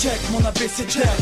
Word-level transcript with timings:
check 0.00 0.18
mon 0.32 0.42
abécédaire. 0.46 1.12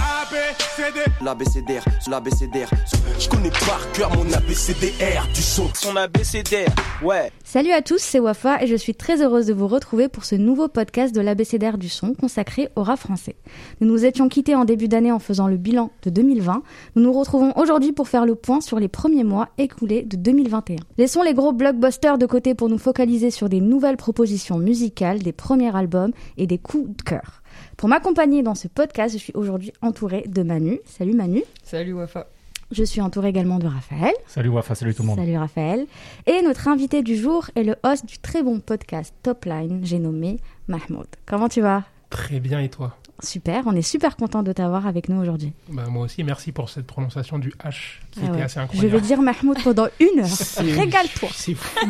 L'abécédaire, 1.21 1.85
l'abécédaire. 2.09 2.71
Je 3.19 3.29
connais 3.29 3.51
par 3.51 3.91
cœur 3.93 4.17
mon 4.17 4.33
abécédaire 4.33 5.27
du 5.35 5.43
son. 5.43 5.69
Son 5.75 5.97
abécédaire, 5.97 6.69
ouais. 7.03 7.33
Salut 7.43 7.73
à 7.73 7.83
tous, 7.83 7.99
c'est 7.99 8.21
Wafa 8.21 8.63
et 8.63 8.69
je 8.69 8.77
suis 8.77 8.95
très 8.95 9.21
heureuse 9.21 9.47
de 9.47 9.53
vous 9.53 9.67
retrouver 9.67 10.07
pour 10.07 10.25
ce 10.25 10.37
nouveau 10.37 10.69
podcast 10.69 11.13
de 11.13 11.21
l'abécédaire 11.21 11.77
du 11.77 11.89
son 11.89 12.15
consacré 12.15 12.69
au 12.77 12.85
rap 12.85 13.01
français. 13.01 13.35
Nous 13.81 13.89
nous 13.89 14.05
étions 14.05 14.29
quittés 14.29 14.55
en 14.55 14.65
début 14.65 14.87
d'année 14.87 15.11
en 15.11 15.19
faisant 15.19 15.49
le 15.49 15.57
bilan 15.57 15.91
de 16.05 16.11
2020. 16.11 16.63
Nous 16.95 17.03
nous 17.03 17.13
retrouvons 17.13 17.53
aujourd'hui 17.57 17.91
pour 17.91 18.07
faire 18.07 18.27
le 18.27 18.37
point 18.37 18.61
sur 18.61 18.79
les 18.79 18.89
premiers 18.89 19.25
mois 19.25 19.49
écoulés 19.59 20.05
de 20.05 20.17
2021. 20.17 20.77
Laissons 20.99 21.23
les 21.23 21.35
gros 21.35 21.53
blockbusters 21.53 22.17
de 22.17 22.27
côté 22.27 22.55
pour 22.55 22.69
nous 22.69 22.79
focaliser 22.79 23.33
sur 23.33 23.49
des 23.49 23.61
nouvelles 23.61 23.97
propositions 23.97 24.59
musicales, 24.59 25.19
des 25.19 25.33
premiers 25.33 25.75
albums 25.75 26.13
et 26.37 26.47
des 26.47 26.59
coups 26.59 26.97
de 26.97 27.03
cœur. 27.03 27.43
Pour 27.79 27.89
m'accompagner 27.89 28.43
dans 28.43 28.57
ce 28.57 28.67
podcast, 28.67 29.15
je 29.15 29.19
suis 29.19 29.33
aujourd'hui 29.37 29.73
entourée 29.83 30.25
de 30.27 30.43
Manu. 30.43 30.81
Salut 30.85 31.15
Manu. 31.15 31.45
Salut 31.63 31.93
Wafa. 31.93 32.27
Je 32.73 32.83
suis 32.83 33.01
entourée 33.01 33.29
également 33.29 33.61
de 33.61 33.69
Raphaël. 33.69 34.13
Salut 34.27 34.49
Wafa, 34.49 34.75
salut 34.75 34.95
tout 34.97 35.03
le 35.03 35.07
monde. 35.09 35.17
Salut 35.19 35.39
Raphaël. 35.39 35.87
Et 36.27 36.43
notre 36.43 36.67
invité 36.67 37.03
du 37.03 37.15
jour 37.17 37.49
est 37.55 37.63
le 37.63 37.77
host 37.85 38.05
du 38.05 38.19
très 38.19 38.43
bon 38.43 38.59
podcast 38.59 39.15
Top 39.23 39.45
Line, 39.45 39.79
j'ai 39.85 40.01
nommé 40.01 40.41
Mahmoud. 40.67 41.07
Comment 41.25 41.49
tu 41.49 41.61
vas? 41.61 41.85
Très 42.11 42.41
bien 42.41 42.59
et 42.61 42.69
toi? 42.69 42.97
Super, 43.23 43.63
on 43.67 43.73
est 43.77 43.83
super 43.83 44.17
content 44.17 44.43
de 44.43 44.53
t'avoir 44.53 44.89
avec 44.89 45.09
nous 45.09 45.21
aujourd'hui. 45.21 45.53
bah, 45.69 45.87
Moi 45.89 46.05
aussi, 46.07 46.25
merci 46.25 46.51
pour 46.51 46.69
cette 46.71 46.87
prononciation 46.87 47.39
du 47.39 47.51
H 47.65 48.01
qui 48.11 48.21
Ah 48.23 48.27
était 48.27 48.33
ouais. 48.39 48.43
assez 48.43 48.59
incroyable. 48.59 48.89
Je 48.91 48.97
vais 48.97 49.01
dire 49.07 49.23
Mahmoud 49.23 49.63
pendant 49.63 49.87
une 50.01 50.19
heure. 50.21 50.27
Régale-toi. 50.59 51.29
C'est 51.33 51.55
fou. 51.55 51.87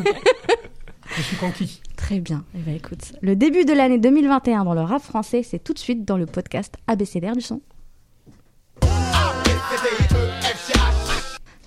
Je 1.17 1.23
suis. 1.23 1.81
Très 1.97 2.21
bien. 2.21 2.45
Eh 2.55 2.59
ben, 2.59 2.75
écoute, 2.75 3.13
le 3.21 3.35
début 3.37 3.65
de 3.65 3.73
l'année 3.73 3.99
2021 3.99 4.65
dans 4.65 4.75
le 4.75 4.81
rap 4.81 5.03
français, 5.03 5.43
c'est 5.43 5.59
tout 5.59 5.73
de 5.73 5.79
suite 5.79 6.05
dans 6.05 6.17
le 6.17 6.27
podcast 6.27 6.75
ABCDR 6.87 7.33
du 7.33 7.41
son. 7.41 7.61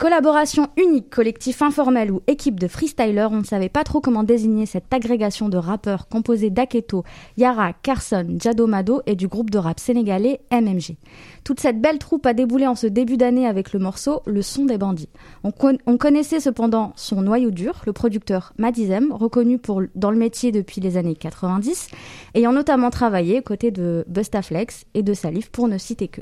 Collaboration 0.01 0.67
unique, 0.77 1.11
collectif 1.11 1.61
informel 1.61 2.11
ou 2.11 2.23
équipe 2.25 2.59
de 2.59 2.67
freestylers, 2.67 3.31
on 3.31 3.41
ne 3.41 3.43
savait 3.43 3.69
pas 3.69 3.83
trop 3.83 4.01
comment 4.01 4.23
désigner 4.23 4.65
cette 4.65 4.91
agrégation 4.91 5.47
de 5.47 5.57
rappeurs 5.57 6.07
composée 6.07 6.49
d'Aketo, 6.49 7.03
Yara, 7.37 7.73
Carson, 7.83 8.25
Jadomado 8.41 9.03
et 9.05 9.15
du 9.15 9.27
groupe 9.27 9.51
de 9.51 9.59
rap 9.59 9.79
sénégalais 9.79 10.39
MMG. 10.51 10.95
Toute 11.43 11.59
cette 11.59 11.79
belle 11.79 11.99
troupe 11.99 12.25
a 12.25 12.33
déboulé 12.33 12.65
en 12.65 12.73
ce 12.73 12.87
début 12.87 13.15
d'année 13.15 13.45
avec 13.45 13.73
le 13.73 13.79
morceau 13.79 14.23
Le 14.25 14.41
son 14.41 14.65
des 14.65 14.79
bandits. 14.79 15.07
On, 15.43 15.51
con- 15.51 15.77
on 15.85 15.97
connaissait 15.97 16.39
cependant 16.39 16.93
son 16.95 17.21
noyau 17.21 17.51
dur, 17.51 17.83
le 17.85 17.93
producteur 17.93 18.53
Madizem, 18.57 19.11
reconnu 19.11 19.59
pour, 19.59 19.83
dans 19.93 20.09
le 20.09 20.17
métier 20.17 20.51
depuis 20.51 20.81
les 20.81 20.97
années 20.97 21.15
90, 21.15 21.89
ayant 22.33 22.53
notamment 22.53 22.89
travaillé 22.89 23.37
aux 23.37 23.43
côtés 23.43 23.69
de 23.69 24.03
Bustaflex 24.07 24.85
et 24.95 25.03
de 25.03 25.13
Salif 25.13 25.51
pour 25.51 25.67
ne 25.67 25.77
citer 25.77 26.07
que. 26.07 26.21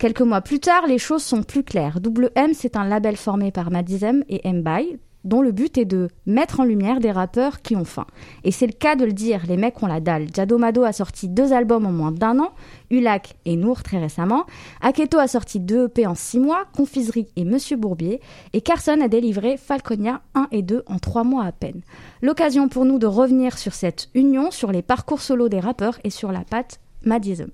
Quelques 0.00 0.22
mois 0.22 0.40
plus 0.40 0.60
tard, 0.60 0.86
les 0.86 0.96
choses 0.96 1.22
sont 1.22 1.42
plus 1.42 1.62
claires. 1.62 2.00
Double 2.00 2.30
M, 2.34 2.52
c'est 2.54 2.74
un 2.74 2.86
label 2.86 3.18
formé 3.18 3.50
par 3.50 3.70
Madizem 3.70 4.24
et 4.30 4.48
M-By, 4.48 4.96
dont 5.24 5.42
le 5.42 5.52
but 5.52 5.76
est 5.76 5.84
de 5.84 6.08
mettre 6.24 6.60
en 6.60 6.64
lumière 6.64 7.00
des 7.00 7.10
rappeurs 7.10 7.60
qui 7.60 7.76
ont 7.76 7.84
faim. 7.84 8.06
Et 8.42 8.50
c'est 8.50 8.66
le 8.66 8.72
cas 8.72 8.96
de 8.96 9.04
le 9.04 9.12
dire, 9.12 9.42
les 9.46 9.58
mecs 9.58 9.82
ont 9.82 9.86
la 9.86 10.00
dalle. 10.00 10.28
Jadomado 10.34 10.84
a 10.84 10.94
sorti 10.94 11.28
deux 11.28 11.52
albums 11.52 11.84
en 11.84 11.92
moins 11.92 12.12
d'un 12.12 12.38
an, 12.38 12.52
Ulac 12.90 13.34
et 13.44 13.56
Nour 13.56 13.82
très 13.82 13.98
récemment. 13.98 14.46
Aketo 14.80 15.18
a 15.18 15.28
sorti 15.28 15.60
deux 15.60 15.84
EP 15.84 16.06
en 16.06 16.14
six 16.14 16.40
mois, 16.40 16.64
Confiserie 16.74 17.28
et 17.36 17.44
Monsieur 17.44 17.76
Bourbier. 17.76 18.22
Et 18.54 18.62
Carson 18.62 19.02
a 19.02 19.08
délivré 19.08 19.58
Falconia 19.58 20.22
1 20.34 20.48
et 20.50 20.62
2 20.62 20.82
en 20.86 20.98
trois 20.98 21.24
mois 21.24 21.44
à 21.44 21.52
peine. 21.52 21.82
L'occasion 22.22 22.70
pour 22.70 22.86
nous 22.86 22.98
de 22.98 23.06
revenir 23.06 23.58
sur 23.58 23.74
cette 23.74 24.08
union, 24.14 24.50
sur 24.50 24.72
les 24.72 24.80
parcours 24.80 25.20
solo 25.20 25.50
des 25.50 25.60
rappeurs 25.60 25.98
et 26.04 26.10
sur 26.10 26.32
la 26.32 26.40
patte 26.40 26.80
Madizem. 27.04 27.50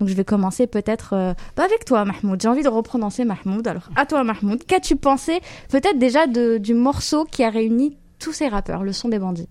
Donc 0.00 0.08
je 0.08 0.14
vais 0.14 0.24
commencer 0.24 0.66
peut-être 0.66 1.12
euh, 1.14 1.34
avec 1.56 1.84
toi 1.84 2.04
Mahmoud. 2.04 2.40
J'ai 2.40 2.48
envie 2.48 2.62
de 2.62 2.68
reprononcer 2.68 3.24
Mahmoud. 3.24 3.66
Alors 3.68 3.88
à 3.96 4.06
toi 4.06 4.24
Mahmoud, 4.24 4.64
qu'as-tu 4.66 4.96
pensé 4.96 5.40
peut-être 5.70 5.98
déjà 5.98 6.26
de- 6.26 6.58
du 6.58 6.74
morceau 6.74 7.24
qui 7.24 7.44
a 7.44 7.50
réuni 7.50 7.96
tous 8.18 8.32
ces 8.32 8.48
rappeurs, 8.48 8.82
le 8.82 8.92
son 8.92 9.08
des 9.08 9.18
bandits? 9.18 9.48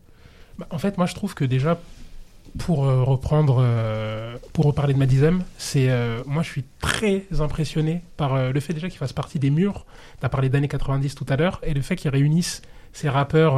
Bah, 0.58 0.68
en 0.70 0.78
fait, 0.78 0.98
moi, 0.98 1.08
je 1.08 1.16
trouve 1.16 1.34
que 1.34 1.46
déjà, 1.46 1.80
pour 2.60 2.86
euh, 2.86 3.04
reprendre, 3.04 3.58
euh, 3.60 4.36
pour 4.54 4.66
reparler 4.66 4.94
de 4.94 5.00
Madizem, 5.00 5.44
c'est 5.58 5.90
euh, 5.90 6.22
moi, 6.28 6.44
je 6.44 6.50
suis 6.50 6.64
très 6.82 7.26
impressionné 7.40 8.02
par 8.18 8.52
le 8.52 8.60
fait 8.60 8.74
déjà 8.74 8.90
qu'il 8.90 8.98
fasse 9.00 9.14
partie 9.14 9.40
des 9.40 9.50
murs. 9.50 9.86
Tu 10.20 10.26
as 10.26 10.30
parlé 10.30 10.50
d'années 10.50 10.68
90 10.68 11.16
tout 11.16 11.26
à 11.30 11.36
l'heure, 11.38 11.60
et 11.64 11.74
le 11.74 11.82
fait 11.82 11.96
qu'ils 11.96 12.12
réunissent 12.12 12.62
ces 12.94 13.10
rappeurs 13.10 13.56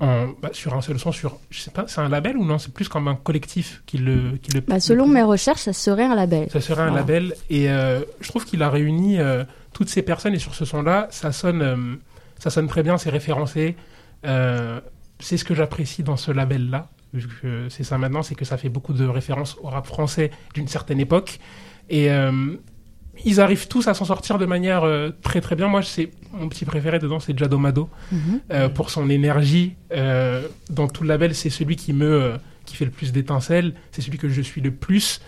en, 0.00 0.28
bah, 0.40 0.48
sur 0.52 0.74
un 0.74 0.80
seul 0.80 0.98
son, 0.98 1.12
sur, 1.12 1.38
je 1.50 1.60
sais 1.60 1.70
pas, 1.70 1.84
c'est 1.86 2.00
un 2.00 2.08
label 2.08 2.36
ou 2.36 2.44
non 2.44 2.58
C'est 2.58 2.72
plus 2.72 2.88
comme 2.88 3.06
un 3.08 3.14
collectif 3.14 3.82
qui 3.86 3.98
le, 3.98 4.38
qui 4.42 4.50
le. 4.52 4.60
bah, 4.60 4.80
Selon 4.80 5.06
mes 5.06 5.22
recherches, 5.22 5.60
ça 5.62 5.72
serait 5.72 6.04
un 6.04 6.14
label. 6.14 6.48
Ça 6.50 6.60
serait 6.60 6.82
un 6.82 6.86
Voilà. 6.86 7.00
label. 7.00 7.34
Et 7.50 7.70
euh, 7.70 8.00
je 8.20 8.28
trouve 8.28 8.44
qu'il 8.46 8.62
a 8.62 8.70
réuni 8.70 9.18
euh, 9.20 9.44
toutes 9.74 9.88
ces 9.90 10.02
personnes. 10.02 10.34
Et 10.34 10.38
sur 10.38 10.54
ce 10.54 10.64
son-là, 10.64 11.06
ça 11.10 11.32
sonne, 11.32 11.62
euh, 11.62 11.76
ça 12.38 12.50
sonne 12.50 12.66
très 12.66 12.82
bien, 12.82 12.96
c'est 12.98 13.10
référencé. 13.10 13.76
Euh, 14.26 14.80
c'est 15.18 15.36
ce 15.36 15.44
que 15.44 15.54
j'apprécie 15.54 16.02
dans 16.02 16.16
ce 16.16 16.30
label-là. 16.32 16.88
vu 17.12 17.28
que 17.42 17.68
C'est 17.68 17.84
ça 17.84 17.98
maintenant, 17.98 18.22
c'est 18.22 18.34
que 18.34 18.44
ça 18.46 18.56
fait 18.56 18.68
beaucoup 18.70 18.92
de 18.94 19.06
références 19.06 19.56
au 19.62 19.68
rap 19.68 19.86
français 19.86 20.30
d'une 20.54 20.68
certaine 20.68 20.98
époque. 21.00 21.38
Et 21.90 22.10
euh, 22.10 22.32
ils 23.24 23.40
arrivent 23.40 23.68
tous 23.68 23.88
à 23.88 23.94
s'en 23.94 24.04
sortir 24.04 24.38
de 24.38 24.46
manière 24.46 24.84
euh, 24.84 25.10
très 25.22 25.40
très 25.40 25.56
bien. 25.56 25.68
Moi, 25.68 25.82
c'est 25.82 26.10
mon 26.32 26.48
petit 26.48 26.64
préféré 26.64 26.98
dedans, 26.98 27.20
c'est 27.20 27.36
Jadomado. 27.38 27.88
Mhm. 28.12 28.40
Euh, 28.52 28.68
pour 28.68 28.90
son 28.90 29.10
énergie 29.10 29.74
euh, 29.92 30.46
dans 30.70 30.88
tout 30.88 31.02
le 31.02 31.08
label, 31.08 31.34
c'est 31.34 31.50
celui 31.50 31.76
qui 31.76 31.92
me 31.92 32.06
euh, 32.06 32.36
qui 32.64 32.76
fait 32.76 32.84
le 32.84 32.90
plus 32.90 33.12
d'étincelles, 33.12 33.74
c'est 33.92 34.02
celui 34.02 34.18
que 34.18 34.28
je 34.28 34.40
suis 34.40 34.60
le 34.60 34.70
plus, 34.70 35.20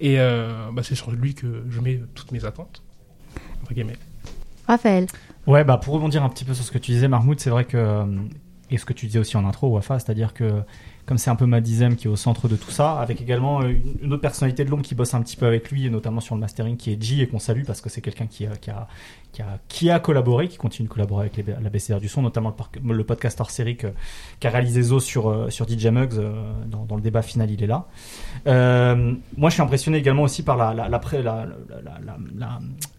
et 0.00 0.18
euh, 0.18 0.70
bah, 0.72 0.82
c'est 0.82 0.94
sur 0.94 1.10
lui 1.10 1.34
que 1.34 1.64
je 1.68 1.80
mets 1.80 2.00
toutes 2.14 2.32
mes 2.32 2.44
attentes. 2.44 2.82
Raphaël. 4.66 5.06
Ouais, 5.46 5.62
bah 5.62 5.76
pour 5.76 5.94
rebondir 5.94 6.24
un 6.24 6.28
petit 6.28 6.44
peu 6.44 6.54
sur 6.54 6.64
ce 6.64 6.72
que 6.72 6.78
tu 6.78 6.92
disais, 6.92 7.08
Mahmoud, 7.08 7.38
c'est 7.38 7.50
vrai 7.50 7.64
que. 7.64 8.04
Et 8.68 8.78
ce 8.78 8.84
que 8.84 8.92
tu 8.92 9.06
disais 9.06 9.20
aussi 9.20 9.36
en 9.36 9.46
intro, 9.46 9.68
Wafa, 9.68 10.00
c'est-à-dire 10.00 10.34
que 10.34 10.62
comme 11.06 11.18
c'est 11.18 11.30
un 11.30 11.36
peu 11.36 11.46
Madizem 11.46 11.94
qui 11.96 12.08
est 12.08 12.10
au 12.10 12.16
centre 12.16 12.48
de 12.48 12.56
tout 12.56 12.70
ça, 12.70 13.00
avec 13.00 13.20
également 13.20 13.62
euh, 13.62 13.72
une- 14.02 14.12
autre 14.12 14.20
personnalité 14.22 14.64
de 14.64 14.70
l'ombre 14.70 14.82
qui 14.82 14.94
bosse 14.96 15.14
un 15.14 15.22
petit 15.22 15.36
peu 15.36 15.46
avec 15.46 15.70
lui, 15.70 15.86
et 15.86 15.90
notamment 15.90 16.20
sur 16.20 16.34
le 16.34 16.40
mastering, 16.40 16.76
qui 16.76 16.92
est 16.92 17.00
G, 17.02 17.20
et 17.20 17.28
qu'on 17.28 17.38
salue 17.38 17.62
parce 17.64 17.80
que 17.80 17.88
c'est 17.88 18.00
quelqu'un 18.00 18.26
qui, 18.26 18.44
a- 18.46 18.56
qui, 18.56 18.70
a, 18.70 18.88
qui, 19.68 19.90
a, 19.90 19.98
collaboré, 19.98 20.48
qui 20.48 20.56
continue 20.56 20.88
de 20.88 20.92
collaborer 20.92 21.26
avec 21.26 21.36
les, 21.36 21.44
la 21.44 21.70
BCR 21.70 21.98
du 22.00 22.08
son, 22.08 22.22
notamment 22.22 22.54
le, 22.82 22.94
le 22.94 23.04
podcast 23.04 23.40
hors 23.40 23.50
série 23.50 23.76
qu'a 23.76 24.50
réalisé 24.50 24.82
Zo 24.82 25.00
sur, 25.00 25.28
euh, 25.28 25.50
sur 25.50 25.68
DJ 25.68 25.86
Muggs, 25.86 26.14
euh, 26.14 26.32
dans, 26.66 26.96
le 26.96 27.02
débat 27.02 27.22
final, 27.22 27.50
il 27.50 27.62
est 27.62 27.66
là. 27.66 27.86
Euh, 28.46 29.14
moi, 29.36 29.50
je 29.50 29.54
suis 29.54 29.62
impressionné 29.62 29.98
également 29.98 30.22
aussi 30.22 30.42
par 30.42 30.56
la, 30.56 31.00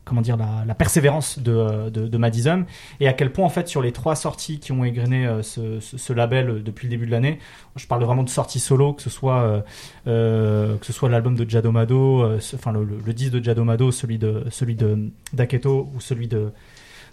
comment 0.05 0.21
dire, 0.21 0.37
la, 0.37 0.75
persévérance 0.75 1.39
de, 1.39 1.89
de, 1.89 2.17
Madizem 2.17 2.65
et 2.99 3.07
à 3.07 3.13
quel 3.13 3.31
point 3.31 3.45
en 3.45 3.49
fait 3.49 3.67
sur 3.67 3.81
les 3.81 3.91
trois 3.91 4.15
sorties 4.15 4.59
qui 4.59 4.71
ont 4.71 4.83
égrené 4.83 5.27
ce, 5.41 6.13
label 6.13 6.63
depuis 6.63 6.87
le 6.87 6.91
début 6.91 7.05
de 7.05 7.11
l'année, 7.11 7.39
je 7.75 7.85
parle 7.87 8.03
vraiment 8.03 8.23
de 8.23 8.29
sorties 8.29 8.59
solo, 8.59 8.93
que 8.93 9.01
ce 9.01 9.09
soit 9.09 9.63
que 10.05 10.77
ce 10.81 10.93
soit 10.93 11.09
l'album 11.09 11.35
de 11.35 11.49
Jadomado, 11.49 12.25
enfin 12.53 12.71
le 12.71 13.13
disque 13.13 13.33
de 13.33 13.43
Jadomado, 13.43 13.91
celui 13.91 14.17
de 14.17 14.45
celui 14.49 14.75
de 14.75 15.09
d'Aketo 15.33 15.89
ou 15.93 15.99
celui 15.99 16.26
de 16.27 16.51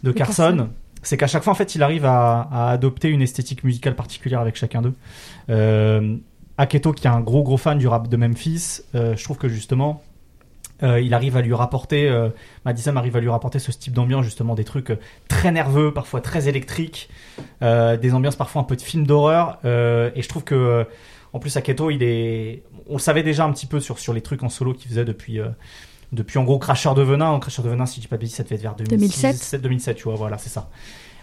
de 0.02 0.12
Carson. 0.12 0.56
Carson. 0.56 0.68
C'est 1.02 1.16
qu'à 1.16 1.26
chaque 1.26 1.42
fois 1.42 1.52
en 1.52 1.56
fait 1.56 1.74
il 1.74 1.82
arrive 1.82 2.06
à, 2.06 2.48
à 2.50 2.70
adopter 2.70 3.08
une 3.08 3.22
esthétique 3.22 3.64
musicale 3.64 3.94
particulière 3.94 4.40
avec 4.40 4.56
chacun 4.56 4.82
d'eux. 4.82 4.94
Euh, 5.50 6.16
Aketo 6.56 6.92
qui 6.92 7.06
est 7.06 7.10
un 7.10 7.20
gros 7.20 7.42
gros 7.42 7.56
fan 7.56 7.78
du 7.78 7.88
rap 7.88 8.08
de 8.08 8.16
Memphis, 8.16 8.80
euh, 8.94 9.16
je 9.16 9.24
trouve 9.24 9.38
que 9.38 9.48
justement 9.48 10.02
euh, 10.82 11.00
il 11.00 11.14
arrive 11.14 11.36
à 11.36 11.40
lui 11.40 11.54
rapporter, 11.54 12.08
euh, 12.08 12.28
Madison 12.64 12.94
arrive 12.96 13.16
à 13.16 13.20
lui 13.20 13.28
rapporter 13.28 13.58
ce 13.58 13.70
type 13.70 13.92
d'ambiance, 13.92 14.24
justement 14.24 14.54
des 14.54 14.64
trucs 14.64 14.92
très 15.28 15.52
nerveux, 15.52 15.92
parfois 15.92 16.20
très 16.20 16.48
électriques, 16.48 17.08
des 17.60 18.14
ambiances 18.14 18.36
parfois 18.36 18.62
un 18.62 18.64
peu 18.64 18.76
de 18.76 18.82
film 18.82 19.06
d'horreur. 19.06 19.58
et 19.64 20.20
je 20.22 20.28
trouve 20.28 20.44
que, 20.44 20.86
en 21.32 21.38
plus, 21.38 21.56
Aketo, 21.56 21.90
il 21.90 22.02
est, 22.02 22.62
on 22.88 22.94
le 22.94 22.98
savait 22.98 23.22
déjà 23.22 23.44
un 23.44 23.52
petit 23.52 23.66
peu 23.66 23.80
sur 23.80 23.98
sur 23.98 24.12
les 24.12 24.20
trucs 24.20 24.42
en 24.42 24.48
solo 24.48 24.74
qu'il 24.74 24.88
faisait 24.90 25.04
depuis. 25.04 25.40
Depuis 26.14 26.38
en 26.38 26.44
gros 26.44 26.58
Cracheur 26.58 26.94
de 26.94 27.02
Venin, 27.02 27.28
en 27.28 27.40
Cracheur 27.40 27.64
de 27.64 27.70
Venin, 27.70 27.86
si 27.86 27.96
je 27.96 28.00
dis 28.02 28.08
pas 28.08 28.16
de 28.16 28.22
bêtises, 28.22 28.36
ça 28.36 28.42
devait 28.42 28.56
être 28.56 28.62
vers 28.62 28.74
2006, 28.76 29.22
2007. 29.22 29.60
2007, 29.60 29.96
tu 29.96 30.04
vois, 30.04 30.14
voilà, 30.14 30.38
c'est 30.38 30.48
ça. 30.48 30.70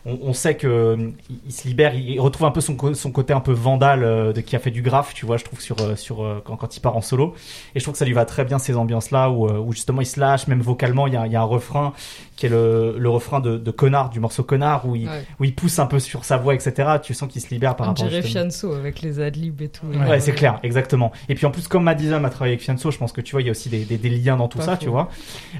On, 0.05 0.17
on 0.23 0.33
sait 0.33 0.55
que 0.55 0.67
euh, 0.67 1.11
il, 1.45 1.51
se 1.51 1.67
libère, 1.67 1.93
il, 1.93 2.19
retrouve 2.19 2.47
un 2.47 2.51
peu 2.51 2.61
son, 2.61 2.75
son 2.95 3.11
côté 3.11 3.33
un 3.33 3.39
peu 3.39 3.51
vandale 3.51 4.03
euh, 4.03 4.33
de 4.33 4.41
qui 4.41 4.55
a 4.55 4.59
fait 4.59 4.71
du 4.71 4.81
graphe, 4.81 5.13
tu 5.13 5.25
vois, 5.25 5.37
je 5.37 5.43
trouve 5.43 5.61
sur 5.61 5.75
euh, 5.81 5.95
sur 5.95 6.41
quand, 6.43 6.55
quand 6.55 6.75
il 6.75 6.79
part 6.79 6.97
en 6.97 7.01
solo. 7.01 7.35
Et 7.75 7.79
je 7.79 7.83
trouve 7.85 7.93
que 7.93 7.99
ça 7.99 8.05
lui 8.05 8.13
va 8.13 8.25
très 8.25 8.43
bien 8.45 8.57
ces 8.59 8.75
ambiances-là 8.77 9.29
où, 9.29 9.47
euh, 9.47 9.57
où 9.59 9.73
justement 9.73 10.01
il 10.01 10.05
se 10.07 10.19
lâche, 10.19 10.47
même 10.47 10.61
vocalement, 10.61 11.05
il 11.07 11.13
y 11.13 11.17
a, 11.17 11.27
il 11.27 11.31
y 11.33 11.35
a 11.35 11.41
un 11.41 11.43
refrain 11.43 11.93
qui 12.35 12.47
est 12.47 12.49
le, 12.49 12.95
le 12.97 13.09
refrain 13.09 13.39
de, 13.39 13.57
de 13.57 13.71
Connard, 13.71 14.09
du 14.09 14.19
morceau 14.19 14.41
Connard, 14.43 14.87
où 14.87 14.95
il, 14.95 15.07
Ouais. 15.07 15.23
où 15.39 15.43
il 15.45 15.53
pousse 15.53 15.77
un 15.79 15.85
peu 15.87 15.99
sur 15.99 16.23
sa 16.25 16.37
voix, 16.37 16.55
etc. 16.55 16.89
Tu 17.03 17.13
sens 17.13 17.29
qu'il 17.31 17.41
se 17.41 17.49
libère 17.49 17.75
par 17.75 17.87
On 17.87 17.89
rapport 17.91 18.05
dirait 18.07 18.21
justement- 18.21 18.45
Fianso 18.49 18.73
avec 18.73 19.01
les 19.01 19.19
adlibs 19.19 19.61
et 19.61 19.67
tout. 19.69 19.85
Ouais, 19.87 20.19
c'est 20.19 20.31
clair, 20.33 20.59
exactement. 20.63 21.11
Et 21.29 21.35
puis 21.35 21.45
en 21.45 21.51
plus, 21.51 21.67
comme 21.67 21.83
Madison 21.83 22.23
a 22.23 22.29
travaillé 22.29 22.53
avec 22.53 22.63
Fianso, 22.63 22.89
je 22.91 22.97
pense 22.97 23.11
que 23.11 23.21
tu 23.21 23.33
vois, 23.33 23.41
il 23.41 23.45
y 23.45 23.49
a 23.49 23.51
aussi 23.51 23.69
des, 23.69 23.83
des, 23.85 23.97
des 23.97 24.09
liens 24.09 24.37
dans 24.37 24.47
tout 24.47 24.57
Pas 24.59 24.63
ça, 24.65 24.77
tu 24.77 24.89
vois. 24.89 25.09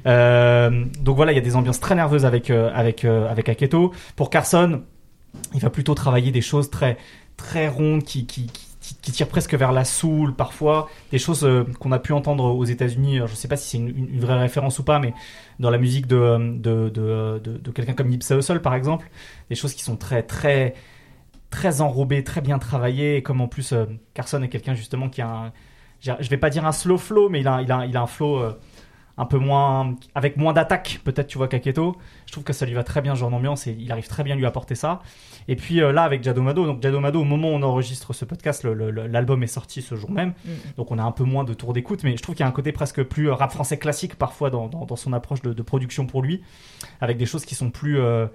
Euh, 0.07 0.85
donc 0.99 1.15
voilà, 1.15 1.31
il 1.31 1.35
y 1.35 1.37
a 1.37 1.41
des 1.41 1.55
ambiances 1.55 1.79
très 1.79 1.95
nerveuses 1.95 2.25
avec 2.25 2.49
avec 2.49 3.05
avec 3.05 3.49
Aketo. 3.49 3.91
Pour 4.15 4.29
Carson, 4.31 4.83
il 5.53 5.59
va 5.59 5.69
plutôt 5.69 5.93
travailler 5.93 6.31
des 6.31 6.41
choses 6.41 6.69
très 6.69 6.97
très 7.37 7.67
rondes 7.67 8.03
qui 8.03 8.25
qui 8.25 8.47
qui, 8.47 8.67
qui, 8.79 8.95
qui 8.95 9.11
tire 9.11 9.27
presque 9.27 9.53
vers 9.53 9.71
la 9.71 9.85
soul 9.85 10.35
parfois, 10.35 10.89
des 11.11 11.19
choses 11.19 11.43
euh, 11.43 11.63
qu'on 11.79 11.91
a 11.91 11.99
pu 11.99 12.13
entendre 12.13 12.45
aux 12.45 12.65
États-Unis. 12.65 13.19
Je 13.27 13.35
sais 13.35 13.47
pas 13.47 13.57
si 13.57 13.69
c'est 13.69 13.77
une, 13.77 14.19
vraie 14.19 14.39
référence 14.39 14.79
ou 14.79 14.83
pas, 14.83 14.99
mais 14.99 15.13
dans 15.59 15.69
la 15.69 15.77
musique 15.77 16.07
de 16.07 16.57
de, 16.57 16.89
de, 16.89 17.39
de, 17.43 17.57
de 17.57 17.71
quelqu'un 17.71 17.93
comme 17.93 18.09
Nipsey 18.09 18.35
Hussle 18.37 18.61
par 18.61 18.73
exemple, 18.75 19.09
des 19.49 19.55
choses 19.55 19.73
qui 19.73 19.83
sont 19.83 19.97
très 19.97 20.23
très 20.23 20.73
très 21.51 21.81
enrobées, 21.81 22.23
très 22.23 22.41
bien 22.41 22.57
travaillées, 22.59 23.21
comme 23.21 23.41
en 23.41 23.47
plus 23.47 23.73
euh, 23.73 23.85
Carson 24.13 24.41
est 24.41 24.49
quelqu'un 24.49 24.73
justement 24.73 25.09
qui 25.09 25.21
a 25.21 25.27
un, 25.27 25.51
je 26.01 26.29
vais 26.29 26.37
pas 26.37 26.49
dire 26.49 26.65
un 26.65 26.71
slow 26.71 26.97
flow, 26.97 27.29
mais 27.29 27.41
il 27.41 27.47
a 27.47 27.61
il 27.61 27.71
a, 27.71 27.85
il 27.85 27.95
a 27.95 28.01
un 28.01 28.07
flow 28.07 28.37
euh, 28.39 28.57
un 29.17 29.25
peu 29.25 29.37
moins 29.37 29.95
avec 30.15 30.37
moins 30.37 30.53
d'attaque 30.53 31.01
peut-être 31.03 31.27
tu 31.27 31.37
vois 31.37 31.47
Kaketo 31.47 31.97
je 32.25 32.31
trouve 32.31 32.43
que 32.43 32.53
ça 32.53 32.65
lui 32.65 32.73
va 32.73 32.83
très 32.83 33.01
bien 33.01 33.15
genre 33.15 33.29
d'ambiance 33.29 33.67
et 33.67 33.75
il 33.77 33.91
arrive 33.91 34.07
très 34.07 34.23
bien 34.23 34.35
à 34.35 34.37
lui 34.37 34.45
apporter 34.45 34.75
ça 34.75 35.01
et 35.47 35.55
puis 35.55 35.81
euh, 35.81 35.91
là 35.91 36.03
avec 36.03 36.23
Jadomado 36.23 36.65
donc 36.65 36.81
Jadomado 36.81 37.21
au 37.21 37.23
moment 37.23 37.49
où 37.49 37.53
on 37.53 37.63
enregistre 37.63 38.13
ce 38.13 38.25
podcast 38.25 38.63
l'album 38.63 39.43
est 39.43 39.47
sorti 39.47 39.81
ce 39.81 39.95
jour 39.95 40.11
même 40.11 40.33
mm. 40.45 40.49
donc 40.77 40.91
on 40.91 40.97
a 40.97 41.03
un 41.03 41.11
peu 41.11 41.23
moins 41.23 41.43
de 41.43 41.53
tours 41.53 41.73
d'écoute 41.73 42.03
mais 42.03 42.15
je 42.15 42.21
trouve 42.21 42.35
qu'il 42.35 42.43
y 42.43 42.45
a 42.45 42.49
un 42.49 42.53
côté 42.53 42.71
presque 42.71 43.03
plus 43.03 43.29
euh, 43.29 43.33
rap 43.33 43.51
français 43.51 43.77
classique 43.77 44.15
parfois 44.15 44.49
dans, 44.49 44.67
dans, 44.67 44.95
son 44.95 45.13
approche 45.13 45.41
de, 45.41 45.61
production 45.61 46.05
pour 46.05 46.21
lui 46.21 46.43
avec 46.99 47.17
des 47.17 47.25
choses 47.25 47.45
qui 47.45 47.55
sont 47.55 47.69
plus 47.69 47.99
euh, 47.99 48.27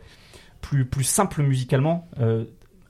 plus 0.61 0.84
plus 0.84 1.05
simples 1.05 1.43
musicalement 1.43 2.08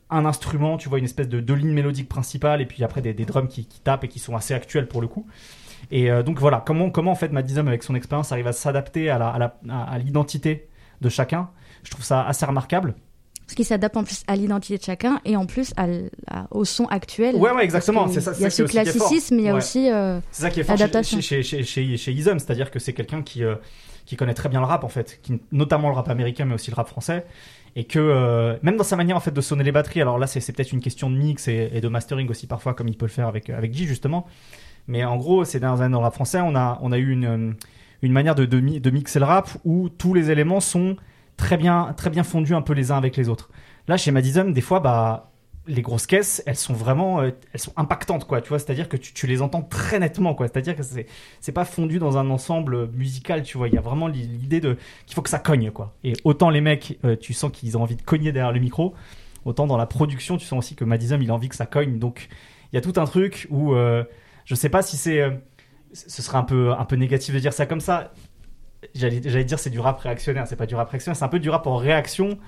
un 0.08 0.24
instrument, 0.24 0.76
tu 0.76 0.88
vois, 0.88 0.98
une 0.98 1.04
espèce 1.04 1.28
de 1.28 1.40
deux 1.40 1.54
lignes 1.54 1.72
mélodiques 1.72 2.08
principales, 2.08 2.60
et 2.60 2.66
puis 2.66 2.84
après 2.84 3.02
des, 3.02 3.12
drums 3.24 3.48
qui, 3.48 3.66
qui, 3.66 3.80
tapent 3.80 4.04
et 4.04 4.08
qui 4.08 4.20
sont 4.20 4.36
assez 4.36 4.54
actuels 4.54 4.86
pour 4.86 5.00
le 5.00 5.08
coup. 5.08 5.26
Et 5.90 6.10
euh, 6.10 6.22
donc 6.22 6.38
voilà, 6.38 6.62
comment, 6.66 6.90
comment 6.90 7.12
en 7.12 7.16
fait 7.16 7.32
Madizem 7.32 7.68
avec 7.68 7.82
son 7.82 7.94
expérience 7.94 8.32
arrive 8.32 8.46
à 8.46 8.52
s'adapter 8.52 9.10
à, 9.10 9.18
la, 9.18 9.56
à, 9.70 9.98
l'identité 9.98 10.68
de 11.00 11.08
chacun. 11.08 11.50
Je 11.84 11.90
trouve 11.90 12.04
ça 12.04 12.24
assez 12.24 12.44
remarquable. 12.44 12.94
Parce 13.46 13.54
qu'il 13.54 13.64
s'adapte 13.64 13.96
en 13.96 14.02
plus 14.02 14.24
à 14.26 14.34
l'identité 14.34 14.76
de 14.76 14.82
chacun 14.82 15.20
et 15.24 15.36
en 15.36 15.46
plus 15.46 15.72
à, 15.76 15.86
au 16.50 16.64
son 16.64 16.86
actuel. 16.86 17.36
Ouais, 17.36 17.52
ouais, 17.52 17.62
exactement. 17.62 18.08
C'est 18.08 18.20
ça. 18.20 18.32
Il 18.36 18.42
y 18.42 18.44
a 18.44 18.50
ce 18.50 18.64
classicisme, 18.64 19.36
mais 19.36 19.42
il 19.42 19.46
y 19.46 19.48
a 19.48 19.54
aussi 19.54 19.90
euh, 19.90 20.18
c'est 20.32 20.42
ça 20.42 20.50
qui 20.50 20.60
est 20.60 20.64
fort 20.64 20.76
chez, 20.76 21.20
chez, 21.20 21.42
chez, 21.44 21.62
chez, 21.62 21.96
chez 21.96 22.12
Isum, 22.12 22.40
c'est-à-dire 22.40 22.72
que 22.72 22.80
c'est 22.80 22.92
quelqu'un 22.92 23.22
qui, 23.22 23.44
euh, 23.44 23.54
qui 24.04 24.16
connaît 24.16 24.34
très 24.34 24.48
bien 24.48 24.58
le 24.58 24.66
rap 24.66 24.82
en 24.82 24.88
fait, 24.88 25.20
qui, 25.22 25.40
notamment 25.52 25.90
le 25.90 25.94
rap 25.94 26.08
américain, 26.08 26.44
mais 26.44 26.54
aussi 26.54 26.72
le 26.72 26.74
rap 26.74 26.88
français, 26.88 27.24
et 27.76 27.84
que 27.84 28.00
euh, 28.00 28.56
même 28.62 28.76
dans 28.76 28.84
sa 28.84 28.96
manière 28.96 29.16
en 29.16 29.20
fait 29.20 29.30
de 29.30 29.40
sonner 29.40 29.62
les 29.62 29.72
batteries. 29.72 30.00
Alors 30.00 30.18
là, 30.18 30.26
c'est, 30.26 30.40
c'est 30.40 30.52
peut-être 30.52 30.72
une 30.72 30.80
question 30.80 31.08
de 31.08 31.16
mix 31.16 31.46
et, 31.46 31.70
et, 31.72 31.80
de 31.80 31.88
mastering 31.88 32.28
aussi 32.28 32.48
parfois, 32.48 32.74
comme 32.74 32.88
il 32.88 32.96
peut 32.96 33.06
le 33.06 33.12
faire 33.12 33.28
avec 33.28 33.48
avec 33.48 33.72
G 33.72 33.84
justement. 33.84 34.26
Mais 34.88 35.04
en 35.04 35.16
gros, 35.16 35.44
ces 35.44 35.60
dernières 35.60 35.80
années 35.80 35.92
dans 35.92 36.00
le 36.00 36.04
rap 36.04 36.14
français, 36.14 36.40
on 36.40 36.54
a, 36.54 36.78
on 36.82 36.92
a 36.92 36.98
eu 36.98 37.10
une, 37.10 37.56
une 38.02 38.12
manière 38.12 38.34
de, 38.34 38.44
de, 38.44 38.90
mixer 38.90 39.18
le 39.18 39.24
rap 39.24 39.50
où 39.64 39.88
tous 39.88 40.14
les 40.14 40.30
éléments 40.30 40.60
sont 40.60 40.96
très 41.36 41.56
bien, 41.56 41.92
très 41.96 42.10
bien 42.10 42.22
fondus 42.22 42.54
un 42.54 42.62
peu 42.62 42.72
les 42.72 42.90
uns 42.92 42.96
avec 42.96 43.16
les 43.16 43.28
autres. 43.28 43.50
Là, 43.88 43.96
chez 43.96 44.10
Madison, 44.10 44.44
des 44.44 44.60
fois, 44.60 44.80
bah, 44.80 45.32
les 45.66 45.82
grosses 45.82 46.06
caisses, 46.06 46.42
elles 46.46 46.56
sont 46.56 46.72
vraiment, 46.72 47.20
euh, 47.20 47.30
elles 47.52 47.60
sont 47.60 47.72
impactantes, 47.76 48.26
quoi. 48.26 48.40
Tu 48.40 48.48
vois, 48.48 48.58
c'est-à-dire 48.58 48.88
que 48.88 48.96
tu, 48.96 49.26
les 49.26 49.42
entends 49.42 49.62
très 49.62 49.98
nettement, 49.98 50.34
quoi. 50.34 50.46
C'est-à-dire 50.46 50.76
que 50.76 50.82
c'est, 50.82 51.06
c'est 51.40 51.52
pas 51.52 51.64
fondu 51.64 51.98
dans 51.98 52.18
un 52.18 52.30
ensemble 52.30 52.88
musical, 52.92 53.42
tu 53.42 53.58
vois. 53.58 53.68
Il 53.68 53.74
y 53.74 53.78
a 53.78 53.80
vraiment 53.80 54.06
l'idée 54.06 54.60
de 54.60 54.76
qu'il 55.06 55.14
faut 55.14 55.22
que 55.22 55.30
ça 55.30 55.38
cogne, 55.38 55.70
quoi. 55.70 55.94
Et 56.04 56.12
autant 56.24 56.50
les 56.50 56.60
mecs, 56.60 56.98
euh, 57.04 57.16
tu 57.16 57.32
sens 57.32 57.50
qu'ils 57.52 57.76
ont 57.76 57.82
envie 57.82 57.96
de 57.96 58.02
cogner 58.02 58.32
derrière 58.32 58.52
le 58.52 58.60
micro, 58.60 58.94
autant 59.44 59.66
dans 59.66 59.76
la 59.76 59.86
production, 59.86 60.36
tu 60.36 60.46
sens 60.46 60.58
aussi 60.58 60.74
que 60.76 60.84
Madison, 60.84 61.18
il 61.20 61.30
a 61.30 61.34
envie 61.34 61.48
que 61.48 61.56
ça 61.56 61.66
cogne. 61.66 61.98
Donc, 61.98 62.28
il 62.72 62.76
y 62.76 62.78
a 62.78 62.80
tout 62.80 63.00
un 63.00 63.06
truc 63.06 63.46
où 63.50 63.74
euh, 63.74 64.04
je 64.46 64.54
sais 64.54 64.70
pas 64.70 64.80
si 64.80 64.96
c'est. 64.96 65.20
Euh, 65.20 65.32
ce 65.92 66.22
serait 66.22 66.38
un 66.38 66.42
peu, 66.42 66.72
un 66.72 66.84
peu 66.84 66.96
négatif 66.96 67.34
de 67.34 67.40
dire 67.40 67.52
ça 67.52 67.66
comme 67.66 67.80
ça. 67.80 68.12
J'allais, 68.94 69.44
dire 69.44 69.58
c'est 69.58 69.70
du 69.70 69.80
rap 69.80 69.98
réactionnaire. 69.98 70.46
C'est 70.46 70.56
pas 70.56 70.66
du 70.66 70.74
rap 70.74 70.88
réactionnaire, 70.88 71.16
c'est 71.16 71.24
un 71.24 71.28
peu 71.28 71.40
du 71.40 71.50
rap 71.50 71.66
en 71.66 71.76
réaction 71.76 72.38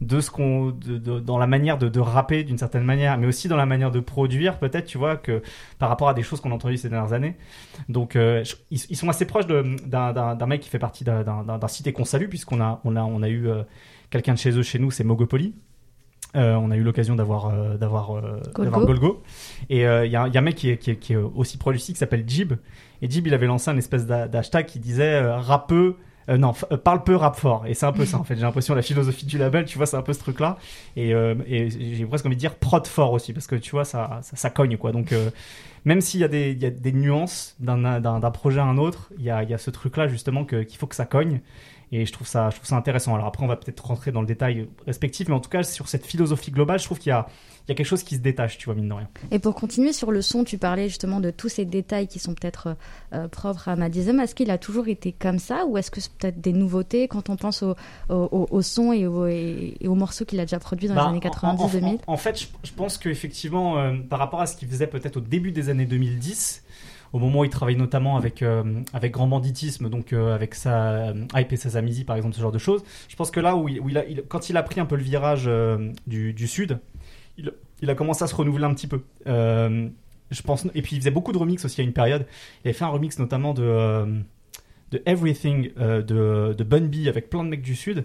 de 0.00 0.20
ce 0.20 0.30
qu'on 0.30 0.70
dans 0.70 1.38
la 1.38 1.46
manière 1.48 1.76
de, 1.76 2.00
rapper 2.00 2.44
d'une 2.44 2.58
certaine 2.58 2.84
manière 2.84 3.18
mais 3.18 3.26
aussi 3.26 3.48
dans 3.48 3.56
la 3.56 3.66
manière 3.66 3.90
de 3.90 3.98
produire 3.98 4.60
peut-être 4.60 4.86
tu 4.86 4.96
vois 4.96 5.16
que 5.16 5.42
par 5.80 5.88
rapport 5.88 6.08
à 6.08 6.14
des 6.14 6.22
choses 6.22 6.40
qu'on 6.40 6.52
a 6.52 6.54
entendues 6.54 6.76
ces 6.76 6.88
dernières 6.88 7.12
années 7.12 7.36
donc 7.88 8.14
euh, 8.14 8.44
ils, 8.70 8.96
sont 8.96 9.08
assez 9.08 9.24
proches 9.24 9.48
d'un 9.48 10.46
mec 10.46 10.60
qui 10.60 10.68
fait 10.68 10.78
partie 10.78 11.02
d'un 11.02 11.58
site 11.66 11.88
et 11.88 11.92
qu'on 11.92 12.04
salue 12.04 12.28
puisqu'on 12.28 12.60
a 12.60 12.80
on 12.84 12.94
a 12.94 13.02
on 13.02 13.22
a 13.24 13.28
eu 13.28 13.48
euh, 13.48 13.64
quelqu'un 14.10 14.34
de 14.34 14.38
chez 14.38 14.52
eux 14.56 14.62
chez 14.62 14.78
nous 14.78 14.92
c'est 14.92 15.02
Mogopoly 15.02 15.56
euh, 16.36 16.54
on 16.54 16.70
a 16.70 16.76
eu 16.76 16.82
l'occasion 16.82 17.16
d'avoir 17.16 17.46
euh, 17.46 17.76
d'avoir 17.76 18.16
euh, 18.16 18.40
Golgo. 18.54 19.22
Et 19.70 19.78
il 19.78 19.82
y 19.82 19.86
a, 19.86 20.04
y, 20.04 20.16
a, 20.16 20.38
un 20.38 20.40
mec 20.40 20.56
qui 20.56 20.70
est, 20.70 20.76
qui 20.76 20.90
est, 20.90 20.96
qui 20.96 21.14
est 21.14 21.16
aussi 21.16 21.56
proche 21.56 21.78
qui 21.78 21.94
s'appelle 21.94 22.24
Jib. 22.26 22.54
Et 23.00 23.08
Jib, 23.08 23.26
il 23.26 23.34
avait 23.34 23.46
lancé 23.46 23.70
un 23.70 23.76
espèce 23.76 24.06
d'hashtag 24.06 24.66
qui 24.66 24.78
disait 24.78 25.20
rappeux. 25.20 25.96
non, 26.28 26.52
parle 26.84 27.02
peu, 27.04 27.16
rap 27.16 27.36
fort. 27.36 27.64
Et 27.66 27.74
c'est 27.74 27.86
un 27.86 27.92
peu 27.92 28.04
ça, 28.04 28.18
en 28.18 28.24
fait. 28.24 28.34
J'ai 28.34 28.42
l'impression, 28.42 28.74
la 28.74 28.82
philosophie 28.82 29.24
du 29.24 29.38
label, 29.38 29.64
tu 29.64 29.78
vois, 29.78 29.86
c'est 29.86 29.96
un 29.96 30.02
peu 30.02 30.12
ce 30.12 30.18
truc-là. 30.18 30.58
Et, 30.96 31.10
et 31.10 31.70
j'ai 31.70 32.04
presque 32.06 32.26
envie 32.26 32.34
de 32.34 32.40
dire 32.40 32.56
prod 32.56 32.86
fort 32.86 33.12
aussi, 33.12 33.32
parce 33.32 33.46
que 33.46 33.54
tu 33.54 33.70
vois, 33.70 33.84
ça, 33.84 34.18
ça, 34.22 34.36
ça 34.36 34.50
cogne, 34.50 34.76
quoi. 34.76 34.92
Donc, 34.92 35.14
même 35.84 36.00
s'il 36.00 36.20
y, 36.20 36.24
a 36.24 36.28
des, 36.28 36.52
y 36.54 36.66
a 36.66 36.70
des 36.70 36.92
nuances 36.92 37.56
d'un 37.60 38.30
projet 38.32 38.60
à 38.60 38.64
un 38.64 38.78
autre, 38.78 39.10
il 39.16 39.24
y 39.24 39.30
a, 39.30 39.44
y 39.44 39.54
a 39.54 39.58
ce 39.58 39.70
truc-là, 39.70 40.08
justement, 40.08 40.44
qu'il 40.44 40.76
faut 40.76 40.88
que 40.88 40.96
ça 40.96 41.06
cogne. 41.06 41.40
Et 41.92 42.04
je 42.04 42.12
trouve 42.12 42.26
ça, 42.26 42.50
je 42.50 42.56
trouve 42.56 42.68
ça 42.68 42.76
intéressant. 42.76 43.14
Alors 43.14 43.26
après, 43.26 43.44
on 43.44 43.48
va 43.48 43.56
peut-être 43.56 43.84
rentrer 43.84 44.12
dans 44.12 44.20
le 44.20 44.26
détail 44.26 44.68
respectif, 44.86 45.28
mais 45.28 45.34
en 45.34 45.40
tout 45.40 45.50
cas, 45.50 45.62
sur 45.62 45.88
cette 45.88 46.04
philosophie 46.04 46.50
globale, 46.50 46.78
je 46.78 46.84
trouve 46.84 46.98
qu'il 46.98 47.10
y 47.10 47.12
a, 47.12 47.26
il 47.66 47.70
y 47.70 47.72
a 47.72 47.74
quelque 47.74 47.86
chose 47.86 48.02
qui 48.02 48.16
se 48.16 48.20
détache, 48.20 48.58
tu 48.58 48.66
vois, 48.66 48.74
mine 48.74 48.88
de 48.88 48.94
rien. 48.94 49.08
Et 49.30 49.38
pour 49.38 49.54
continuer 49.54 49.92
sur 49.92 50.10
le 50.10 50.20
son, 50.20 50.44
tu 50.44 50.58
parlais 50.58 50.88
justement 50.88 51.20
de 51.20 51.30
tous 51.30 51.48
ces 51.48 51.64
détails 51.64 52.06
qui 52.06 52.18
sont 52.18 52.34
peut-être 52.34 52.76
euh, 53.12 53.28
propres 53.28 53.68
à 53.68 53.76
Madizem. 53.76 54.20
Est-ce 54.20 54.34
qu'il 54.34 54.50
a 54.50 54.58
toujours 54.58 54.88
été 54.88 55.12
comme 55.12 55.38
ça 55.38 55.64
ou 55.66 55.78
est-ce 55.78 55.90
que 55.90 56.00
c'est 56.00 56.12
peut-être 56.12 56.40
des 56.40 56.52
nouveautés 56.52 57.08
quand 57.08 57.30
on 57.30 57.36
pense 57.36 57.62
au, 57.62 57.74
au, 58.08 58.62
son 58.62 58.92
et, 58.92 59.76
et, 59.80 59.88
aux 59.88 59.94
morceaux 59.94 60.24
qu'il 60.24 60.40
a 60.40 60.44
déjà 60.44 60.58
produits 60.58 60.88
dans 60.88 60.94
les 60.94 61.00
bah, 61.00 61.08
années 61.08 61.20
90-2000 61.20 61.98
en, 62.06 62.16
fait, 62.16 62.48
je, 62.62 62.72
pense 62.72 62.98
qu'effectivement, 62.98 63.78
euh, 63.78 63.94
par 63.96 64.18
rapport 64.18 64.40
à 64.40 64.46
ce 64.46 64.56
qu'il 64.56 64.68
faisait 64.68 64.86
peut-être 64.86 65.16
au 65.16 65.20
début 65.20 65.52
des 65.52 65.68
années 65.68 65.86
2010, 65.86 66.64
au 67.12 67.18
moment 67.18 67.40
où 67.40 67.44
il 67.44 67.50
travaille 67.50 67.76
notamment 67.76 68.16
avec, 68.16 68.42
euh, 68.42 68.82
avec 68.92 69.12
Grand 69.12 69.26
Banditisme, 69.26 69.88
donc 69.88 70.12
euh, 70.12 70.34
avec 70.34 70.54
sa 70.54 71.08
euh, 71.08 71.24
Hype 71.34 71.52
et 71.52 71.56
Sazamizi 71.56 72.04
par 72.04 72.16
exemple, 72.16 72.34
ce 72.34 72.40
genre 72.40 72.52
de 72.52 72.58
choses. 72.58 72.82
Je 73.08 73.16
pense 73.16 73.30
que 73.30 73.40
là 73.40 73.56
où, 73.56 73.68
quand 74.28 74.50
il 74.50 74.56
a 74.56 74.62
pris 74.62 74.80
un 74.80 74.86
peu 74.86 74.96
le 74.96 75.02
virage 75.02 75.50
du, 76.06 76.48
Sud, 76.48 76.80
il, 77.36 77.52
il, 77.80 77.90
a 77.90 77.94
commencé 77.94 78.24
à 78.24 78.26
se 78.26 78.34
renouveler 78.34 78.64
un 78.64 78.74
petit 78.74 78.86
peu. 78.86 79.02
je 79.26 80.42
pense, 80.44 80.66
et 80.74 80.82
puis 80.82 80.96
il 80.96 80.98
faisait 81.00 81.10
beaucoup 81.10 81.32
de 81.32 81.38
remix 81.38 81.64
aussi 81.64 81.80
à 81.80 81.84
une 81.84 81.92
période. 81.92 82.26
Il 82.64 82.68
avait 82.68 82.78
fait 82.78 82.84
un 82.84 82.88
remix 82.88 83.18
notamment 83.18 83.54
de, 83.54 84.22
de 84.90 85.02
Everything 85.06 85.72
de, 85.74 86.54
de 86.56 86.64
Bun 86.64 86.86
B 86.86 87.08
avec 87.08 87.30
plein 87.30 87.44
de 87.44 87.48
mecs 87.48 87.62
du 87.62 87.74
Sud. 87.74 88.04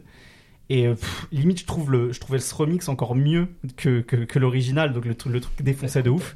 Et 0.70 0.88
limite, 1.32 1.60
je, 1.60 1.66
trouve 1.66 1.92
le, 1.92 2.14
je 2.14 2.20
trouvais 2.22 2.40
ce 2.40 2.56
remix 2.56 2.88
encore 2.88 3.16
mieux 3.16 3.50
que, 3.76 4.00
que, 4.00 4.16
que 4.16 4.40
l'original, 4.40 4.94
donc 4.94 5.06
le, 5.06 5.16
le 5.30 5.40
truc 5.42 5.62
défonçait 5.62 6.04
de 6.04 6.10
ouf. 6.10 6.36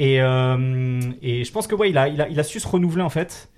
Et, 0.00 0.18
euh, 0.22 0.98
et 1.20 1.44
je 1.44 1.52
pense 1.52 1.66
que 1.66 1.74
ouais, 1.74 1.90
il 1.90 1.98
a, 1.98 2.08
il 2.08 2.22
a, 2.22 2.28
il 2.30 2.40
a 2.40 2.42
su 2.42 2.58
se 2.58 2.66
renouveler 2.66 3.02
en 3.02 3.10
fait. 3.10 3.50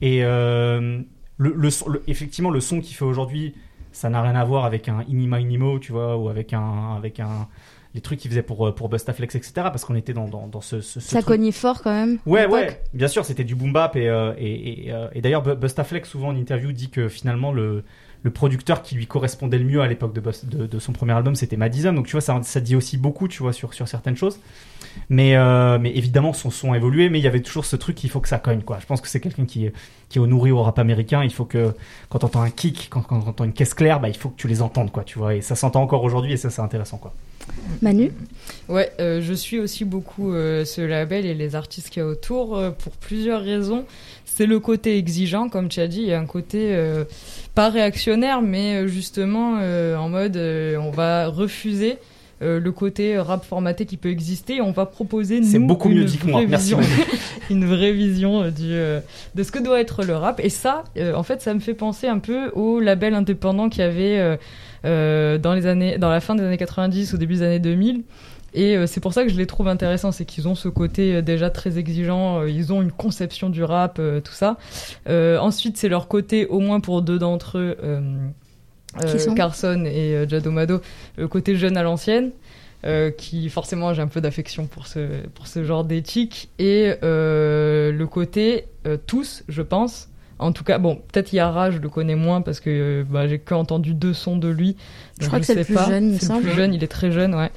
Et 0.00 0.24
euh, 0.24 1.02
le, 1.36 1.54
le, 1.54 2.02
effectivement, 2.06 2.50
le 2.50 2.60
son 2.60 2.80
qu'il 2.80 2.96
fait 2.96 3.04
aujourd'hui, 3.04 3.54
ça 3.92 4.08
n'a 4.08 4.22
rien 4.22 4.34
à 4.34 4.42
voir 4.42 4.64
avec 4.64 4.88
un 4.88 5.04
Inima 5.06 5.38
Inimo, 5.38 5.78
tu 5.78 5.92
vois, 5.92 6.16
ou 6.16 6.30
avec 6.30 6.54
un, 6.54 6.96
avec 6.96 7.20
un, 7.20 7.46
les 7.94 8.00
trucs 8.00 8.20
qu'il 8.20 8.30
faisait 8.30 8.42
pour 8.42 8.74
pour 8.74 8.88
Bustaflex, 8.88 9.34
etc. 9.34 9.52
Parce 9.54 9.84
qu'on 9.84 9.94
était 9.94 10.14
dans, 10.14 10.28
dans, 10.28 10.46
dans 10.46 10.62
ce, 10.62 10.80
ce, 10.80 10.98
ça 10.98 11.20
cognait 11.20 11.52
fort 11.52 11.82
quand 11.82 11.92
même. 11.92 12.18
Ouais, 12.24 12.46
ouais, 12.46 12.80
bien 12.94 13.08
sûr, 13.08 13.26
c'était 13.26 13.44
du 13.44 13.54
boom 13.54 13.74
bap 13.74 13.94
et 13.94 14.08
euh, 14.08 14.32
et, 14.38 14.88
et, 14.88 14.94
et 15.12 15.20
d'ailleurs 15.20 15.42
Bustaflex 15.42 16.08
souvent 16.08 16.28
en 16.28 16.36
interview 16.36 16.72
dit 16.72 16.88
que 16.88 17.10
finalement 17.10 17.52
le 17.52 17.84
le 18.22 18.30
producteur 18.30 18.82
qui 18.82 18.94
lui 18.94 19.06
correspondait 19.06 19.58
le 19.58 19.64
mieux 19.64 19.80
à 19.80 19.88
l'époque 19.88 20.14
de, 20.14 20.66
de, 20.66 20.78
son 20.78 20.92
premier 20.92 21.12
album, 21.12 21.34
c'était 21.34 21.56
Madison. 21.56 21.92
Donc 21.92 22.06
tu 22.06 22.12
vois, 22.12 22.20
ça, 22.20 22.40
ça 22.42 22.60
dit 22.60 22.76
aussi 22.76 22.96
beaucoup, 22.96 23.26
tu 23.26 23.42
vois, 23.42 23.52
sur, 23.52 23.74
sur 23.74 23.88
certaines 23.88 24.16
choses. 24.16 24.38
Mais, 25.08 25.36
euh, 25.36 25.78
mais 25.78 25.90
évidemment, 25.96 26.32
son 26.32 26.50
son 26.50 26.72
a 26.72 26.76
évolué, 26.76 27.08
mais 27.08 27.18
il 27.18 27.22
y 27.22 27.26
avait 27.26 27.42
toujours 27.42 27.64
ce 27.64 27.76
truc 27.76 27.96
qu'il 27.96 28.10
faut 28.10 28.20
que 28.20 28.28
ça 28.28 28.38
cogne, 28.38 28.62
quoi. 28.62 28.78
Je 28.80 28.86
pense 28.86 29.00
que 29.00 29.08
c'est 29.08 29.20
quelqu'un 29.20 29.44
qui, 29.44 29.68
qui 30.08 30.18
est 30.18 30.22
nourri 30.26 30.50
au 30.50 30.62
rap 30.62 30.78
américain. 30.78 31.22
Il 31.24 31.32
faut 31.32 31.44
que, 31.44 31.74
quand 32.08 32.24
on 32.24 32.26
entend 32.26 32.42
un 32.42 32.50
kick, 32.50 32.88
quand, 32.90 33.02
quand 33.02 33.22
on 33.24 33.28
entend 33.28 33.44
une 33.44 33.52
caisse 33.52 33.74
claire, 33.74 34.00
bah, 34.00 34.08
il 34.08 34.16
faut 34.16 34.28
que 34.30 34.36
tu 34.36 34.48
les 34.48 34.62
entendes, 34.62 34.90
quoi, 34.90 35.04
tu 35.04 35.18
vois. 35.18 35.34
Et 35.34 35.40
ça 35.40 35.54
s'entend 35.54 35.82
encore 35.82 36.04
aujourd'hui, 36.04 36.32
et 36.32 36.36
ça, 36.36 36.50
c'est 36.50 36.62
intéressant, 36.62 36.98
quoi. 36.98 37.12
Manu? 37.82 38.12
Ouais, 38.68 38.92
euh, 39.00 39.20
je 39.20 39.34
suis 39.34 39.58
aussi 39.58 39.84
beaucoup 39.84 40.32
euh, 40.32 40.64
ce 40.64 40.80
label 40.80 41.26
et 41.26 41.34
les 41.34 41.56
artistes 41.56 41.90
qu'il 41.90 42.00
y 42.00 42.04
a 42.04 42.08
autour 42.08 42.60
pour 42.78 42.92
plusieurs 42.92 43.42
raisons. 43.42 43.84
C'est 44.24 44.46
le 44.46 44.60
côté 44.60 44.96
exigeant, 44.96 45.48
comme 45.48 45.68
tu 45.68 45.80
as 45.80 45.88
dit, 45.88 46.00
il 46.00 46.08
y 46.08 46.12
a 46.14 46.18
un 46.18 46.26
côté 46.26 46.74
pas 47.54 47.68
réactionnaire, 47.68 48.42
mais 48.42 48.88
justement 48.88 49.58
euh, 49.60 49.96
en 49.96 50.08
mode 50.08 50.36
euh, 50.36 50.76
on 50.76 50.90
va 50.90 51.28
refuser 51.28 51.98
le 52.42 52.72
côté 52.72 53.18
rap 53.18 53.44
formaté 53.44 53.86
qui 53.86 53.96
peut 53.96 54.10
exister. 54.10 54.60
On 54.60 54.72
va 54.72 54.86
proposer 54.86 55.40
nous 55.40 55.66
beaucoup 55.66 55.88
une, 55.90 55.98
mieux 55.98 56.04
dit 56.04 56.18
vraie 56.18 56.46
Merci 56.46 56.74
vision, 56.74 56.80
une 57.50 57.64
vraie 57.64 57.92
vision 57.92 58.50
du, 58.50 58.70
de 58.70 59.42
ce 59.42 59.52
que 59.52 59.58
doit 59.58 59.80
être 59.80 60.04
le 60.04 60.16
rap. 60.16 60.40
Et 60.42 60.48
ça, 60.48 60.84
en 61.14 61.22
fait, 61.22 61.40
ça 61.42 61.54
me 61.54 61.60
fait 61.60 61.74
penser 61.74 62.08
un 62.08 62.18
peu 62.18 62.50
au 62.50 62.80
label 62.80 63.14
indépendant 63.14 63.68
qu'il 63.68 63.82
y 63.82 63.86
avait 63.86 64.38
dans 64.84 65.54
les 65.54 65.66
années, 65.66 65.98
dans 65.98 66.10
la 66.10 66.20
fin 66.20 66.34
des 66.34 66.42
années 66.42 66.58
90, 66.58 67.14
au 67.14 67.16
début 67.16 67.34
des 67.34 67.42
années 67.42 67.60
2000 67.60 68.02
et 68.54 68.76
euh, 68.76 68.86
c'est 68.86 69.00
pour 69.00 69.12
ça 69.12 69.24
que 69.24 69.30
je 69.30 69.36
les 69.36 69.46
trouve 69.46 69.68
intéressants, 69.68 70.12
c'est 70.12 70.24
qu'ils 70.24 70.48
ont 70.48 70.54
ce 70.54 70.68
côté 70.68 71.16
euh, 71.16 71.22
déjà 71.22 71.50
très 71.50 71.78
exigeant, 71.78 72.40
euh, 72.40 72.50
ils 72.50 72.72
ont 72.72 72.82
une 72.82 72.92
conception 72.92 73.48
du 73.48 73.64
rap, 73.64 74.00
tout 74.24 74.32
ça. 74.32 74.56
ensuite, 75.08 75.76
c'est 75.76 75.88
leur 75.88 76.08
côté, 76.08 76.46
au 76.46 76.60
moins 76.60 76.80
pour 76.80 77.02
deux 77.02 77.18
d'entre 77.18 77.58
eux, 77.58 77.76
Carson 79.34 79.84
et 79.86 80.26
Jadomado, 80.28 80.80
le 81.16 81.28
côté 81.28 81.56
jeune 81.56 81.76
à 81.76 81.82
l'ancienne. 81.82 82.30
qui 83.16 83.48
forcément 83.48 83.94
j'ai 83.94 84.02
un 84.02 84.08
peu 84.08 84.20
d'affection 84.20 84.66
pour 84.66 84.86
ce, 84.86 85.26
pour 85.34 85.46
ce 85.46 85.64
genre 85.64 85.84
d'éthique, 85.84 86.50
et 86.58 86.94
le 87.02 88.04
côté 88.04 88.66
tous, 89.06 89.44
je 89.48 89.62
pense, 89.62 90.08
en 90.42 90.52
tout 90.52 90.64
cas, 90.64 90.78
bon, 90.78 90.96
peut-être 90.96 91.32
Yara, 91.32 91.70
je 91.70 91.78
le 91.78 91.88
connais 91.88 92.14
moins 92.14 92.42
parce 92.42 92.60
que 92.60 93.04
bah, 93.08 93.26
j'ai 93.28 93.38
qu'entendu 93.38 93.94
deux 93.94 94.14
sons 94.14 94.36
de 94.36 94.48
lui. 94.48 94.76
Je 95.20 95.26
crois 95.26 95.40
que 95.40 95.46
c'est 95.46 95.54
le 95.54 95.64
plus 95.64 95.74
jeune, 95.74 96.12
il 96.12 96.20
C'est 96.20 96.34
le 96.34 96.40
plus 96.40 96.52
jeune, 96.52 96.74
il 96.74 96.82
est 96.82 96.88
très 96.88 97.12
jeune, 97.12 97.34
ouais. 97.34 97.50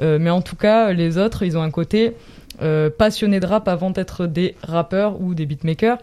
Euh, 0.00 0.18
mais 0.20 0.30
en 0.30 0.42
tout 0.42 0.56
cas, 0.56 0.92
les 0.92 1.18
autres, 1.18 1.44
ils 1.44 1.56
ont 1.56 1.62
un 1.62 1.70
côté 1.70 2.14
euh, 2.60 2.90
passionné 2.90 3.40
de 3.40 3.46
rap 3.46 3.68
avant 3.68 3.90
d'être 3.90 4.26
des 4.26 4.56
rappeurs 4.62 5.20
ou 5.20 5.34
des 5.34 5.46
beatmakers. 5.46 5.98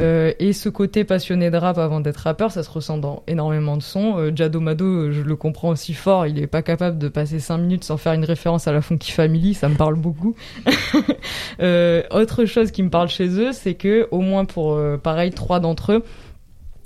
Euh, 0.00 0.32
et 0.38 0.52
ce 0.52 0.68
côté 0.68 1.04
passionné 1.04 1.50
de 1.50 1.56
rap 1.56 1.78
avant 1.78 2.00
d'être 2.00 2.18
rappeur, 2.18 2.50
ça 2.50 2.62
se 2.62 2.70
ressent 2.70 2.98
dans 2.98 3.22
énormément 3.26 3.76
de 3.76 3.82
sons. 3.82 4.14
Euh, 4.18 4.60
Mado, 4.60 5.12
je 5.12 5.20
le 5.20 5.36
comprends 5.36 5.70
aussi 5.70 5.94
fort, 5.94 6.26
il 6.26 6.38
est 6.38 6.46
pas 6.46 6.62
capable 6.62 6.98
de 6.98 7.08
passer 7.08 7.40
5 7.40 7.58
minutes 7.58 7.84
sans 7.84 7.96
faire 7.96 8.12
une 8.12 8.24
référence 8.24 8.68
à 8.68 8.72
la 8.72 8.80
Funky 8.80 9.12
Family, 9.12 9.54
ça 9.54 9.68
me 9.68 9.74
parle 9.74 9.96
beaucoup. 9.96 10.34
euh, 11.60 12.02
autre 12.10 12.44
chose 12.44 12.70
qui 12.70 12.82
me 12.82 12.90
parle 12.90 13.08
chez 13.08 13.28
eux, 13.38 13.52
c'est 13.52 13.74
que 13.74 14.08
au 14.10 14.20
moins 14.20 14.44
pour 14.44 14.74
euh, 14.74 14.96
pareil 14.96 15.30
trois 15.30 15.60
d'entre 15.60 15.92
eux, 15.92 16.04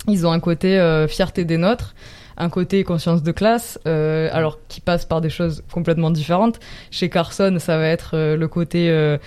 ils 0.07 0.25
ont 0.25 0.31
un 0.31 0.39
côté 0.39 0.79
euh, 0.79 1.07
fierté 1.07 1.45
des 1.45 1.57
nôtres 1.57 1.93
un 2.37 2.49
côté 2.49 2.83
conscience 2.83 3.23
de 3.23 3.31
classe, 3.31 3.79
euh, 3.87 4.29
alors 4.31 4.59
qui 4.67 4.79
passe 4.79 5.05
par 5.05 5.21
des 5.21 5.29
choses 5.29 5.63
complètement 5.71 6.11
différentes. 6.11 6.59
Chez 6.91 7.09
Carson, 7.09 7.57
ça 7.59 7.77
va 7.77 7.87
être 7.87 8.11
euh, 8.13 8.37
le 8.37 8.47
côté 8.47 8.89
euh, 8.89 9.17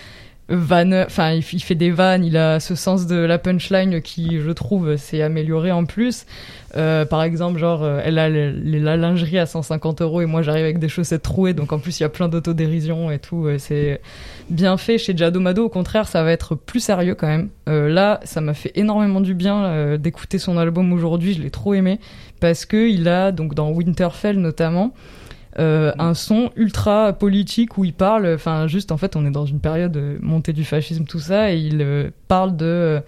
van, 0.50 0.92
enfin 1.04 1.32
il, 1.32 1.42
fait 1.42 1.74
des 1.74 1.90
vannes, 1.90 2.24
il 2.24 2.36
a 2.36 2.60
ce 2.60 2.74
sens 2.74 3.06
de 3.06 3.16
la 3.16 3.38
punchline 3.38 4.02
qui, 4.02 4.40
je 4.40 4.50
trouve, 4.50 4.96
s'est 4.96 5.22
amélioré 5.22 5.72
en 5.72 5.84
plus. 5.84 6.26
Euh, 6.76 7.04
par 7.04 7.22
exemple, 7.22 7.58
genre, 7.58 7.82
euh, 7.82 8.00
elle 8.04 8.18
a 8.18 8.28
la 8.28 8.96
lingerie 8.96 9.38
à 9.38 9.46
150 9.46 10.02
euros 10.02 10.20
et 10.20 10.26
moi 10.26 10.42
j'arrive 10.42 10.64
avec 10.64 10.78
des 10.78 10.88
chaussettes 10.88 11.22
trouées, 11.22 11.52
donc 11.54 11.72
en 11.72 11.78
plus 11.78 11.98
il 11.98 12.02
y 12.02 12.06
a 12.06 12.08
plein 12.08 12.28
d'autodérision 12.28 13.10
et 13.10 13.18
tout. 13.18 13.48
c'est 13.58 14.00
bien 14.50 14.76
fait. 14.76 14.98
Chez 14.98 15.16
Jadomado, 15.16 15.64
au 15.64 15.68
contraire, 15.68 16.08
ça 16.08 16.22
va 16.22 16.32
être 16.32 16.54
plus 16.54 16.80
sérieux 16.80 17.14
quand 17.14 17.26
même. 17.26 17.48
Euh, 17.68 17.88
là, 17.88 18.20
ça 18.24 18.40
m'a 18.40 18.54
fait 18.54 18.72
énormément 18.74 19.20
du 19.20 19.34
bien 19.34 19.64
euh, 19.64 19.96
d'écouter 19.96 20.38
son 20.38 20.58
album 20.58 20.92
aujourd'hui. 20.92 21.34
Je 21.34 21.42
l'ai 21.42 21.50
trop 21.50 21.74
aimé 21.74 22.00
parce 22.40 22.66
que 22.66 22.88
il 22.88 23.08
a 23.08 23.32
donc 23.32 23.54
dans 23.54 23.70
Winterfell 23.70 24.38
notamment. 24.38 24.92
Euh, 25.58 25.92
un 25.98 26.14
son 26.14 26.50
ultra 26.54 27.12
politique 27.12 27.76
où 27.76 27.84
il 27.84 27.92
parle, 27.92 28.32
enfin 28.34 28.68
juste 28.68 28.92
en 28.92 28.96
fait 28.96 29.16
on 29.16 29.26
est 29.26 29.32
dans 29.32 29.46
une 29.46 29.58
période 29.58 30.18
montée 30.20 30.52
du 30.52 30.64
fascisme 30.64 31.04
tout 31.04 31.18
ça 31.18 31.52
et 31.52 31.58
il 31.58 32.12
parle 32.28 32.56
de 32.56 33.02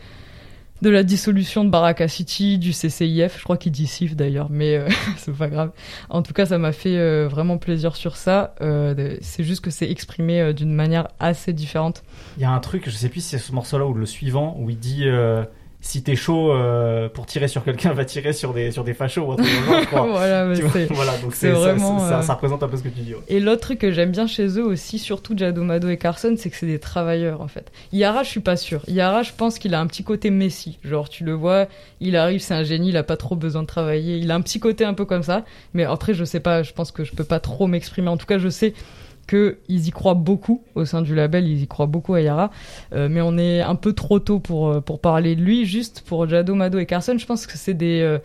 de 0.82 0.90
la 0.90 1.04
dissolution 1.04 1.64
de 1.64 1.70
Baraka 1.70 2.08
City, 2.08 2.58
du 2.58 2.72
CCIF, 2.72 3.38
je 3.38 3.44
crois 3.44 3.56
qu'il 3.56 3.70
dit 3.70 3.86
SIF 3.86 4.16
d'ailleurs, 4.16 4.48
mais 4.50 4.76
euh, 4.76 4.88
c'est 5.16 5.34
pas 5.34 5.48
grave. 5.48 5.70
En 6.10 6.22
tout 6.22 6.32
cas, 6.32 6.44
ça 6.44 6.58
m'a 6.58 6.72
fait 6.72 6.98
euh, 6.98 7.28
vraiment 7.30 7.56
plaisir 7.56 7.94
sur 7.94 8.16
ça. 8.16 8.54
Euh, 8.60 9.16
c'est 9.20 9.44
juste 9.44 9.64
que 9.64 9.70
c'est 9.70 9.88
exprimé 9.88 10.52
d'une 10.52 10.72
manière 10.74 11.08
assez 11.20 11.52
différente. 11.52 12.02
Il 12.36 12.42
y 12.42 12.44
a 12.44 12.50
un 12.50 12.58
truc, 12.58 12.82
je 12.86 12.90
sais 12.90 13.08
plus 13.08 13.20
si 13.20 13.28
c'est 13.28 13.38
ce 13.38 13.52
morceau-là 13.52 13.86
ou 13.86 13.94
le 13.94 14.06
suivant, 14.06 14.56
où 14.58 14.70
il 14.70 14.78
dit 14.78 15.04
si 15.82 16.02
t'es 16.04 16.14
chaud 16.14 16.52
euh, 16.52 17.08
pour 17.08 17.26
tirer 17.26 17.48
sur 17.48 17.64
quelqu'un, 17.64 17.92
va 17.92 18.04
tirer 18.04 18.32
sur 18.32 18.54
des 18.54 18.70
sur 18.70 18.84
des 18.84 18.94
fachos 18.94 19.22
ou 19.22 19.32
autre 19.32 19.44
chose. 19.44 19.86
voilà, 19.90 20.46
voilà, 20.90 21.18
donc 21.18 21.34
c'est 21.34 21.50
vraiment 21.50 21.98
ça, 21.98 22.20
euh, 22.20 22.22
ça, 22.22 22.34
représente 22.34 22.62
un 22.62 22.68
peu 22.68 22.76
ce 22.76 22.84
que 22.84 22.88
tu 22.88 23.00
dis. 23.00 23.14
Et 23.28 23.40
l'autre 23.40 23.62
truc 23.62 23.80
que 23.80 23.90
j'aime 23.90 24.12
bien 24.12 24.28
chez 24.28 24.46
eux 24.58 24.64
aussi, 24.64 24.98
surtout 24.98 25.36
Jadomado 25.36 25.88
et 25.88 25.98
Carson, 25.98 26.34
c'est 26.38 26.50
que 26.50 26.56
c'est 26.56 26.66
des 26.66 26.78
travailleurs 26.78 27.40
en 27.40 27.48
fait. 27.48 27.70
Yara, 27.92 28.22
je 28.22 28.28
suis 28.28 28.40
pas 28.40 28.56
sûr. 28.56 28.82
Yara, 28.86 29.22
je 29.22 29.32
pense 29.36 29.58
qu'il 29.58 29.74
a 29.74 29.80
un 29.80 29.86
petit 29.88 30.04
côté 30.04 30.30
Messi. 30.30 30.78
Genre, 30.84 31.08
tu 31.08 31.24
le 31.24 31.32
vois, 31.32 31.66
il 32.00 32.16
arrive, 32.16 32.40
c'est 32.40 32.54
un 32.54 32.62
génie, 32.62 32.90
il 32.90 32.96
a 32.96 33.02
pas 33.02 33.16
trop 33.16 33.34
besoin 33.34 33.62
de 33.62 33.66
travailler. 33.66 34.18
Il 34.18 34.30
a 34.30 34.36
un 34.36 34.40
petit 34.40 34.60
côté 34.60 34.84
un 34.84 34.94
peu 34.94 35.04
comme 35.04 35.24
ça. 35.24 35.44
Mais 35.74 35.84
après, 35.84 36.14
je 36.14 36.24
sais 36.24 36.40
pas, 36.40 36.62
je 36.62 36.72
pense 36.72 36.92
que 36.92 37.02
je 37.02 37.12
peux 37.12 37.24
pas 37.24 37.40
trop 37.40 37.66
m'exprimer. 37.66 38.08
En 38.08 38.16
tout 38.16 38.26
cas, 38.26 38.38
je 38.38 38.48
sais 38.48 38.72
qu'ils 39.32 39.86
y 39.88 39.90
croient 39.90 40.14
beaucoup 40.14 40.62
au 40.74 40.84
sein 40.84 41.00
du 41.00 41.14
label, 41.14 41.46
ils 41.48 41.62
y 41.62 41.66
croient 41.66 41.86
beaucoup 41.86 42.14
à 42.14 42.20
Yara, 42.20 42.50
euh, 42.92 43.08
mais 43.10 43.20
on 43.22 43.38
est 43.38 43.60
un 43.62 43.74
peu 43.74 43.94
trop 43.94 44.18
tôt 44.18 44.40
pour, 44.40 44.68
euh, 44.68 44.80
pour 44.80 45.00
parler 45.00 45.36
de 45.36 45.40
lui. 45.40 45.64
Juste 45.64 46.02
pour 46.06 46.28
Jado, 46.28 46.54
Mado 46.54 46.78
et 46.78 46.86
Carson, 46.86 47.16
je 47.16 47.24
pense 47.24 47.46
que 47.46 47.56
c'est 47.56 47.74
des, 47.74 48.00
euh, 48.02 48.18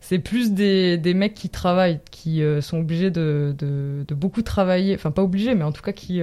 c'est 0.00 0.18
plus 0.18 0.52
des, 0.52 0.96
des 0.96 1.12
mecs 1.12 1.34
qui 1.34 1.50
travaillent, 1.50 2.00
qui 2.10 2.42
sont 2.60 2.78
obligés 2.78 3.10
de, 3.10 3.54
de, 3.58 4.04
de, 4.06 4.14
beaucoup 4.14 4.42
travailler, 4.42 4.94
enfin 4.94 5.10
pas 5.10 5.22
obligés, 5.22 5.54
mais 5.54 5.64
en 5.64 5.72
tout 5.72 5.82
cas 5.82 5.92
qui 5.92 6.20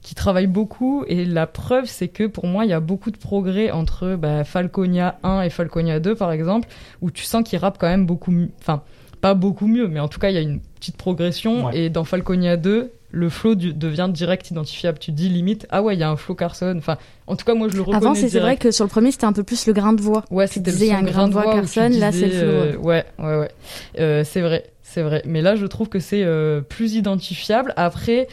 qui 0.00 0.14
travaillent 0.14 0.46
beaucoup. 0.46 1.04
Et 1.06 1.26
la 1.26 1.46
preuve 1.46 1.84
c'est 1.86 2.08
que 2.08 2.24
pour 2.24 2.46
moi 2.46 2.64
il 2.64 2.70
y 2.70 2.74
a 2.74 2.80
beaucoup 2.80 3.10
de 3.10 3.18
progrès 3.18 3.70
entre 3.70 4.16
bah, 4.16 4.44
Falconia 4.44 5.18
1 5.22 5.42
et 5.42 5.50
Falconia 5.50 6.00
2 6.00 6.14
par 6.14 6.32
exemple 6.32 6.68
où 7.02 7.10
tu 7.10 7.24
sens 7.24 7.44
qu'ils 7.44 7.58
rappent 7.58 7.78
quand 7.78 7.88
même 7.88 8.06
beaucoup 8.06 8.32
enfin 8.60 8.82
pas 9.20 9.34
beaucoup 9.34 9.66
mieux 9.66 9.88
mais 9.88 10.00
en 10.00 10.08
tout 10.08 10.18
cas 10.18 10.30
il 10.30 10.34
y 10.34 10.38
a 10.38 10.40
une 10.40 10.60
petite 10.60 10.96
progression. 10.96 11.70
Et 11.70 11.90
dans 11.90 12.04
Falconia 12.04 12.56
2 12.56 12.92
le 13.12 13.28
flow 13.28 13.54
devient 13.54 14.08
direct 14.10 14.50
identifiable. 14.50 14.98
Tu 14.98 15.12
dis 15.12 15.28
limite, 15.28 15.66
ah 15.70 15.82
ouais, 15.82 15.94
il 15.94 16.00
y 16.00 16.02
a 16.02 16.10
un 16.10 16.16
flow 16.16 16.34
Carson. 16.34 16.74
Enfin, 16.76 16.96
en 17.26 17.36
tout 17.36 17.44
cas, 17.44 17.54
moi, 17.54 17.68
je 17.68 17.76
le 17.76 17.82
reconnais. 17.82 17.98
Avant, 17.98 18.14
c'est 18.14 18.40
vrai 18.40 18.56
que 18.56 18.70
sur 18.70 18.84
le 18.84 18.90
premier, 18.90 19.12
c'était 19.12 19.26
un 19.26 19.32
peu 19.32 19.44
plus 19.44 19.66
le 19.66 19.72
grain 19.74 19.92
de 19.92 20.00
voix. 20.00 20.24
Ouais, 20.30 20.46
c'était 20.46 20.90
a 20.90 20.96
un 20.96 21.02
grain 21.02 21.28
de 21.28 21.34
voix 21.34 21.44
Carson, 21.44 21.90
là, 21.92 22.10
c'est 22.10 22.26
le 22.26 22.32
flow. 22.32 22.48
Euh, 22.48 22.76
ouais, 22.78 23.04
ouais, 23.18 23.38
ouais. 23.38 23.50
Euh, 24.00 24.24
c'est 24.24 24.40
vrai, 24.40 24.70
c'est 24.82 25.02
vrai. 25.02 25.22
Mais 25.26 25.42
là, 25.42 25.54
je 25.54 25.66
trouve 25.66 25.88
que 25.88 25.98
c'est 25.98 26.24
euh, 26.24 26.62
plus 26.62 26.94
identifiable. 26.94 27.74
Après, 27.76 28.28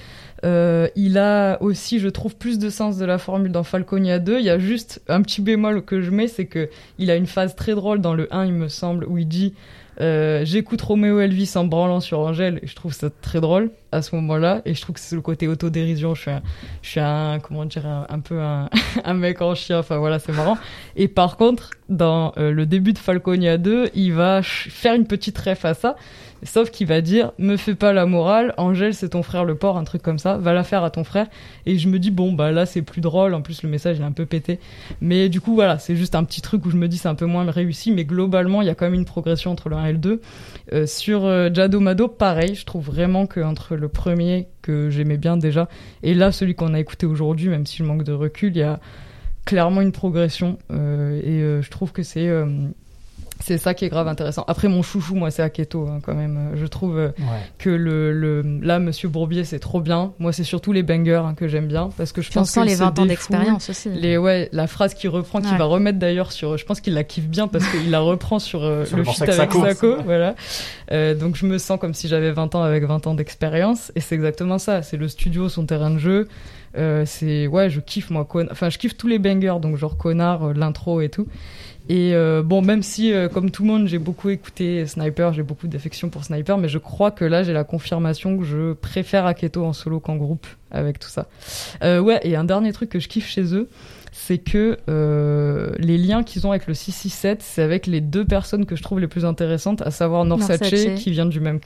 euh, 0.45 0.87
il 0.95 1.17
a 1.17 1.61
aussi, 1.61 1.99
je 1.99 2.07
trouve, 2.07 2.35
plus 2.35 2.57
de 2.57 2.69
sens 2.69 2.97
de 2.97 3.05
la 3.05 3.17
formule 3.17 3.51
dans 3.51 3.63
Falconia 3.63 4.19
2. 4.19 4.39
Il 4.39 4.45
y 4.45 4.49
a 4.49 4.59
juste 4.59 5.01
un 5.09 5.21
petit 5.21 5.41
bémol 5.41 5.83
que 5.83 6.01
je 6.01 6.11
mets, 6.11 6.29
c'est 6.29 6.45
que 6.45 6.69
il 6.97 7.11
a 7.11 7.15
une 7.15 7.27
phase 7.27 7.55
très 7.55 7.75
drôle 7.75 7.99
dans 7.99 8.13
le 8.13 8.33
1, 8.33 8.45
il 8.45 8.53
me 8.53 8.69
semble, 8.69 9.05
où 9.05 9.17
il 9.17 9.27
dit 9.27 9.53
euh, 10.01 10.45
j'écoute 10.45 10.81
Roméo 10.81 11.19
Elvis 11.19 11.51
en 11.55 11.65
branlant 11.65 11.99
sur 11.99 12.19
Angèle 12.19 12.59
et 12.63 12.67
je 12.67 12.75
trouve 12.75 12.93
ça 12.93 13.09
très 13.09 13.41
drôle 13.41 13.69
à 13.91 14.01
ce 14.01 14.15
moment-là 14.15 14.61
et 14.65 14.73
je 14.73 14.81
trouve 14.81 14.95
que 14.95 15.01
c'est 15.01 15.15
le 15.15 15.21
côté 15.21 15.47
autodérision 15.47 16.15
je 16.15 16.21
suis 16.21 16.31
un, 16.31 16.41
je 16.81 16.89
suis 16.89 16.99
un 16.99 17.39
comment 17.39 17.65
dire 17.65 17.85
un, 17.87 18.19
peu 18.19 18.39
un, 19.03 19.13
mec 19.13 19.41
en 19.41 19.55
chien 19.55 19.79
enfin 19.79 19.97
voilà 19.97 20.19
c'est 20.19 20.31
marrant 20.31 20.57
et 20.95 21.07
par 21.07 21.37
contre 21.37 21.71
dans 21.89 22.33
euh, 22.37 22.51
le 22.51 22.65
début 22.65 22.93
de 22.93 22.99
Falconia 22.99 23.57
2 23.57 23.91
il 23.95 24.13
va 24.13 24.41
faire 24.43 24.93
une 24.93 25.07
petite 25.07 25.37
ref 25.37 25.65
à 25.65 25.73
ça 25.73 25.95
Sauf 26.43 26.71
qu'il 26.71 26.87
va 26.87 27.01
dire, 27.01 27.33
me 27.37 27.57
fais 27.57 27.75
pas 27.75 27.91
la 27.91 28.05
morale, 28.05 28.53
Angèle 28.57 28.93
c'est 28.93 29.09
ton 29.09 29.23
frère 29.23 29.43
le 29.43 29.55
porc, 29.55 29.77
un 29.77 29.83
truc 29.83 30.01
comme 30.01 30.19
ça, 30.19 30.37
va 30.37 30.53
la 30.53 30.63
faire 30.63 30.83
à 30.83 30.89
ton 30.89 31.03
frère. 31.03 31.27
Et 31.65 31.77
je 31.77 31.89
me 31.89 31.99
dis, 31.99 32.11
bon, 32.11 32.31
bah 32.31 32.51
là 32.51 32.65
c'est 32.65 32.81
plus 32.81 33.01
drôle, 33.01 33.33
en 33.33 33.41
plus 33.41 33.61
le 33.63 33.69
message 33.69 33.99
est 33.99 34.03
un 34.03 34.11
peu 34.13 34.25
pété. 34.25 34.59
Mais 35.01 35.27
du 35.27 35.41
coup, 35.41 35.53
voilà, 35.53 35.79
c'est 35.79 35.95
juste 35.95 36.15
un 36.15 36.23
petit 36.23 36.41
truc 36.41 36.65
où 36.65 36.69
je 36.69 36.77
me 36.77 36.87
dis 36.87 36.97
c'est 36.97 37.09
un 37.09 37.15
peu 37.15 37.25
moins 37.25 37.49
réussi, 37.49 37.91
mais 37.91 38.05
globalement, 38.05 38.61
il 38.61 38.67
y 38.67 38.69
a 38.69 38.75
quand 38.75 38.85
même 38.85 38.93
une 38.93 39.05
progression 39.05 39.51
entre 39.51 39.69
le 39.69 39.75
1 39.75 39.85
et 39.85 39.91
le 39.91 39.97
2. 39.97 40.21
Euh, 40.73 40.85
sur 40.85 41.25
euh, 41.25 41.49
pareil, 42.17 42.55
je 42.55 42.65
trouve 42.65 42.85
vraiment 42.85 43.25
que 43.25 43.41
entre 43.41 43.75
le 43.79 43.87
premier, 43.87 44.47
que 44.61 44.89
j'aimais 44.89 45.17
bien 45.17 45.37
déjà, 45.37 45.69
et 46.03 46.13
là 46.13 46.31
celui 46.31 46.55
qu'on 46.55 46.73
a 46.73 46.79
écouté 46.79 47.05
aujourd'hui, 47.05 47.49
même 47.49 47.65
si 47.65 47.77
je 47.77 47.83
manque 47.83 48.03
de 48.03 48.13
recul, 48.13 48.55
il 48.55 48.59
y 48.59 48.63
a 48.63 48.79
clairement 49.45 49.81
une 49.81 49.91
progression. 49.91 50.59
Euh, 50.71 51.19
et 51.23 51.41
euh, 51.41 51.61
je 51.61 51.69
trouve 51.71 51.91
que 51.91 52.03
c'est 52.03 52.29
c'est 53.39 53.57
ça 53.57 53.73
qui 53.73 53.85
est 53.85 53.89
grave 53.89 54.07
intéressant. 54.07 54.43
Après, 54.47 54.67
mon 54.67 54.81
chouchou, 54.81 55.15
moi, 55.15 55.31
c'est 55.31 55.41
Aketo, 55.41 55.87
hein, 55.87 55.99
quand 56.03 56.13
même. 56.13 56.51
Je 56.55 56.65
trouve 56.65 56.97
euh, 56.97 57.09
que 57.57 57.69
le, 57.69 58.11
le, 58.11 58.41
là, 58.61 58.79
Monsieur 58.79 59.07
Bourbier, 59.07 59.45
c'est 59.45 59.59
trop 59.59 59.79
bien. 59.79 60.13
Moi, 60.19 60.33
c'est 60.33 60.43
surtout 60.43 60.73
les 60.73 60.83
bangers 60.83 61.21
hein, 61.25 61.33
que 61.35 61.47
j'aime 61.47 61.67
bien, 61.67 61.89
parce 61.97 62.11
que 62.11 62.21
je 62.21 62.31
pense 62.31 62.53
que 62.53 62.59
les 62.59 62.75
20 62.75 62.99
ans 62.99 63.05
d'expérience 63.05 63.69
aussi. 63.69 63.89
Les, 63.89 64.17
ouais, 64.17 64.49
la 64.51 64.67
phrase 64.67 64.93
qu'il 64.93 65.09
reprend, 65.09 65.41
qu'il 65.41 65.57
va 65.57 65.65
remettre 65.65 65.99
d'ailleurs 65.99 66.31
sur, 66.31 66.57
je 66.57 66.65
pense 66.65 66.81
qu'il 66.81 66.93
la 66.93 67.03
kiffe 67.03 67.27
bien 67.27 67.47
parce 67.47 67.65
qu'il 67.67 67.89
la 67.89 67.99
reprend 67.99 68.39
sur, 68.39 68.63
euh, 68.63 68.85
le, 68.95 69.03
feat 69.03 69.29
avec 69.29 69.51
Sako, 69.51 69.97
voilà. 70.03 70.35
Euh, 70.91 71.15
donc, 71.15 71.35
je 71.35 71.45
me 71.45 71.57
sens 71.57 71.79
comme 71.79 71.93
si 71.93 72.07
j'avais 72.07 72.31
20 72.31 72.55
ans 72.55 72.63
avec 72.63 72.83
20 72.83 73.07
ans 73.07 73.13
d'expérience, 73.13 73.91
et 73.95 74.01
c'est 74.01 74.15
exactement 74.15 74.57
ça. 74.57 74.81
C'est 74.81 74.97
le 74.97 75.07
studio, 75.07 75.49
son 75.49 75.65
terrain 75.65 75.91
de 75.91 75.97
jeu. 75.99 76.27
Euh, 76.77 77.03
c'est 77.05 77.47
ouais, 77.47 77.69
je 77.69 77.79
kiffe 77.79 78.09
moi, 78.09 78.27
enfin, 78.51 78.69
je 78.69 78.77
kiffe 78.77 78.95
tous 78.95 79.07
les 79.07 79.19
bangers, 79.19 79.57
donc 79.61 79.75
genre 79.77 79.97
connard, 79.97 80.49
euh, 80.49 80.53
l'intro 80.53 81.01
et 81.01 81.09
tout. 81.09 81.27
Et 81.89 82.13
euh, 82.13 82.43
bon, 82.43 82.61
même 82.61 82.83
si, 82.83 83.11
euh, 83.11 83.27
comme 83.27 83.49
tout 83.49 83.63
le 83.63 83.67
monde, 83.67 83.87
j'ai 83.87 83.97
beaucoup 83.97 84.29
écouté 84.29 84.85
Sniper, 84.85 85.33
j'ai 85.33 85.41
beaucoup 85.41 85.67
d'affection 85.67 86.09
pour 86.09 86.23
Sniper, 86.23 86.59
mais 86.59 86.69
je 86.69 86.77
crois 86.77 87.09
que 87.09 87.25
là, 87.25 87.41
j'ai 87.41 87.51
la 87.51 87.63
confirmation 87.63 88.37
que 88.37 88.43
je 88.43 88.73
préfère 88.73 89.25
Aketo 89.25 89.65
en 89.65 89.73
solo 89.73 89.99
qu'en 89.99 90.15
groupe 90.15 90.45
avec 90.69 90.99
tout 90.99 91.09
ça. 91.09 91.27
Euh, 91.83 91.99
ouais, 91.99 92.19
et 92.21 92.35
un 92.35 92.43
dernier 92.43 92.73
truc 92.73 92.89
que 92.89 92.99
je 92.99 93.07
kiffe 93.07 93.27
chez 93.27 93.55
eux, 93.55 93.69
c'est 94.11 94.37
que 94.37 94.77
euh, 94.87 95.71
les 95.79 95.97
liens 95.97 96.23
qu'ils 96.23 96.45
ont 96.45 96.51
avec 96.51 96.67
le 96.67 96.75
667, 96.75 97.41
c'est 97.41 97.63
avec 97.63 97.87
les 97.87 98.01
deux 98.01 98.25
personnes 98.25 98.65
que 98.65 98.75
je 98.75 98.83
trouve 98.83 98.99
les 98.99 99.07
plus 99.07 99.25
intéressantes, 99.25 99.81
à 99.81 99.91
savoir 99.91 100.25
Norsace, 100.25 100.59
qui 100.97 101.09
vient 101.11 101.25
du 101.25 101.39
même 101.39 101.59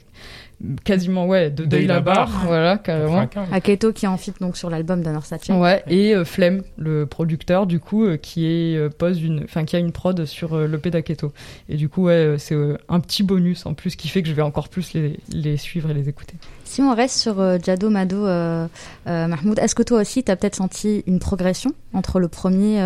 quasiment 0.84 1.26
ouais 1.26 1.50
de 1.50 1.64
Deuil 1.64 1.86
la 1.86 2.00
barre 2.00 2.44
voilà 2.46 2.78
carrément. 2.78 3.28
Aketo 3.52 3.92
qui 3.92 4.06
en 4.06 4.16
fit 4.16 4.32
donc 4.40 4.56
sur 4.56 4.70
l'album 4.70 5.02
d'Anor 5.02 5.24
ouais 5.50 5.82
et 5.88 6.14
euh, 6.14 6.24
Flem 6.24 6.62
le 6.76 7.06
producteur 7.06 7.66
du 7.66 7.80
coup 7.80 8.04
euh, 8.04 8.16
qui 8.16 8.46
est 8.46 8.76
euh, 8.76 8.88
pose 8.88 9.22
une 9.22 9.44
enfin 9.44 9.64
qui 9.64 9.76
a 9.76 9.78
une 9.78 9.92
prod 9.92 10.24
sur 10.24 10.56
le 10.56 10.66
l'EP 10.66 10.90
d'Aketo. 10.90 11.32
Et 11.68 11.76
du 11.76 11.88
coup 11.88 12.04
ouais 12.04 12.36
c'est 12.38 12.56
un 12.88 13.00
petit 13.00 13.22
bonus 13.22 13.66
en 13.66 13.74
plus 13.74 13.96
qui 13.96 14.08
fait 14.08 14.22
que 14.22 14.28
je 14.28 14.34
vais 14.34 14.42
encore 14.42 14.68
plus 14.68 14.92
les, 14.94 15.18
les 15.30 15.56
suivre 15.56 15.90
et 15.90 15.94
les 15.94 16.08
écouter. 16.08 16.34
Si 16.64 16.80
on 16.80 16.94
reste 16.94 17.16
sur 17.18 17.36
Jado 17.62 17.90
Mado 17.90 18.26
Mahmoud. 19.06 19.58
Est-ce 19.58 19.74
que 19.74 19.82
toi 19.82 20.00
aussi 20.00 20.24
tu 20.24 20.30
as 20.30 20.36
peut-être 20.36 20.56
senti 20.56 21.02
une 21.06 21.18
progression 21.18 21.72
entre 21.92 22.20
le 22.20 22.28
premier 22.28 22.78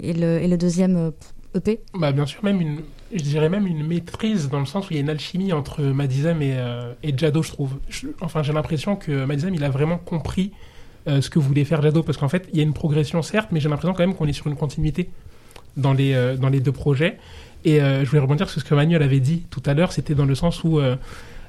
et 0.00 0.12
le, 0.12 0.40
et 0.40 0.48
le 0.48 0.56
deuxième 0.56 1.12
EP 1.54 1.80
Bah 1.98 2.12
bien 2.12 2.26
sûr, 2.26 2.42
même 2.44 2.60
une, 2.60 2.80
je 3.14 3.22
dirais 3.22 3.48
même 3.48 3.66
une 3.66 3.86
maîtrise 3.86 4.48
dans 4.48 4.60
le 4.60 4.66
sens 4.66 4.88
où 4.88 4.92
il 4.92 4.96
y 4.96 4.98
a 4.98 5.00
une 5.00 5.08
alchimie 5.08 5.52
entre 5.52 5.82
Madizem 5.82 6.42
et, 6.42 6.54
euh, 6.56 6.92
et 7.02 7.16
Jado, 7.16 7.42
je 7.42 7.50
trouve. 7.50 7.76
enfin, 8.20 8.42
j'ai 8.42 8.52
l'impression 8.52 8.96
que 8.96 9.24
Madizem, 9.24 9.54
il 9.54 9.62
a 9.62 9.70
vraiment 9.70 9.98
compris 9.98 10.52
euh, 11.06 11.20
ce 11.20 11.30
que 11.30 11.38
voulait 11.38 11.64
faire 11.64 11.80
Jado, 11.80 12.02
parce 12.02 12.18
qu'en 12.18 12.28
fait, 12.28 12.48
il 12.52 12.58
y 12.58 12.60
a 12.60 12.64
une 12.64 12.72
progression 12.72 13.22
certes, 13.22 13.50
mais 13.52 13.60
j'ai 13.60 13.68
l'impression 13.68 13.94
quand 13.94 14.04
même 14.04 14.14
qu'on 14.14 14.26
est 14.26 14.32
sur 14.32 14.48
une 14.48 14.56
continuité 14.56 15.08
dans 15.76 15.92
les, 15.92 16.14
euh, 16.14 16.36
dans 16.36 16.48
les 16.48 16.60
deux 16.60 16.72
projets. 16.72 17.18
Et 17.66 17.78
je 17.78 18.04
voulais 18.04 18.20
rebondir 18.20 18.50
sur 18.50 18.60
ce 18.60 18.66
que 18.66 18.74
Manuel 18.74 19.02
avait 19.02 19.20
dit 19.20 19.46
tout 19.48 19.62
à 19.64 19.72
l'heure, 19.72 19.90
c'était 19.90 20.14
dans 20.14 20.26
le 20.26 20.34
sens 20.34 20.64
où, 20.64 20.80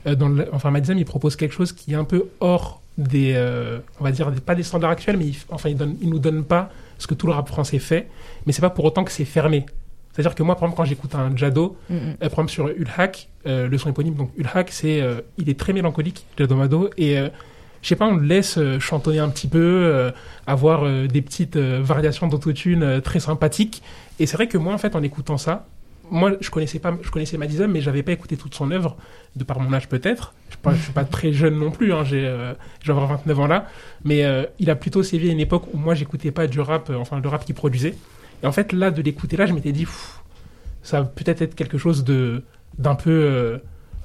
dans 0.06 0.38
enfin, 0.54 0.72
Madizem, 0.72 0.98
il 0.98 1.04
propose 1.04 1.36
quelque 1.36 1.52
chose 1.52 1.74
qui 1.74 1.92
est 1.92 1.96
un 1.98 2.06
peu 2.06 2.30
hors 2.40 2.82
des, 2.98 3.36
on 4.00 4.04
va 4.06 4.14
dire, 4.14 4.32
pas 4.32 4.56
des 4.56 4.64
standards 4.64 4.92
actuels, 4.92 5.18
mais 5.18 5.26
il, 5.26 5.36
enfin, 5.50 5.68
il, 5.68 5.76
donne, 5.76 5.98
il 6.02 6.10
nous 6.10 6.20
donne 6.20 6.46
pas 6.46 6.72
ce 7.00 7.08
que 7.08 7.16
tout 7.16 7.28
le 7.28 7.34
rap 7.34 7.50
français 7.50 7.80
fait, 7.80 8.08
mais 8.46 8.54
c'est 8.54 8.62
pas 8.62 8.70
pour 8.70 8.86
autant 8.86 9.04
que 9.04 9.12
c'est 9.12 9.26
fermé. 9.26 9.66
C'est-à-dire 10.16 10.36
que 10.36 10.44
moi, 10.44 10.56
par 10.56 10.64
exemple, 10.64 10.78
quand 10.78 10.86
j'écoute 10.86 11.14
un 11.16 11.36
Jado, 11.36 11.76
mm 11.90 11.96
-hmm. 11.96 12.00
euh, 12.00 12.16
par 12.20 12.32
exemple 12.32 12.52
sur 12.52 12.68
Ulhack, 12.70 13.28
euh, 13.48 13.68
le 13.68 13.78
son 13.78 13.90
éponyme, 13.90 14.16
donc 14.16 14.32
Ulhack, 14.38 14.72
c'est, 14.72 15.02
euh, 15.02 15.22
il 15.38 15.50
est 15.50 15.60
très 15.60 15.74
mélancolique, 15.74 16.26
Jado 16.38 16.56
Mado, 16.56 16.90
et 16.98 17.16
je 17.82 17.88
sais 17.90 17.96
pas, 17.96 18.08
on 18.08 18.16
le 18.16 18.26
laisse 18.26 18.58
chantonner 18.80 19.20
un 19.20 19.30
petit 19.30 19.48
peu, 19.48 20.12
avoir 20.48 20.80
des 21.16 21.22
petites 21.22 21.58
variations 21.58 22.28
d'autotune 22.28 23.00
très 23.02 23.20
sympathiques. 23.20 23.84
Et 24.20 24.26
c'est 24.26 24.38
vrai 24.38 24.48
que 24.48 24.58
moi, 24.58 24.74
en 24.74 24.80
fait, 24.80 24.96
en 24.96 25.04
écoutant 25.04 25.38
ça, 25.38 25.68
moi, 26.12 26.32
je 26.40 26.50
connaissais 26.50 26.80
pas, 26.80 26.96
je 27.02 27.10
connaissais 27.10 27.38
Madison, 27.38 27.68
mais 27.68 27.82
j'avais 27.82 28.04
pas 28.04 28.12
écouté 28.12 28.38
toute 28.38 28.56
son 28.56 28.72
œuvre, 28.72 28.96
de 29.36 29.44
par 29.44 29.60
mon 29.60 29.74
âge 29.74 29.88
peut-être. 29.88 30.34
Je, 30.50 30.70
ne 30.70 30.76
suis 30.76 30.94
pas 30.94 31.04
très 31.04 31.34
jeune 31.34 31.58
non 31.58 31.72
plus, 31.72 31.94
hein, 31.94 32.04
j'ai, 32.04 32.26
euh, 32.26 32.54
avoir 32.88 33.08
29 33.08 33.40
ans 33.40 33.48
là, 33.48 33.68
mais 34.04 34.24
euh, 34.24 34.46
il 34.60 34.70
a 34.70 34.76
plutôt 34.76 35.04
sévi 35.04 35.30
à 35.30 35.32
une 35.32 35.40
époque 35.40 35.64
où 35.74 35.78
moi 35.78 35.96
j'écoutais 35.96 36.32
pas 36.32 36.48
du 36.48 36.60
rap, 36.60 36.90
euh, 36.90 36.96
enfin 36.96 37.20
le 37.20 37.28
rap 37.28 37.46
qu'il 37.46 37.56
produisait. 37.56 37.96
Et 38.44 38.48
en 38.48 38.52
fait, 38.52 38.74
là, 38.74 38.92
de 38.92 39.02
l'écouter 39.02 39.38
là, 39.38 39.46
je 39.46 39.54
m'étais 39.54 39.72
dit, 39.72 39.88
ça 40.84 41.02
va 41.02 41.08
peut-être 41.08 41.42
être 41.42 41.56
quelque 41.56 41.78
chose 41.78 42.04
de 42.04 42.44
d'un 42.78 42.96
peu 42.96 43.10
euh, 43.10 43.58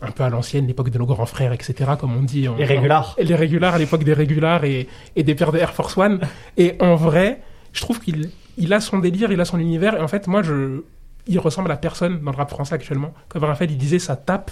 un 0.03 0.11
peu 0.13 0.23
à 0.23 0.31
l'ancienne, 0.31 0.67
l'époque 0.67 0.91
de 0.91 0.99
nos 0.99 1.07
grands 1.07 1.27
frères, 1.27 1.53
etc., 1.53 1.75
comme 1.99 2.17
on 2.17 2.23
dit. 2.23 2.49
En, 2.49 2.57
les 2.57 2.65
régulars. 2.65 3.17
En, 3.19 3.23
les 3.23 3.35
régulars, 3.35 3.75
à 3.75 3.79
l'époque 3.79 4.05
des 4.05 4.15
régulars 4.15 4.65
et, 4.65 4.89
et 5.17 5.23
des 5.23 5.35
paires 5.35 5.53
de 5.53 5.59
Air 5.59 5.73
Force 5.73 5.97
One. 5.99 6.21
Et 6.57 6.77
en 6.81 6.95
vrai, 6.95 7.41
je 7.73 7.83
trouve 7.83 8.01
qu'il 8.01 8.31
il 8.57 8.73
a 8.73 8.81
son 8.81 8.99
délire, 8.99 9.33
il 9.33 9.41
a 9.41 9.45
son 9.45 9.59
univers. 9.59 9.97
Et 9.97 10.01
en 10.01 10.09
fait, 10.09 10.27
moi, 10.27 10.43
je, 10.43 10.83
il 11.27 11.39
ressemble 11.39 11.71
à 11.71 11.77
personne 11.77 12.21
dans 12.21 12.31
le 12.31 12.37
rap 12.37 12.51
français 12.51 12.75
actuellement. 12.75 13.13
Comme 13.29 13.45
Raphaël, 13.45 13.71
il 13.71 13.79
disait, 13.79 13.99
ça 13.99 14.17
tape, 14.17 14.51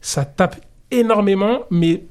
ça 0.00 0.24
tape 0.24 0.56
énormément, 0.90 1.60
mais 1.70 2.04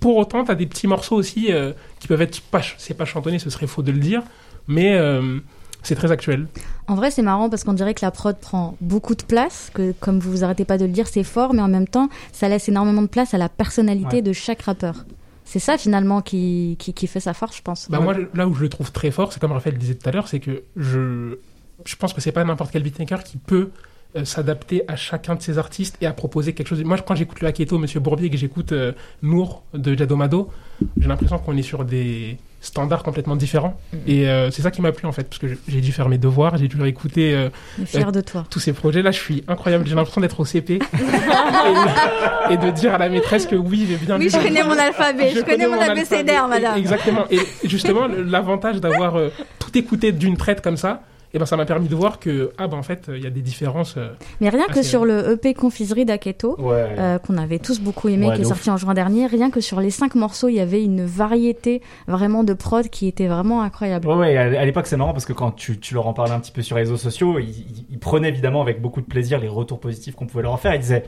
pour 0.00 0.16
autant, 0.16 0.44
tu 0.44 0.50
as 0.50 0.54
des 0.54 0.66
petits 0.66 0.86
morceaux 0.86 1.16
aussi 1.16 1.46
euh, 1.50 1.72
qui 2.00 2.08
peuvent 2.08 2.22
être 2.22 2.40
pas, 2.42 2.60
c'est 2.78 2.94
pas 2.94 3.04
chantonné, 3.04 3.38
ce 3.38 3.48
serait 3.50 3.66
faux 3.66 3.82
de 3.82 3.92
le 3.92 3.98
dire, 3.98 4.22
mais 4.66 4.94
euh, 4.94 5.38
c'est 5.84 5.94
très 5.94 6.10
actuel. 6.10 6.46
En 6.88 6.94
vrai, 6.94 7.10
c'est 7.10 7.22
marrant 7.22 7.48
parce 7.48 7.64
qu'on 7.64 7.72
dirait 7.72 7.94
que 7.94 8.04
la 8.04 8.10
prod 8.10 8.36
prend 8.36 8.76
beaucoup 8.80 9.14
de 9.14 9.22
place, 9.22 9.70
que 9.72 9.92
comme 10.00 10.18
vous 10.18 10.30
vous 10.30 10.44
arrêtez 10.44 10.64
pas 10.64 10.78
de 10.78 10.84
le 10.84 10.90
dire, 10.90 11.06
c'est 11.06 11.24
fort, 11.24 11.54
mais 11.54 11.62
en 11.62 11.68
même 11.68 11.86
temps, 11.86 12.08
ça 12.32 12.48
laisse 12.48 12.68
énormément 12.68 13.02
de 13.02 13.06
place 13.06 13.34
à 13.34 13.38
la 13.38 13.48
personnalité 13.48 14.16
ouais. 14.16 14.22
de 14.22 14.32
chaque 14.32 14.62
rappeur. 14.62 15.04
C'est 15.44 15.58
ça 15.58 15.76
finalement 15.76 16.22
qui, 16.22 16.76
qui, 16.78 16.94
qui, 16.94 17.06
fait 17.06 17.20
sa 17.20 17.34
force, 17.34 17.58
je 17.58 17.62
pense. 17.62 17.90
Bah 17.90 17.98
ouais. 17.98 18.04
Moi, 18.04 18.14
là 18.34 18.48
où 18.48 18.54
je 18.54 18.62
le 18.62 18.68
trouve 18.68 18.92
très 18.92 19.10
fort, 19.10 19.32
c'est 19.32 19.40
comme 19.40 19.52
Raphaël 19.52 19.76
disait 19.76 19.94
tout 19.94 20.08
à 20.08 20.12
l'heure, 20.12 20.26
c'est 20.26 20.40
que 20.40 20.64
je, 20.76 21.36
je 21.84 21.96
pense 21.96 22.14
que 22.14 22.20
c'est 22.20 22.32
pas 22.32 22.44
n'importe 22.44 22.72
quel 22.72 22.82
beatmaker 22.82 23.22
qui 23.22 23.36
peut 23.36 23.70
euh, 24.16 24.24
s'adapter 24.24 24.84
à 24.88 24.96
chacun 24.96 25.34
de 25.34 25.42
ces 25.42 25.58
artistes 25.58 25.96
et 26.00 26.06
à 26.06 26.12
proposer 26.12 26.54
quelque 26.54 26.68
chose. 26.68 26.82
Moi, 26.82 26.98
quand 26.98 27.14
j'écoute 27.14 27.40
le 27.40 27.48
Aketo, 27.48 27.78
Monsieur 27.78 28.00
Bourbier, 28.00 28.28
et 28.28 28.30
que 28.30 28.36
j'écoute 28.36 28.72
euh, 28.72 28.92
Nour 29.22 29.64
de 29.74 29.94
Jadomado, 29.94 30.50
j'ai 30.96 31.08
l'impression 31.08 31.38
qu'on 31.38 31.56
est 31.56 31.62
sur 31.62 31.84
des 31.84 32.38
standards 32.64 33.02
complètement 33.02 33.36
différents. 33.36 33.78
Mm. 33.92 33.96
Et 34.06 34.28
euh, 34.28 34.50
c'est 34.50 34.62
ça 34.62 34.70
qui 34.70 34.80
m'a 34.80 34.92
plu 34.92 35.06
en 35.06 35.12
fait, 35.12 35.24
parce 35.24 35.38
que 35.38 35.46
j'ai 35.68 35.80
dû 35.80 35.92
faire 35.92 36.08
mes 36.08 36.18
devoirs, 36.18 36.56
j'ai 36.56 36.68
dû 36.68 36.84
écouter 36.86 37.34
euh, 37.34 37.50
fier 37.84 38.10
de 38.10 38.20
toi. 38.20 38.44
tous 38.50 38.60
ces 38.60 38.72
projets. 38.72 39.02
Là, 39.02 39.10
je 39.10 39.20
suis 39.20 39.44
incroyable. 39.48 39.86
J'ai 39.86 39.94
l'impression 39.94 40.20
d'être 40.20 40.40
au 40.40 40.44
CP 40.44 40.74
et, 40.74 42.52
et, 42.52 42.56
de 42.56 42.70
dire 42.70 42.94
à 42.94 42.98
la 42.98 43.08
maîtresse 43.08 43.46
que 43.46 43.56
oui, 43.56 43.86
j'ai 43.88 43.96
bien. 43.96 44.18
Oui, 44.18 44.30
je 44.30 44.38
connais 44.38 44.64
mon 44.64 44.78
alphabet, 44.78 45.30
je, 45.30 45.36
je 45.36 45.40
connais, 45.42 45.64
connais 45.64 45.76
mon 45.76 45.80
abécédaire, 45.80 46.48
madame. 46.48 46.78
Exactement. 46.78 47.24
Et 47.30 47.40
justement, 47.64 48.06
l'avantage 48.08 48.80
d'avoir 48.80 49.16
euh, 49.16 49.30
tout 49.58 49.76
écouté 49.76 50.12
d'une 50.12 50.36
traite 50.36 50.60
comme 50.60 50.76
ça 50.76 51.02
et 51.34 51.38
ben 51.38 51.46
ça 51.46 51.56
m'a 51.56 51.66
permis 51.66 51.88
de 51.88 51.94
voir 51.96 52.20
que 52.20 52.52
ah 52.58 52.68
ben 52.68 52.78
en 52.78 52.82
fait 52.82 53.06
il 53.08 53.22
y 53.22 53.26
a 53.26 53.30
des 53.30 53.42
différences. 53.42 53.96
Euh, 53.96 54.12
Mais 54.40 54.48
rien 54.48 54.66
que 54.66 54.82
sur 54.82 55.04
le 55.04 55.32
EP 55.32 55.52
Confiserie 55.52 56.04
d'Aketo 56.04 56.56
ouais. 56.60 56.86
euh, 56.96 57.18
qu'on 57.18 57.36
avait 57.36 57.58
tous 57.58 57.80
beaucoup 57.80 58.08
aimé, 58.08 58.28
ouais, 58.28 58.36
qui 58.36 58.42
est 58.42 58.44
sorti 58.44 58.70
ouf. 58.70 58.74
en 58.74 58.76
juin 58.76 58.94
dernier, 58.94 59.26
rien 59.26 59.50
que 59.50 59.60
sur 59.60 59.80
les 59.80 59.90
cinq 59.90 60.14
morceaux 60.14 60.48
il 60.48 60.54
y 60.54 60.60
avait 60.60 60.82
une 60.82 61.04
variété 61.04 61.82
vraiment 62.06 62.44
de 62.44 62.54
prod 62.54 62.88
qui 62.88 63.08
était 63.08 63.26
vraiment 63.26 63.62
incroyable. 63.62 64.06
Ouais, 64.06 64.14
ouais 64.14 64.36
à 64.36 64.64
l'époque 64.64 64.86
c'est 64.86 64.96
marrant 64.96 65.12
parce 65.12 65.26
que 65.26 65.32
quand 65.32 65.50
tu, 65.50 65.78
tu 65.80 65.94
leur 65.94 66.06
en 66.06 66.12
parlais 66.12 66.32
un 66.32 66.40
petit 66.40 66.52
peu 66.52 66.62
sur 66.62 66.76
les 66.76 66.82
réseaux 66.82 66.96
sociaux, 66.96 67.38
ils, 67.40 67.48
ils, 67.48 67.86
ils 67.90 67.98
prenaient 67.98 68.28
évidemment 68.28 68.62
avec 68.62 68.80
beaucoup 68.80 69.00
de 69.00 69.06
plaisir 69.06 69.40
les 69.40 69.48
retours 69.48 69.80
positifs 69.80 70.14
qu'on 70.14 70.26
pouvait 70.26 70.44
leur 70.44 70.52
en 70.52 70.56
faire. 70.56 70.74
Ils 70.74 70.80
disaient 70.80 71.04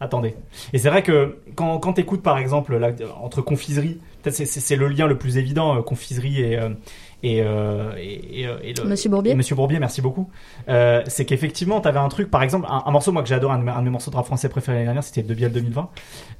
attendez. 0.00 0.34
Et 0.72 0.78
c'est 0.78 0.88
vrai 0.90 1.02
que 1.02 1.38
quand, 1.54 1.78
quand 1.78 1.94
tu 1.94 2.00
écoutes 2.00 2.22
par 2.22 2.38
exemple 2.38 2.76
là, 2.76 2.90
entre 3.20 3.42
confiserie, 3.42 3.98
peut-être 4.22 4.34
c'est 4.34 4.76
le 4.76 4.88
lien 4.88 5.06
le 5.06 5.18
plus 5.18 5.38
évident, 5.38 5.76
euh, 5.76 5.82
confiserie 5.82 6.40
et, 6.40 6.58
euh, 6.58 6.70
et, 7.22 7.42
euh, 7.42 7.92
et, 7.98 8.42
et, 8.42 8.74
le, 8.74 8.84
Monsieur 8.84 9.10
Bourbier. 9.10 9.34
Monsieur 9.34 9.56
Bourbier, 9.56 9.80
merci 9.80 10.00
beaucoup. 10.00 10.30
Euh, 10.68 11.02
c'est 11.08 11.24
qu'effectivement, 11.24 11.80
tu 11.80 11.88
avais 11.88 11.98
un 11.98 12.08
truc, 12.08 12.30
par 12.30 12.44
exemple, 12.44 12.66
un, 12.70 12.84
un 12.86 12.90
morceau 12.92 13.10
moi 13.10 13.22
que 13.22 13.28
j'adore, 13.28 13.50
un, 13.50 13.66
un, 13.66 13.78
de 13.80 13.84
mes 13.84 13.90
morceaux 13.90 14.12
de 14.12 14.16
rap 14.16 14.26
français 14.26 14.48
préférés 14.48 14.76
l'année 14.76 14.86
dernière, 14.86 15.02
c'était 15.02 15.22
De 15.22 15.34
Biel 15.34 15.50
2020, 15.50 15.90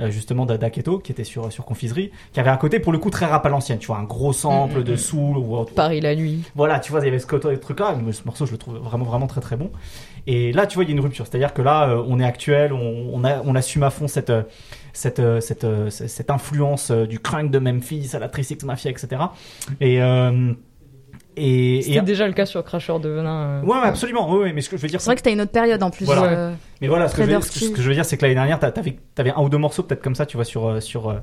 euh, 0.01 0.11
justement 0.11 0.47
d'Aketo, 0.47 0.99
qui 0.99 1.11
était 1.11 1.25
sur 1.25 1.53
sur 1.53 1.65
Confiserie, 1.65 2.13
qui 2.33 2.39
avait 2.39 2.51
un 2.51 2.57
côté 2.57 2.79
pour 2.79 2.93
le 2.93 2.99
coup 2.99 3.11
très 3.11 3.27
rap 3.27 3.45
à 3.45 3.49
l'ancienne, 3.49 3.79
tu 3.79 3.89
vois, 3.89 3.99
un 3.99 4.05
gros 4.05 4.33
sample 4.33 4.81
mmh, 4.81 4.85
de 4.85 4.97
soul 4.97 5.37
ou 5.37 5.65
Paris 5.65 6.01
la 6.01 6.15
nuit. 6.15 6.45
Voilà, 6.55 6.79
tu 6.79 6.93
vois, 6.93 7.01
il 7.01 7.07
y 7.07 7.09
avait 7.09 7.19
ce 7.19 7.27
truc 7.27 7.81
là, 7.81 7.97
ce 8.13 8.25
morceau 8.25 8.47
je 8.47 8.53
le 8.53 8.59
trouve 8.59 8.77
vraiment 8.77 9.05
vraiment 9.05 9.27
très 9.27 9.41
très 9.41 9.57
bon. 9.57 9.71
Et 10.29 10.53
là, 10.53 10.67
tu 10.67 10.75
vois, 10.75 10.85
il 10.85 10.91
y 10.91 10.93
a 10.93 10.95
une 10.95 11.01
rupture, 11.01 11.27
c'est-à-dire 11.27 11.55
que 11.55 11.63
là, 11.63 11.89
euh, 11.89 12.05
on 12.07 12.21
est 12.21 12.25
actuel, 12.25 12.73
on, 12.73 13.11
on, 13.15 13.25
a, 13.25 13.41
on 13.43 13.55
assume 13.55 13.83
à 13.83 13.91
fond 13.91 14.07
cette 14.09 14.33
cette, 14.93 15.23
cette, 15.41 15.67
cette, 15.91 16.31
influence 16.31 16.91
du 16.91 17.21
crunk 17.21 17.51
de 17.51 17.59
Memphis 17.59 18.11
à 18.15 18.19
la 18.19 18.29
Trisix 18.29 18.65
Mafia, 18.65 18.91
etc. 18.91 19.23
Et 19.81 20.03
euh, 20.03 20.53
et, 21.39 21.83
C'était 21.83 21.99
et... 21.99 22.03
déjà 22.03 22.27
le 22.27 22.33
cas 22.33 22.47
sur 22.47 22.63
Crasher 22.65 22.99
de 22.99 23.09
Venin. 23.09 23.39
Euh... 23.43 23.63
Ouais, 23.63 23.79
ouais, 23.79 23.87
absolument. 23.87 24.31
Ouais, 24.31 24.39
ouais, 24.39 24.53
mais 24.53 24.61
ce 24.61 24.69
que 24.69 24.77
je 24.77 24.83
veux 24.83 24.89
dire. 24.89 25.01
C'est 25.01 25.11
vrai 25.11 25.17
que 25.17 25.23
t'as 25.23 25.33
une 25.33 25.41
autre 25.41 25.53
période 25.53 25.83
en 25.83 25.91
plus. 25.91 26.05
Voilà. 26.05 26.25
Euh, 26.25 26.55
mais 26.81 26.89
voilà, 26.89 27.09
ce 27.09 27.17
que, 27.17 27.25
je 27.25 27.31
veux, 27.31 27.41
ce 27.41 27.71
que 27.71 27.83
je 27.83 27.89
veux 27.89 27.95
dire, 27.95 28.05
c'est 28.05 28.17
que 28.17 28.23
l'année 28.23 28.35
dernière, 28.35 28.59
t'avais, 28.59 28.99
avais 29.17 29.31
un 29.31 29.43
ou 29.43 29.49
deux 29.49 29.59
morceaux 29.59 29.83
peut-être 29.83 30.03
comme 30.03 30.15
ça, 30.15 30.27
tu 30.27 30.37
vois, 30.37 30.45
sur 30.45 30.83
sur 30.83 31.15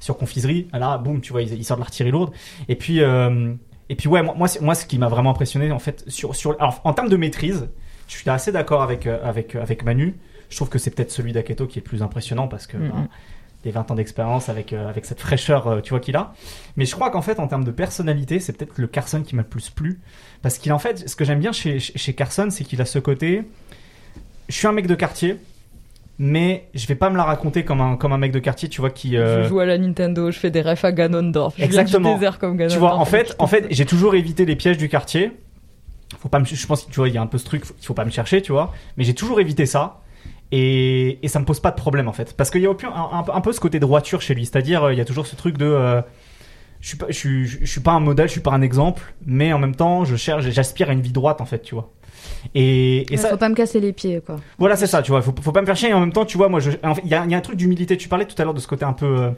sur 0.00 0.16
confiserie. 0.16 0.68
Là, 0.72 0.98
boum, 0.98 1.20
tu 1.20 1.32
vois, 1.32 1.42
ils, 1.42 1.52
ils 1.54 1.64
sortent 1.64 1.80
de 1.80 1.84
l'artillerie 1.84 2.12
lourde. 2.12 2.32
Et 2.68 2.76
puis 2.76 3.00
euh, 3.00 3.54
et 3.88 3.96
puis 3.96 4.08
ouais, 4.08 4.22
moi, 4.22 4.34
moi, 4.36 4.48
moi, 4.60 4.74
ce 4.74 4.86
qui 4.86 4.98
m'a 4.98 5.08
vraiment 5.08 5.30
impressionné 5.30 5.70
en 5.72 5.78
fait 5.78 6.04
sur 6.08 6.34
sur, 6.34 6.56
alors, 6.60 6.80
en 6.84 6.92
termes 6.92 7.08
de 7.08 7.16
maîtrise, 7.16 7.68
je 8.08 8.16
suis 8.16 8.30
assez 8.30 8.52
d'accord 8.52 8.82
avec 8.82 9.06
avec 9.06 9.54
avec 9.54 9.84
Manu. 9.84 10.16
Je 10.50 10.56
trouve 10.56 10.68
que 10.68 10.78
c'est 10.78 10.90
peut-être 10.90 11.10
celui 11.10 11.32
d'Aketo 11.32 11.66
qui 11.66 11.78
est 11.78 11.82
le 11.82 11.88
plus 11.88 12.02
impressionnant 12.02 12.48
parce 12.48 12.66
que. 12.66 12.76
Mm 12.76 12.90
-hmm. 12.90 13.08
Des 13.64 13.70
20 13.70 13.90
ans 13.90 13.94
d'expérience 13.94 14.48
avec, 14.48 14.72
euh, 14.72 14.88
avec 14.88 15.06
cette 15.06 15.20
fraîcheur, 15.20 15.66
euh, 15.66 15.80
tu 15.80 15.90
vois, 15.90 16.00
qu'il 16.00 16.16
a. 16.16 16.34
Mais 16.76 16.84
je 16.84 16.94
crois 16.94 17.10
qu'en 17.10 17.22
fait, 17.22 17.40
en 17.40 17.48
termes 17.48 17.64
de 17.64 17.70
personnalité, 17.70 18.38
c'est 18.38 18.52
peut-être 18.52 18.74
le 18.76 18.86
Carson 18.86 19.22
qui 19.22 19.34
m'a 19.34 19.42
le 19.42 19.48
plus 19.48 19.70
plu. 19.70 20.00
Parce 20.42 20.58
qu'il, 20.58 20.72
en 20.72 20.78
fait, 20.78 21.08
ce 21.08 21.16
que 21.16 21.24
j'aime 21.24 21.40
bien 21.40 21.52
chez, 21.52 21.78
chez 21.78 22.12
Carson, 22.12 22.48
c'est 22.50 22.64
qu'il 22.64 22.80
a 22.82 22.84
ce 22.84 22.98
côté. 22.98 23.42
Je 24.48 24.54
suis 24.54 24.66
un 24.66 24.72
mec 24.72 24.86
de 24.86 24.94
quartier, 24.94 25.38
mais 26.18 26.68
je 26.74 26.86
vais 26.86 26.94
pas 26.94 27.08
me 27.08 27.16
la 27.16 27.24
raconter 27.24 27.64
comme 27.64 27.80
un, 27.80 27.96
comme 27.96 28.12
un 28.12 28.18
mec 28.18 28.32
de 28.32 28.38
quartier, 28.38 28.68
tu 28.68 28.82
vois, 28.82 28.90
qui. 28.90 29.16
Euh... 29.16 29.42
Je 29.42 29.48
joue 29.48 29.60
à 29.60 29.66
la 29.66 29.78
Nintendo, 29.78 30.30
je 30.30 30.38
fais 30.38 30.50
des 30.50 30.60
refs 30.60 30.84
à 30.84 30.92
Ganondorf. 30.92 31.54
Je 31.56 31.64
Exactement. 31.64 32.10
Du 32.10 32.14
désert 32.16 32.38
comme 32.38 32.56
Ganondorf. 32.56 32.74
Tu 32.74 32.78
vois, 32.78 32.94
en 32.96 33.06
fait, 33.06 33.34
en 33.38 33.46
fait, 33.46 33.66
j'ai 33.70 33.86
toujours 33.86 34.14
évité 34.14 34.44
les 34.44 34.56
pièges 34.56 34.78
du 34.78 34.90
quartier. 34.90 35.32
Faut 36.20 36.28
pas 36.28 36.38
me, 36.38 36.44
je 36.44 36.66
pense 36.66 36.84
que 36.84 36.90
tu 36.90 36.96
vois, 36.96 37.08
il 37.08 37.14
y 37.14 37.18
a 37.18 37.22
un 37.22 37.26
peu 37.26 37.38
ce 37.38 37.46
truc, 37.46 37.64
il 37.80 37.86
faut 37.86 37.94
pas 37.94 38.04
me 38.04 38.10
chercher, 38.10 38.42
tu 38.42 38.52
vois. 38.52 38.74
Mais 38.98 39.04
j'ai 39.04 39.14
toujours 39.14 39.40
évité 39.40 39.64
ça. 39.64 40.02
Et, 40.56 41.18
et, 41.24 41.26
ça 41.26 41.40
me 41.40 41.44
pose 41.44 41.58
pas 41.58 41.72
de 41.72 41.76
problème 41.76 42.06
en 42.06 42.12
fait. 42.12 42.36
Parce 42.36 42.48
qu'il 42.48 42.60
y 42.60 42.66
a 42.66 42.70
un, 42.70 42.74
un, 42.92 43.24
un, 43.34 43.40
peu 43.40 43.52
ce 43.52 43.58
côté 43.58 43.80
droiture 43.80 44.22
chez 44.22 44.34
lui. 44.34 44.46
C'est-à-dire 44.46 44.92
il 44.92 44.96
y 44.96 45.00
a 45.00 45.04
toujours 45.04 45.26
ce 45.26 45.34
truc 45.34 45.58
de 45.58 45.64
euh, 45.64 46.00
je 46.80 46.86
suis 46.86 46.96
pas 46.96 47.06
je 47.08 47.16
suis, 47.16 47.46
je 47.48 47.66
suis 47.66 47.80
pas 47.80 47.90
un 47.90 47.98
modèle 47.98 48.28
je 48.28 48.32
suis 48.32 48.40
pas 48.40 48.52
un 48.52 48.62
exemple 48.62 49.14
mais 49.26 49.52
en 49.52 49.58
même 49.58 49.74
temps 49.74 50.04
je 50.04 50.14
cherche 50.14 50.48
j'aspire 50.50 50.90
à 50.90 50.92
une 50.92 51.00
vie 51.00 51.10
droite 51.10 51.40
en 51.40 51.44
fait 51.44 51.60
tu 51.60 51.74
vois. 51.74 51.90
Et, 52.54 53.02
et 53.02 53.06
ouais, 53.10 53.16
ça 53.16 53.30
faut 53.30 53.36
pas 53.36 53.48
me 53.48 53.56
casser 53.56 53.80
les 53.80 53.92
pieds 53.92 54.22
quoi. 54.24 54.36
Voilà 54.58 54.76
c'est 54.76 54.86
ça 54.86 55.02
tu 55.02 55.10
vois. 55.10 55.22
Faut, 55.22 55.34
faut 55.42 55.50
pas 55.50 55.60
me 55.60 55.66
faire 55.66 55.74
chier 55.76 55.88
et 55.88 55.92
en 55.92 55.98
même 55.98 56.12
temps 56.12 56.24
tu 56.24 56.36
vois 56.36 56.48
moi 56.48 56.60
il 56.62 57.10
y, 57.10 57.14
a, 57.14 57.26
y 57.26 57.34
a 57.34 57.36
un 57.36 57.40
truc 57.40 57.56
d'humilité. 57.56 57.96
Tu 57.96 58.08
parlais 58.08 58.24
tout 58.24 58.40
à 58.40 58.44
l'heure 58.44 58.54
de 58.54 58.60
ce 58.60 58.68
côté 58.68 58.84
un 58.84 58.92
peu 58.92 59.06
euh, 59.06 59.30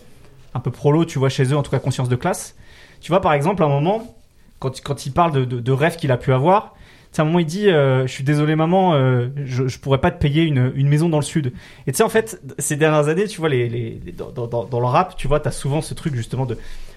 un 0.52 0.61
peu 0.61 0.70
prolo 0.70 1.07
tu 1.07 1.18
vois 1.18 1.31
chez 1.31 1.44
eux 1.44 1.57
en 1.57 1.62
tout 1.62 1.70
cas 1.70 1.79
conscience 1.79 2.11
de 2.11 2.16
classe. 2.16 2.57
Tu 3.00 3.11
vois 3.11 3.22
par 3.22 3.33
exemple 3.33 3.62
à 3.62 3.66
un 3.66 3.70
moment 3.70 4.16
quand, 4.59 4.83
quand 4.83 5.07
il 5.07 5.12
parle 5.12 5.33
de, 5.33 5.44
de, 5.46 5.61
de 5.61 5.72
rêves 5.72 5.96
qu'il 5.96 6.12
a 6.12 6.18
pu 6.18 6.35
avoir 6.35 6.75
à 7.20 7.24
un 7.24 7.26
moment 7.26 7.38
il 7.38 7.46
dit 7.46 7.68
euh, 7.68 8.07
je 8.07 8.12
suis 8.12 8.24
désolé 8.24 8.57
maman 8.57 8.94
euh, 8.94 9.29
je, 9.44 9.68
je 9.68 9.79
pourrais 9.79 10.00
pas 10.00 10.11
te 10.11 10.18
payer 10.18 10.42
une, 10.42 10.88
maison 10.88 11.09
dans 11.09 11.18
le 11.18 11.24
sud. 11.24 11.52
Et 11.87 11.92
tu 11.92 11.98
sais 11.98 12.02
en 12.02 12.09
fait 12.09 12.40
ces 12.59 12.76
dernières 12.76 13.09
années 13.09 13.26
tu 13.26 13.40
vois 13.40 13.48
dans, 13.48 14.81
le 14.81 14.87
rap 14.87 15.16
tu 15.16 15.29
vois 15.29 15.40
t'as 15.40 15.50
souvent 15.50 15.83
ce 15.83 15.94
truc 15.94 16.14
justement 16.14 16.46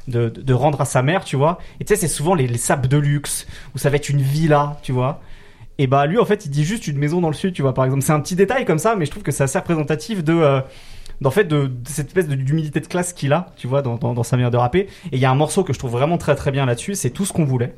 de 0.08 0.54
rendre 0.54 0.82
à 0.82 0.86
sa 0.86 1.02
mère 1.02 1.24
tu 1.24 1.36
vois. 1.36 1.60
Et 1.80 1.86
tu 1.86 1.94
sais 1.94 2.00
c'est 2.00 2.08
souvent 2.08 2.34
les, 2.34 2.48
les 2.48 2.58
sapes 2.58 2.88
de 2.88 2.98
luxe 2.98 3.48
où 3.76 3.78
ça 3.78 3.90
va 3.90 3.98
être 3.98 4.10
une 4.10 4.22
villa 4.22 4.78
tu 4.84 4.92
vois. 4.92 5.22
Et 5.78 5.88
bah 5.88 6.06
lui 6.06 6.18
en 6.18 6.26
fait 6.26 6.46
il 6.46 6.50
dit 6.50 6.66
juste 6.66 6.88
une 6.88 6.98
maison 6.98 7.22
dans 7.22 7.30
le 7.30 7.36
sud 7.36 7.54
tu 7.54 7.62
vois 7.62 7.74
par 7.74 7.86
exemple. 7.86 8.04
C'est 8.04 8.14
un 8.14 8.20
petit 8.20 8.36
détail 8.36 8.66
comme 8.66 8.80
ça 8.80 8.96
mais 8.96 9.06
je 9.06 9.12
trouve 9.12 9.24
que 9.24 9.32
c'est 9.32 9.44
assez 9.44 9.60
représentatif 9.60 10.24
de 10.24 10.34
euh, 10.34 10.62
cette 11.86 12.08
espèce 12.08 12.28
d'humilité 12.28 12.80
de 12.80 12.88
classe 12.88 13.14
qu'il 13.14 13.32
a 13.34 13.54
tu 13.56 13.68
vois 13.68 13.82
dans 13.82 14.24
sa 14.24 14.36
manière 14.36 14.52
de 14.52 14.58
rapper. 14.58 14.88
Et 15.12 15.16
il 15.16 15.20
y 15.20 15.26
a 15.26 15.32
un 15.32 15.36
morceau 15.36 15.64
que 15.64 15.74
je 15.74 15.80
trouve 15.80 15.92
vraiment 15.92 16.18
très 16.18 16.36
très 16.36 16.52
bien 16.52 16.66
là-dessus 16.66 16.96
c'est 16.96 17.12
tout 17.12 17.26
ce 17.26 17.32
qu'on 17.32 17.46
voulait 17.46 17.76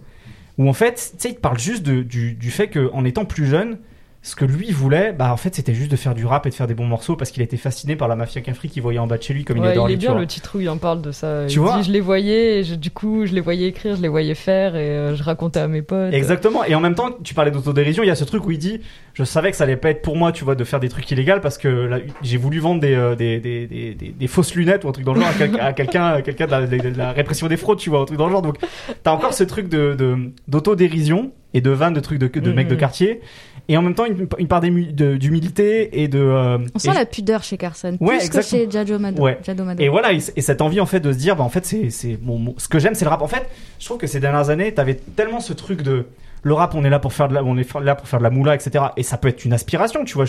où 0.58 0.70
en 0.70 0.74
fait, 0.74 1.12
tu 1.14 1.20
sais, 1.20 1.30
il 1.30 1.36
te 1.36 1.42
parle 1.42 1.60
juste 1.60 1.84
de, 1.84 2.02
du, 2.02 2.34
du 2.34 2.52
fait 2.52 2.68
qu'en 2.70 3.06
étant 3.06 3.26
plus 3.26 3.48
jeune, 3.48 3.78
ce 4.24 4.36
que 4.36 4.46
lui 4.46 4.72
voulait, 4.72 5.14
bah 5.14 5.34
en 5.34 5.38
fait 5.38 5.56
c'était 5.56 5.74
juste 5.74 5.90
de 5.90 5.96
faire 5.96 6.14
du 6.14 6.28
rap 6.28 6.46
et 6.46 6.52
de 6.52 6.54
faire 6.54 6.68
des 6.68 6.76
bons 6.76 6.86
morceaux 6.86 7.16
parce 7.16 7.32
qu'il 7.32 7.42
était 7.42 7.58
fasciné 7.58 7.96
par 7.96 8.08
la 8.08 8.16
mafia 8.16 8.42
Cafri 8.42 8.70
qu'il 8.70 8.84
voyait 8.84 9.00
en 9.00 9.08
bas 9.08 9.18
de 9.18 9.24
chez 9.24 9.34
lui 9.34 9.44
comme 9.44 9.58
il 9.58 9.66
adore 9.66 9.90
il 9.90 9.94
est 9.94 9.98
bien 9.98 10.14
le 10.14 10.28
titre 10.28 10.58
où 10.58 10.62
il 10.62 10.70
en 10.70 10.78
parle 10.78 11.02
de 11.02 11.12
ça. 11.12 11.46
Tu 11.48 11.56
il 11.56 11.60
vois 11.60 11.78
dit, 11.78 11.84
je 11.88 11.92
les 11.92 12.02
voyais, 12.02 12.62
et 12.62 12.78
du 12.78 12.92
coup 12.92 13.26
je 13.26 13.34
les 13.34 13.42
voyais 13.42 13.68
écrire, 13.68 13.96
je 13.96 14.02
les 14.02 14.08
voyais 14.08 14.36
faire 14.36 14.76
et 14.76 14.90
euh, 14.90 15.16
je 15.16 15.24
racontais 15.24 15.60
à 15.60 15.68
mes 15.68 15.82
potes. 15.82 16.14
Exactement. 16.14 16.64
Et 16.64 16.76
en 16.76 16.80
même 16.80 16.94
temps, 16.94 17.10
tu 17.24 17.34
parlais 17.34 17.50
d'autodérision, 17.50 18.04
il 18.04 18.08
y 18.08 18.12
a 18.12 18.16
ce 18.16 18.24
truc 18.24 18.46
où 18.46 18.52
il 18.52 18.60
dit, 18.60 18.82
je 19.22 19.30
savais 19.30 19.52
que 19.52 19.58
ça 19.58 19.64
allait 19.64 19.78
pas 19.78 19.90
être 19.90 20.02
pour 20.02 20.16
moi, 20.16 20.32
tu 20.32 20.44
vois, 20.44 20.56
de 20.56 20.64
faire 20.64 20.80
des 20.80 20.90
trucs 20.90 21.10
illégaux 21.12 21.40
parce 21.42 21.58
que 21.58 21.90
j'ai 22.22 22.38
voulu 22.38 22.60
vendre 22.60 22.82
des, 22.82 22.94
euh, 22.94 23.16
des, 23.16 23.40
des, 23.40 23.68
des, 23.68 23.94
des, 23.94 24.28
fausses 24.28 24.56
lunettes 24.56 24.84
ou 24.84 24.90
un 24.90 24.92
truc 24.92 25.06
dans 25.06 25.14
le 25.14 25.22
genre 25.22 25.30
à, 25.60 25.74
quelqu'un, 25.74 26.22
quelqu'un 26.22 26.48
de, 26.48 26.98
la 26.98 27.12
répression 27.12 27.48
des 27.48 27.58
fraudes, 27.58 27.80
tu 27.80 27.90
vois, 27.90 28.02
un 28.02 28.06
truc 28.06 28.18
dans 28.18 28.28
le 28.28 28.32
genre. 28.32 28.42
Donc 28.42 28.58
t'as 29.04 29.12
encore 29.12 29.34
ce 29.34 29.44
truc 29.44 29.70
de 29.70 30.32
d'autodérision 30.48 31.32
et 31.54 31.62
de 31.62 31.70
vannes 31.70 31.94
de 31.94 32.00
trucs 32.00 32.20
de, 32.20 32.28
de 32.28 32.52
mecs 32.54 32.68
de 32.68 32.76
mm-hmm. 32.76 32.80
quartier 32.80 33.22
et 33.68 33.78
en 33.78 33.82
même 33.82 33.96
temps 33.96 34.06
une, 34.06 34.28
une 34.38 34.48
part 34.48 34.62
d'humilité 34.62 36.02
et 36.02 36.08
de. 36.08 36.20
Euh, 36.20 36.58
on 36.76 36.80
sent 36.80 36.94
la 36.94 37.06
pudeur 37.06 37.44
chez 37.44 37.58
Carson, 37.58 37.98
ouais, 38.00 38.18
plus 38.18 38.30
que 38.30 38.42
chez 38.42 38.70
Jado 38.70 39.00
Mado. 39.00 39.24
Ouais. 39.24 39.40
Et 39.80 39.90
voilà, 39.90 40.14
et, 40.14 40.20
cette 40.20 40.62
envie 40.62 40.80
en 40.80 40.86
fait 40.86 41.00
de 41.00 41.12
se 41.12 41.18
dire, 41.18 41.36
bah 41.36 41.44
en 41.44 41.50
fait 41.50 41.66
c'est 41.66 41.90
c'est 41.90 42.18
bon, 42.18 42.54
ce 42.58 42.68
que 42.68 42.80
j'aime 42.80 42.96
c'est 42.96 43.06
le 43.06 43.10
rap. 43.10 43.22
En 43.22 43.28
fait, 43.28 43.48
je 43.80 43.86
trouve 43.86 43.98
que 43.98 44.08
ces 44.08 44.20
dernières 44.20 44.50
années, 44.50 44.74
t'avais 44.74 44.96
tellement 44.96 45.40
ce 45.40 45.54
truc 45.54 45.84
de 45.84 46.06
le 46.44 46.54
rap, 46.54 46.74
on 46.76 46.84
est 46.84 46.90
là 46.90 47.00
pour 47.00 47.14
faire 47.14 47.28
de 47.28 47.34
la, 47.34 47.44
on 47.44 47.58
est 47.58 47.80
là 47.80 47.96
pour 47.96 48.08
faire 48.08 48.20
de 48.20 48.24
la 48.24 48.30
moula, 48.30 48.56
etc. 48.56 48.86
Et 48.98 49.04
ça 49.04 49.18
peut 49.18 49.28
être 49.28 49.46
une 49.46 49.54
aspiration, 49.54 50.04
tu 50.06 50.16
vois. 50.16 50.26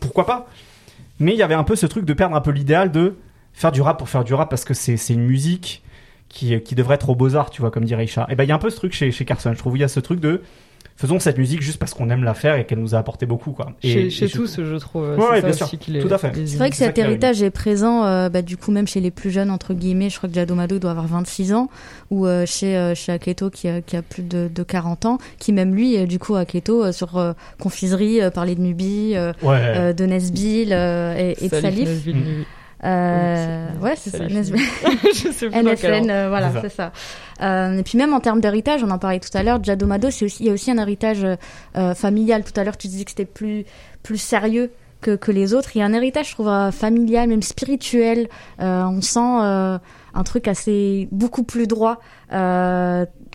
pourquoi 0.00 0.26
pas 0.26 0.46
Mais 1.20 1.32
il 1.32 1.38
y 1.38 1.42
avait 1.42 1.54
un 1.54 1.64
peu 1.64 1.76
ce 1.76 1.86
truc 1.86 2.04
de 2.04 2.12
perdre 2.12 2.36
un 2.36 2.40
peu 2.40 2.50
l'idéal 2.50 2.92
de 2.92 3.16
faire 3.52 3.72
du 3.72 3.80
rap 3.80 3.98
pour 3.98 4.08
faire 4.08 4.24
du 4.24 4.34
rap 4.34 4.50
parce 4.50 4.64
que 4.64 4.74
c'est 4.74 4.96
une 5.08 5.24
musique 5.24 5.82
qui, 6.28 6.60
qui 6.60 6.74
devrait 6.74 6.96
être 6.96 7.08
aux 7.08 7.14
beaux-arts, 7.14 7.50
tu 7.50 7.62
vois, 7.62 7.70
comme 7.70 7.84
dirait 7.84 8.04
Isha. 8.04 8.26
Et 8.28 8.34
ben 8.34 8.44
il 8.44 8.48
y 8.48 8.52
a 8.52 8.54
un 8.54 8.58
peu 8.58 8.70
ce 8.70 8.76
truc 8.76 8.92
chez, 8.92 9.10
chez 9.10 9.24
Carson. 9.24 9.52
Je 9.52 9.58
trouve 9.58 9.76
il 9.76 9.80
y 9.80 9.84
a 9.84 9.88
ce 9.88 10.00
truc 10.00 10.20
de 10.20 10.42
faisons 10.98 11.20
cette 11.20 11.38
musique 11.38 11.62
juste 11.62 11.78
parce 11.78 11.94
qu'on 11.94 12.10
aime 12.10 12.24
la 12.24 12.34
faire 12.34 12.56
et 12.56 12.66
qu'elle 12.66 12.80
nous 12.80 12.96
a 12.96 12.98
apporté 12.98 13.24
beaucoup 13.24 13.52
quoi. 13.52 13.72
Et, 13.84 14.10
chez, 14.10 14.28
tous, 14.28 14.60
je, 14.64 14.74
trouve. 14.76 15.16
Ouais, 15.16 15.40
bien 15.40 15.52
sûr. 15.52 15.70
Tout 15.70 16.08
à 16.10 16.18
fait. 16.18 16.32
C'est 16.46 16.56
vrai 16.56 16.70
que 16.70 16.76
cet 16.76 16.98
héritage 16.98 17.40
est 17.40 17.50
présent, 17.50 18.04
euh, 18.04 18.28
bah, 18.28 18.42
du 18.42 18.56
coup 18.56 18.72
même 18.72 18.88
chez 18.88 19.00
les 19.00 19.12
plus 19.12 19.30
jeunes 19.30 19.50
entre 19.50 19.74
guillemets. 19.74 20.10
Je 20.10 20.16
crois 20.18 20.28
que 20.28 20.34
Jadomado 20.34 20.78
doit 20.80 20.90
avoir 20.90 21.06
26 21.06 21.52
ans, 21.52 21.70
ou 22.10 22.26
euh, 22.26 22.44
chez 22.46 22.76
euh, 22.76 22.96
chez 22.96 23.12
Aketo 23.12 23.48
qui 23.48 23.68
a, 23.68 23.80
qui 23.80 23.96
a 23.96 24.02
plus 24.02 24.24
de, 24.24 24.50
de 24.52 24.62
40 24.64 25.06
ans, 25.06 25.18
qui 25.38 25.52
même 25.52 25.74
lui, 25.74 26.04
du 26.06 26.18
coup 26.18 26.34
Aketo 26.34 26.90
sur 26.90 27.34
confiserie 27.60 28.20
parlait 28.34 28.56
de 28.56 28.60
Nubi, 28.60 29.14
de 29.14 30.04
Nesbill 30.04 30.72
et, 30.72 31.36
et 31.40 31.48
de 31.48 31.54
Salif. 31.60 31.88
Euh, 32.84 33.68
ouais, 33.80 33.94
c'est 33.96 34.10
ça. 34.10 34.24
NSN, 34.28 36.10
euh, 36.10 36.28
voilà, 36.28 36.52
c'est 36.60 36.68
ça. 36.68 36.92
Euh, 37.40 37.78
et 37.78 37.82
puis 37.82 37.98
même 37.98 38.12
en 38.14 38.20
termes 38.20 38.40
d'héritage, 38.40 38.82
on 38.84 38.90
en 38.90 38.98
parlait 38.98 39.20
tout 39.20 39.36
à 39.36 39.42
l'heure, 39.42 39.62
Jadomado, 39.62 40.10
c'est 40.10 40.24
aussi, 40.24 40.44
il 40.44 40.46
y 40.46 40.50
a 40.50 40.52
aussi 40.52 40.70
un 40.70 40.78
héritage 40.78 41.24
euh, 41.76 41.94
familial. 41.94 42.44
Tout 42.44 42.58
à 42.58 42.64
l'heure, 42.64 42.76
tu 42.76 42.88
disais 42.88 43.04
que 43.04 43.10
c'était 43.10 43.24
plus, 43.24 43.64
plus 44.02 44.18
sérieux 44.18 44.70
que, 45.00 45.16
que 45.16 45.32
les 45.32 45.54
autres. 45.54 45.70
Il 45.74 45.80
y 45.80 45.82
a 45.82 45.86
un 45.86 45.92
héritage, 45.92 46.28
je 46.28 46.32
trouve, 46.34 46.48
euh, 46.48 46.70
familial, 46.70 47.28
même 47.28 47.42
spirituel. 47.42 48.28
on 48.58 49.00
sent 49.00 49.18
un 49.20 50.24
truc 50.24 50.48
assez, 50.48 51.08
beaucoup 51.12 51.42
plus 51.42 51.66
droit. 51.66 52.00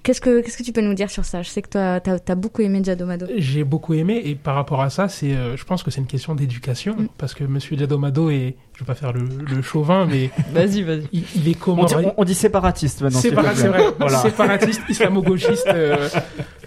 Qu'est-ce 0.03 0.19
que 0.19 0.41
qu'est-ce 0.41 0.57
que 0.57 0.63
tu 0.63 0.73
peux 0.73 0.81
nous 0.81 0.93
dire 0.93 1.09
sur 1.09 1.23
ça? 1.23 1.41
Je 1.41 1.49
sais 1.49 1.61
que 1.61 1.69
toi, 1.69 2.01
tu 2.01 2.09
as, 2.09 2.35
beaucoup 2.35 2.61
aimé 2.61 2.81
Jadomado. 2.83 3.25
J'ai 3.37 3.63
beaucoup 3.63 3.93
aimé 3.93 4.21
et 4.25 4.35
par 4.35 4.53
rapport 4.53 4.81
à 4.81 4.89
ça, 4.89 5.07
c'est, 5.07 5.31
euh, 5.31 5.55
je 5.55 5.63
pense 5.63 5.81
que 5.81 5.91
c'est 5.91 6.01
une 6.01 6.07
question 6.07 6.35
d'éducation 6.35 6.95
mm. 6.97 7.07
parce 7.17 7.33
que 7.33 7.45
Monsieur 7.45 7.77
Jadomado 7.77 8.29
est, 8.29 8.57
je 8.73 8.79
vais 8.79 8.85
pas 8.85 8.95
faire 8.95 9.13
le, 9.13 9.61
chauvin, 9.61 10.05
mais 10.05 10.29
vas-y, 10.53 10.81
vas-y. 10.81 11.07
Il, 11.13 11.47
est 11.47 11.53
comment 11.53 11.85
on, 12.17 12.23
dit, 12.25 12.33
séparatiste 12.33 13.01
maintenant. 13.01 13.21
c'est 13.21 13.29
vrai. 13.29 13.55
Séparatiste, 14.23 14.81
islamo-gauchiste. 14.89 15.67
Euh, 15.67 16.09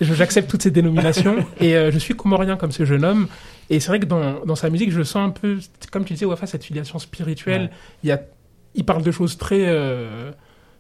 j'accepte 0.01 0.51
toutes 0.51 0.63
ces 0.63 0.71
dénominations 0.71 1.37
et 1.61 1.77
euh, 1.77 1.91
je 1.91 1.99
suis 1.99 2.15
comorien 2.15 2.57
comme 2.57 2.73
ce 2.73 2.87
jeune 2.87 3.05
homme. 3.05 3.29
Et 3.69 3.81
c'est 3.81 3.89
vrai 3.89 4.01
que 4.01 4.07
dans, 4.07 4.47
dans 4.47 4.57
sa 4.57 4.71
musique, 4.71 4.91
je 4.91 5.03
sens 5.03 5.29
un 5.29 5.31
peu, 5.31 5.59
comme 5.93 6.07
tu 6.07 6.15
disais, 6.15 6.25
Wafa, 6.25 6.47
cette 6.47 6.65
filiation 6.65 6.99
spirituelle. 6.99 7.71
Il 8.03 8.09
y 8.09 8.13
a, 8.13 8.21
il 8.75 8.87
parle 8.87 9.03
de 9.03 9.11
choses 9.11 9.37
très 9.37 9.67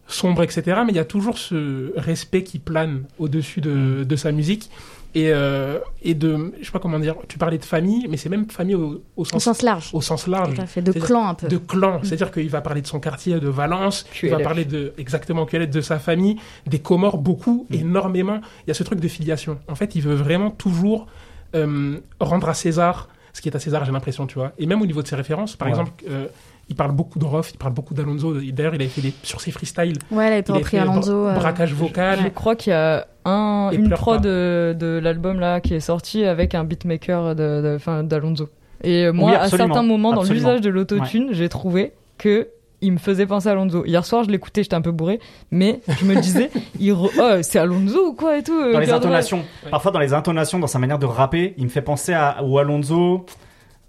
sombre, 0.06 0.42
etc. 0.42 0.62
Mais 0.84 0.92
il 0.92 0.96
y 0.96 1.00
a 1.00 1.04
toujours 1.04 1.38
ce 1.38 1.92
respect 1.96 2.42
qui 2.42 2.58
plane 2.58 3.04
au-dessus 3.18 3.60
de, 3.60 3.70
mm. 3.70 4.04
de, 4.04 4.16
sa 4.16 4.32
musique. 4.32 4.70
Et, 5.14 5.30
euh, 5.32 5.78
et 6.02 6.14
de, 6.14 6.52
je 6.60 6.66
sais 6.66 6.72
pas 6.72 6.78
comment 6.78 6.98
dire, 6.98 7.14
tu 7.26 7.38
parlais 7.38 7.56
de 7.56 7.64
famille, 7.64 8.06
mais 8.08 8.18
c'est 8.18 8.28
même 8.28 8.50
famille 8.50 8.74
au, 8.74 9.02
au, 9.16 9.24
sens, 9.24 9.36
au 9.36 9.40
sens 9.40 9.62
large. 9.62 9.90
Au 9.94 10.02
sens 10.02 10.26
large. 10.26 10.54
fait, 10.66 10.82
de 10.82 10.92
clan 10.92 11.28
un 11.28 11.34
peu. 11.34 11.48
De 11.48 11.56
clan. 11.56 11.98
Mm. 11.98 12.04
C'est-à-dire 12.04 12.30
qu'il 12.30 12.50
va 12.50 12.60
parler 12.60 12.82
de 12.82 12.86
son 12.86 13.00
quartier 13.00 13.40
de 13.40 13.48
Valence, 13.48 14.06
il 14.22 14.30
va 14.30 14.40
parler 14.40 14.64
de, 14.64 14.92
exactement, 14.98 15.46
QLF 15.46 15.70
de 15.70 15.80
sa 15.80 15.98
famille, 15.98 16.36
des 16.66 16.80
Comores, 16.80 17.18
beaucoup, 17.18 17.66
mm. 17.70 17.74
énormément. 17.74 18.40
Il 18.66 18.68
y 18.68 18.70
a 18.72 18.74
ce 18.74 18.82
truc 18.82 19.00
de 19.00 19.08
filiation. 19.08 19.58
En 19.68 19.74
fait, 19.74 19.94
il 19.94 20.02
veut 20.02 20.14
vraiment 20.14 20.50
toujours 20.50 21.06
euh, 21.54 21.98
rendre 22.20 22.48
à 22.48 22.54
César 22.54 23.08
ce 23.36 23.42
qui 23.42 23.50
est 23.50 23.56
à 23.56 23.60
César, 23.60 23.84
j'ai 23.84 23.92
l'impression, 23.92 24.26
tu 24.26 24.38
vois. 24.38 24.52
Et 24.56 24.64
même 24.64 24.80
au 24.80 24.86
niveau 24.86 25.02
de 25.02 25.06
ses 25.06 25.14
références, 25.14 25.56
par 25.56 25.68
exemple, 25.68 25.92
euh, 26.08 26.26
il 26.68 26.74
parle 26.74 26.92
beaucoup 26.92 27.18
de 27.18 27.24
Roth, 27.24 27.52
il 27.52 27.58
parle 27.58 27.72
beaucoup 27.72 27.94
d'Alonso. 27.94 28.34
D'ailleurs, 28.34 28.74
il 28.74 28.82
a 28.82 28.88
fait 28.88 29.00
des, 29.00 29.14
sur 29.22 29.40
ses 29.40 29.52
freestyles. 29.52 29.98
Ouais, 30.10 30.42
il 30.46 30.50
a 30.50 30.54
repris 30.54 30.78
Alonso. 30.78 31.28
Euh, 31.28 31.34
braquage 31.34 31.72
vocal. 31.74 32.18
Je, 32.24 32.28
crois 32.28 32.56
qu'il 32.56 32.72
y 32.72 32.74
a 32.74 33.06
un, 33.24 33.70
une 33.72 33.90
prod 33.90 34.20
de, 34.20 34.74
de 34.78 34.98
l'album 35.02 35.38
là 35.38 35.60
qui 35.60 35.74
est 35.74 35.80
sorti 35.80 36.24
avec 36.24 36.54
un 36.54 36.64
beatmaker 36.64 37.34
d'Alonso. 37.34 38.44
De, 38.44 38.88
et 38.88 39.10
moi, 39.12 39.38
à 39.38 39.48
certains 39.48 39.82
moments 39.82 40.12
dans 40.12 40.24
l'usage 40.24 40.60
de 40.60 40.70
l'autotune, 40.70 41.28
j'ai 41.32 41.48
trouvé 41.48 41.92
que 42.18 42.48
il 42.82 42.92
me 42.92 42.98
faisait 42.98 43.26
penser 43.26 43.48
à 43.48 43.52
Alonso. 43.52 43.84
Hier 43.86 44.04
soir, 44.04 44.24
je 44.24 44.30
l'écoutais, 44.30 44.62
j'étais 44.62 44.74
un 44.74 44.82
peu 44.82 44.90
bourré, 44.92 45.18
mais 45.50 45.80
je 45.88 46.04
me 46.04 46.20
disais, 46.20 46.50
il 46.80 46.92
oh, 46.92 47.08
c'est 47.40 47.58
Alonso 47.58 48.08
ou 48.08 48.12
quoi 48.12 48.38
et 48.38 48.42
tout. 48.42 48.52
Euh, 48.52 48.74
dans 48.74 48.80
les 48.80 48.92
intonations, 48.92 49.44
parfois 49.70 49.92
dans 49.92 49.98
les 49.98 50.12
intonations, 50.12 50.58
dans 50.58 50.66
sa 50.66 50.78
manière 50.78 50.98
de 50.98 51.06
rapper, 51.06 51.54
il 51.56 51.64
me 51.64 51.68
fait 51.70 51.82
penser 51.82 52.12
à 52.12 52.44
ou 52.44 52.58
Alonso. 52.58 53.24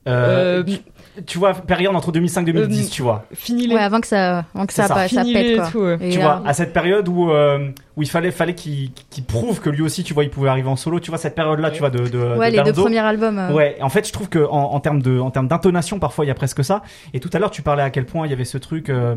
Euh, 0.07 0.63
euh 0.67 0.77
tu 1.25 1.37
vois, 1.37 1.53
période 1.53 1.95
entre 1.95 2.11
2005 2.11 2.47
et 2.47 2.53
2010, 2.53 2.89
tu 2.89 3.01
vois. 3.01 3.25
Fini 3.33 3.67
les... 3.67 3.75
Ouais, 3.75 3.81
avant 3.81 3.99
que 3.99 4.07
ça, 4.07 4.45
avant 4.53 4.65
que 4.65 4.73
ça, 4.73 4.87
ça. 4.87 5.07
ça 5.07 5.23
pète, 5.23 5.71
quoi. 5.71 5.97
tu 5.97 6.19
vois, 6.19 6.41
à 6.45 6.53
cette 6.53 6.73
période 6.73 7.07
où, 7.07 7.31
euh, 7.31 7.69
où 7.95 8.03
il 8.03 8.09
fallait, 8.09 8.31
fallait 8.31 8.55
qu'il 8.55 8.91
prouve 9.27 9.59
que 9.59 9.69
lui 9.69 9.81
aussi, 9.81 10.03
tu 10.03 10.13
vois, 10.13 10.23
il 10.23 10.29
pouvait 10.29 10.49
arriver 10.49 10.69
en 10.69 10.75
solo. 10.75 10.99
Tu 10.99 11.09
vois, 11.09 11.17
cette 11.17 11.35
période-là, 11.35 11.71
tu 11.71 11.79
vois, 11.79 11.89
de, 11.89 12.07
de 12.07 12.37
Ouais, 12.37 12.51
les 12.51 12.61
deux 12.63 12.73
premiers 12.73 12.99
albums. 12.99 13.39
Euh. 13.39 13.53
Ouais, 13.53 13.77
en 13.81 13.89
fait, 13.89 14.07
je 14.07 14.13
trouve 14.13 14.29
que 14.29 14.39
en, 14.39 14.73
en 14.73 14.79
termes 14.79 15.01
de, 15.01 15.19
en 15.19 15.31
termes 15.31 15.47
d'intonation, 15.47 15.99
parfois, 15.99 16.25
il 16.25 16.27
y 16.27 16.31
a 16.31 16.35
presque 16.35 16.63
ça. 16.63 16.83
Et 17.13 17.19
tout 17.19 17.29
à 17.33 17.39
l'heure, 17.39 17.51
tu 17.51 17.61
parlais 17.61 17.83
à 17.83 17.89
quel 17.89 18.05
point 18.05 18.27
il 18.27 18.29
y 18.29 18.33
avait 18.33 18.45
ce 18.45 18.57
truc 18.57 18.89
euh, 18.89 19.15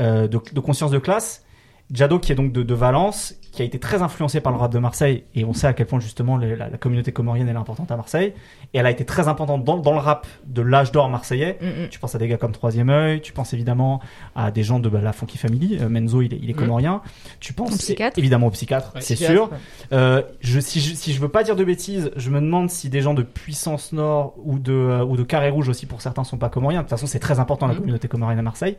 euh 0.00 0.26
de, 0.28 0.38
de 0.52 0.60
conscience 0.60 0.90
de 0.90 0.98
classe. 0.98 1.44
Jado 1.92 2.18
qui 2.18 2.32
est 2.32 2.34
donc 2.34 2.52
de, 2.52 2.62
de, 2.62 2.74
Valence, 2.74 3.34
qui 3.50 3.62
a 3.62 3.64
été 3.64 3.78
très 3.78 4.02
influencé 4.02 4.42
par 4.42 4.52
le 4.52 4.58
rap 4.58 4.70
de 4.70 4.78
Marseille, 4.78 5.24
et 5.34 5.44
on 5.46 5.54
sait 5.54 5.66
à 5.66 5.72
quel 5.72 5.86
point 5.86 6.00
justement 6.00 6.36
la, 6.36 6.54
la, 6.54 6.76
communauté 6.76 7.12
comorienne 7.12 7.48
est 7.48 7.54
importante 7.54 7.90
à 7.90 7.96
Marseille, 7.96 8.34
et 8.74 8.78
elle 8.78 8.84
a 8.84 8.90
été 8.90 9.06
très 9.06 9.26
importante 9.26 9.64
dans, 9.64 9.78
dans 9.78 9.92
le 9.92 9.98
rap 9.98 10.26
de 10.46 10.60
l'âge 10.60 10.92
d'or 10.92 11.08
marseillais. 11.08 11.58
Mm, 11.62 11.84
mm. 11.84 11.88
Tu 11.88 11.98
penses 11.98 12.14
à 12.14 12.18
des 12.18 12.28
gars 12.28 12.36
comme 12.36 12.52
Troisième 12.52 12.90
œil, 12.90 13.22
tu 13.22 13.32
penses 13.32 13.54
évidemment 13.54 14.00
à 14.36 14.50
des 14.50 14.62
gens 14.64 14.80
de 14.80 14.88
bah, 14.90 15.00
la 15.00 15.14
Funky 15.14 15.38
Family, 15.38 15.78
euh, 15.80 15.88
Menzo 15.88 16.20
il 16.20 16.34
est, 16.34 16.38
il 16.42 16.50
est 16.50 16.54
mm. 16.54 16.56
comorien, 16.56 17.00
tu 17.40 17.54
penses 17.54 17.90
évidemment 18.16 18.48
au 18.48 18.50
psychiatre, 18.50 18.92
c'est 19.00 19.16
sûr. 19.16 19.48
Euh, 19.92 20.22
je, 20.40 20.60
si, 20.60 20.80
je, 20.80 20.94
si 20.94 21.14
je 21.14 21.20
veux 21.20 21.30
pas 21.30 21.42
dire 21.42 21.56
de 21.56 21.64
bêtises, 21.64 22.10
je 22.16 22.28
me 22.28 22.40
demande 22.40 22.68
si 22.68 22.90
des 22.90 23.00
gens 23.00 23.14
de 23.14 23.22
Puissance 23.22 23.92
Nord 23.92 24.34
ou 24.44 24.58
de, 24.58 24.72
euh, 24.72 25.04
ou 25.04 25.16
de 25.16 25.22
Carré 25.22 25.48
Rouge 25.48 25.70
aussi 25.70 25.86
pour 25.86 26.02
certains 26.02 26.24
sont 26.24 26.36
pas 26.36 26.50
comoriens. 26.50 26.80
De 26.80 26.82
toute 26.82 26.90
façon 26.90 27.06
c'est 27.06 27.18
très 27.18 27.40
important 27.40 27.66
la 27.66 27.74
communauté 27.74 28.08
comorienne 28.08 28.38
à 28.38 28.42
Marseille. 28.42 28.76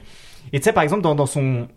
Et 0.53 0.59
tu 0.59 0.65
sais 0.65 0.73
par 0.73 0.83
exemple 0.83 1.01
dans, 1.01 1.15
dans 1.15 1.25
son 1.25 1.67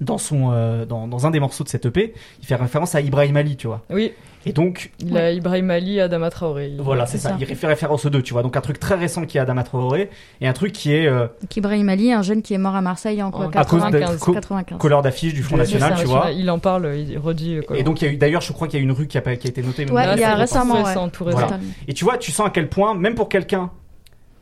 dans 0.00 0.18
son 0.18 0.50
euh, 0.52 0.84
dans, 0.84 1.06
dans, 1.06 1.26
un 1.26 1.30
des 1.30 1.40
morceaux 1.40 1.64
de 1.64 1.68
cette 1.68 1.86
EP, 1.86 2.14
il 2.40 2.46
fait 2.46 2.56
référence 2.56 2.94
à 2.94 3.00
Ibrahim 3.00 3.36
Ali, 3.36 3.56
tu 3.56 3.66
vois. 3.66 3.82
Oui. 3.90 4.12
Et 4.46 4.52
donc 4.52 4.90
il 4.98 5.16
a 5.16 5.32
Ibrahim 5.32 5.70
Ali, 5.70 6.00
Adama 6.00 6.30
Traoré. 6.30 6.72
Voilà, 6.78 7.06
c'est 7.06 7.16
ça. 7.16 7.36
Il 7.40 7.46
fait 7.46 7.66
référence 7.66 8.04
aux 8.04 8.10
deux, 8.10 8.22
tu 8.22 8.34
vois. 8.34 8.42
Donc 8.42 8.56
un 8.56 8.60
truc 8.60 8.78
très 8.78 8.94
récent 8.94 9.24
qui 9.24 9.38
est 9.38 9.40
Adama 9.40 9.62
Traoré 9.62 10.10
et 10.40 10.46
un 10.46 10.52
truc 10.52 10.72
qui 10.72 10.92
est 10.92 11.06
euh... 11.06 11.28
Ibrahim 11.56 11.88
Ali, 11.88 12.12
un 12.12 12.22
jeune 12.22 12.42
qui 12.42 12.52
est 12.52 12.58
mort 12.58 12.74
à 12.74 12.82
Marseille 12.82 13.22
en, 13.22 13.28
en 13.28 13.48
95, 13.48 14.18
co 14.18 14.32
95. 14.34 14.78
Couleur 14.78 15.00
d'affiche 15.00 15.32
du 15.32 15.42
Front 15.42 15.56
National, 15.56 15.94
tu 15.98 16.06
vois. 16.06 16.30
Il 16.32 16.50
en 16.50 16.58
parle, 16.58 16.94
il 16.96 17.16
redit. 17.18 17.60
Et 17.74 17.82
donc 17.82 18.02
il 18.02 18.06
y 18.06 18.08
a 18.08 18.12
eu 18.12 18.16
d'ailleurs, 18.16 18.42
je 18.42 18.52
crois 18.52 18.68
qu'il 18.68 18.78
y 18.78 18.82
a 18.82 18.84
une 18.84 18.92
rue 18.92 19.06
qui 19.06 19.16
a, 19.16 19.22
qui 19.22 19.46
a 19.46 19.50
été 19.50 19.62
notée. 19.62 19.90
Ouais, 19.90 20.14
il 20.14 20.20
y 20.20 20.24
a 20.24 20.34
récemment. 20.34 20.82
Récent, 20.82 21.08
tout 21.08 21.24
récent. 21.24 21.46
Et 21.88 21.94
tu 21.94 22.04
vois, 22.04 22.18
tu 22.18 22.30
sens 22.30 22.46
à 22.46 22.50
quel 22.50 22.68
point, 22.68 22.94
même 22.94 23.14
pour 23.14 23.28
quelqu'un 23.28 23.70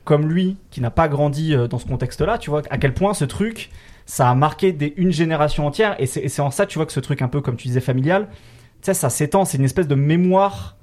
comme 0.05 0.29
lui, 0.29 0.57
qui 0.71 0.81
n'a 0.81 0.91
pas 0.91 1.09
grandi 1.09 1.55
euh, 1.55 1.69
dans 1.69 1.79
ce 1.79 1.87
contexte-là, 1.87 2.39
tu 2.39 2.51
vois, 2.51 2.63
à 2.71 2.79
quel 2.79 2.95
point 2.95 3.15
ce 3.15 3.25
truc, 3.25 3.71
ça 4.07 4.29
a 4.29 4.35
marqué 4.35 4.73
des, 4.73 4.95
une 4.97 5.13
génération 5.13 5.67
entière. 5.67 5.97
Et 5.99 6.07
c'est 6.07 6.41
en 6.41 6.51
ça, 6.51 6.67
tu 6.67 6.79
vois, 6.79 6.87
que 6.87 6.93
ce 6.93 7.01
truc 7.01 7.23
un 7.23 7.29
peu, 7.29 7.41
comme 7.41 7.57
tu 7.57 7.69
disais, 7.69 7.81
familial, 7.81 8.29
tu 8.31 8.87
sais, 8.87 8.95
ça 8.95 9.11
s'étend. 9.11 9.45
C'est 9.45 9.59
une 9.59 9.65
espèce 9.65 9.89
de 9.89 9.95
mémoire. 9.95 10.77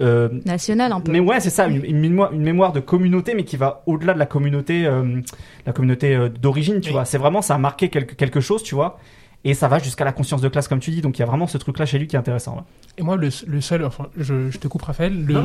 Euh, 0.00 0.28
nationale 0.44 0.92
un 0.92 1.00
peu. 1.00 1.10
Mais 1.10 1.20
ouais, 1.20 1.40
c'est 1.40 1.50
ça, 1.50 1.66
une, 1.66 1.98
mémoire, 1.98 2.32
une 2.32 2.42
mémoire 2.42 2.72
de 2.72 2.80
communauté, 2.80 3.34
mais 3.34 3.44
qui 3.44 3.56
va 3.56 3.82
au-delà 3.86 4.14
de 4.14 4.18
la 4.18 4.26
communauté, 4.26 4.86
euh, 4.86 5.20
la 5.66 5.72
communauté 5.72 6.14
euh, 6.14 6.28
d'origine, 6.28 6.80
tu 6.80 6.92
vois. 6.92 7.04
C'est 7.04 7.18
vraiment, 7.18 7.42
ça 7.42 7.56
a 7.56 7.58
marqué 7.58 7.88
quelque, 7.88 8.14
quelque 8.14 8.40
chose, 8.40 8.62
tu 8.62 8.74
vois. 8.74 8.98
Et 9.44 9.54
ça 9.54 9.68
va 9.68 9.78
jusqu'à 9.78 10.04
la 10.04 10.12
conscience 10.12 10.40
de 10.40 10.48
classe, 10.48 10.66
comme 10.66 10.80
tu 10.80 10.90
dis. 10.90 11.00
Donc 11.00 11.18
il 11.18 11.20
y 11.20 11.22
a 11.22 11.26
vraiment 11.26 11.46
ce 11.46 11.58
truc-là 11.58 11.86
chez 11.86 11.98
lui 11.98 12.06
qui 12.06 12.16
est 12.16 12.18
intéressant. 12.18 12.64
Et 12.96 13.02
moi, 13.02 13.16
le, 13.16 13.28
le, 13.46 13.60
seul, 13.60 13.84
enfin, 13.84 14.08
je, 14.16 14.50
je, 14.50 14.58
te 14.58 14.66
coupe 14.66 14.82
Raphaël, 14.82 15.24
le, 15.24 15.40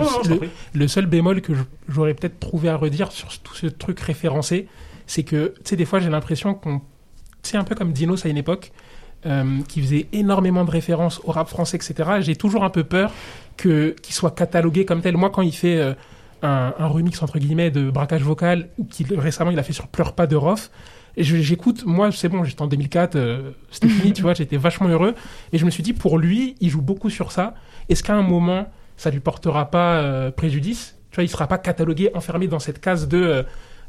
le, 0.74 0.88
seul 0.88 1.06
bémol 1.06 1.42
que 1.42 1.54
j'aurais 1.88 2.14
peut-être 2.16 2.40
trouvé 2.40 2.70
à 2.70 2.76
redire 2.76 3.12
sur 3.12 3.30
tout 3.40 3.56
ce 3.56 3.68
truc 3.68 4.00
référencé, 4.00 4.68
c'est 5.06 5.24
que, 5.24 5.54
tu 5.58 5.62
sais, 5.66 5.76
des 5.76 5.86
fois 5.86 6.00
j'ai 6.00 6.10
l'impression 6.10 6.56
qu'on 6.56 6.82
c'est 7.44 7.58
un 7.58 7.64
peu 7.64 7.76
comme 7.76 7.92
Dinos 7.92 8.26
à 8.26 8.30
une 8.30 8.38
époque, 8.38 8.72
euh, 9.26 9.62
qui 9.70 9.82
faisait 9.82 10.08
énormément 10.12 10.66
de 10.66 10.72
références 10.72 11.22
au 11.24 11.32
rap 11.32 11.48
français, 11.48 11.78
etc. 11.78 12.18
J'ai 12.20 12.36
toujours 12.36 12.66
un 12.66 12.70
peu 12.70 12.84
peur 12.84 13.10
que 13.56 13.96
qu'il 14.02 14.14
soit 14.14 14.32
catalogué 14.32 14.84
comme 14.84 15.00
tel. 15.02 15.16
Moi, 15.16 15.30
quand 15.30 15.42
il 15.42 15.54
fait 15.54 15.78
euh, 15.78 15.94
un, 16.42 16.88
remix 16.88 17.22
entre 17.22 17.40
guillemets 17.40 17.72
de 17.72 17.90
braquage 17.90 18.22
vocal 18.22 18.68
qui 18.90 19.06
récemment 19.16 19.52
il 19.52 19.60
a 19.60 19.64
fait 19.64 19.72
sur 19.72 19.88
Pleure 19.88 20.12
pas 20.12 20.28
de 20.28 20.36
Roth. 20.36 20.72
Et 21.16 21.24
j'écoute, 21.24 21.86
moi 21.86 22.12
c'est 22.12 22.28
bon, 22.28 22.44
j'étais 22.44 22.62
en 22.64 22.68
2004, 22.68 23.16
euh, 23.16 23.52
c'était 23.72 23.88
fini, 23.88 24.12
tu 24.14 24.24
vois, 24.24 24.34
j'étais 24.34 24.58
vachement 24.58 24.90
heureux. 24.90 25.16
Et 25.54 25.58
je 25.58 25.64
me 25.64 25.70
suis 25.70 25.84
dit, 25.84 25.94
pour 25.94 26.18
lui, 26.18 26.56
il 26.60 26.70
joue 26.70 26.82
beaucoup 26.82 27.10
sur 27.10 27.32
ça. 27.32 27.54
Est-ce 27.88 28.04
qu'à 28.04 28.16
un 28.16 28.24
moment, 28.24 28.68
ça 28.98 29.10
lui 29.10 29.22
portera 29.22 29.72
pas 29.72 30.32
préjudice? 30.32 30.98
Tu 31.12 31.16
vois, 31.16 31.24
il 31.24 31.30
sera 31.30 31.48
pas 31.48 31.60
catalogué, 31.60 32.10
enfermé 32.14 32.48
dans 32.48 32.60
cette 32.60 32.82
case 32.82 33.08
de 33.08 33.46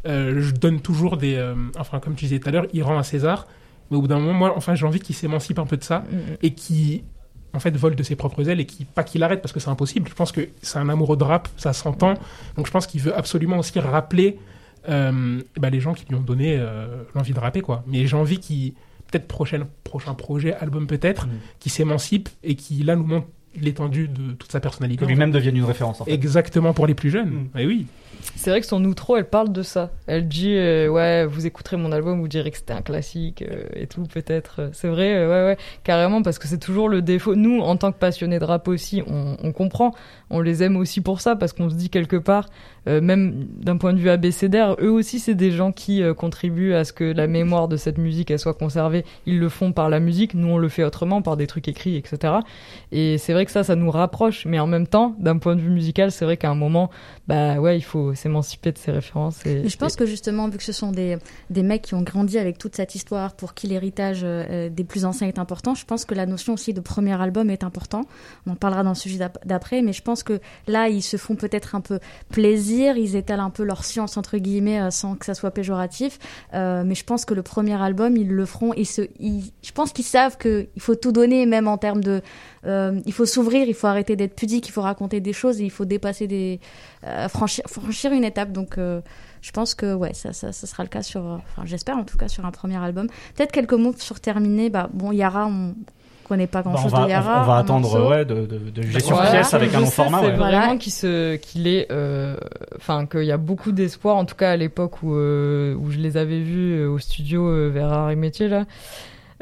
euh, 0.06 0.40
je 0.40 0.52
donne 0.52 0.80
toujours 0.80 1.16
des. 1.16 1.42
enfin, 1.78 2.00
comme 2.00 2.14
tu 2.14 2.26
disais 2.26 2.38
tout 2.38 2.48
à 2.48 2.52
l'heure, 2.52 2.66
il 2.72 2.82
rend 2.82 2.98
à 2.98 3.02
César. 3.02 3.46
Mais 3.90 3.96
au 3.96 4.00
bout 4.00 4.08
d'un 4.08 4.18
moment, 4.18 4.32
moi, 4.32 4.54
enfin, 4.56 4.74
j'ai 4.74 4.86
envie 4.86 5.00
qu'il 5.00 5.14
s'émancipe 5.14 5.58
un 5.58 5.66
peu 5.66 5.76
de 5.76 5.84
ça 5.84 6.00
mm, 6.00 6.14
mm. 6.14 6.36
et 6.42 6.54
qui 6.54 7.04
en 7.54 7.60
fait 7.60 7.76
vole 7.76 7.94
de 7.94 8.02
ses 8.02 8.16
propres 8.16 8.48
ailes 8.48 8.60
et 8.60 8.66
qui 8.66 8.84
pas 8.84 9.04
qu'il 9.04 9.22
arrête 9.22 9.40
parce 9.40 9.52
que 9.52 9.60
c'est 9.60 9.70
impossible. 9.70 10.08
Je 10.08 10.14
pense 10.14 10.32
que 10.32 10.48
c'est 10.62 10.78
un 10.78 10.88
amoureux 10.88 11.16
de 11.16 11.24
rap, 11.24 11.48
ça 11.56 11.72
s'entend. 11.72 12.14
Donc 12.56 12.66
je 12.66 12.72
pense 12.72 12.86
qu'il 12.86 13.00
veut 13.00 13.16
absolument 13.16 13.58
aussi 13.58 13.78
rappeler 13.78 14.38
euh, 14.88 15.40
bah, 15.56 15.70
les 15.70 15.80
gens 15.80 15.94
qui 15.94 16.04
lui 16.06 16.16
ont 16.16 16.20
donné 16.20 16.56
euh, 16.58 17.04
l'envie 17.14 17.32
de 17.32 17.38
rapper 17.38 17.60
quoi. 17.60 17.84
Mais 17.86 18.06
j'ai 18.06 18.16
envie 18.16 18.38
qu'il 18.38 18.72
peut-être 19.10 19.28
prochain 19.28 19.66
prochain 19.84 20.14
projet 20.14 20.54
album 20.54 20.86
peut-être 20.86 21.26
mm. 21.26 21.30
qui 21.60 21.70
s'émancipe 21.70 22.28
et 22.42 22.56
qui 22.56 22.82
là 22.82 22.96
nous 22.96 23.04
montre 23.04 23.28
l'étendue 23.60 24.08
de 24.08 24.32
toute 24.32 24.50
sa 24.50 24.60
personnalité. 24.60 25.04
Que 25.04 25.08
lui-même 25.08 25.30
devienne 25.30 25.56
une 25.56 25.64
référence. 25.64 26.00
En 26.00 26.04
fait. 26.04 26.12
Exactement 26.12 26.72
pour 26.72 26.86
les 26.86 26.94
plus 26.94 27.10
jeunes. 27.10 27.48
Mm. 27.54 27.58
Et 27.58 27.66
oui. 27.66 27.86
C'est 28.36 28.50
vrai 28.50 28.60
que 28.60 28.66
son 28.66 28.84
outro, 28.84 29.16
elle 29.16 29.28
parle 29.28 29.52
de 29.52 29.62
ça. 29.62 29.90
Elle 30.06 30.28
dit 30.28 30.54
euh, 30.56 30.88
ouais, 30.88 31.26
vous 31.26 31.46
écouterez 31.46 31.76
mon 31.76 31.92
album, 31.92 32.20
vous 32.20 32.28
direz 32.28 32.50
que 32.50 32.56
c'était 32.56 32.72
un 32.72 32.82
classique 32.82 33.42
euh, 33.42 33.64
et 33.74 33.86
tout 33.86 34.04
peut-être. 34.04 34.70
C'est 34.72 34.88
vrai, 34.88 35.14
euh, 35.14 35.28
ouais 35.28 35.44
ouais, 35.52 35.58
carrément 35.82 36.22
parce 36.22 36.38
que 36.38 36.48
c'est 36.48 36.58
toujours 36.58 36.88
le 36.88 37.02
défaut. 37.02 37.34
Nous, 37.34 37.60
en 37.60 37.76
tant 37.76 37.92
que 37.92 37.98
passionnés 37.98 38.38
de 38.38 38.44
rap 38.44 38.66
aussi, 38.68 39.02
on, 39.06 39.36
on 39.42 39.52
comprend, 39.52 39.94
on 40.30 40.40
les 40.40 40.62
aime 40.62 40.76
aussi 40.76 41.00
pour 41.00 41.20
ça 41.20 41.36
parce 41.36 41.52
qu'on 41.52 41.70
se 41.70 41.74
dit 41.74 41.90
quelque 41.90 42.16
part, 42.16 42.48
même 42.86 43.46
d'un 43.60 43.76
point 43.76 43.92
de 43.92 43.98
vue 43.98 44.10
abécédaire, 44.10 44.76
eux 44.80 44.90
aussi 44.90 45.18
c'est 45.18 45.34
des 45.34 45.50
gens 45.50 45.72
qui 45.72 46.02
contribuent 46.16 46.74
à 46.74 46.84
ce 46.84 46.92
que 46.92 47.04
la 47.04 47.26
mémoire 47.26 47.68
de 47.68 47.76
cette 47.76 47.98
musique 47.98 48.30
elle 48.30 48.38
soit 48.38 48.54
conservée. 48.54 49.04
Ils 49.26 49.38
le 49.38 49.48
font 49.48 49.72
par 49.72 49.88
la 49.88 50.00
musique, 50.00 50.34
nous 50.34 50.48
on 50.48 50.58
le 50.58 50.68
fait 50.68 50.84
autrement 50.84 51.22
par 51.22 51.36
des 51.36 51.46
trucs 51.46 51.68
écrits, 51.68 51.96
etc. 51.96 52.34
Et 52.92 53.18
c'est 53.18 53.32
vrai 53.32 53.44
que 53.44 53.50
ça, 53.50 53.64
ça 53.64 53.76
nous 53.76 53.90
rapproche, 53.90 54.46
mais 54.46 54.58
en 54.58 54.66
même 54.66 54.86
temps, 54.86 55.14
d'un 55.18 55.38
point 55.38 55.56
de 55.56 55.60
vue 55.60 55.70
musical, 55.70 56.12
c'est 56.12 56.24
vrai 56.24 56.36
qu'à 56.36 56.50
un 56.50 56.54
moment, 56.54 56.90
bah 57.28 57.60
ouais, 57.60 57.76
il 57.76 57.82
faut 57.82 58.14
s'émanciper 58.14 58.72
de 58.72 58.78
ces 58.78 58.92
références. 58.92 59.44
Et, 59.46 59.68
je 59.68 59.76
pense 59.76 59.96
que 59.96 60.06
justement, 60.06 60.48
vu 60.48 60.58
que 60.58 60.64
ce 60.64 60.72
sont 60.72 60.92
des, 60.92 61.18
des 61.50 61.62
mecs 61.62 61.82
qui 61.82 61.94
ont 61.94 62.02
grandi 62.02 62.38
avec 62.38 62.58
toute 62.58 62.76
cette 62.76 62.94
histoire, 62.94 63.34
pour 63.34 63.54
qui 63.54 63.66
l'héritage 63.66 64.20
euh, 64.24 64.68
des 64.68 64.84
plus 64.84 65.04
anciens 65.04 65.28
est 65.28 65.38
important, 65.38 65.74
je 65.74 65.84
pense 65.84 66.04
que 66.04 66.14
la 66.14 66.26
notion 66.26 66.54
aussi 66.54 66.72
de 66.72 66.80
premier 66.80 67.20
album 67.20 67.50
est 67.50 67.64
important. 67.64 68.02
On 68.46 68.52
en 68.52 68.56
parlera 68.56 68.82
dans 68.82 68.90
le 68.90 68.94
sujet 68.94 69.18
d'après, 69.44 69.82
mais 69.82 69.92
je 69.92 70.02
pense 70.02 70.22
que 70.22 70.40
là, 70.66 70.88
ils 70.88 71.02
se 71.02 71.16
font 71.16 71.36
peut-être 71.36 71.74
un 71.74 71.80
peu 71.80 71.98
plaisir, 72.30 72.73
ils 72.74 73.16
étalent 73.16 73.40
un 73.40 73.50
peu 73.50 73.62
leur 73.62 73.84
science, 73.84 74.16
entre 74.16 74.38
guillemets, 74.38 74.80
euh, 74.80 74.90
sans 74.90 75.14
que 75.14 75.24
ça 75.26 75.34
soit 75.34 75.50
péjoratif. 75.50 76.18
Euh, 76.54 76.82
mais 76.84 76.94
je 76.94 77.04
pense 77.04 77.24
que 77.24 77.34
le 77.34 77.42
premier 77.42 77.80
album, 77.80 78.16
ils 78.16 78.28
le 78.28 78.46
feront. 78.46 78.74
Ils 78.74 78.86
se, 78.86 79.02
je 79.20 79.72
pense 79.72 79.92
qu'ils 79.92 80.04
savent 80.04 80.38
qu'il 80.38 80.68
faut 80.78 80.94
tout 80.94 81.12
donner, 81.12 81.46
même 81.46 81.68
en 81.68 81.78
termes 81.78 82.02
de... 82.02 82.20
il 82.64 83.12
faut 83.12 83.26
s'ouvrir, 83.26 83.68
il 83.68 83.74
faut 83.74 83.86
arrêter 83.86 84.16
d'être 84.16 84.34
pudique, 84.34 84.68
il 84.68 84.72
faut 84.72 84.82
raconter 84.82 85.20
des 85.20 85.32
choses, 85.32 85.60
et 85.60 85.64
il 85.64 85.70
faut 85.70 85.84
dépasser 85.84 86.26
des... 86.26 86.60
Euh, 87.06 87.28
franchir, 87.28 88.12
une 88.12 88.24
étape. 88.24 88.52
Donc, 88.52 88.78
euh, 88.78 89.00
je 89.42 89.52
pense 89.52 89.74
que 89.74 89.94
ouais, 89.94 90.14
ça, 90.14 90.32
ça, 90.32 90.52
sera 90.52 90.82
le 90.82 90.88
cas 90.88 91.02
sur, 91.02 91.22
enfin, 91.22 91.62
j'espère 91.64 91.98
en 91.98 92.04
tout 92.04 92.16
cas 92.16 92.28
sur 92.28 92.46
un 92.46 92.50
premier 92.50 92.76
album. 92.76 93.08
Peut-être 93.34 93.52
quelques 93.52 93.74
mots 93.74 93.94
sur 93.98 94.20
terminer. 94.20 94.70
Bah, 94.70 94.88
bon, 94.92 95.12
Yara, 95.12 95.46
on 95.46 95.74
connaît 96.24 96.46
pas 96.46 96.62
grand 96.62 96.76
chose 96.76 96.92
bah, 96.92 97.04
de 97.04 97.10
Yara. 97.10 97.42
On, 97.42 97.46
va 97.46 97.56
attendre 97.56 98.08
ouais, 98.08 98.24
de, 98.24 98.46
de, 98.46 98.58
de 98.58 98.82
juger 98.82 99.00
sur 99.00 99.20
pièce 99.20 99.54
avec 99.54 99.74
un 99.74 99.80
long 99.80 99.86
format. 99.86 100.20
C'est 100.22 100.30
vraiment 100.32 100.78
qu'il 100.78 101.66
est, 101.66 101.86
euh, 101.92 102.36
enfin, 102.76 103.06
qu'il 103.06 103.24
y 103.24 103.32
a 103.32 103.36
beaucoup 103.36 103.72
d'espoir. 103.72 104.16
En 104.16 104.24
tout 104.24 104.34
cas, 104.34 104.50
à 104.50 104.56
l'époque 104.56 105.02
où, 105.02 105.10
où 105.10 105.90
je 105.90 105.98
les 105.98 106.16
avais 106.16 106.40
vus 106.40 106.84
au 106.84 106.98
studio 106.98 107.70
vers 107.70 107.92
Art 107.92 108.10
et 108.10 108.16
Métier 108.16 108.48
là. 108.48 108.64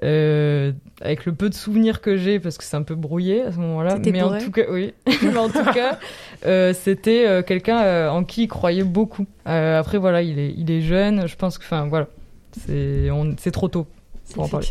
Euh, 0.02 0.72
avec 1.00 1.26
le 1.26 1.32
peu 1.32 1.48
de 1.48 1.54
souvenirs 1.54 2.00
que 2.00 2.16
j'ai, 2.16 2.40
parce 2.40 2.58
que 2.58 2.64
c'est 2.64 2.76
un 2.76 2.82
peu 2.82 2.96
brouillé 2.96 3.42
à 3.42 3.52
ce 3.52 3.58
moment-là. 3.58 3.98
Mais 4.04 4.22
en 4.22 4.38
tout 4.38 4.50
cas, 4.50 4.62
oui. 4.68 4.94
mais 5.22 5.36
en 5.36 5.48
tout 5.48 5.64
cas, 5.72 5.98
euh, 6.44 6.74
c'était 6.74 7.26
euh, 7.26 7.42
quelqu'un 7.42 7.82
euh, 7.82 8.08
en 8.08 8.24
qui 8.24 8.44
il 8.44 8.48
croyait 8.48 8.84
beaucoup. 8.84 9.26
Euh, 9.46 9.78
après, 9.78 9.98
voilà, 9.98 10.22
il 10.22 10.38
est, 10.38 10.54
il 10.56 10.70
est 10.70 10.80
jeune. 10.80 11.28
Je 11.28 11.36
pense 11.36 11.58
que, 11.58 11.64
enfin, 11.64 11.86
voilà, 11.88 12.08
c'est, 12.66 13.08
c'est 13.38 13.52
trop 13.52 13.68
tôt. 13.68 13.86
Pour 14.34 14.44
en 14.44 14.48
parler. 14.48 14.66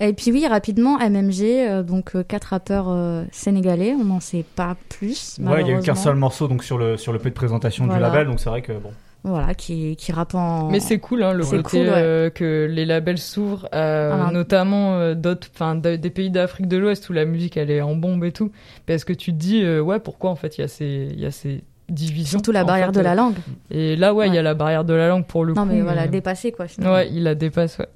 Et 0.00 0.12
puis 0.12 0.30
oui, 0.30 0.46
rapidement, 0.46 0.98
MMG, 0.98 1.84
donc 1.84 2.14
quatre 2.26 2.46
rappeurs 2.46 2.94
sénégalais, 3.32 3.94
on 3.98 4.04
n'en 4.04 4.20
sait 4.20 4.44
pas 4.54 4.76
plus. 4.88 5.38
Ouais, 5.40 5.62
il 5.62 5.68
y 5.68 5.72
a 5.72 5.78
eu 5.78 5.82
qu'un 5.82 5.94
seul 5.94 6.16
morceau 6.16 6.48
donc 6.48 6.64
sur 6.64 6.78
le 6.78 6.96
sur 6.96 7.12
le 7.12 7.18
peu 7.18 7.30
de 7.30 7.34
présentation 7.34 7.86
du 7.86 7.98
label, 7.98 8.26
donc 8.26 8.40
c'est 8.40 8.50
vrai 8.50 8.62
que 8.62 8.72
bon 8.72 8.92
voilà, 9.26 9.54
qui, 9.54 9.96
qui 9.96 10.12
rappe 10.12 10.34
en. 10.34 10.70
Mais 10.70 10.78
c'est 10.78 10.98
cool, 10.98 11.24
hein, 11.24 11.32
le 11.32 11.44
côté 11.44 11.84
euh, 11.88 12.30
que 12.30 12.68
les 12.70 12.84
labels 12.84 13.18
s'ouvrent, 13.18 13.68
euh, 13.74 14.30
notamment 14.30 14.94
euh, 14.94 15.14
d'autres, 15.14 15.48
enfin 15.52 15.74
des 15.74 15.98
pays 16.10 16.30
d'Afrique 16.30 16.68
de 16.68 16.76
l'Ouest 16.76 17.08
où 17.10 17.12
la 17.12 17.24
musique 17.24 17.56
elle 17.56 17.70
est 17.70 17.80
en 17.80 17.96
bombe 17.96 18.24
et 18.24 18.30
tout, 18.30 18.52
parce 18.86 19.04
que 19.04 19.12
tu 19.12 19.32
te 19.32 19.36
dis 19.36 19.66
ouais 19.80 19.98
pourquoi 19.98 20.30
en 20.30 20.36
fait 20.36 20.58
il 20.58 20.60
y 20.60 20.64
a 20.64 20.68
ces 20.68 21.08
il 21.12 21.20
y 21.20 21.26
a 21.26 21.32
ces 21.32 21.64
divisions. 21.88 22.38
Surtout 22.38 22.52
la 22.52 22.62
barrière 22.62 22.92
de 22.92 23.00
la 23.00 23.16
langue. 23.16 23.34
Et 23.70 23.96
là 23.96 24.14
ouais 24.14 24.28
il 24.28 24.34
y 24.34 24.38
a 24.38 24.42
la 24.42 24.54
barrière 24.54 24.84
de 24.84 24.94
la 24.94 25.08
langue 25.08 25.26
pour 25.26 25.44
le 25.44 25.54
coup. 25.54 25.58
Non 25.58 25.66
mais 25.66 25.80
voilà 25.82 26.06
dépassé 26.06 26.52
quoi. 26.52 26.68
Finalement. 26.68 26.94
Ouais 26.94 27.08
il 27.10 27.24
la 27.24 27.34
dépasse 27.34 27.78
ouais. 27.78 27.88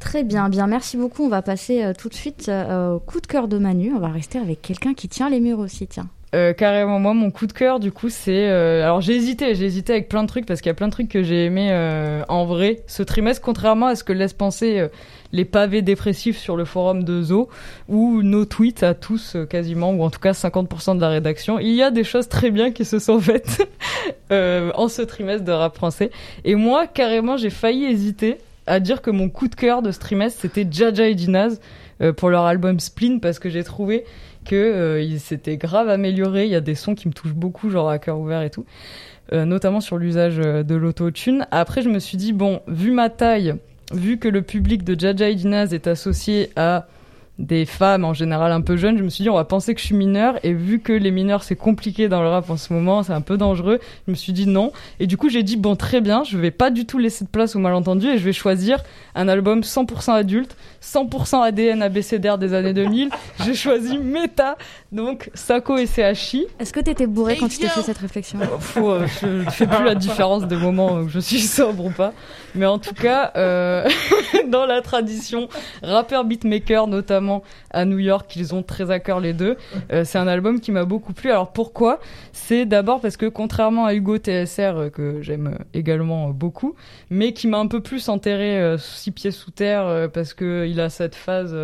Très 0.00 0.24
bien, 0.24 0.48
bien, 0.48 0.66
merci 0.66 0.96
beaucoup. 0.96 1.24
On 1.24 1.28
va 1.28 1.42
passer 1.42 1.92
tout 1.98 2.08
de 2.08 2.14
suite 2.14 2.50
au 2.50 3.00
coup 3.00 3.20
de 3.20 3.26
cœur 3.26 3.48
de 3.48 3.58
Manu. 3.58 3.92
On 3.94 4.00
va 4.00 4.08
rester 4.08 4.38
avec 4.38 4.62
quelqu'un 4.62 4.94
qui 4.94 5.08
tient 5.08 5.28
les 5.28 5.40
murs 5.40 5.58
aussi, 5.58 5.86
tiens. 5.86 6.08
Euh, 6.34 6.52
carrément, 6.52 6.98
moi, 6.98 7.14
mon 7.14 7.30
coup 7.30 7.46
de 7.46 7.52
cœur, 7.52 7.80
du 7.80 7.92
coup, 7.92 8.10
c'est. 8.10 8.48
Euh, 8.50 8.82
alors, 8.82 9.00
j'ai 9.00 9.14
hésité, 9.14 9.54
j'ai 9.54 9.64
hésité 9.64 9.92
avec 9.92 10.08
plein 10.08 10.22
de 10.22 10.28
trucs 10.28 10.44
parce 10.44 10.60
qu'il 10.60 10.68
y 10.68 10.70
a 10.70 10.74
plein 10.74 10.88
de 10.88 10.92
trucs 10.92 11.08
que 11.08 11.22
j'ai 11.22 11.46
aimé 11.46 11.68
euh, 11.70 12.22
en 12.28 12.44
vrai 12.44 12.82
ce 12.86 13.02
trimestre, 13.02 13.40
contrairement 13.40 13.86
à 13.86 13.94
ce 13.94 14.04
que 14.04 14.12
laissent 14.12 14.34
penser 14.34 14.86
les 15.32 15.44
pavés 15.44 15.82
dépressifs 15.82 16.36
sur 16.36 16.56
le 16.56 16.64
forum 16.64 17.04
de 17.04 17.22
Zo 17.22 17.48
ou 17.88 18.22
nos 18.22 18.44
tweets 18.44 18.82
à 18.82 18.94
tous 18.94 19.36
quasiment, 19.48 19.92
ou 19.92 20.02
en 20.02 20.10
tout 20.10 20.20
cas 20.20 20.32
50% 20.32 20.96
de 20.96 21.00
la 21.00 21.08
rédaction. 21.08 21.58
Il 21.58 21.74
y 21.74 21.82
a 21.82 21.90
des 21.90 22.04
choses 22.04 22.28
très 22.28 22.50
bien 22.50 22.70
qui 22.70 22.84
se 22.84 22.98
sont 22.98 23.20
faites 23.20 23.66
en 24.30 24.88
ce 24.88 25.02
trimestre 25.02 25.44
de 25.44 25.52
rap 25.52 25.76
français. 25.76 26.10
Et 26.44 26.54
moi, 26.54 26.86
carrément, 26.86 27.36
j'ai 27.36 27.50
failli 27.50 27.84
hésiter 27.84 28.38
à 28.66 28.80
dire 28.80 29.02
que 29.02 29.10
mon 29.10 29.28
coup 29.28 29.48
de 29.48 29.54
cœur 29.54 29.82
de 29.82 29.92
ce 29.92 29.98
trimestre, 29.98 30.40
c'était 30.42 30.66
Jaja 30.70 31.08
et 31.08 31.14
Dinaz 31.14 31.60
pour 32.16 32.28
leur 32.28 32.44
album 32.44 32.78
Spleen 32.78 33.20
parce 33.20 33.38
que 33.38 33.48
j'ai 33.48 33.64
trouvé 33.64 34.04
que 34.46 34.56
euh, 34.56 35.02
il 35.02 35.20
s'était 35.20 35.56
grave 35.56 35.88
amélioré. 35.88 36.44
Il 36.44 36.50
y 36.50 36.54
a 36.54 36.60
des 36.60 36.74
sons 36.74 36.94
qui 36.94 37.08
me 37.08 37.12
touchent 37.12 37.34
beaucoup, 37.34 37.68
genre 37.68 37.90
à 37.90 37.98
cœur 37.98 38.18
ouvert 38.18 38.42
et 38.42 38.50
tout, 38.50 38.64
euh, 39.32 39.44
notamment 39.44 39.80
sur 39.80 39.98
l'usage 39.98 40.38
euh, 40.38 40.62
de 40.62 40.74
l'autotune. 40.74 41.46
Après, 41.50 41.82
je 41.82 41.88
me 41.88 41.98
suis 41.98 42.16
dit 42.16 42.32
bon, 42.32 42.60
vu 42.68 42.92
ma 42.92 43.10
taille, 43.10 43.54
vu 43.92 44.18
que 44.18 44.28
le 44.28 44.42
public 44.42 44.84
de 44.84 44.98
Jaja 44.98 45.32
Dinaz 45.32 45.74
est 45.74 45.86
associé 45.86 46.50
à 46.56 46.86
des 47.38 47.66
femmes 47.66 48.04
en 48.04 48.14
général 48.14 48.50
un 48.50 48.62
peu 48.62 48.76
jeunes, 48.76 48.96
je 48.96 49.02
me 49.02 49.10
suis 49.10 49.22
dit 49.22 49.30
on 49.30 49.34
va 49.34 49.44
penser 49.44 49.74
que 49.74 49.80
je 49.80 49.86
suis 49.86 49.94
mineur 49.94 50.38
et 50.42 50.54
vu 50.54 50.80
que 50.80 50.92
les 50.92 51.10
mineurs 51.10 51.42
c'est 51.42 51.56
compliqué 51.56 52.08
dans 52.08 52.22
le 52.22 52.28
rap 52.28 52.48
en 52.48 52.56
ce 52.56 52.72
moment, 52.72 53.02
c'est 53.02 53.12
un 53.12 53.20
peu 53.20 53.36
dangereux, 53.36 53.78
je 54.06 54.10
me 54.10 54.16
suis 54.16 54.32
dit 54.32 54.46
non 54.46 54.72
et 55.00 55.06
du 55.06 55.18
coup 55.18 55.28
j'ai 55.28 55.42
dit 55.42 55.56
bon 55.56 55.76
très 55.76 56.00
bien, 56.00 56.24
je 56.24 56.38
vais 56.38 56.50
pas 56.50 56.70
du 56.70 56.86
tout 56.86 56.96
laisser 56.96 57.24
de 57.24 57.30
place 57.30 57.54
au 57.54 57.58
malentendu 57.58 58.08
et 58.08 58.18
je 58.18 58.24
vais 58.24 58.32
choisir 58.32 58.82
un 59.14 59.28
album 59.28 59.60
100% 59.60 60.12
adulte, 60.12 60.56
100% 60.82 61.42
ADN 61.42 61.82
ABCDR 61.82 62.38
des 62.38 62.54
années 62.54 62.72
2000. 62.72 63.10
j'ai 63.44 63.54
choisi 63.54 63.98
Meta, 63.98 64.56
donc 64.90 65.30
Sako 65.34 65.76
et 65.76 65.86
CHI. 65.86 66.46
Est-ce 66.58 66.72
que 66.72 66.80
t'étais 66.80 67.06
bourré 67.06 67.36
quand 67.36 67.48
tu 67.48 67.58
t'es 67.58 67.68
fait 67.68 67.82
cette 67.82 67.98
réflexion 67.98 68.38
euh, 68.40 69.06
Je 69.20 69.26
ne 69.26 69.50
fais 69.50 69.66
plus 69.66 69.84
la 69.84 69.94
différence 69.94 70.46
des 70.46 70.56
moments 70.56 70.94
où 70.94 71.08
je 71.08 71.18
suis 71.18 71.40
sobre 71.40 71.84
ou 71.84 71.90
pas, 71.90 72.14
mais 72.54 72.66
en 72.66 72.78
tout 72.78 72.94
cas 72.94 73.32
euh, 73.36 73.86
dans 74.48 74.64
la 74.64 74.80
tradition 74.80 75.48
rappeur 75.82 76.24
beatmaker 76.24 76.86
notamment 76.86 77.25
à 77.70 77.84
New 77.84 77.98
York, 77.98 78.34
ils 78.36 78.54
ont 78.54 78.62
très 78.62 78.90
à 78.90 79.00
cœur 79.00 79.20
les 79.20 79.32
deux. 79.32 79.56
Euh, 79.92 80.04
c'est 80.04 80.18
un 80.18 80.26
album 80.26 80.60
qui 80.60 80.72
m'a 80.72 80.84
beaucoup 80.84 81.12
plu. 81.12 81.30
Alors 81.30 81.52
pourquoi? 81.52 82.00
C'est 82.32 82.66
d'abord 82.66 83.00
parce 83.00 83.16
que 83.16 83.26
contrairement 83.26 83.86
à 83.86 83.94
Hugo 83.94 84.18
TSR, 84.18 84.76
euh, 84.76 84.90
que 84.90 85.22
j'aime 85.22 85.58
également 85.74 86.30
beaucoup, 86.30 86.74
mais 87.10 87.32
qui 87.32 87.48
m'a 87.48 87.58
un 87.58 87.66
peu 87.66 87.80
plus 87.80 88.08
enterré 88.08 88.60
euh, 88.60 88.78
six 88.78 89.10
pieds 89.10 89.30
sous 89.30 89.50
terre, 89.50 90.08
parce 90.12 90.34
que 90.34 90.66
il 90.68 90.80
a 90.80 90.90
cette 90.90 91.14
phase 91.14 91.56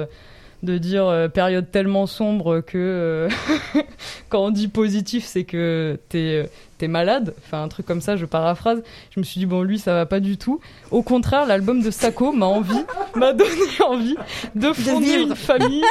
de 0.62 0.78
dire 0.78 1.28
période 1.34 1.70
tellement 1.70 2.06
sombre 2.06 2.60
que 2.60 3.28
quand 4.28 4.44
on 4.44 4.50
dit 4.50 4.68
positif, 4.68 5.24
c'est 5.24 5.44
que 5.44 5.98
t'es 6.08 6.48
malade, 6.88 7.34
enfin 7.38 7.62
un 7.62 7.68
truc 7.68 7.86
comme 7.86 8.00
ça, 8.00 8.16
je 8.16 8.26
paraphrase. 8.26 8.82
Je 9.10 9.20
me 9.20 9.24
suis 9.24 9.38
dit 9.38 9.46
bon 9.46 9.62
lui 9.62 9.78
ça 9.78 9.94
va 9.94 10.06
pas 10.06 10.20
du 10.20 10.36
tout. 10.36 10.60
Au 10.90 11.02
contraire, 11.02 11.46
l'album 11.46 11.82
de 11.82 11.90
Sako 11.90 12.32
m'a 12.32 12.46
envie, 12.46 12.84
m'a 13.16 13.32
donné 13.32 13.50
envie 13.86 14.16
de 14.54 14.72
fonder 14.72 15.14
une 15.14 15.34
famille, 15.34 15.84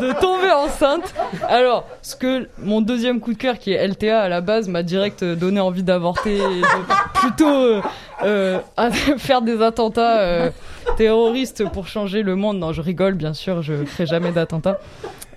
de 0.00 0.20
tomber 0.20 0.50
enceinte. 0.50 1.14
Alors, 1.48 1.86
ce 2.02 2.16
que 2.16 2.48
mon 2.58 2.80
deuxième 2.80 3.20
coup 3.20 3.32
de 3.32 3.38
cœur 3.38 3.58
qui 3.58 3.72
est 3.72 3.86
LTA 3.86 4.22
à 4.22 4.28
la 4.28 4.40
base 4.40 4.68
m'a 4.68 4.82
direct 4.82 5.24
donné 5.24 5.60
envie 5.60 5.82
d'avorter 5.82 6.36
et 6.36 6.62
plutôt 7.14 7.48
euh, 7.48 7.80
euh 8.24 8.58
faire 9.18 9.42
des 9.42 9.62
attentats 9.62 10.20
euh, 10.20 10.50
terroristes 10.96 11.68
pour 11.70 11.86
changer 11.86 12.22
le 12.22 12.36
monde. 12.36 12.58
Non, 12.58 12.72
je 12.72 12.80
rigole 12.80 13.14
bien 13.14 13.34
sûr, 13.34 13.62
je 13.62 13.84
ferai 13.84 14.06
jamais 14.06 14.32
d'attentats. 14.32 14.78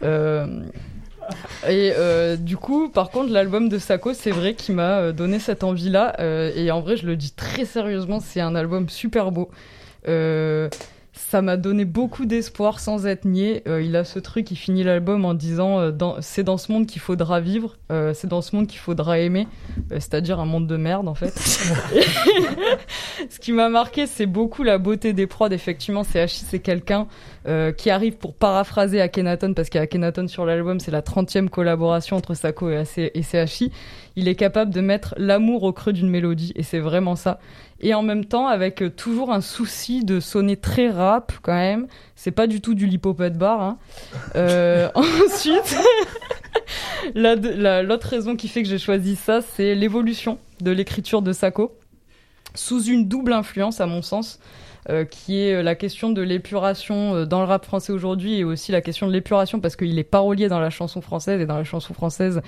Euh, 0.03 0.45
Et 1.67 1.93
euh, 1.97 2.35
du 2.35 2.57
coup, 2.57 2.89
par 2.89 3.09
contre, 3.09 3.31
l'album 3.31 3.69
de 3.69 3.77
Sako, 3.77 4.13
c'est 4.13 4.31
vrai 4.31 4.53
qu'il 4.53 4.75
m'a 4.75 4.99
euh, 4.99 5.11
donné 5.11 5.39
cette 5.39 5.63
envie-là. 5.63 6.15
Euh, 6.19 6.51
et 6.55 6.71
en 6.71 6.81
vrai, 6.81 6.97
je 6.97 7.05
le 7.07 7.15
dis 7.15 7.31
très 7.31 7.65
sérieusement, 7.65 8.19
c'est 8.19 8.41
un 8.41 8.55
album 8.55 8.89
super 8.89 9.31
beau. 9.31 9.49
Euh, 10.07 10.69
ça 11.15 11.41
m'a 11.41 11.55
donné 11.55 11.85
beaucoup 11.85 12.25
d'espoir 12.25 12.79
sans 12.79 13.07
être 13.07 13.25
niais. 13.25 13.63
Euh, 13.67 13.81
il 13.81 13.95
a 13.95 14.03
ce 14.03 14.19
truc, 14.19 14.51
il 14.51 14.57
finit 14.57 14.83
l'album 14.83 15.23
en 15.23 15.33
disant 15.33 15.79
euh, 15.79 15.91
c'est 16.19 16.43
dans 16.43 16.57
ce 16.57 16.71
monde 16.71 16.87
qu'il 16.87 17.01
faudra 17.01 17.39
vivre, 17.39 17.77
euh, 17.91 18.13
c'est 18.13 18.27
dans 18.27 18.41
ce 18.41 18.55
monde 18.55 18.67
qu'il 18.67 18.79
faudra 18.79 19.17
aimer, 19.19 19.47
c'est-à-dire 19.91 20.39
un 20.41 20.45
monde 20.45 20.67
de 20.67 20.75
merde 20.75 21.07
en 21.07 21.15
fait. 21.15 21.33
ce 23.29 23.39
qui 23.39 23.53
m'a 23.53 23.69
marqué, 23.69 24.07
c'est 24.07 24.25
beaucoup 24.25 24.63
la 24.63 24.77
beauté 24.77 25.13
des 25.13 25.25
prods. 25.25 25.49
Effectivement, 25.49 26.03
CHI, 26.03 26.27
c'est 26.27 26.59
quelqu'un 26.59 27.07
qui 27.77 27.91
arrive 27.91 28.17
pour 28.17 28.33
paraphraser 28.33 28.99
Akhenaton, 29.01 29.53
parce 29.53 29.69
qu'Akhenaton 29.69 30.27
sur 30.27 30.45
l'album, 30.45 30.79
c'est 30.79 30.89
la 30.89 31.01
30e 31.01 31.47
collaboration 31.47 32.17
entre 32.17 32.33
Sako 32.33 32.71
et, 32.71 32.77
AC 32.77 32.97
et 32.97 33.21
CHI. 33.21 33.71
Il 34.15 34.27
est 34.27 34.35
capable 34.35 34.73
de 34.73 34.81
mettre 34.81 35.13
l'amour 35.17 35.61
au 35.63 35.71
creux 35.71 35.93
d'une 35.93 36.09
mélodie, 36.09 36.53
et 36.55 36.63
c'est 36.63 36.79
vraiment 36.79 37.15
ça 37.15 37.39
et 37.79 37.93
en 37.93 38.01
même 38.01 38.25
temps 38.25 38.47
avec 38.47 38.81
euh, 38.81 38.89
toujours 38.89 39.31
un 39.31 39.41
souci 39.41 40.03
de 40.03 40.19
sonner 40.19 40.57
très 40.57 40.89
rap 40.89 41.33
quand 41.41 41.53
même. 41.53 41.87
C'est 42.15 42.31
pas 42.31 42.47
du 42.47 42.61
tout 42.61 42.73
du 42.73 42.85
lipopette 42.85 43.37
bar. 43.37 43.61
Hein. 43.61 43.77
Euh, 44.35 44.89
ensuite, 44.95 45.77
l'autre 47.15 48.07
raison 48.07 48.35
qui 48.35 48.47
fait 48.47 48.63
que 48.63 48.69
j'ai 48.69 48.79
choisi 48.79 49.15
ça, 49.15 49.41
c'est 49.41 49.75
l'évolution 49.75 50.39
de 50.61 50.71
l'écriture 50.71 51.21
de 51.21 51.33
Sako 51.33 51.77
sous 52.53 52.83
une 52.83 53.07
double 53.07 53.33
influence 53.33 53.81
à 53.81 53.85
mon 53.85 54.01
sens. 54.01 54.39
Euh, 54.89 55.03
qui 55.03 55.41
est 55.41 55.63
la 55.63 55.75
question 55.75 56.11
de 56.11 56.21
l'épuration 56.21 57.15
euh, 57.15 57.25
dans 57.25 57.39
le 57.39 57.45
rap 57.45 57.65
français 57.65 57.91
aujourd'hui 57.91 58.39
et 58.39 58.43
aussi 58.43 58.71
la 58.71 58.81
question 58.81 59.07
de 59.07 59.11
l'épuration 59.11 59.59
parce 59.59 59.75
qu'il 59.75 59.97
est 59.97 60.03
parolier 60.03 60.47
dans 60.47 60.59
la 60.59 60.69
chanson 60.69 61.01
française 61.01 61.41
et 61.41 61.45
dans 61.45 61.57
la 61.57 61.63
chanson 61.63 61.93
française 61.93 62.41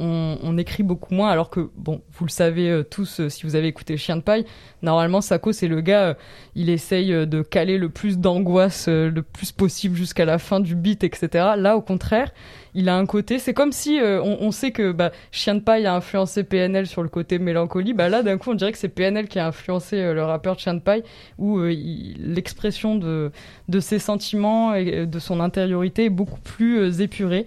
on, 0.00 0.56
écrit 0.58 0.82
beaucoup 0.82 1.14
moins. 1.14 1.30
Alors 1.30 1.50
que 1.50 1.70
bon 1.76 2.02
vous 2.12 2.24
le 2.24 2.30
savez 2.30 2.70
euh, 2.70 2.82
tous 2.82 3.20
euh, 3.20 3.28
si 3.28 3.44
vous 3.44 3.54
avez 3.54 3.68
écouté 3.68 3.96
Chien 3.96 4.16
de 4.16 4.22
paille 4.22 4.44
normalement 4.82 5.20
Sako 5.20 5.52
c'est 5.52 5.68
le 5.68 5.80
gars 5.80 6.08
euh, 6.08 6.14
il 6.54 6.70
essaye 6.70 7.12
euh, 7.12 7.26
de 7.26 7.42
caler 7.42 7.78
le 7.78 7.88
plus 7.88 8.18
d'angoisse 8.18 8.86
euh, 8.88 9.10
le 9.10 9.22
plus 9.22 9.52
possible 9.52 9.96
jusqu'à 9.96 10.24
la 10.24 10.38
fin 10.38 10.60
du 10.60 10.74
beat 10.74 11.04
etc 11.04 11.50
là 11.56 11.76
au 11.76 11.82
contraire 11.82 12.32
il 12.74 12.88
a 12.88 12.96
un 12.96 13.06
côté 13.06 13.38
c'est 13.38 13.54
comme 13.54 13.72
si 13.72 14.00
euh, 14.00 14.22
on, 14.22 14.50
sait 14.50 14.70
que 14.70 14.92
bah, 14.92 15.10
Chien 15.32 15.54
de 15.54 15.60
paille 15.60 15.86
a 15.86 15.94
influencé 15.94 16.44
PNL 16.44 16.86
sur 16.86 17.02
le 17.02 17.08
côté 17.08 17.38
mélancolie 17.38 17.94
bah 17.94 18.08
là 18.08 18.22
d'un 18.22 18.38
coup 18.38 18.50
on 18.50 18.54
dirait 18.54 18.72
que 18.72 18.78
c'est 18.78 18.88
PNL 18.88 19.28
qui 19.28 19.38
a 19.38 19.46
influencé 19.46 19.96
euh, 19.96 20.14
le 20.14 20.22
rappeur 20.22 20.58
Chien 20.58 20.74
de 20.74 20.80
paille 20.80 21.02
où 21.38 21.58
euh, 21.58 21.74
l'expression 22.18 22.96
de 22.96 23.32
de 23.68 23.80
ses 23.80 23.98
sentiments 23.98 24.74
et 24.74 25.06
de 25.06 25.18
son 25.18 25.40
intériorité 25.40 26.06
est 26.06 26.10
beaucoup 26.10 26.40
plus 26.40 27.00
épurée 27.00 27.46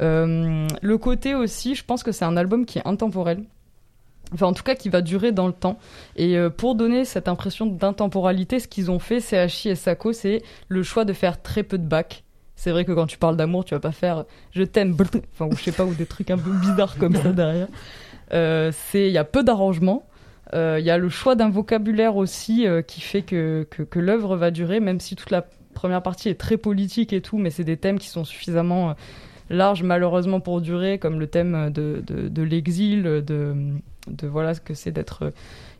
le 0.00 0.96
côté 0.96 1.34
aussi, 1.34 1.74
je 1.74 1.84
pense 1.84 2.02
que 2.02 2.12
c'est 2.12 2.26
un 2.26 2.36
album 2.36 2.66
qui 2.66 2.78
est 2.78 2.86
intemporel. 2.86 3.44
Enfin, 4.34 4.46
en 4.46 4.52
tout 4.52 4.62
cas, 4.62 4.74
qui 4.74 4.90
va 4.90 5.00
durer 5.00 5.32
dans 5.32 5.46
le 5.46 5.52
temps. 5.52 5.78
Et 6.16 6.36
pour 6.58 6.74
donner 6.74 7.06
cette 7.06 7.26
impression 7.26 7.64
d'intemporalité, 7.64 8.60
ce 8.60 8.68
qu'ils 8.68 8.90
ont 8.90 8.98
fait, 8.98 9.20
CHI 9.20 9.70
et 9.70 9.74
Sako, 9.76 10.12
c'est 10.12 10.42
le 10.68 10.82
choix 10.82 11.06
de 11.06 11.14
faire 11.14 11.40
très 11.40 11.62
peu 11.62 11.78
de 11.78 11.86
bacs. 11.86 12.24
C'est 12.56 12.70
vrai 12.70 12.84
que 12.84 12.92
quand 12.92 13.06
tu 13.06 13.18
parles 13.18 13.36
d'amour, 13.36 13.64
tu 13.64 13.74
vas 13.74 13.80
pas 13.80 13.92
faire 13.92 14.24
je 14.52 14.62
t'aime, 14.62 14.96
enfin, 15.32 15.46
ou 15.46 15.56
je 15.56 15.62
sais 15.62 15.72
pas, 15.72 15.84
ou 15.84 15.94
des 15.94 16.06
trucs 16.06 16.30
un 16.30 16.38
peu 16.38 16.52
bizarres 16.52 16.96
comme 16.96 17.14
ça 17.14 17.32
derrière. 17.32 17.68
Euh, 18.32 18.70
c'est, 18.72 19.06
il 19.06 19.12
y 19.12 19.18
a 19.18 19.24
peu 19.24 19.42
d'arrangements. 19.42 20.06
Euh, 20.54 20.78
Il 20.78 20.84
y 20.84 20.90
a 20.90 20.98
le 20.98 21.08
choix 21.08 21.34
d'un 21.34 21.50
vocabulaire 21.50 22.16
aussi 22.16 22.66
euh, 22.66 22.82
qui 22.82 23.00
fait 23.00 23.22
que, 23.22 23.66
que, 23.68 23.98
l'œuvre 23.98 24.36
va 24.36 24.50
durer, 24.50 24.80
même 24.80 25.00
si 25.00 25.16
toute 25.16 25.30
la 25.30 25.46
première 25.74 26.02
partie 26.02 26.28
est 26.28 26.40
très 26.40 26.56
politique 26.56 27.12
et 27.12 27.20
tout, 27.20 27.38
mais 27.38 27.50
c'est 27.50 27.64
des 27.64 27.76
thèmes 27.76 27.98
qui 27.98 28.08
sont 28.08 28.24
suffisamment 28.24 28.94
larges 29.50 29.82
malheureusement 29.82 30.40
pour 30.40 30.60
durer, 30.60 30.98
comme 30.98 31.18
le 31.18 31.26
thème 31.26 31.70
de, 31.70 32.02
de, 32.06 32.28
de 32.28 32.42
l'exil, 32.42 33.02
de, 33.02 33.54
de 34.06 34.26
voilà 34.26 34.54
ce 34.54 34.60
que 34.60 34.74
c'est 34.74 34.92
d'être 34.92 35.32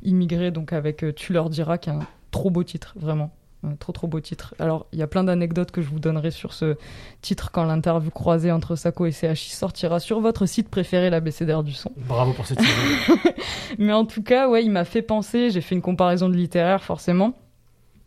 immigré, 0.03 0.51
donc 0.51 0.73
avec 0.73 1.05
Tu 1.15 1.33
leur 1.33 1.51
diras, 1.51 1.79
qui 1.79 1.91
est 1.91 1.95
un 1.95 2.01
trop 2.31 2.51
beau 2.51 2.65
titre, 2.65 2.95
vraiment. 2.97 3.31
Un 3.65 3.77
trop 3.77 3.93
trop 3.93 4.07
beau 4.07 4.21
titre. 4.21 4.55
Alors, 4.59 4.87
il 4.93 4.99
y 4.99 5.03
a 5.03 5.07
plein 5.07 5.25
d'anecdotes 5.25 5.71
que 5.71 5.81
je 5.81 5.89
vous 5.89 5.99
donnerai 5.99 6.31
sur 6.31 6.53
ce 6.53 6.77
titre 7.23 7.51
quand 7.51 7.65
l'interview 7.65 8.11
croisée 8.11 8.53
entre 8.53 8.77
Sako 8.77 9.07
et 9.07 9.13
CHI 9.13 9.51
sortira 9.51 10.01
sur 10.01 10.21
votre 10.21 10.47
site 10.47 10.69
préféré, 10.69 11.11
l'ABCDR 11.11 11.63
du 11.63 11.73
son. 11.73 11.91
Bravo 11.97 12.33
pour 12.33 12.47
ce 12.47 12.55
titre. 12.55 12.71
Mais 13.79 13.93
en 13.93 14.05
tout 14.05 14.23
cas, 14.23 14.49
ouais, 14.49 14.65
il 14.65 14.71
m'a 14.71 14.85
fait 14.85 15.03
penser, 15.03 15.51
j'ai 15.51 15.61
fait 15.61 15.75
une 15.75 15.83
comparaison 15.83 16.29
de 16.29 16.35
littéraire 16.35 16.83
forcément. 16.83 17.35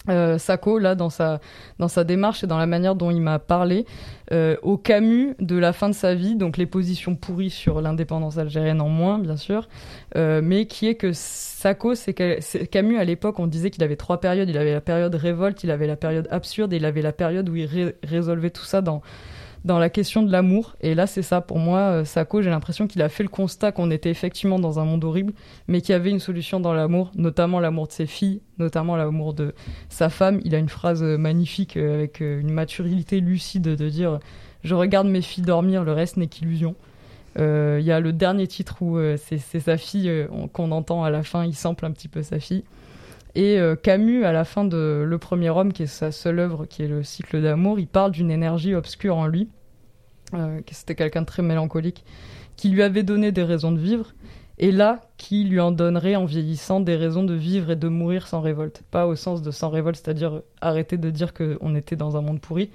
Euh, 0.09 0.37
Sako, 0.37 0.79
là, 0.79 0.95
dans 0.95 1.09
sa, 1.09 1.39
dans 1.79 1.87
sa 1.87 2.03
démarche 2.03 2.43
et 2.43 2.47
dans 2.47 2.57
la 2.57 2.65
manière 2.65 2.95
dont 2.95 3.11
il 3.11 3.21
m'a 3.21 3.39
parlé, 3.39 3.85
euh, 4.31 4.55
au 4.61 4.77
Camus 4.77 5.35
de 5.39 5.57
la 5.57 5.73
fin 5.73 5.89
de 5.89 5.93
sa 5.93 6.15
vie, 6.15 6.35
donc 6.35 6.57
les 6.57 6.65
positions 6.65 7.15
pourries 7.15 7.49
sur 7.49 7.81
l'indépendance 7.81 8.37
algérienne 8.37 8.81
en 8.81 8.89
moins, 8.89 9.19
bien 9.19 9.37
sûr, 9.37 9.67
euh, 10.15 10.41
mais 10.43 10.65
qui 10.65 10.87
est 10.87 10.95
que 10.95 11.11
Sako, 11.13 11.95
c'est 11.95 12.13
Camus, 12.13 12.97
à 12.97 13.03
l'époque, 13.03 13.39
on 13.39 13.47
disait 13.47 13.69
qu'il 13.69 13.83
avait 13.83 13.95
trois 13.95 14.19
périodes. 14.19 14.49
Il 14.49 14.57
avait 14.57 14.73
la 14.73 14.81
période 14.81 15.13
révolte, 15.15 15.63
il 15.63 15.71
avait 15.71 15.87
la 15.87 15.95
période 15.95 16.27
absurde 16.31 16.73
et 16.73 16.77
il 16.77 16.85
avait 16.85 17.01
la 17.01 17.11
période 17.13 17.49
où 17.49 17.55
il 17.55 17.65
ré- 17.65 17.95
résolvait 18.03 18.49
tout 18.49 18.63
ça 18.65 18.81
dans, 18.81 19.01
dans 19.65 19.79
la 19.79 19.89
question 19.89 20.23
de 20.23 20.31
l'amour. 20.31 20.75
Et 20.81 20.95
là, 20.95 21.07
c'est 21.07 21.21
ça. 21.21 21.41
Pour 21.41 21.59
moi, 21.59 21.79
euh, 21.79 22.05
Sako, 22.05 22.41
j'ai 22.41 22.49
l'impression 22.49 22.87
qu'il 22.87 23.01
a 23.01 23.09
fait 23.09 23.23
le 23.23 23.29
constat 23.29 23.71
qu'on 23.71 23.91
était 23.91 24.09
effectivement 24.09 24.59
dans 24.59 24.79
un 24.79 24.85
monde 24.85 25.03
horrible, 25.03 25.33
mais 25.67 25.81
qu'il 25.81 25.93
y 25.93 25.95
avait 25.95 26.09
une 26.09 26.19
solution 26.19 26.59
dans 26.59 26.73
l'amour, 26.73 27.11
notamment 27.15 27.59
l'amour 27.59 27.87
de 27.87 27.91
ses 27.91 28.05
filles, 28.05 28.41
notamment 28.59 28.95
l'amour 28.95 29.33
de 29.33 29.53
sa 29.89 30.09
femme. 30.09 30.39
Il 30.45 30.55
a 30.55 30.57
une 30.57 30.69
phrase 30.69 31.03
euh, 31.03 31.17
magnifique 31.17 31.77
euh, 31.77 31.93
avec 31.95 32.19
une 32.21 32.51
maturité 32.51 33.19
lucide 33.19 33.63
de 33.63 33.89
dire 33.89 34.19
Je 34.63 34.75
regarde 34.75 35.07
mes 35.07 35.21
filles 35.21 35.43
dormir, 35.43 35.83
le 35.83 35.91
reste 35.93 36.17
n'est 36.17 36.27
qu'illusion. 36.27 36.75
Il 37.39 37.83
y 37.83 37.91
a 37.91 37.99
le 37.99 38.13
dernier 38.13 38.47
titre 38.47 38.81
où 38.81 38.97
c'est 39.17 39.59
sa 39.59 39.77
fille 39.77 40.11
on- 40.31 40.47
qu'on 40.47 40.71
entend 40.71 41.03
à 41.03 41.11
la 41.11 41.21
fin, 41.21 41.45
il 41.45 41.53
sample 41.53 41.85
un 41.85 41.91
petit 41.91 42.07
peu 42.07 42.23
sa 42.23 42.39
fille. 42.39 42.63
Et 43.35 43.59
euh, 43.59 43.75
Camus, 43.75 44.25
à 44.25 44.31
la 44.31 44.45
fin 44.45 44.65
de 44.65 45.03
Le 45.05 45.17
Premier 45.17 45.49
Homme, 45.49 45.73
qui 45.73 45.83
est 45.83 45.87
sa 45.87 46.11
seule 46.11 46.39
œuvre, 46.39 46.65
qui 46.65 46.83
est 46.83 46.87
le 46.87 47.03
cycle 47.03 47.41
d'amour, 47.41 47.79
il 47.79 47.87
parle 47.87 48.11
d'une 48.11 48.31
énergie 48.31 48.73
obscure 48.73 49.17
en 49.17 49.27
lui, 49.27 49.49
euh, 50.33 50.59
c'était 50.71 50.95
quelqu'un 50.95 51.21
de 51.21 51.27
très 51.27 51.43
mélancolique, 51.43 52.03
qui 52.55 52.69
lui 52.69 52.81
avait 52.81 53.03
donné 53.03 53.31
des 53.31 53.43
raisons 53.43 53.71
de 53.71 53.79
vivre, 53.79 54.13
et 54.59 54.71
là, 54.71 55.01
qui 55.17 55.43
lui 55.43 55.59
en 55.59 55.71
donnerait 55.71 56.15
en 56.15 56.25
vieillissant 56.25 56.79
des 56.79 56.95
raisons 56.95 57.23
de 57.23 57.35
vivre 57.35 57.71
et 57.71 57.75
de 57.75 57.87
mourir 57.87 58.27
sans 58.27 58.41
révolte. 58.41 58.81
Pas 58.89 59.05
au 59.05 59.15
sens 59.15 59.43
de 59.43 59.51
sans 59.51 59.69
révolte, 59.69 59.97
c'est-à-dire 59.97 60.41
arrêter 60.61 60.97
de 60.97 61.09
dire 61.11 61.33
qu'on 61.33 61.75
était 61.75 61.95
dans 61.95 62.17
un 62.17 62.21
monde 62.21 62.41
pourri. 62.41 62.71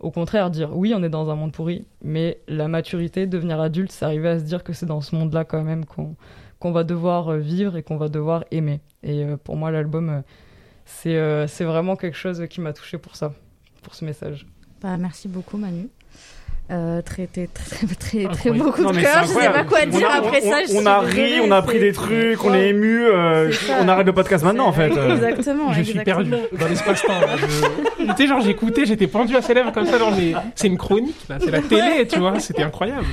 Au 0.00 0.10
contraire, 0.10 0.50
dire 0.50 0.76
oui, 0.76 0.92
on 0.96 1.02
est 1.04 1.10
dans 1.10 1.30
un 1.30 1.36
monde 1.36 1.52
pourri, 1.52 1.84
mais 2.02 2.40
la 2.48 2.66
maturité, 2.66 3.26
devenir 3.26 3.60
adulte, 3.60 3.92
c'est 3.92 4.04
arriver 4.04 4.28
à 4.28 4.38
se 4.40 4.44
dire 4.44 4.64
que 4.64 4.72
c'est 4.72 4.86
dans 4.86 5.02
ce 5.02 5.14
monde-là 5.14 5.44
quand 5.44 5.62
même 5.62 5.84
qu'on 5.84 6.16
qu'on 6.58 6.72
va 6.72 6.84
devoir 6.84 7.28
euh, 7.30 7.38
vivre 7.38 7.76
et 7.76 7.82
qu'on 7.82 7.96
va 7.96 8.08
devoir 8.08 8.44
aimer. 8.50 8.80
Et 9.02 9.24
euh, 9.24 9.36
pour 9.42 9.56
moi, 9.56 9.70
l'album, 9.70 10.08
euh, 10.10 10.20
c'est 10.84 11.16
euh, 11.16 11.46
c'est 11.46 11.64
vraiment 11.64 11.96
quelque 11.96 12.16
chose 12.16 12.44
qui 12.50 12.60
m'a 12.60 12.72
touché 12.72 12.98
pour 12.98 13.16
ça, 13.16 13.32
pour 13.82 13.94
ce 13.94 14.04
message. 14.04 14.46
Bah, 14.82 14.96
merci 14.98 15.28
beaucoup, 15.28 15.56
Manu. 15.56 15.88
Euh, 16.70 17.02
très, 17.02 17.26
très, 17.26 17.48
très, 17.48 17.84
très, 17.98 18.28
très, 18.28 18.50
beaucoup 18.52 18.80
Non, 18.82 18.92
de 18.92 19.00
cœur. 19.00 19.24
Je 19.24 19.28
sais 19.30 19.50
pas 19.50 19.64
quoi 19.64 19.80
On 19.84 19.88
dire 19.90 20.08
a- 20.08 20.18
après 20.18 20.40
on- 20.44 20.50
ça. 20.52 20.58
je 20.68 20.72
On 20.76 20.86
a 20.86 21.00
ri, 21.00 21.40
on 21.42 21.50
a 21.50 21.56
appris 21.56 21.80
des 21.80 21.90
trucs, 21.92 22.44
on 22.44 22.54
est 22.54 22.68
ému. 22.68 23.06
euh, 23.06 23.50
C'est 23.50 23.66
ça. 23.66 23.78
on 23.82 23.88
arrête 23.88 24.06
le 24.06 24.12
podcast 24.12 24.44
maintenant 24.44 24.66
en 24.68 24.72
fait. 24.72 24.86
Exactement. 25.10 25.72
Je 25.72 25.82
suis 25.82 25.98
exactement. 25.98 26.30
perdu 26.30 26.56
dans 26.56 26.68
l'espace-temps. 26.68 27.20
Je- 27.38 28.04
Tu 28.12 28.16
sais, 28.16 28.26
genre, 28.28 28.40
j'écoutais, 28.40 28.86
j'étais 28.86 29.08
pendu 29.08 29.34
à 29.36 29.42
ses 29.42 29.52
lèvres 29.54 29.72
comme 29.72 29.86
ça. 29.86 29.98
C'est 30.54 30.68
une 30.68 30.78
chronique, 30.78 31.16
là. 31.28 31.38
C'est 31.40 31.50
la 31.50 31.60
télé, 31.60 32.06
tu 32.06 32.20
vois. 32.20 32.38
C'était 32.38 32.62
incroyable. 32.62 33.04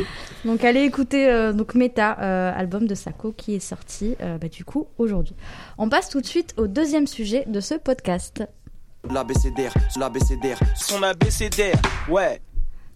Donc 0.48 0.64
allez 0.64 0.84
écouter 0.84 1.28
euh, 1.28 1.52
donc 1.52 1.76
Meta, 1.76 2.18
euh, 2.22 2.54
album 2.56 2.88
de 2.88 2.96
Sako 2.96 3.34
qui 3.34 3.56
est 3.56 3.60
sorti 3.60 4.16
euh, 4.22 4.38
bah, 4.38 4.48
du 4.48 4.64
coup 4.64 4.88
aujourd'hui. 4.98 5.36
On 5.78 5.90
passe 5.90 6.08
tout 6.08 6.22
de 6.22 6.26
suite 6.26 6.54
au 6.56 6.68
deuxième 6.68 7.06
sujet 7.06 7.44
de 7.48 7.60
ce 7.60 7.76
podcast. 7.76 8.48
L'ABCDR, 9.12 9.74
l'ABCDR, 10.00 10.58
son 10.78 11.04
ABCDR, 11.04 11.76
ouais. 12.10 12.40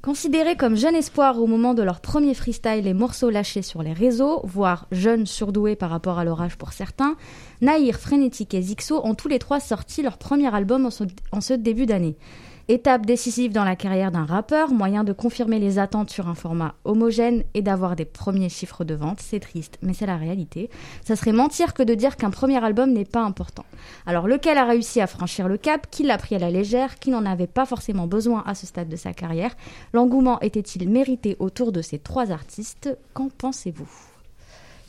Considérés 0.02 0.56
comme 0.56 0.78
jeunes 0.78 0.96
espoirs 0.96 1.40
au 1.40 1.46
moment 1.46 1.74
de 1.74 1.84
leur 1.84 2.00
premier 2.00 2.34
freestyle 2.36 2.88
et 2.88 2.94
morceaux 2.94 3.30
lâchés 3.30 3.64
sur 3.64 3.84
les 3.84 3.92
réseaux, 3.92 4.40
voire 4.46 4.88
jeunes 4.94 5.26
surdoués 5.26 5.76
par 5.76 5.90
rapport 5.90 6.20
à 6.20 6.24
leur 6.24 6.42
âge 6.42 6.58
pour 6.58 6.72
certains, 6.72 7.18
Nahir, 7.60 8.00
Frénétique 8.00 8.54
et 8.54 8.62
Zixo 8.62 9.06
ont 9.06 9.14
tous 9.14 9.28
les 9.28 9.40
trois 9.40 9.60
sorti 9.60 10.02
leur 10.04 10.18
premier 10.18 10.56
album 10.56 10.86
en 10.86 10.90
ce, 10.90 11.04
en 11.34 11.42
ce 11.42 11.54
début 11.54 11.86
d'année. 11.86 12.16
Étape 12.68 13.06
décisive 13.06 13.52
dans 13.52 13.64
la 13.64 13.76
carrière 13.76 14.12
d'un 14.12 14.26
rappeur, 14.26 14.72
moyen 14.72 15.04
de 15.04 15.14
confirmer 15.14 15.60
les 15.60 15.80
attentes 15.80 16.10
sur 16.10 16.28
un 16.28 16.36
format 16.36 16.76
homogène 16.86 17.44
et 17.54 17.62
d'avoir 17.62 17.96
des 17.96 18.06
premiers 18.06 18.50
chiffres 18.50 18.84
de 18.84 18.94
vente, 18.94 19.20
c'est 19.20 19.40
triste, 19.40 19.78
mais 19.82 19.94
c'est 19.94 20.06
la 20.06 20.18
réalité. 20.18 20.70
Ça 21.04 21.16
serait 21.16 21.32
mentir 21.32 21.74
que 21.74 21.84
de 21.84 21.96
dire 21.96 22.18
qu'un 22.18 22.30
premier 22.30 22.64
album 22.64 22.92
n'est 22.92 23.06
pas 23.06 23.24
important. 23.24 23.66
Alors 24.06 24.28
lequel 24.28 24.58
a 24.58 24.66
réussi 24.66 25.02
à 25.02 25.08
franchir 25.08 25.48
le 25.48 25.58
cap, 25.58 25.88
qui 25.90 26.04
l'a 26.04 26.18
pris 26.18 26.36
à 26.36 26.40
la 26.40 26.52
légère, 26.52 27.00
qui 27.00 27.10
n'en 27.10 27.26
avait 27.26 27.48
pas 27.48 27.66
forcément 27.66 28.08
besoin 28.08 28.44
à 28.46 28.56
ce 28.56 28.68
stade 28.68 28.90
de 28.90 28.96
sa 28.96 29.14
carrière? 29.14 29.56
L'engouement 29.94 30.40
était-il 30.42 30.90
mérité 30.90 31.36
autour 31.40 31.72
de 31.72 31.82
ces 31.82 32.00
trois 32.00 32.32
artistes? 32.32 32.98
Qu'en 33.14 33.30
pensez-vous? 33.30 34.11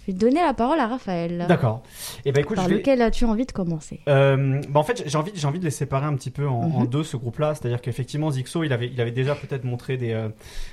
Vais 0.07 0.13
donner 0.13 0.41
la 0.41 0.55
parole 0.55 0.79
à 0.81 0.87
Raphaël. 0.87 1.45
D'accord. 1.49 1.83
Et 2.25 2.33
ben 2.33 2.41
écoute, 2.41 2.57
Par 2.57 2.65
je 2.65 2.71
vais- 2.71 2.77
lequel 2.77 3.03
as-tu 3.03 3.25
envie 3.25 3.47
de 3.47 3.53
commencer? 3.53 4.01
Euh, 4.09 4.61
bah 4.69 4.81
en 4.81 4.83
fait, 4.83 5.03
j'ai 5.07 5.17
envie, 5.19 5.33
j'ai 5.35 5.47
envie 5.47 5.59
de 5.61 5.65
les 5.65 5.71
séparer 5.71 6.07
un 6.07 6.15
petit 6.15 6.31
peu 6.31 6.47
en, 6.49 6.69
Mhm. 6.69 6.75
en 6.77 6.85
deux 6.85 7.05
ce 7.05 7.17
groupe-là. 7.17 7.55
C'est-à-dire 7.55 7.81
qu'effectivement, 7.81 8.31
Zixo, 8.31 8.65
il 8.65 8.73
avait, 8.73 8.89
il 8.89 9.01
avait 9.01 9.11
déjà 9.13 9.35
peut-être 9.35 9.65
montré 9.65 9.97
des, 9.97 10.13
euh, 10.13 10.29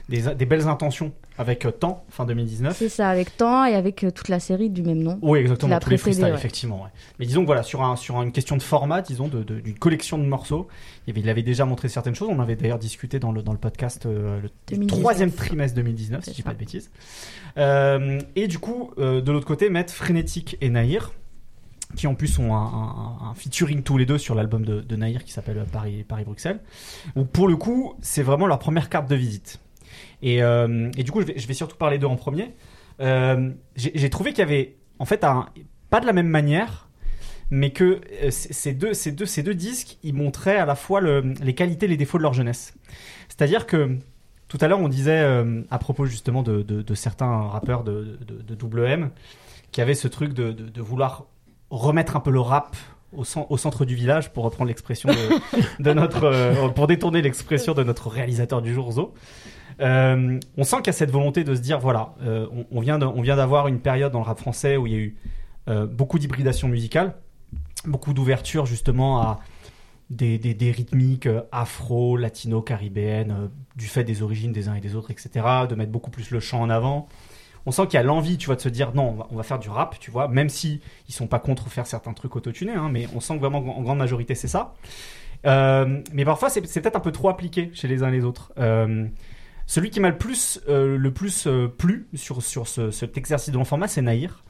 des, 0.09 0.21
des 0.35 0.45
belles 0.45 0.67
intentions 0.67 1.11
avec 1.39 1.65
euh, 1.65 1.71
Temps, 1.71 2.03
fin 2.09 2.25
2019. 2.25 2.75
C'est 2.77 2.89
ça, 2.89 3.09
avec 3.09 3.35
Temps 3.37 3.65
et 3.65 3.73
avec 3.73 4.03
euh, 4.03 4.11
toute 4.11 4.27
la 4.27 4.39
série 4.39 4.69
du 4.69 4.83
même 4.83 5.01
nom. 5.01 5.17
Oui, 5.21 5.39
exactement, 5.39 5.79
tous 5.79 5.89
les 5.89 5.97
freestyles, 5.97 6.25
ouais. 6.25 6.33
effectivement. 6.33 6.83
ouais. 6.83 6.89
Mais 7.17 7.25
disons 7.25 7.41
que 7.41 7.45
voilà, 7.47 7.63
sur, 7.63 7.81
un, 7.81 7.95
sur 7.95 8.21
une 8.21 8.31
question 8.31 8.57
de 8.57 8.61
format, 8.61 9.01
disons, 9.01 9.27
de- 9.29 9.41
de- 9.43 9.59
d'une 9.61 9.79
collection 9.79 10.17
de 10.17 10.23
morceaux, 10.25 10.67
il, 11.07 11.11
avait, 11.11 11.21
il 11.21 11.29
avait 11.29 11.41
déjà 11.41 11.65
montré 11.65 11.87
certaines 11.89 12.13
choses. 12.13 12.27
On 12.29 12.39
avait 12.39 12.55
d'ailleurs 12.57 12.77
discuté 12.77 13.17
dans 13.19 13.31
le, 13.31 13.41
dans 13.41 13.53
le 13.53 13.57
podcast 13.57 14.05
euh, 14.05 14.41
le 14.41 14.49
2019. 14.67 14.99
troisième 15.01 15.31
trimestre 15.31 15.75
2019, 15.77 16.23
si 16.25 16.29
je 16.31 16.35
dis 16.35 16.41
ça. 16.41 16.49
pas 16.49 16.53
de 16.53 16.59
bêtises. 16.59 16.91
Euh, 17.57 18.19
et 18.35 18.47
du 18.47 18.59
coup, 18.59 18.91
euh, 18.97 19.21
de 19.21 19.31
l'autre 19.31 19.47
côté, 19.47 19.69
mettre 19.69 19.93
Frénétique 19.93 20.57
et 20.61 20.69
Nahir, 20.69 21.13
qui 21.95 22.05
en 22.05 22.15
plus 22.15 22.37
ont 22.37 22.53
un, 22.53 22.59
un- 22.65 23.29
un 23.29 23.33
featuring 23.33 23.81
tous 23.81 23.97
les 23.97 24.05
deux 24.05 24.17
sur 24.17 24.35
l'album 24.35 24.63
de, 24.65 24.81
de 24.81 24.95
Nahir 24.95 25.23
qui 25.23 25.31
s'appelle 25.31 25.65
Paris, 25.71 26.03
Paris-Bruxelles, 26.07 26.59
où 27.15 27.23
pour 27.25 27.47
le 27.47 27.55
coup, 27.55 27.93
c'est 28.01 28.21
vraiment 28.23 28.45
leur 28.45 28.59
première 28.59 28.89
carte 28.89 29.09
de 29.09 29.15
visite. 29.15 29.59
Et, 30.21 30.43
euh, 30.43 30.91
et 30.97 31.03
du 31.03 31.11
coup, 31.11 31.21
je 31.21 31.47
vais, 31.47 31.53
surtout 31.53 31.77
parler 31.77 31.97
d'eux 31.97 32.07
en 32.07 32.15
premier. 32.15 32.53
Euh, 32.99 33.51
J'ai 33.75 34.09
trouvé 34.09 34.31
qu'il 34.31 34.39
y 34.39 34.47
avait, 34.47 34.77
en 34.99 35.05
fait, 35.05 35.25
pas 35.89 35.99
de 36.01 36.05
la 36.05 36.13
même 36.13 36.27
manière, 36.27 36.89
mais 37.51 37.71
que 37.71 38.01
euh, 38.23 38.29
ces 38.31 38.73
deux, 38.73 38.93
ces, 38.93 39.11
deux, 39.11 39.25
ces 39.25 39.43
deux 39.43 39.55
disques, 39.55 39.97
ils 40.03 40.13
montraient 40.13 40.57
à 40.57 40.65
la 40.65 40.75
fois 40.75 41.01
le- 41.01 41.33
les 41.41 41.55
qualités 41.55 41.85
et 41.85 41.89
les 41.89 41.97
défauts 41.97 42.17
de 42.17 42.23
leur 42.23 42.33
jeunesse. 42.33 42.73
C'est-à-dire 43.29 43.65
que 43.65 43.97
tout 44.47 44.57
à 44.61 44.67
l'heure, 44.67 44.79
on 44.79 44.89
disait, 44.89 45.43
à 45.69 45.77
propos 45.77 46.05
justement 46.05 46.41
de, 46.41 46.93
certains 46.95 47.43
rappeurs 47.43 47.83
de, 47.83 48.17
de, 48.25 48.55
WM, 48.65 49.11
qui 49.71 49.79
avaient 49.79 49.93
ce 49.93 50.07
truc 50.07 50.33
de 50.33 50.81
vouloir 50.81 51.27
remettre 51.69 52.15
un 52.15 52.19
peu 52.19 52.31
le 52.31 52.39
rap 52.39 52.75
au, 53.15 53.23
cen- 53.23 53.47
au 53.49 53.57
centre 53.57 53.85
du 53.85 53.95
village, 53.95 54.31
pour 54.31 54.43
reprendre 54.43 54.67
l'expression 54.67 55.09
de, 55.79 55.93
notre, 55.93 56.25
euh, 56.25 56.69
pour 56.69 56.87
détourner 56.87 57.21
l'expression 57.21 57.73
de 57.73 57.83
notre 57.83 58.09
réalisateur 58.09 58.61
du 58.61 58.73
jour, 58.73 58.91
Zo. 58.91 59.13
Euh, 59.81 60.39
on 60.57 60.63
sent 60.63 60.77
qu'il 60.77 60.87
y 60.87 60.89
a 60.89 60.93
cette 60.93 61.11
volonté 61.11 61.43
de 61.43 61.55
se 61.55 61.61
dire, 61.61 61.79
voilà, 61.79 62.13
euh, 62.23 62.47
on, 62.71 62.81
vient 62.81 62.99
d'avoir 62.99 63.67
une 63.67 63.79
période 63.79 64.11
dans 64.11 64.19
le 64.19 64.25
rap 64.25 64.39
français 64.39 64.77
où 64.77 64.87
il 64.87 64.93
y 64.93 64.95
a 64.95 64.99
eu 64.99 65.15
beaucoup 65.91 66.17
d'hybridation 66.17 66.67
musicale, 66.67 67.13
beaucoup 67.85 68.13
d'ouverture 68.13 68.65
justement 68.65 69.21
à 69.21 69.39
des, 70.09 70.39
des, 70.39 70.55
des 70.55 70.71
rythmiques 70.71 71.29
afro, 71.51 72.17
latino, 72.17 72.63
caribéennes, 72.63 73.51
du 73.75 73.85
fait 73.85 74.03
des 74.03 74.23
origines 74.23 74.51
des 74.51 74.67
uns 74.67 74.73
et 74.73 74.81
des 74.81 74.95
autres, 74.95 75.11
etc., 75.11 75.45
de 75.69 75.75
mettre 75.75 75.91
beaucoup 75.91 76.09
plus 76.09 76.31
le 76.31 76.39
chant 76.39 76.61
en 76.61 76.71
avant. 76.71 77.07
On 77.69 77.71
sent 77.71 77.85
qu'il 77.85 77.93
y 77.93 77.97
a 77.97 78.03
l'envie, 78.03 78.39
tu 78.39 78.47
vois, 78.47 78.55
de 78.55 78.61
se 78.61 78.69
dire 78.69 78.93
non, 78.95 79.15
on 79.29 79.35
va, 79.35 79.43
faire 79.43 79.59
du 79.59 79.69
rap, 79.69 79.99
tu 79.99 80.09
vois, 80.09 80.27
même 80.27 80.49
si 80.49 80.81
ils 81.07 81.13
sont 81.13 81.27
pas 81.27 81.37
contre 81.37 81.69
faire 81.69 81.85
certains 81.85 82.13
trucs 82.13 82.35
autotunés, 82.35 82.73
hein, 82.73 82.89
mais 82.91 83.07
on 83.13 83.19
sent 83.19 83.35
que 83.35 83.41
vraiment 83.41 83.59
en 83.59 83.83
grande 83.83 83.99
majorité 83.99 84.33
c'est 84.33 84.47
ça. 84.47 84.73
Euh, 85.45 86.01
mais 86.11 86.25
parfois 86.25 86.49
c'est 86.49 86.61
peut-être 86.61 86.95
un 86.95 86.99
peu 86.99 87.11
trop 87.11 87.29
appliqué 87.29 87.69
chez 87.75 87.87
les 87.87 88.01
uns 88.01 88.09
les 88.09 88.25
autres. 88.25 88.51
Euh, 88.57 89.05
celui 89.67 89.91
qui 89.91 89.99
m'a 89.99 90.09
le 90.09 90.17
plus, 90.17 90.59
euh, 90.67 90.97
le 90.97 91.13
plus 91.13 91.47
plu 91.77 92.07
sur, 92.15 92.41
sur 92.41 92.67
ce, 92.67 92.89
cet 92.89 93.19
exercice 93.19 93.53
de 93.53 93.57
long 93.59 93.65
format, 93.65 93.87
c'est 93.87 94.01
Nahir. 94.01 94.43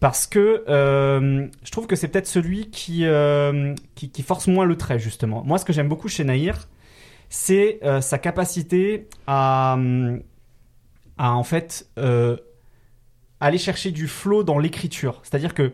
Parce 0.00 0.26
que 0.26 0.64
je 0.66 1.70
trouve 1.70 1.86
que 1.86 1.94
c'est 1.94 2.08
peut-être 2.08 2.26
celui 2.26 2.70
qui, 2.70 3.04
qui, 3.94 4.22
force 4.22 4.46
moins 4.46 4.64
le 4.64 4.76
trait, 4.78 4.98
justement. 4.98 5.44
Moi, 5.44 5.58
ce 5.58 5.66
que 5.66 5.74
j'aime 5.74 5.88
beaucoup 5.88 6.08
chez 6.08 6.24
Nahir, 6.24 6.68
c'est 7.28 7.80
sa 8.00 8.16
capacité 8.16 9.08
à, 9.26 9.76
à 11.18 11.34
en 11.34 11.44
fait, 11.44 11.90
aller 13.40 13.58
chercher 13.58 13.90
du 13.90 14.08
flow 14.08 14.42
dans 14.44 14.58
l'écriture. 14.58 15.20
C'est-à-dire 15.22 15.54
que 15.54 15.72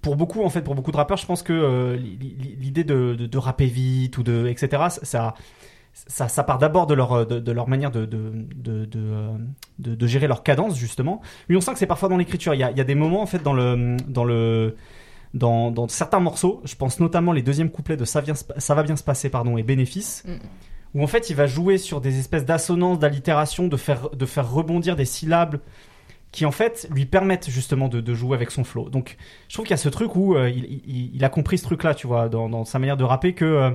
pour 0.00 0.16
beaucoup, 0.16 0.42
en 0.42 0.48
fait, 0.48 0.62
pour 0.62 0.74
beaucoup 0.74 0.92
de 0.92 0.96
rappeurs, 0.96 1.18
je 1.18 1.26
pense 1.26 1.42
que 1.42 1.52
euh, 1.52 1.96
li- 1.96 2.16
li- 2.16 2.56
l'idée 2.58 2.84
de, 2.84 3.14
de, 3.18 3.26
de 3.26 3.38
rapper 3.38 3.66
vite 3.66 4.16
ou 4.18 4.22
de 4.22 4.46
etc. 4.46 4.84
Ça, 5.02 5.34
ça, 5.92 6.26
ça 6.28 6.42
part 6.42 6.58
d'abord 6.58 6.86
de 6.86 6.94
leur 6.94 7.26
de, 7.26 7.38
de 7.38 7.52
leur 7.52 7.68
manière 7.68 7.90
de 7.90 8.04
de, 8.06 8.32
de, 8.56 8.84
de, 8.86 8.98
euh, 8.98 9.28
de- 9.78 9.94
de 9.94 10.06
gérer 10.06 10.26
leur 10.26 10.42
cadence 10.42 10.76
justement. 10.78 11.20
Lui, 11.48 11.56
on 11.56 11.60
sent 11.60 11.72
que 11.72 11.78
c'est 11.78 11.86
parfois 11.86 12.08
dans 12.08 12.16
l'écriture. 12.16 12.54
Il 12.54 12.60
y 12.60 12.62
a, 12.62 12.70
il 12.70 12.78
y 12.78 12.80
a 12.80 12.84
des 12.84 12.94
moments 12.94 13.20
en 13.22 13.26
fait 13.26 13.42
dans 13.42 13.52
le 13.52 13.96
dans 14.08 14.24
le 14.24 14.74
dans, 15.34 15.70
dans 15.70 15.86
certains 15.88 16.20
morceaux. 16.20 16.62
Je 16.64 16.76
pense 16.76 16.98
notamment 17.00 17.32
les 17.32 17.42
deuxièmes 17.42 17.70
couplets 17.70 17.96
de 17.96 18.04
ça, 18.04 18.20
vient, 18.20 18.34
ça 18.34 18.74
va 18.74 18.82
bien 18.84 18.96
se 18.96 19.02
passer 19.04 19.28
pardon 19.28 19.56
et 19.58 19.62
bénéfice. 19.62 20.22
Mm. 20.26 20.32
Où 20.94 21.02
en 21.02 21.06
fait 21.08 21.28
il 21.28 21.36
va 21.36 21.46
jouer 21.46 21.76
sur 21.76 22.00
des 22.00 22.18
espèces 22.20 22.44
d'assonances, 22.44 22.98
d'allitération, 23.00 23.66
de 23.68 23.76
faire, 23.76 24.10
de 24.10 24.26
faire 24.26 24.50
rebondir 24.50 24.94
des 24.96 25.04
syllabes 25.04 25.58
qui 26.34 26.44
en 26.46 26.50
fait 26.50 26.88
lui 26.90 27.06
permettent 27.06 27.48
justement 27.48 27.86
de, 27.86 28.12
jouer 28.12 28.34
avec 28.34 28.50
son 28.50 28.64
flow. 28.64 28.90
Donc 28.90 29.16
je 29.48 29.54
trouve 29.54 29.66
qu'il 29.66 29.70
y 29.70 29.74
a 29.74 29.76
ce 29.76 29.88
truc 29.88 30.16
où 30.16 30.34
euh, 30.34 30.50
il, 30.50 31.24
a 31.24 31.28
compris 31.28 31.58
ce 31.58 31.62
truc-là, 31.62 31.94
tu 31.94 32.08
vois, 32.08 32.28
dans, 32.28 32.64
sa 32.64 32.80
manière 32.80 32.96
de 32.96 33.04
rapper 33.04 33.34
que, 33.34 33.44
euh, 33.44 33.70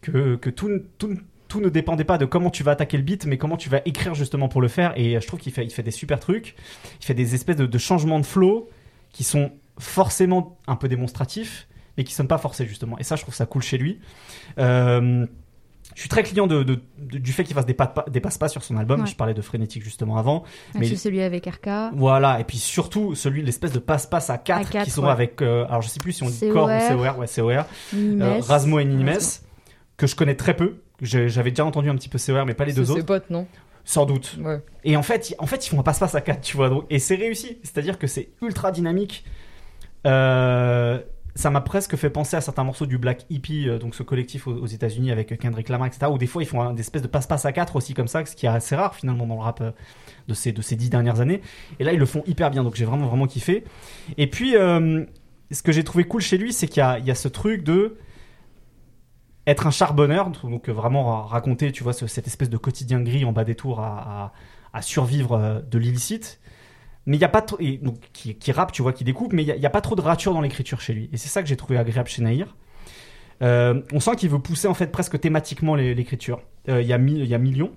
que, 0.00 0.34
que 0.34 0.50
tout, 0.50 0.68
tout, 0.98 1.16
tout 1.46 1.60
ne 1.60 1.68
dépendait 1.68 2.02
pas 2.02 2.18
de 2.18 2.24
comment 2.24 2.50
tu 2.50 2.64
vas 2.64 2.72
attaquer 2.72 2.96
le 2.96 3.04
beat, 3.04 3.24
mais 3.26 3.38
comment 3.38 3.56
tu 3.56 3.68
vas 3.68 3.82
écrire 3.84 4.16
justement 4.16 4.48
pour 4.48 4.60
le 4.60 4.66
faire. 4.66 4.94
Et 4.96 5.16
euh, 5.16 5.20
je 5.20 5.28
trouve 5.28 5.38
qu'il 5.38 5.52
fait, 5.52 5.64
il 5.64 5.70
fait 5.70 5.84
des 5.84 5.92
super 5.92 6.18
trucs. 6.18 6.56
Il 7.00 7.06
fait 7.06 7.14
des 7.14 7.36
espèces 7.36 7.54
de, 7.54 7.66
de 7.66 7.78
changements 7.78 8.18
de 8.18 8.26
flow 8.26 8.68
qui 9.12 9.22
sont 9.22 9.52
forcément 9.78 10.58
un 10.66 10.74
peu 10.74 10.88
démonstratifs, 10.88 11.68
mais 11.96 12.02
qui 12.02 12.14
ne 12.14 12.16
sont 12.16 12.26
pas 12.26 12.38
forcés 12.38 12.66
justement. 12.66 12.98
Et 12.98 13.04
ça, 13.04 13.14
je 13.14 13.22
trouve 13.22 13.34
ça 13.34 13.46
cool 13.46 13.62
chez 13.62 13.78
lui. 13.78 14.00
Euh, 14.58 15.24
je 15.96 16.00
suis 16.02 16.08
très 16.08 16.22
client 16.22 16.46
de, 16.46 16.62
de- 16.62 16.78
de- 16.98 17.18
du 17.18 17.32
fait 17.32 17.42
qu'il 17.42 17.54
fasse 17.54 17.66
des, 17.66 17.74
pas, 17.74 17.92
des 18.08 18.20
passe-pas 18.20 18.48
sur 18.48 18.62
son 18.62 18.76
album. 18.76 19.00
Ouais. 19.00 19.06
Je 19.06 19.16
parlais 19.16 19.34
de 19.34 19.40
Frénétique 19.42 19.82
justement 19.82 20.18
avant. 20.18 20.44
Ah, 20.74 20.78
Mais- 20.80 20.86
c'est 20.86 20.94
celui 20.96 21.22
avec 21.22 21.46
RK. 21.46 21.68
Voilà, 21.94 22.38
et 22.38 22.44
puis 22.44 22.58
surtout 22.58 23.14
celui 23.14 23.42
l'espèce 23.42 23.72
de 23.72 23.78
passe-passe 23.80 24.30
à 24.30 24.38
4 24.38 24.60
À 24.60 24.64
quatre, 24.70 24.84
qui 24.84 24.90
sont 24.90 25.04
ouais. 25.04 25.10
avec 25.10 25.40
euh, 25.42 25.64
alors 25.68 25.82
je 25.82 25.88
sais 25.88 25.98
plus 25.98 26.12
si 26.12 26.22
on 26.22 26.28
dit 26.28 26.38
COR. 26.38 26.52
Core 26.52 26.68
ou 26.68 26.96
COR, 27.02 27.18
ouais 27.18 27.26
COR, 27.26 27.64
euh. 27.94 28.40
Rasmo 28.46 28.78
et 28.78 28.84
Nimes 28.84 29.18
que 29.96 30.06
je 30.06 30.14
connais 30.14 30.36
très 30.36 30.54
peu. 30.54 30.76
J'avais 31.02 31.50
déjà 31.50 31.64
entendu 31.64 31.88
un 31.90 31.94
petit 31.96 32.08
peu 32.10 32.18
COR 32.18 32.44
mais 32.46 32.54
pas 32.54 32.66
les 32.66 32.72
C'est 32.72 32.76
deux 32.80 32.84
ses 32.84 32.90
autres, 32.92 33.06
potes, 33.06 33.30
non? 33.30 33.46
Sans 33.86 34.04
doute. 34.04 34.36
Ouais. 34.42 34.60
Et 34.84 34.96
en 34.96 35.02
fait, 35.02 35.30
ils- 35.30 35.36
en 35.38 35.46
fait, 35.46 35.64
ils 35.66 35.70
font 35.70 35.80
un 35.80 35.82
passe-passe 35.82 36.14
à 36.14 36.20
4, 36.20 36.40
tu 36.42 36.56
vois. 36.58 36.68
donc- 36.68 36.84
et 36.90 36.98
c'est 36.98 37.14
réussi, 37.14 37.58
c'est-à-dire 37.62 37.98
que 37.98 38.06
c'est 38.06 38.28
ultra 38.42 38.70
dynamique. 38.70 39.24
Euh, 40.06 40.98
ça 41.36 41.50
m'a 41.50 41.60
presque 41.60 41.94
fait 41.94 42.10
penser 42.10 42.36
à 42.36 42.40
certains 42.40 42.64
morceaux 42.64 42.86
du 42.86 42.98
Black 42.98 43.24
Hippie, 43.30 43.68
euh, 43.68 43.78
donc 43.78 43.94
ce 43.94 44.02
collectif 44.02 44.48
aux, 44.48 44.66
États-Unis 44.66 45.12
avec 45.12 45.38
Kendrick 45.38 45.68
Lamar, 45.68 45.86
etc. 45.86 46.06
Où 46.10 46.18
des 46.18 46.26
fois 46.26 46.42
ils 46.42 46.46
font 46.46 46.72
des 46.72 46.80
espèces 46.80 47.02
de 47.02 47.06
passe-passe 47.06 47.44
à 47.44 47.52
4 47.52 47.76
aussi 47.76 47.94
comme 47.94 48.08
ça, 48.08 48.24
ce 48.26 48.34
qui 48.34 48.46
est 48.46 48.48
assez 48.48 48.74
rare 48.74 48.94
finalement 48.96 49.26
dans 49.26 49.36
le 49.36 49.40
rap 49.42 49.60
euh, 49.60 49.70
de 50.26 50.34
ces 50.34 50.50
de 50.50 50.62
ces 50.62 50.74
dix 50.74 50.90
dernières 50.90 51.20
années. 51.20 51.42
Et 51.78 51.84
là 51.84 51.92
ils 51.92 51.98
le 51.98 52.06
font 52.06 52.24
hyper 52.26 52.50
bien, 52.50 52.64
donc 52.64 52.74
j'ai 52.74 52.84
vraiment 52.84 53.06
vraiment 53.06 53.26
kiffé. 53.26 53.62
Et 54.18 54.26
puis 54.28 54.56
euh, 54.56 55.04
ce 55.52 55.62
que 55.62 55.70
j'ai 55.70 55.84
trouvé 55.84 56.04
cool 56.04 56.22
chez 56.22 56.38
lui, 56.38 56.52
c'est 56.52 56.66
qu'il 56.66 56.80
y 57.04 57.10
a, 57.10 57.14
ce 57.14 57.28
truc 57.28 57.62
de 57.62 57.98
être 59.46 59.66
un 59.66 59.70
charbonneur, 59.70 60.30
donc 60.30 60.68
euh, 60.68 60.72
vraiment 60.72 61.04
ra- 61.04 61.26
raconter, 61.28 61.70
tu 61.70 61.84
vois, 61.84 61.92
ce- 61.92 62.06
cette 62.08 62.26
espèce 62.26 62.50
de 62.50 62.56
quotidien 62.56 63.00
gris 63.00 63.24
en 63.24 63.32
bas 63.32 63.44
des 63.44 63.54
tours 63.54 63.80
à, 63.80 64.32
à- 64.72 64.82
survivre 64.82 65.32
euh, 65.34 65.60
de 65.60 65.78
l'illicite. 65.78 66.40
Mais 67.06 67.16
il 67.16 67.20
y 67.20 67.24
a 67.24 67.28
pas 67.28 67.42
trop, 67.42 67.56
et 67.60 67.78
donc 67.78 67.96
qui, 68.12 68.34
qui 68.34 68.50
rappe, 68.52 68.72
tu 68.72 68.82
vois, 68.82 68.92
qui 68.92 69.04
découpe, 69.04 69.32
mais 69.32 69.42
il 69.44 69.48
y 69.48 69.66
a- 69.66 69.70
pas 69.70 69.80
trop 69.80 69.94
de 69.94 70.00
rature 70.00 70.34
dans 70.34 70.40
l'écriture 70.40 70.80
chez 70.80 70.92
lui. 70.92 71.08
Et 71.12 71.16
c'est 71.16 71.28
ça 71.28 71.40
que 71.42 71.48
j'ai 71.48 71.56
trouvé 71.56 71.78
agréable 71.78 72.08
chez 72.08 72.20
Nahir. 72.22 72.56
Euh, 73.42 73.82
on 73.92 74.00
sent 74.00 74.16
qu'il 74.16 74.30
veut 74.30 74.38
pousser 74.40 74.66
en 74.66 74.74
fait 74.74 74.88
presque 74.88 75.20
thématiquement 75.20 75.74
l'écriture. 75.76 76.40
Euh, 76.68 76.80
Il 76.82 76.88
y 76.88 76.92
a 76.92 76.98
mi- 76.98 77.18
il 77.20 77.26
y 77.26 77.34
a 77.34 77.38
Million, 77.38 77.70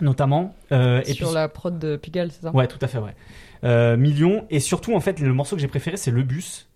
notamment. 0.00 0.54
euh, 0.72 1.00
et 1.06 1.12
Sur 1.14 1.28
puis, 1.28 1.34
la 1.34 1.48
prod 1.48 1.78
de 1.78 1.96
Pigalle, 1.96 2.30
c'est 2.32 2.42
ça? 2.42 2.50
Ouais, 2.54 2.66
tout 2.66 2.78
à 2.82 2.86
fait, 2.88 2.98
ouais. 2.98 3.14
Euh, 3.64 3.96
Million, 3.96 4.46
et 4.50 4.60
surtout, 4.60 4.94
en 4.94 5.00
fait, 5.00 5.20
le 5.20 5.32
morceau 5.32 5.56
que 5.56 5.62
j'ai 5.62 5.68
préféré, 5.68 5.96
c'est 5.96 6.10
Le 6.10 6.22
Bus. 6.22 6.66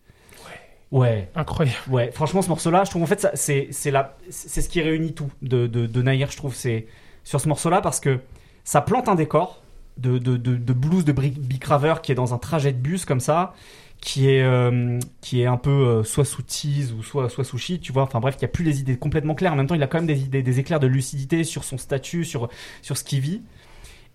Ouais, 0.91 1.29
Incroyable. 1.35 1.77
ouais. 1.91 2.13
Franchement, 2.13 2.41
ce 2.41 2.49
morceau-là, 2.51 2.85
je 2.85 2.91
trouve, 2.91 3.03
en 3.03 3.07
fait, 3.07 3.27
c'est 3.35 3.67
c'est 3.73 3.91
la- 3.91 4.17
c'est 4.31 4.61
ce 4.63 4.69
qui 4.69 4.81
réunit 4.81 5.13
tout 5.13 5.29
de, 5.43 5.67
de, 5.67 5.87
de 5.87 6.03
Nahir, 6.03 6.31
je 6.31 6.37
trouve, 6.37 6.55
c'est 6.55 6.87
sur 7.25 7.41
ce 7.41 7.49
morceau-là, 7.49 7.81
parce 7.81 7.99
que 7.99 8.21
ça 8.63 8.81
plante 8.81 9.09
un 9.09 9.17
décor 9.17 9.61
de, 9.97 10.19
de, 10.19 10.37
de, 10.37 10.57
de 10.57 10.73
blues 10.73 11.05
de 11.05 11.13
Big 11.13 11.65
qui 12.03 12.13
est 12.13 12.15
dans 12.15 12.35
un 12.35 12.39
trajet 12.39 12.73
de 12.73 12.79
bus 12.79 13.05
comme 13.05 13.21
ça, 13.21 13.55
qui 14.01 14.29
est, 14.29 14.43
euh, 14.43 14.99
qui 15.21 15.41
est 15.41 15.47
un 15.47 15.57
peu 15.57 15.71
euh, 15.71 16.05
soit 16.05 16.25
sous 16.25 16.43
tease 16.43 16.93
ou 16.93 17.03
soit, 17.03 17.29
soit 17.29 17.45
sous 17.45 17.59
shit, 17.59 17.81
tu 17.81 17.93
vois. 17.93 18.03
Enfin 18.03 18.21
bref, 18.21 18.37
qui 18.37 18.45
a 18.45 18.49
plus 18.49 18.65
les 18.65 18.81
idées 18.81 18.99
complètement 18.99 19.35
claires. 19.35 19.53
En 19.53 19.57
même 19.57 19.67
temps, 19.67 19.75
il 19.75 19.83
a 19.83 19.87
quand 19.87 19.99
même 19.99 20.07
des 20.07 20.23
idées, 20.23 20.43
des 20.43 20.61
éclairs 20.61 20.81
de 20.81 20.87
lucidité 20.87 21.43
sur 21.45 21.65
son 21.65 21.79
statut, 21.79 22.25
sur, 22.25 22.49
sur 22.83 22.97
ce 22.97 23.05
qu'il 23.05 23.21
vit. 23.21 23.43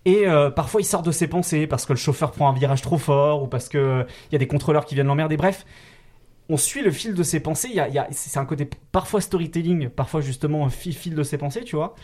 Et 0.04 0.26
euh, 0.26 0.50
parfois, 0.50 0.80
il 0.80 0.84
sort 0.84 1.02
de 1.02 1.10
ses 1.10 1.26
pensées 1.26 1.66
parce 1.66 1.84
que 1.84 1.92
le 1.92 1.98
chauffeur 1.98 2.32
prend 2.32 2.48
un 2.48 2.54
virage 2.54 2.82
trop 2.82 2.98
fort 2.98 3.42
ou 3.42 3.46
parce 3.46 3.68
euh, 3.74 4.04
il 4.30 4.32
y 4.32 4.36
a 4.36 4.38
des 4.38 4.46
contrôleurs 4.46 4.86
qui 4.86 4.94
viennent 4.94 5.08
l'emmerder. 5.08 5.36
Bref, 5.36 5.66
on 6.50 6.56
suit 6.56 6.82
le 6.82 6.90
fil 6.90 7.14
de 7.14 7.22
ses 7.22 7.40
pensées. 7.40 7.68
Il 7.70 7.76
y 7.76 7.80
a, 7.80 8.08
c'est 8.10 8.38
un 8.38 8.44
côté 8.44 8.68
parfois 8.92 9.20
storytelling, 9.20 9.88
parfois 9.88 10.20
justement 10.20 10.68
fil, 10.68 11.14
de 11.14 11.22
ses 11.22 11.38
pensées, 11.38 11.62
tu 11.62 11.76
vois. 11.76 11.94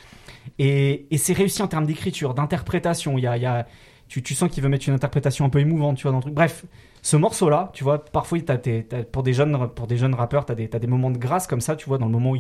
Et, 0.59 1.07
c'est 1.18 1.32
réussi 1.32 1.62
en 1.62 1.68
termes 1.68 1.86
d'écriture, 1.86 2.32
d'interprétation. 2.32 3.18
Il 3.18 3.22
y 3.22 3.26
a, 3.26 3.66
tu, 4.09 4.34
sens 4.34 4.49
qu'il 4.51 4.62
veut 4.62 4.68
mettre 4.68 4.88
une 4.88 4.94
interprétation 4.94 5.44
un 5.44 5.49
peu 5.51 5.59
émouvante, 5.59 5.97
tu 5.97 6.09
vois. 6.09 6.20
Bref, 6.30 6.64
ce 7.03 7.16
morceau-là, 7.16 7.70
tu 7.74 7.82
vois, 7.84 8.05
parfois, 8.05 8.40
t'as 8.40 8.57
t'as- 8.59 9.03
pour, 9.05 9.22
des 9.24 9.32
jeunes, 9.32 10.14
rappeurs, 10.14 10.47
tu 10.47 10.53
as 10.53 10.55
des, 10.55 10.68
t'as 10.68 10.78
des 10.78 10.86
moments 10.86 11.11
de 11.11 11.18
grâce 11.18 11.47
comme 11.47 11.61
ça, 11.61 11.74
tu 11.76 11.86
vois, 11.88 11.99
dans 11.99 12.07
le 12.07 12.12
moment 12.12 12.30
où 12.30 12.36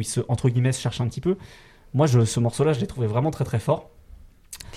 ils, 0.00 0.04
se- 0.04 0.20
entre 0.28 0.50
cherchent 0.78 1.00
un 1.00 1.08
petit 1.08 1.22
peu. 1.22 1.36
Moi, 1.94 2.06
je, 2.06 2.24
ce 2.24 2.40
morceau-là, 2.40 2.74
je 2.74 2.80
l'ai 2.80 2.86
trouvé 2.86 3.06
vraiment 3.06 3.30
très 3.30 3.44
très 3.44 3.58
fort. 3.58 3.90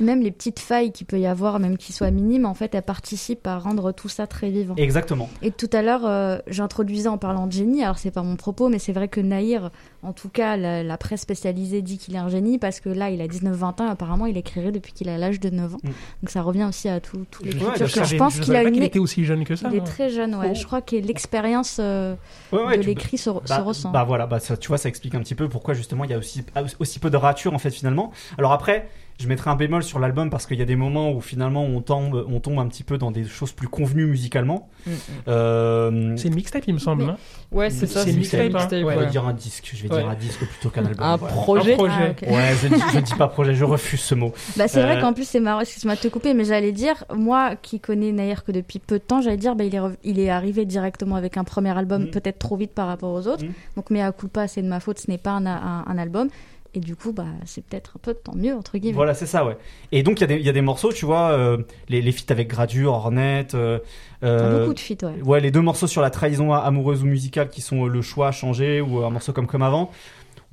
Puis 0.02 0.08
même 0.08 0.24
les 0.24 0.32
petites 0.32 0.58
failles 0.58 0.92
qu'il 0.92 1.06
peut 1.06 1.20
y 1.20 1.28
avoir, 1.28 1.60
même 1.60 1.78
qui 1.78 1.94
soient 1.94 2.10
minimes, 2.10 2.48
en 2.48 2.56
fait, 2.56 2.74
elles 2.74 2.82
participent 2.82 3.46
à 3.46 3.60
rendre 3.60 3.92
tout 3.92 4.10
ça 4.10 4.26
très 4.26 4.50
vivant. 4.50 4.74
Exactement. 4.76 5.30
Et 5.44 5.52
tout 5.52 5.70
à 5.72 5.84
l'heure, 5.84 6.08
euh, 6.08 6.40
j'introduisais 6.48 7.08
en 7.08 7.20
parlant 7.20 7.46
de 7.46 7.52
génie. 7.52 7.84
Alors 7.84 8.00
c'est 8.00 8.10
pas 8.10 8.24
mon 8.24 8.36
propos, 8.36 8.68
mais 8.68 8.80
c'est 8.80 8.94
vrai 8.94 9.10
que 9.10 9.22
Nahir, 9.22 9.70
en 10.04 10.14
tout 10.14 10.30
cas, 10.30 10.58
la, 10.58 10.84
la 10.84 10.98
presse 10.98 11.22
spécialisée 11.22 11.82
dit 11.82 11.98
qu'il 11.98 12.16
est 12.16 12.20
un 12.20 12.30
génie 12.30 12.58
parce 12.58 12.80
que 12.80 12.90
là, 12.90 13.10
il 13.10 13.22
a 13.22 13.28
19-20 13.28 13.82
ans. 13.82 13.88
Apparemment, 13.90 14.26
il 14.26 14.36
écrirait 14.38 14.72
depuis 14.72 14.94
qu'il 14.94 15.10
a 15.10 15.18
l'âge 15.18 15.40
de 15.40 15.50
9 15.50 15.76
ans. 15.76 15.78
Mm. 15.84 15.88
Donc 15.88 16.30
ça 16.30 16.42
revient 16.42 16.64
aussi 16.66 16.90
à 16.90 16.96
Je- 17.00 17.46
l'écriture. 17.46 17.68
Ouais, 17.68 17.78
que 17.78 17.86
je 17.86 18.04
je 18.04 18.16
pense 18.18 18.40
qu'il 18.40 18.56
a 18.56 18.64
une. 18.64 18.72
qu'il 18.74 18.84
était 18.84 19.00
aussi 19.00 19.26
jeune 19.26 19.44
que 19.44 19.56
ça. 19.56 19.70
Il 19.72 19.76
est 19.78 19.82
hein. 19.82 19.84
très 19.84 20.10
jeune, 20.10 20.36
ouais. 20.36 20.50
Oh. 20.52 20.56
Je 20.56 20.66
crois 20.66 20.82
que 20.82 20.96
l'expérience 20.96 21.78
euh, 21.80 22.16
Ouais, 22.52 22.64
ouais, 22.66 22.78
de 22.78 22.84
l'écrit 22.84 23.18
se, 23.18 23.30
se 23.32 23.40
Bah, 23.48 23.60
ressent. 23.62 23.92
bah 23.92 24.04
voilà, 24.04 24.26
bah 24.28 24.40
ça, 24.40 24.58
tu 24.58 24.68
vois, 24.70 24.78
ça 24.78 24.90
explique 24.90 25.16
un 25.16 25.20
petit 25.20 25.36
peu 25.36 25.48
pourquoi 25.50 25.74
justement 25.74 26.04
il 26.04 26.12
y 26.12 26.14
a 26.14 26.18
aussi, 26.18 26.44
aussi 26.80 27.00
peu 27.00 27.10
de 27.10 27.18
rature 27.18 27.54
en 27.54 27.60
fait 27.60 27.72
finalement. 27.72 28.12
Alors 28.38 28.52
après, 28.52 28.88
je 29.20 29.28
mettrai 29.28 29.52
un 29.52 29.56
bémol 29.56 29.84
sur 29.84 30.00
l'album 30.00 30.30
parce 30.32 30.48
qu'il 30.48 30.58
y 30.58 30.62
a 30.64 30.66
des 30.66 30.76
moments 30.76 31.12
où 31.12 31.22
finalement 31.22 31.64
on 31.64 31.80
tombe, 31.82 32.26
on 32.28 32.40
tombe 32.40 32.58
un 32.58 32.68
petit 32.68 32.84
peu 32.84 32.98
dans 32.98 33.12
des 33.12 33.24
choses 33.26 33.52
plus 33.52 33.68
convenues 33.68 34.08
musicalement. 34.08 34.68
Mm, 34.88 34.92
mm. 34.92 34.96
Euh, 35.28 36.18
C'est 36.18 36.28
une 36.30 36.36
mixtape, 36.36 36.64
il 36.68 36.74
me 36.74 36.80
semble. 36.80 37.04
Mais- 37.04 37.10
hein. 37.12 37.18
Ouais, 37.52 37.70
c'est 37.70 37.86
C'est 37.86 37.88
ça. 37.88 38.00
une 38.04 38.06
c'est 38.08 38.18
mixtape, 38.48 38.56
hein. 38.56 38.84
Ouais. 38.84 38.96
vais 38.96 39.02
ouais. 39.02 39.08
dire 39.08 39.28
un 39.28 39.34
disque, 39.34 39.72
je 39.76 39.84
vais 39.84 39.90
Ouais. 39.92 40.02
dire 40.02 40.10
un 40.10 40.16
disque 40.16 40.46
plutôt 40.46 40.70
qu'un 40.70 40.86
album. 40.86 41.06
Un 41.06 41.16
voilà. 41.18 41.34
projet. 41.36 41.74
Un 41.74 41.78
projet. 41.78 42.16
Ah. 42.28 42.32
Ouais, 42.32 42.52
je, 42.62 42.68
ne 42.98 43.02
dis 43.02 43.14
pas 43.16 43.28
projet, 43.28 43.54
je 43.56 43.66
refuse 43.66 44.00
ce 44.02 44.16
mot. 44.16 44.34
Bah, 44.58 44.68
c'est 44.68 44.82
vrai 44.82 44.98
Euh, 44.98 45.02
qu'en 45.02 45.14
plus, 45.14 45.28
c'est 45.28 45.40
marrant, 45.40 45.62
excuse-moi 45.62 45.96
de 45.96 46.00
te 46.02 46.08
couper, 46.08 46.34
mais 46.34 46.46
j'allais 46.46 46.72
dire, 46.72 47.04
moi 47.14 47.56
qui 47.62 47.80
connais 47.80 48.12
Nair 48.12 48.44
que 48.44 48.52
depuis 48.52 48.80
peu 48.80 49.00
de 49.00 49.04
temps, 49.04 49.22
j'allais 49.22 49.38
dire, 49.38 49.56
bah, 49.56 49.64
il, 49.64 49.74
est 49.76 49.80
rev- 49.80 49.98
il 50.04 50.20
est 50.20 50.30
arrivé 50.30 50.66
directement 50.66 51.16
avec 51.16 51.38
un 51.38 51.44
premier 51.44 51.78
album, 51.78 52.04
Mm. 52.06 52.12
peut-être 52.12 52.40
trop 52.40 52.56
vite 52.58 52.72
par 52.74 52.88
rapport 52.88 53.12
aux 53.14 53.28
autres. 53.28 53.44
Mm. 53.46 53.52
Donc, 53.76 53.90
mais 53.90 54.02
à 54.02 54.12
culpa, 54.12 54.48
c'est 54.48 54.62
de 54.62 54.68
ma 54.68 54.80
faute, 54.80 55.00
ce 55.00 55.10
n'est 55.10 55.18
pas 55.18 55.32
un, 55.32 55.46
un- 55.46 55.84
un 55.88 55.98
album. 55.98 56.30
Et 56.74 56.80
du 56.80 56.96
coup, 56.96 57.12
bah, 57.12 57.26
c'est 57.46 57.66
peut-être 57.66 57.94
un 57.98 58.00
peu 58.02 58.14
tant 58.14 58.34
mieux, 58.34 58.56
entre 58.56 58.78
guillemets. 58.78 58.96
Voilà, 58.96 59.14
c'est 59.14 59.26
ça, 59.26 59.46
ouais. 59.46 59.58
Et 59.92 60.04
donc 60.04 60.20
il 60.20 60.22
y, 60.22 60.24
a 60.24 60.28
des- 60.28 60.36
il 60.38 60.46
y 60.46 60.50
a 60.50 60.54
des 60.54 60.62
morceaux, 60.62 60.94
tu 60.94 61.06
vois, 61.06 61.32
euh, 61.32 61.58
les, 61.90 62.02
les 62.02 62.12
feats 62.14 62.32
avec 62.32 62.48
Gradure, 62.48 62.94
Hornet. 62.94 63.48
euh, 63.54 63.80
euh, 64.24 64.60
Beaucoup 64.62 64.74
de 64.74 64.80
feats, 64.80 65.06
ouais. 65.06 65.22
Ouais, 65.22 65.42
les 65.42 65.52
deux 65.52 65.60
morceaux 65.62 65.88
sur 65.88 66.02
la 66.02 66.10
trahison 66.10 66.54
amoureuse 66.54 67.04
ou 67.04 67.08
musicale 67.08 67.50
qui 67.50 67.60
sont 67.62 67.86
euh, 67.86 67.90
le 67.90 68.02
choix 68.02 68.30
a 68.30 68.32
changé 68.32 68.80
ou 68.80 69.02
euh, 69.02 69.06
un 69.06 69.10
morceau 69.10 69.34
comme 69.34 69.48
comme 69.48 69.64
avant. 69.64 69.92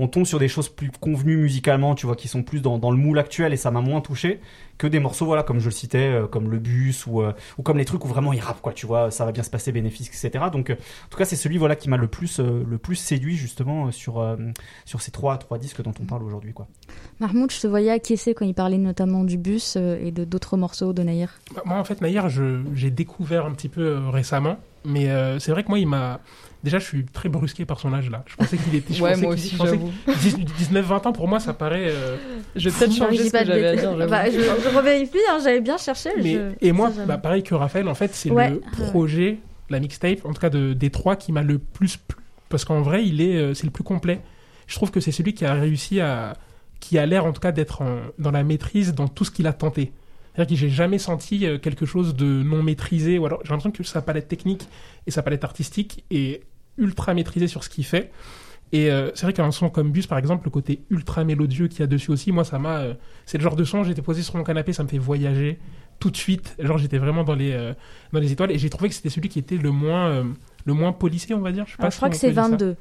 On 0.00 0.06
tombe 0.08 0.24
sur 0.26 0.38
des 0.38 0.48
choses 0.48 0.68
plus 0.68 0.90
convenues 1.00 1.36
musicalement, 1.36 1.94
tu 1.94 2.06
vois, 2.06 2.14
qui 2.14 2.28
sont 2.28 2.42
plus 2.44 2.62
dans, 2.62 2.78
dans 2.78 2.90
le 2.92 2.96
moule 2.96 3.18
actuel 3.18 3.52
et 3.52 3.56
ça 3.56 3.70
m'a 3.72 3.80
moins 3.80 4.00
touché 4.00 4.40
que 4.78 4.86
des 4.86 5.00
morceaux, 5.00 5.26
voilà, 5.26 5.42
comme 5.42 5.58
je 5.58 5.64
le 5.64 5.70
citais, 5.72 6.06
euh, 6.06 6.26
comme 6.28 6.48
le 6.52 6.58
bus 6.60 7.04
ou, 7.08 7.20
euh, 7.20 7.32
ou 7.58 7.62
comme 7.62 7.78
les 7.78 7.84
trucs 7.84 8.04
où 8.04 8.08
vraiment 8.08 8.32
il 8.32 8.38
rappe, 8.38 8.60
quoi, 8.60 8.72
tu 8.72 8.86
vois, 8.86 9.10
ça 9.10 9.24
va 9.24 9.32
bien 9.32 9.42
se 9.42 9.50
passer, 9.50 9.72
bénéfice, 9.72 10.06
etc. 10.06 10.44
Donc, 10.52 10.70
euh, 10.70 10.74
en 10.74 11.08
tout 11.10 11.18
cas, 11.18 11.24
c'est 11.24 11.34
celui, 11.34 11.58
voilà, 11.58 11.74
qui 11.74 11.88
m'a 11.88 11.96
le 11.96 12.06
plus, 12.06 12.38
euh, 12.38 12.62
le 12.64 12.78
plus 12.78 12.94
séduit 12.94 13.36
justement 13.36 13.86
euh, 13.88 13.90
sur, 13.90 14.20
euh, 14.20 14.36
sur 14.84 15.02
ces 15.02 15.10
trois, 15.10 15.36
trois 15.38 15.58
disques 15.58 15.82
dont 15.82 15.94
on 16.00 16.04
parle 16.04 16.22
aujourd'hui, 16.22 16.52
quoi. 16.52 16.68
Mahmoud, 17.18 17.50
je 17.50 17.60
te 17.60 17.66
voyais 17.66 17.90
acquiescer 17.90 18.34
quand 18.34 18.44
il 18.46 18.54
parlait 18.54 18.78
notamment 18.78 19.24
du 19.24 19.36
bus 19.36 19.74
euh, 19.76 19.98
et 20.00 20.12
de 20.12 20.24
d'autres 20.24 20.56
morceaux 20.56 20.92
de 20.92 21.02
Nair. 21.02 21.40
Bah, 21.56 21.62
Moi, 21.64 21.76
en 21.76 21.82
fait, 21.82 22.00
Naïr, 22.00 22.28
je- 22.28 22.62
j'ai 22.74 22.92
découvert 22.92 23.46
un 23.46 23.52
petit 23.54 23.68
peu 23.68 23.80
euh, 23.82 24.10
récemment. 24.10 24.58
Mais 24.84 25.10
euh, 25.10 25.40
c'est 25.40 25.50
vrai 25.50 25.64
que 25.64 25.68
moi, 25.70 25.80
il 25.80 25.88
m'a. 25.88 26.20
Déjà, 26.64 26.78
je 26.80 26.84
suis 26.84 27.04
très 27.04 27.28
brusqué 27.28 27.64
par 27.64 27.78
son 27.78 27.92
âge 27.94 28.10
là. 28.10 28.24
Je 28.26 28.34
pensais 28.36 28.56
qu'il 28.56 28.74
était. 28.74 28.92
je 28.92 29.02
Ouais, 29.02 29.16
moi 29.16 29.32
aussi, 29.34 29.56
j'avoue. 29.56 29.92
que 30.06 30.10
19-20 30.12 31.06
ans, 31.08 31.12
pour 31.12 31.28
moi, 31.28 31.38
ça 31.38 31.54
paraît. 31.54 31.86
euh, 31.88 32.16
Je 32.56 32.68
vais 32.68 32.76
peut-être 32.76 32.94
changer 32.96 33.26
ce 33.26 33.30
pas 33.30 33.40
que 33.40 33.48
de 33.48 33.52
j'avais 33.52 33.66
à 33.66 33.76
dire. 33.76 34.08
Bah, 34.08 34.28
je, 34.30 34.40
je 34.40 34.76
revérifie, 34.76 35.18
hein, 35.30 35.38
j'avais 35.42 35.60
bien 35.60 35.78
cherché. 35.78 36.10
Mais, 36.16 36.32
je- 36.34 36.40
et 36.60 36.72
moi, 36.72 36.90
ça, 36.90 37.04
bah, 37.06 37.16
pareil 37.18 37.42
que 37.44 37.54
Raphaël, 37.54 37.86
en 37.88 37.94
fait, 37.94 38.12
c'est 38.14 38.30
Ouais. 38.30 38.50
le 38.50 38.60
projet, 38.88 39.38
la 39.70 39.78
mixtape, 39.78 40.24
en 40.24 40.32
tout 40.32 40.40
cas 40.40 40.50
de, 40.50 40.72
des 40.72 40.90
trois, 40.90 41.14
qui 41.14 41.30
m'a 41.32 41.42
le 41.42 41.58
plus 41.58 41.96
plu. 41.96 42.18
Parce 42.48 42.64
qu'en 42.64 42.80
vrai, 42.80 43.04
il 43.06 43.20
est, 43.20 43.36
euh, 43.36 43.54
c'est 43.54 43.64
le 43.66 43.70
plus 43.70 43.84
complet. 43.84 44.20
Je 44.66 44.74
trouve 44.74 44.90
que 44.90 45.00
c'est 45.00 45.12
celui 45.12 45.34
qui 45.34 45.44
a 45.44 45.54
réussi 45.54 46.00
à. 46.00 46.34
qui 46.80 46.98
a 46.98 47.06
l'air, 47.06 47.24
en 47.24 47.32
tout 47.32 47.40
cas, 47.40 47.52
d'être 47.52 47.82
dans 48.18 48.30
la 48.32 48.42
maîtrise 48.42 48.94
dans 48.94 49.06
tout 49.08 49.24
ce 49.24 49.30
qu'il 49.30 49.46
a 49.46 49.52
tenté. 49.52 49.92
C'est-à-dire 50.38 50.56
que 50.56 50.60
j'ai 50.60 50.68
jamais 50.70 50.98
senti 50.98 51.44
euh, 51.46 51.58
quelque 51.58 51.84
chose 51.84 52.14
de 52.14 52.24
non 52.24 52.62
maîtrisé. 52.62 53.18
Ou 53.18 53.26
alors, 53.26 53.40
j'ai 53.42 53.50
l'impression 53.50 53.72
que 53.72 53.82
sa 53.82 54.02
palette 54.02 54.28
technique 54.28 54.68
et 55.06 55.10
sa 55.10 55.22
palette 55.22 55.42
artistique 55.42 56.04
est 56.12 56.42
ultra 56.76 57.12
maîtrisée 57.12 57.48
sur 57.48 57.64
ce 57.64 57.68
qu'il 57.68 57.84
fait. 57.84 58.12
Et 58.70 58.90
euh, 58.90 59.10
c'est 59.14 59.26
vrai 59.26 59.32
qu'un 59.32 59.50
son 59.50 59.68
comme 59.68 59.90
Bus, 59.90 60.06
par 60.06 60.16
exemple, 60.18 60.44
le 60.44 60.50
côté 60.50 60.84
ultra 60.90 61.24
mélodieux 61.24 61.66
qu'il 61.66 61.80
y 61.80 61.82
a 61.82 61.86
dessus 61.88 62.12
aussi, 62.12 62.30
moi, 62.30 62.44
ça 62.44 62.58
m'a. 62.60 62.78
euh, 62.82 62.94
c'est 63.26 63.36
le 63.38 63.42
genre 63.42 63.56
de 63.56 63.64
son, 63.64 63.82
j'étais 63.82 64.02
posé 64.02 64.22
sur 64.22 64.36
mon 64.36 64.44
canapé, 64.44 64.72
ça 64.72 64.84
me 64.84 64.88
fait 64.88 64.98
voyager 64.98 65.58
tout 65.98 66.10
de 66.10 66.16
suite. 66.16 66.54
Genre, 66.60 66.78
j'étais 66.78 66.98
vraiment 66.98 67.24
dans 67.24 67.34
les, 67.34 67.50
euh, 67.52 67.72
dans 68.12 68.20
les 68.20 68.30
étoiles 68.30 68.52
et 68.52 68.58
j'ai 68.58 68.70
trouvé 68.70 68.90
que 68.90 68.94
c'était 68.94 69.10
celui 69.10 69.28
qui 69.28 69.40
était 69.40 69.56
le 69.56 69.72
moins, 69.72 70.08
euh, 70.10 70.24
le 70.66 70.72
moins 70.72 70.92
policier, 70.92 71.34
on 71.34 71.40
va 71.40 71.50
dire. 71.50 71.64
Je, 71.66 71.72
sais 71.72 71.76
pas 71.78 71.82
Alors, 71.84 71.90
je 71.92 71.96
crois 71.96 72.10
que 72.10 72.16
c'est 72.16 72.28
peut 72.28 72.34
dire 72.34 72.44
ça. 72.44 72.50
22. 72.50 72.76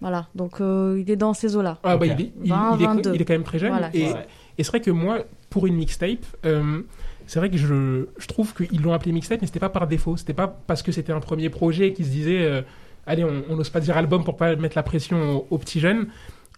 Voilà, 0.00 0.28
donc 0.34 0.60
euh, 0.60 1.02
il 1.04 1.10
est 1.10 1.16
dans 1.16 1.34
ces 1.34 1.56
eaux-là. 1.56 1.78
Ah, 1.82 1.96
bah, 1.96 2.06
Ok. 2.06 2.12
il, 2.16 2.24
est, 2.24 2.32
il, 2.44 2.50
20, 2.50 2.76
il 2.76 2.82
est, 2.82 2.86
22. 2.86 3.14
il 3.14 3.20
est 3.20 3.24
quand 3.24 3.34
même 3.34 3.42
très 3.42 3.58
jeune. 3.58 3.70
Voilà, 3.72 3.90
et 3.94 4.12
et 4.58 4.64
c'est 4.64 4.70
vrai 4.70 4.80
que 4.80 4.90
moi, 4.90 5.20
pour 5.50 5.66
une 5.66 5.74
mixtape, 5.76 6.24
euh, 6.44 6.82
c'est 7.26 7.38
vrai 7.38 7.50
que 7.50 7.56
je, 7.58 8.06
je 8.18 8.26
trouve 8.26 8.54
qu'ils 8.54 8.80
l'ont 8.82 8.92
appelé 8.92 9.12
mixtape, 9.12 9.40
mais 9.40 9.46
c'était 9.46 9.60
pas 9.60 9.68
par 9.70 9.86
défaut. 9.86 10.16
C'était 10.16 10.34
pas 10.34 10.46
parce 10.66 10.82
que 10.82 10.92
c'était 10.92 11.12
un 11.12 11.20
premier 11.20 11.48
projet 11.50 11.92
qui 11.92 12.04
se 12.04 12.10
disait, 12.10 12.42
euh, 12.42 12.62
allez, 13.06 13.24
on 13.24 13.56
n'ose 13.56 13.70
pas 13.70 13.80
dire 13.80 13.96
album 13.96 14.24
pour 14.24 14.36
pas 14.36 14.56
mettre 14.56 14.76
la 14.76 14.82
pression 14.82 15.36
aux, 15.38 15.46
aux 15.50 15.58
petits 15.58 15.80
jeunes. 15.80 16.08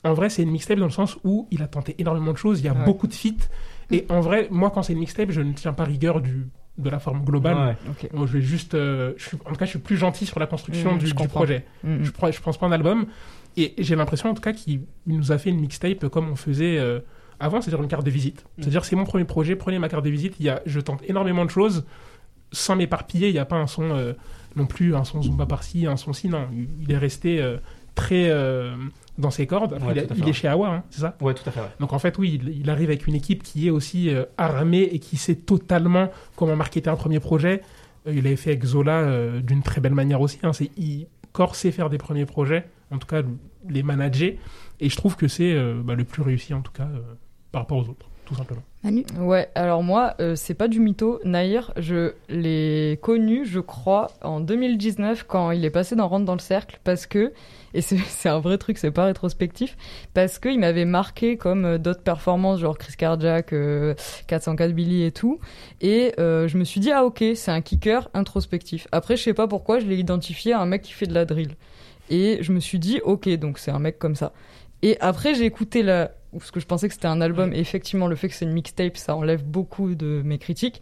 En 0.04 0.14
vrai, 0.14 0.30
c'est 0.30 0.42
une 0.42 0.50
mixtape 0.50 0.78
dans 0.78 0.86
le 0.86 0.90
sens 0.92 1.18
où 1.24 1.46
il 1.50 1.62
a 1.62 1.66
tenté 1.66 1.94
énormément 1.98 2.32
de 2.32 2.38
choses. 2.38 2.60
Il 2.60 2.64
y 2.64 2.68
a 2.68 2.72
Ouais. 2.72 2.84
beaucoup 2.84 3.06
de 3.06 3.12
feats. 3.14 3.48
Et 3.90 4.06
en 4.08 4.20
vrai, 4.20 4.48
moi, 4.50 4.70
quand 4.70 4.82
c'est 4.82 4.92
une 4.92 5.00
mixtape, 5.00 5.30
je 5.30 5.40
ne 5.40 5.52
tiens 5.52 5.72
pas 5.72 5.84
rigueur 5.84 6.20
du, 6.20 6.46
de 6.78 6.88
la 6.88 6.98
forme 7.00 7.22
globale. 7.24 7.56
Ouais. 7.56 7.76
Ok. 7.90 8.08
Moi, 8.14 8.26
je 8.26 8.32
vais 8.34 8.40
juste, 8.40 8.74
euh, 8.74 9.12
je 9.18 9.26
suis, 9.26 9.36
en 9.44 9.50
tout 9.50 9.56
cas, 9.56 9.64
je 9.66 9.70
suis 9.70 9.78
plus 9.80 9.96
gentil 9.96 10.24
sur 10.26 10.38
la 10.40 10.46
construction 10.46 10.94
Mmh, 10.94 10.98
du, 10.98 11.06
je 11.06 11.10
du 11.10 11.16
comprends. 11.16 11.40
projet. 11.40 11.64
Mm, 11.84 11.96
mm. 11.96 12.04
Je, 12.04 12.10
prends- 12.12 12.30
je 12.30 12.40
pense 12.40 12.56
pas 12.56 12.66
un 12.66 12.72
album. 12.72 13.06
Et 13.56 13.74
j'ai 13.78 13.96
l'impression, 13.96 14.30
en 14.30 14.34
tout 14.34 14.40
cas, 14.42 14.52
qu'il 14.52 14.82
il 15.06 15.16
nous 15.18 15.32
a 15.32 15.38
fait 15.38 15.50
une 15.50 15.60
mixtape 15.60 16.08
comme 16.08 16.30
on 16.30 16.36
faisait 16.36 16.78
euh, 16.78 17.00
avant, 17.40 17.60
c'est-à-dire 17.60 17.82
une 17.82 17.88
carte 17.88 18.04
de 18.04 18.10
visite. 18.10 18.44
Mm. 18.44 18.62
C'est-à-dire, 18.62 18.84
c'est 18.84 18.96
mon 18.96 19.04
premier 19.04 19.24
projet, 19.24 19.56
prenez 19.56 19.78
ma 19.78 19.88
carte 19.88 20.04
de 20.04 20.10
visite. 20.10 20.34
Il 20.40 20.46
y 20.46 20.48
a, 20.48 20.60
je 20.66 20.78
tente 20.80 21.02
énormément 21.08 21.44
de 21.44 21.50
choses 21.50 21.84
sans 22.52 22.76
m'éparpiller. 22.76 23.28
Il 23.28 23.32
n'y 23.32 23.38
a 23.38 23.44
pas 23.44 23.56
un 23.56 23.66
son 23.66 23.90
euh, 23.90 24.12
non 24.56 24.66
plus, 24.66 24.94
un 24.94 25.04
son 25.04 25.22
Zumba 25.22 25.46
par-ci, 25.46 25.86
un 25.86 25.96
son 25.96 26.12
ci. 26.12 26.28
Non, 26.28 26.46
il- 26.52 26.92
est 26.92 26.98
resté 26.98 27.40
euh, 27.40 27.56
très 27.94 28.28
euh, 28.30 28.74
dans 29.18 29.30
ses 29.30 29.46
cordes. 29.46 29.72
Après, 29.74 29.86
Ouais, 29.88 29.92
il, 29.94 29.98
est- 30.22 30.28
il 30.28 30.34
chez 30.34 30.48
Awa, 30.48 30.68
hein, 30.68 30.82
c'est 30.90 31.00
ça? 31.00 31.16
Ouais, 31.20 31.34
tout 31.34 31.42
à 31.46 31.50
fait, 31.50 31.60
ouais. 31.60 31.66
donc 31.80 31.92
en 31.92 31.98
fait, 31.98 32.16
oui, 32.18 32.40
il, 32.42 32.48
il 32.60 32.70
arrive 32.70 32.88
avec 32.88 33.06
une 33.06 33.14
équipe 33.14 33.42
qui 33.42 33.66
est 33.66 33.70
aussi 33.70 34.10
armée 34.38 34.82
et 34.82 34.98
qui 34.98 35.16
sait 35.16 35.36
totalement 35.36 36.10
comment 36.36 36.56
marketer 36.56 36.90
un 36.90 36.96
premier 36.96 37.20
projet. 37.20 37.62
Il 38.06 38.26
avait 38.26 38.36
fait 38.36 38.50
avec 38.50 38.64
Zola 38.64 39.40
d'une 39.40 39.62
très 39.62 39.80
belle 39.80 39.94
manière 39.94 40.20
aussi. 40.20 40.38
Hein. 40.42 40.52
C'est, 40.52 40.70
sait 41.52 41.70
faire 41.70 41.90
des 41.90 41.98
premiers 41.98 42.26
projets, 42.26 42.66
en 42.90 42.98
tout 42.98 43.06
cas 43.06 43.22
les 43.68 43.82
manager. 43.82 44.32
Et 44.80 44.88
je 44.88 44.96
trouve 44.96 45.16
que 45.16 45.28
c'est 45.28 45.54
bah, 45.84 45.94
le 45.94 46.04
plus 46.04 46.22
réussi, 46.22 46.54
en 46.54 46.62
tout 46.62 46.72
cas, 46.72 46.88
par 47.52 47.62
rapport 47.62 47.78
aux 47.78 47.88
autres, 47.88 48.06
tout 48.24 48.34
simplement. 48.34 48.62
Manu 48.82 49.04
Ouais, 49.18 49.50
alors 49.54 49.82
moi, 49.82 50.14
euh, 50.20 50.36
c'est 50.36 50.54
pas 50.54 50.68
du 50.68 50.80
mytho. 50.80 51.20
Naïr, 51.24 51.72
je 51.76 52.14
l'ai 52.28 52.98
connu, 53.02 53.44
je 53.44 53.60
crois, 53.60 54.10
en 54.22 54.40
2019 54.40 55.24
quand 55.24 55.50
il 55.50 55.64
est 55.64 55.70
passé 55.70 55.96
dans 55.96 56.08
Rentre 56.08 56.24
dans 56.24 56.34
le 56.34 56.40
cercle 56.40 56.80
parce 56.82 57.06
que, 57.06 57.32
et 57.74 57.82
c'est 57.82 58.28
un 58.28 58.40
vrai 58.40 58.56
truc, 58.58 58.78
c'est 58.78 58.90
pas 58.90 59.04
rétrospectif, 59.04 59.76
parce 60.14 60.38
qu'il 60.38 60.58
m'avait 60.58 60.86
marqué 60.86 61.36
comme 61.36 61.64
euh, 61.64 61.78
d'autres 61.78 62.02
performances, 62.02 62.60
genre 62.60 62.78
Chris 62.78 62.94
Cardiac, 62.96 63.52
euh, 63.52 63.94
404 64.28 64.72
Billy 64.72 65.04
et 65.04 65.12
tout. 65.12 65.40
Et 65.80 66.14
euh, 66.18 66.48
je 66.48 66.56
me 66.56 66.64
suis 66.64 66.80
dit, 66.80 66.90
ah 66.90 67.04
ok, 67.04 67.22
c'est 67.34 67.50
un 67.50 67.60
kicker 67.60 68.08
introspectif. 68.14 68.88
Après, 68.92 69.16
je 69.16 69.22
sais 69.22 69.34
pas 69.34 69.46
pourquoi, 69.46 69.78
je 69.78 69.86
l'ai 69.86 69.98
identifié 69.98 70.52
à 70.52 70.60
un 70.60 70.66
mec 70.66 70.82
qui 70.82 70.92
fait 70.92 71.06
de 71.06 71.14
la 71.14 71.26
drill. 71.26 71.54
Et 72.08 72.38
je 72.40 72.52
me 72.52 72.60
suis 72.60 72.78
dit, 72.78 73.00
ok, 73.04 73.28
donc 73.38 73.58
c'est 73.58 73.70
un 73.70 73.78
mec 73.78 73.98
comme 73.98 74.16
ça. 74.16 74.32
Et 74.82 74.96
après, 75.00 75.34
j'ai 75.34 75.44
écouté 75.44 75.82
la. 75.82 76.12
Parce 76.32 76.50
que 76.50 76.60
je 76.60 76.66
pensais 76.66 76.86
que 76.88 76.94
c'était 76.94 77.06
un 77.08 77.20
album, 77.20 77.52
et 77.52 77.58
effectivement, 77.58 78.06
le 78.06 78.14
fait 78.16 78.28
que 78.28 78.34
c'est 78.34 78.44
une 78.44 78.52
mixtape, 78.52 78.96
ça 78.96 79.16
enlève 79.16 79.44
beaucoup 79.44 79.94
de 79.94 80.22
mes 80.24 80.38
critiques. 80.38 80.80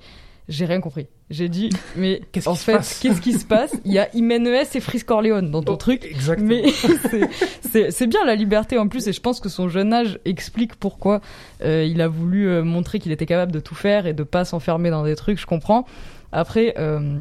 J'ai 0.49 0.65
rien 0.65 0.81
compris. 0.81 1.07
J'ai 1.31 1.49
dit, 1.51 1.69
mais 1.97 2.23
Qu'est-ce 2.33 2.49
en 2.49 2.55
fait, 2.55 2.73
passe 2.77 3.01
qu'est-ce 3.01 3.21
qui 3.21 3.35
se 3.35 3.45
passe? 3.45 3.75
Il 3.85 3.93
y 3.93 3.99
a 3.99 4.09
Imenes 4.15 4.47
et 4.47 4.81
Frisk 4.81 5.07
Corleone 5.07 5.51
dans 5.51 5.63
ton 5.63 5.75
Oh, 5.75 5.77
truc. 5.77 6.05
Exactement. 6.05 6.49
Mais 6.49 6.71
c'est- 7.91 8.07
bien 8.07 8.25
la 8.25 8.35
liberté 8.35 8.79
en 8.79 8.89
plus, 8.89 9.07
et 9.09 9.13
je 9.13 9.21
pense 9.21 9.41
que 9.41 9.49
son 9.51 9.69
jeune 9.69 9.93
âge 9.93 10.19
explique 10.25 10.75
pourquoi 10.77 11.21
euh, 11.63 11.85
il 11.85 12.01
a 12.01 12.09
voulu 12.09 12.49
euh, 12.49 12.63
montrer 12.63 12.99
qu'il 12.99 13.13
était 13.13 13.27
capable 13.27 13.53
de 13.53 13.61
tout 13.61 13.75
faire 13.75 14.07
et 14.07 14.15
de 14.15 14.23
pas 14.23 14.45
s'enfermer 14.47 14.89
dans 14.91 15.05
des 15.05 15.17
trucs. 15.17 15.39
Je 15.39 15.47
comprends. 15.47 15.85
Après, 16.33 16.75
euh, 16.79 17.19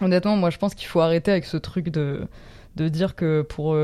honnêtement, 0.00 0.36
moi, 0.36 0.50
je 0.50 0.58
pense 0.58 0.74
qu'il 0.74 0.88
faut 0.88 1.00
arrêter 1.00 1.30
avec 1.30 1.44
ce 1.44 1.56
truc 1.56 1.88
de 1.90 2.22
de 2.76 2.88
dire 2.88 3.16
que 3.16 3.42
pour 3.42 3.74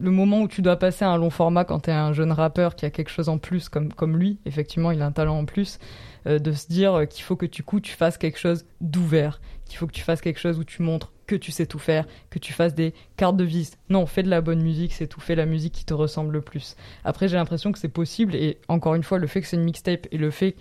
le 0.00 0.10
moment 0.10 0.40
où 0.42 0.48
tu 0.48 0.62
dois 0.62 0.76
passer 0.76 1.04
à 1.04 1.10
un 1.10 1.16
long 1.16 1.30
format 1.30 1.64
quand 1.64 1.80
t'es 1.80 1.92
un 1.92 2.12
jeune 2.12 2.32
rappeur 2.32 2.74
qui 2.74 2.84
a 2.84 2.90
quelque 2.90 3.10
chose 3.10 3.28
en 3.28 3.38
plus 3.38 3.68
comme 3.68 3.92
comme 3.92 4.16
lui, 4.16 4.38
effectivement, 4.46 4.90
il 4.90 5.02
a 5.02 5.06
un 5.06 5.12
talent 5.12 5.38
en 5.38 5.44
plus, 5.44 5.78
euh, 6.26 6.38
de 6.38 6.52
se 6.52 6.68
dire 6.68 6.94
euh, 6.94 7.04
qu'il 7.04 7.24
faut 7.24 7.36
que 7.36 7.46
du 7.46 7.62
coup 7.62 7.80
tu 7.80 7.92
fasses 7.92 8.18
quelque 8.18 8.38
chose 8.38 8.64
d'ouvert, 8.80 9.40
qu'il 9.66 9.78
faut 9.78 9.86
que 9.86 9.92
tu 9.92 10.02
fasses 10.02 10.20
quelque 10.20 10.40
chose 10.40 10.58
où 10.58 10.64
tu 10.64 10.82
montres 10.82 11.12
que 11.26 11.36
tu 11.36 11.50
sais 11.50 11.66
tout 11.66 11.78
faire, 11.78 12.06
que 12.30 12.38
tu 12.38 12.52
fasses 12.52 12.74
des 12.74 12.92
cartes 13.16 13.36
de 13.36 13.44
visite. 13.44 13.78
Non, 13.88 14.06
fais 14.06 14.22
de 14.22 14.28
la 14.28 14.40
bonne 14.40 14.62
musique, 14.62 14.92
c'est 14.92 15.06
tout, 15.06 15.20
fais 15.20 15.34
la 15.34 15.46
musique 15.46 15.72
qui 15.72 15.84
te 15.84 15.94
ressemble 15.94 16.32
le 16.32 16.42
plus. 16.42 16.76
Après, 17.04 17.28
j'ai 17.28 17.36
l'impression 17.36 17.72
que 17.72 17.78
c'est 17.78 17.88
possible, 17.88 18.34
et 18.34 18.58
encore 18.68 18.94
une 18.94 19.02
fois, 19.02 19.18
le 19.18 19.26
fait 19.26 19.40
que 19.40 19.46
c'est 19.46 19.56
une 19.56 19.64
mixtape 19.64 20.06
et 20.10 20.18
le 20.18 20.30
fait 20.30 20.56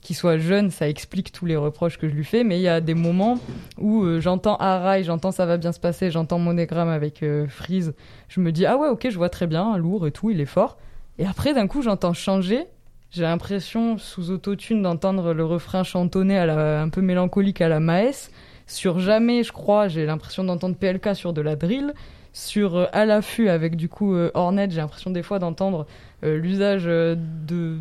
qu'il 0.00 0.16
soit 0.16 0.38
jeune, 0.38 0.70
ça 0.70 0.88
explique 0.88 1.32
tous 1.32 1.44
les 1.46 1.56
reproches 1.56 1.98
que 1.98 2.08
je 2.08 2.14
lui 2.14 2.24
fais, 2.24 2.44
mais 2.44 2.58
il 2.58 2.62
y 2.62 2.68
a 2.68 2.80
des 2.80 2.94
moments 2.94 3.38
où 3.78 4.02
euh, 4.02 4.20
j'entends 4.20 4.56
Arai, 4.56 5.04
j'entends 5.04 5.32
ça 5.32 5.44
va 5.44 5.56
bien 5.56 5.72
se 5.72 5.80
passer, 5.80 6.10
j'entends 6.10 6.38
Monogramme 6.38 6.88
avec 6.88 7.22
euh, 7.22 7.46
Freeze, 7.48 7.94
je 8.28 8.40
me 8.40 8.52
dis 8.52 8.64
ah 8.64 8.76
ouais 8.76 8.88
ok 8.88 9.08
je 9.10 9.16
vois 9.16 9.28
très 9.28 9.46
bien, 9.46 9.76
lourd 9.76 10.06
et 10.06 10.12
tout, 10.12 10.30
il 10.30 10.40
est 10.40 10.46
fort, 10.46 10.78
et 11.18 11.26
après 11.26 11.52
d'un 11.52 11.66
coup 11.66 11.82
j'entends 11.82 12.14
changer, 12.14 12.66
j'ai 13.10 13.22
l'impression 13.22 13.96
sous 13.96 14.30
autotune 14.30 14.82
d'entendre 14.82 15.32
le 15.32 15.44
refrain 15.44 15.82
chantonné 15.82 16.38
à 16.38 16.44
la, 16.44 16.82
un 16.82 16.90
peu 16.90 17.00
mélancolique 17.00 17.62
à 17.62 17.68
la 17.68 17.80
Maes. 17.80 18.30
Sur 18.66 18.98
Jamais, 18.98 19.44
je 19.44 19.52
crois, 19.52 19.88
j'ai 19.88 20.04
l'impression 20.04 20.44
d'entendre 20.44 20.76
PLK 20.76 21.16
sur 21.16 21.32
de 21.32 21.40
la 21.40 21.56
drill. 21.56 21.94
Sur 22.34 22.76
euh, 22.76 22.86
À 22.92 23.06
l'affût 23.06 23.48
avec 23.48 23.76
du 23.76 23.88
coup 23.88 24.14
euh, 24.14 24.30
Hornet, 24.34 24.68
j'ai 24.70 24.76
l'impression 24.76 25.10
des 25.10 25.22
fois 25.22 25.38
d'entendre 25.38 25.86
euh, 26.22 26.36
l'usage 26.36 26.84
de 26.84 27.78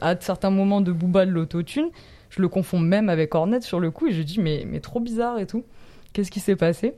à 0.00 0.16
certains 0.18 0.50
moments 0.50 0.80
de 0.80 0.92
Booba 0.92 1.26
de 1.26 1.30
l'autotune. 1.30 1.88
Je 2.30 2.42
le 2.42 2.48
confonds 2.48 2.80
même 2.80 3.08
avec 3.08 3.34
Hornet 3.34 3.60
sur 3.60 3.80
le 3.80 3.90
coup 3.90 4.08
et 4.08 4.12
je 4.12 4.22
dis 4.22 4.40
mais, 4.40 4.64
mais 4.66 4.80
trop 4.80 5.00
bizarre 5.00 5.38
et 5.38 5.46
tout. 5.46 5.64
Qu'est-ce 6.12 6.30
qui 6.30 6.40
s'est 6.40 6.56
passé? 6.56 6.94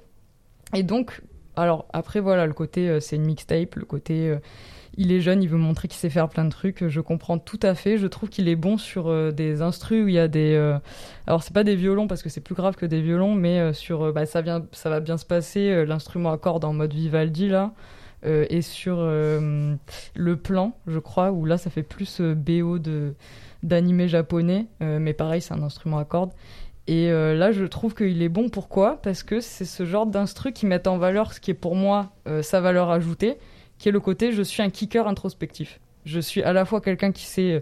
Et 0.75 0.83
donc, 0.83 1.21
alors 1.57 1.87
après 1.93 2.21
voilà, 2.21 2.47
le 2.47 2.53
côté 2.53 3.01
c'est 3.01 3.17
une 3.17 3.27
mixtape, 3.27 3.77
le 3.77 3.85
côté 3.85 4.37
il 4.99 5.13
est 5.13 5.21
jeune, 5.21 5.43
il 5.43 5.49
veut 5.49 5.59
montrer 5.59 5.89
qu'il 5.89 5.99
sait 5.99 6.11
faire 6.11 6.29
plein 6.29 6.45
de 6.45 6.51
trucs. 6.51 6.87
Je 6.89 7.01
comprends 7.01 7.39
tout 7.39 7.61
à 7.63 7.75
fait. 7.75 7.99
Je 7.99 8.07
trouve 8.07 8.31
qu'il 8.31 8.49
est 8.49 8.57
bon 8.57 8.79
sur 8.79 9.09
euh, 9.09 9.31
des 9.31 9.61
instrus 9.61 10.05
où 10.05 10.09
il 10.09 10.15
y 10.15 10.19
a 10.19 10.29
des. 10.29 10.55
Euh, 10.55 10.79
alors 11.27 11.43
c'est 11.43 11.53
pas 11.53 11.65
des 11.65 11.77
violons 11.77 12.07
parce 12.07 12.23
que 12.23 12.29
c'est 12.29 12.41
plus 12.41 12.55
grave 12.55 12.77
que 12.77 12.87
des 12.87 13.03
violons, 13.03 13.35
mais 13.35 13.61
euh, 13.61 13.73
sur 13.73 14.13
bah, 14.13 14.25
ça 14.27 14.41
vient, 14.41 14.65
ça 14.73 14.89
va 14.89 15.01
bien 15.01 15.19
se 15.19 15.27
passer. 15.27 15.85
L'instrument 15.85 16.33
à 16.33 16.39
cordes 16.39 16.65
en 16.65 16.73
mode 16.73 16.95
Vivaldi 16.95 17.49
là. 17.49 17.73
Et 18.23 18.63
sur 18.63 18.97
le 18.99 20.35
plan, 20.35 20.77
je 20.87 20.99
crois, 20.99 21.31
où 21.31 21.45
là 21.45 21.59
ça 21.59 21.71
fait 21.71 21.83
plus 21.83 22.21
BO 22.21 22.79
de 22.79 23.15
d'animé 23.63 24.09
japonais, 24.09 24.67
mais 24.81 25.13
pareil 25.13 25.41
c'est 25.41 25.55
un 25.55 25.63
instrument 25.63 25.99
à 25.99 26.05
cordes. 26.05 26.33
Et 26.89 27.09
là, 27.09 27.53
je 27.53 27.65
trouve 27.65 27.95
qu'il 27.95 28.23
est 28.23 28.29
bon. 28.29 28.49
Pourquoi? 28.49 29.01
Parce 29.03 29.23
que 29.23 29.41
c'est 29.41 29.65
ce 29.65 29.85
genre 29.85 30.07
d'instru 30.07 30.53
qui 30.53 30.67
met 30.67 30.89
en 30.89 30.99
valeur 30.99 31.33
ce 31.33 31.41
qui 31.41 31.53
est 31.53 31.55
pour 31.55 31.77
moi 31.77 32.13
sa 32.43 32.61
valeur 32.61 32.91
ajoutée 32.91 33.39
qui 33.79 33.89
est 33.89 33.93
le 33.93 34.01
côté 34.01 34.33
je 34.33 34.43
suis 34.43 34.63
un 34.63 34.71
kicker 34.71 35.07
introspectif. 35.07 35.81
Je 36.05 36.21
suis 36.21 36.43
à 36.43 36.53
la 36.53 36.65
fois 36.65 36.81
quelqu'un 36.81 37.13
qui 37.13 37.25
sait 37.25 37.53
euh, 37.53 37.61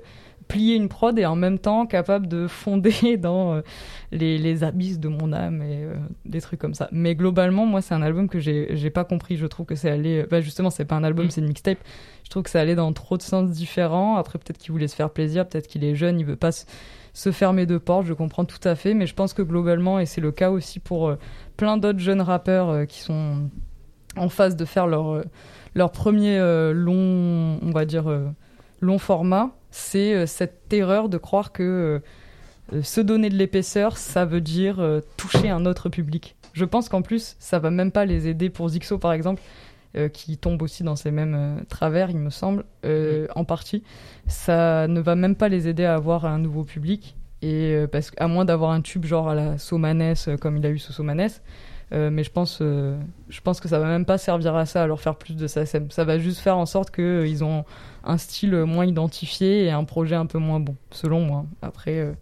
plier 0.48 0.76
une 0.76 0.88
prod 0.88 1.18
et 1.18 1.26
en 1.26 1.36
même 1.36 1.58
temps 1.58 1.86
capable 1.86 2.26
de 2.26 2.46
fonder 2.46 3.16
dans 3.18 3.54
euh, 3.54 3.60
les, 4.12 4.38
les, 4.38 4.64
abysses 4.64 4.98
de 4.98 5.08
mon 5.08 5.32
âme 5.32 5.62
et 5.62 5.84
euh, 5.84 5.94
des 6.24 6.40
trucs 6.40 6.60
comme 6.60 6.74
ça. 6.74 6.88
Mais 6.92 7.14
globalement, 7.14 7.66
moi, 7.66 7.80
c'est 7.82 7.94
un 7.94 8.02
album 8.02 8.28
que 8.28 8.38
j'ai 8.38 8.90
pas 8.90 9.04
compris. 9.04 9.36
Je 9.36 9.46
trouve 9.46 9.66
que 9.66 9.74
c'est 9.74 9.90
allé. 9.90 10.24
Bah, 10.30 10.40
justement, 10.40 10.70
c'est 10.70 10.84
pas 10.84 10.96
un 10.96 11.04
album, 11.04 11.26
mm. 11.26 11.30
c'est 11.30 11.40
une 11.40 11.48
mixtape. 11.48 11.78
Je 12.24 12.30
trouve 12.30 12.42
que 12.42 12.50
ça 12.50 12.60
allait 12.60 12.74
dans 12.74 12.92
trop 12.92 13.16
de 13.16 13.22
sens 13.22 13.50
différents. 13.50 14.16
Après, 14.16 14.38
peut-être 14.38 14.58
qu'il 14.58 14.72
voulait 14.72 14.88
se 14.88 14.96
faire 14.96 15.10
plaisir, 15.10 15.46
peut-être 15.46 15.66
qu'il 15.66 15.84
est 15.84 15.94
jeune, 15.94 16.18
il 16.18 16.26
veut 16.26 16.36
pas 16.36 16.52
se, 16.52 17.30
fermer 17.32 17.66
de 17.66 17.78
porte. 17.78 18.06
Je 18.06 18.14
comprends 18.14 18.44
tout 18.44 18.66
à 18.66 18.74
fait. 18.74 18.94
Mais 18.94 19.06
je 19.06 19.14
pense 19.14 19.32
que 19.32 19.42
globalement, 19.42 19.98
et 19.98 20.06
c'est 20.06 20.20
le 20.20 20.32
cas 20.32 20.50
aussi 20.50 20.80
pour 20.80 21.14
plein 21.56 21.76
d'autres 21.76 21.98
jeunes 21.98 22.22
rappeurs 22.22 22.86
qui 22.86 23.00
sont 23.00 23.48
en 24.16 24.28
phase 24.28 24.56
de 24.56 24.64
faire 24.64 24.86
leur 24.86 25.22
leur 25.74 25.90
premier 25.90 26.38
euh, 26.38 26.72
long, 26.72 27.58
on 27.62 27.70
va 27.70 27.84
dire, 27.84 28.08
euh, 28.08 28.28
long 28.84 28.98
format, 28.98 29.50
c'est 29.70 30.14
euh, 30.14 30.26
cette 30.26 30.68
terreur 30.68 31.08
de 31.08 31.18
croire 31.18 31.52
que 31.52 32.00
se 32.82 33.00
donner 33.00 33.28
de 33.28 33.34
l'épaisseur, 33.34 33.98
ça 33.98 34.24
veut 34.24 34.40
dire 34.40 34.82
toucher 35.18 35.50
un 35.50 35.66
autre 35.66 35.90
public. 35.90 36.34
Je 36.54 36.64
pense 36.64 36.88
qu'en 36.88 37.02
plus, 37.02 37.36
ça 37.38 37.58
va 37.58 37.70
même 37.70 37.92
pas 37.92 38.06
les 38.06 38.26
aider 38.26 38.48
pour 38.48 38.70
Zixo, 38.70 38.96
par 38.96 39.12
exemple, 39.12 39.42
qui 40.14 40.38
tombe 40.38 40.62
aussi 40.62 40.82
dans 40.82 40.96
ces 40.96 41.10
mêmes 41.10 41.62
travers, 41.68 42.08
il 42.08 42.16
me 42.16 42.30
semble, 42.30 42.64
en 42.82 43.44
partie. 43.44 43.82
Ça 44.26 44.88
ne 44.88 44.98
va 45.02 45.14
même 45.14 45.36
pas 45.36 45.50
les 45.50 45.68
aider 45.68 45.84
à 45.84 45.94
avoir 45.94 46.24
un 46.24 46.38
nouveau 46.38 46.64
public. 46.64 47.16
Et 47.42 47.84
parce 47.92 48.10
qu'à 48.10 48.28
moins 48.28 48.46
d'avoir 48.46 48.70
un 48.70 48.80
tube 48.80 49.04
genre 49.04 49.28
à 49.28 49.34
la 49.34 49.58
Somanès, 49.58 50.30
comme 50.40 50.56
il 50.56 50.64
a 50.64 50.70
eu 50.70 50.78
ce 50.78 50.90
Somanès, 50.90 51.42
euh, 51.92 52.10
mais 52.10 52.24
je 52.24 52.30
pense, 52.30 52.58
euh, 52.60 52.96
je 53.28 53.40
pense 53.40 53.60
que 53.60 53.68
ça 53.68 53.78
va 53.78 53.86
même 53.86 54.04
pas 54.04 54.18
servir 54.18 54.54
à 54.56 54.66
ça, 54.66 54.82
à 54.82 54.86
leur 54.86 55.00
faire 55.00 55.16
plus 55.16 55.36
de 55.36 55.46
ça. 55.46 55.64
Ça 55.66 56.04
va 56.04 56.18
juste 56.18 56.40
faire 56.40 56.56
en 56.56 56.66
sorte 56.66 56.90
qu'ils 56.90 57.04
euh, 57.04 57.42
ont 57.42 57.64
un 58.04 58.18
style 58.18 58.54
moins 58.64 58.86
identifié 58.86 59.64
et 59.64 59.70
un 59.70 59.84
projet 59.84 60.14
un 60.14 60.26
peu 60.26 60.38
moins 60.38 60.60
bon, 60.60 60.76
selon 60.90 61.20
moi. 61.20 61.46
Après, 61.62 62.14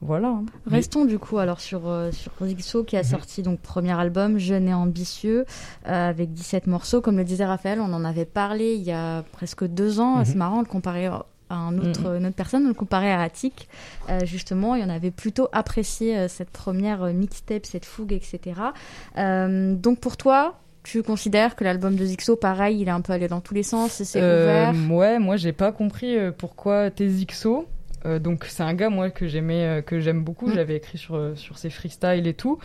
voilà. 0.00 0.28
Hein. 0.28 0.44
Restons 0.66 1.04
du 1.04 1.18
coup 1.18 1.38
alors 1.38 1.60
sur, 1.60 1.82
sur 2.12 2.32
Zixo 2.42 2.84
qui 2.84 2.96
a 2.96 3.02
mhm. 3.02 3.08
sorti 3.08 3.42
donc 3.42 3.60
premier 3.60 3.98
album, 3.98 4.38
Jeune 4.38 4.68
et 4.68 4.74
ambitieux, 4.74 5.44
avec 5.84 6.32
17 6.32 6.66
morceaux. 6.66 7.00
Comme 7.00 7.16
le 7.16 7.24
disait 7.24 7.46
Raphaël, 7.46 7.80
on 7.80 7.92
en 7.92 8.04
avait 8.04 8.26
parlé 8.26 8.74
il 8.74 8.82
y 8.82 8.92
a 8.92 9.22
presque 9.32 9.64
deux 9.64 10.00
ans. 10.00 10.18
Mhm. 10.18 10.24
C'est 10.24 10.36
marrant 10.36 10.62
de 10.62 10.68
comparer 10.68 11.08
un 11.54 11.78
autre, 11.78 12.16
une 12.16 12.26
autre 12.26 12.36
personne, 12.36 12.64
on 12.64 12.68
le 12.68 12.74
comparait 12.74 13.12
à 13.12 13.22
Attic, 13.22 13.68
euh, 14.08 14.20
justement, 14.24 14.74
et 14.74 14.82
on 14.84 14.88
avait 14.88 15.10
plutôt 15.10 15.48
apprécié 15.52 16.16
euh, 16.16 16.28
cette 16.28 16.50
première 16.50 17.02
euh, 17.02 17.12
mixtape, 17.12 17.66
cette 17.66 17.84
fougue, 17.84 18.12
etc. 18.12 18.60
donc 19.16 20.00
pour 20.00 20.16
toi, 20.16 20.60
tu 20.82 21.02
considères 21.02 21.56
que 21.56 21.64
l'album 21.64 21.96
de 21.96 22.04
Zixo, 22.04 22.36
pareil, 22.36 22.80
il 22.80 22.88
est 22.88 22.92
un 22.92 23.00
peu 23.00 23.12
allé 23.12 23.28
dans 23.28 23.40
tous 23.40 23.54
les 23.54 23.62
sens, 23.62 24.02
c'est 24.02 24.18
ouvert? 24.18 24.74
Ouais, 24.90 25.18
moi 25.18 25.36
j'ai 25.36 25.52
pas 25.52 25.72
compris 25.72 26.16
pourquoi 26.38 26.90
t'es 26.90 27.08
Zixo. 27.08 27.66
donc 28.20 28.46
c'est 28.46 28.62
un 28.62 28.74
gars 28.74 28.88
moi 28.88 29.10
que 29.10 29.26
j'aimais, 29.26 29.82
que 29.86 30.00
j'aime 30.00 30.22
beaucoup. 30.22 30.48
Mm. 30.48 30.54
J'avais 30.54 30.76
écrit 30.76 30.98
sur 30.98 31.32
sur 31.36 31.58
ses 31.58 31.70
freestyles 31.70 32.26
et 32.26 32.34
tout 32.34 32.58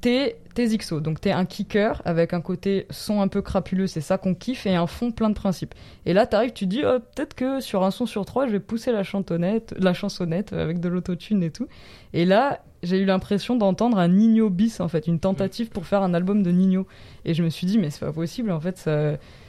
t'es 0.00 0.36
XO, 0.56 1.00
donc 1.00 1.20
t'es 1.20 1.30
un 1.30 1.44
kicker 1.44 2.02
avec 2.04 2.32
un 2.32 2.40
côté 2.40 2.86
son 2.90 3.20
un 3.20 3.28
peu 3.28 3.42
crapuleux, 3.42 3.86
c'est 3.86 4.00
ça 4.00 4.18
qu'on 4.18 4.34
kiffe, 4.34 4.66
et 4.66 4.74
un 4.74 4.86
fond 4.86 5.12
plein 5.12 5.28
de 5.28 5.34
principes. 5.34 5.74
Et 6.06 6.12
là, 6.12 6.26
t'arrives, 6.26 6.52
tu 6.52 6.66
dis, 6.66 6.82
oh, 6.84 6.98
peut-être 7.14 7.34
que 7.34 7.60
sur 7.60 7.84
un 7.84 7.90
son 7.90 8.06
sur 8.06 8.24
trois, 8.24 8.46
je 8.46 8.52
vais 8.52 8.60
pousser 8.60 8.92
la 8.92 9.02
chantonnette, 9.02 9.74
la 9.78 9.94
chansonnette 9.94 10.52
avec 10.52 10.80
de 10.80 10.88
l'autotune 10.88 11.42
et 11.42 11.50
tout. 11.50 11.68
Et 12.12 12.24
là, 12.24 12.60
j'ai 12.82 12.98
eu 12.98 13.04
l'impression 13.04 13.56
d'entendre 13.56 13.98
un 13.98 14.08
Nino 14.08 14.50
bis, 14.50 14.80
en 14.80 14.88
fait, 14.88 15.06
une 15.06 15.20
tentative 15.20 15.68
pour 15.68 15.86
faire 15.86 16.02
un 16.02 16.14
album 16.14 16.42
de 16.42 16.50
Nino. 16.50 16.86
Et 17.24 17.34
je 17.34 17.42
me 17.42 17.48
suis 17.48 17.66
dit, 17.66 17.78
mais 17.78 17.90
c'est 17.90 18.04
pas 18.04 18.12
possible, 18.12 18.50
en 18.50 18.60
fait, 18.60 18.88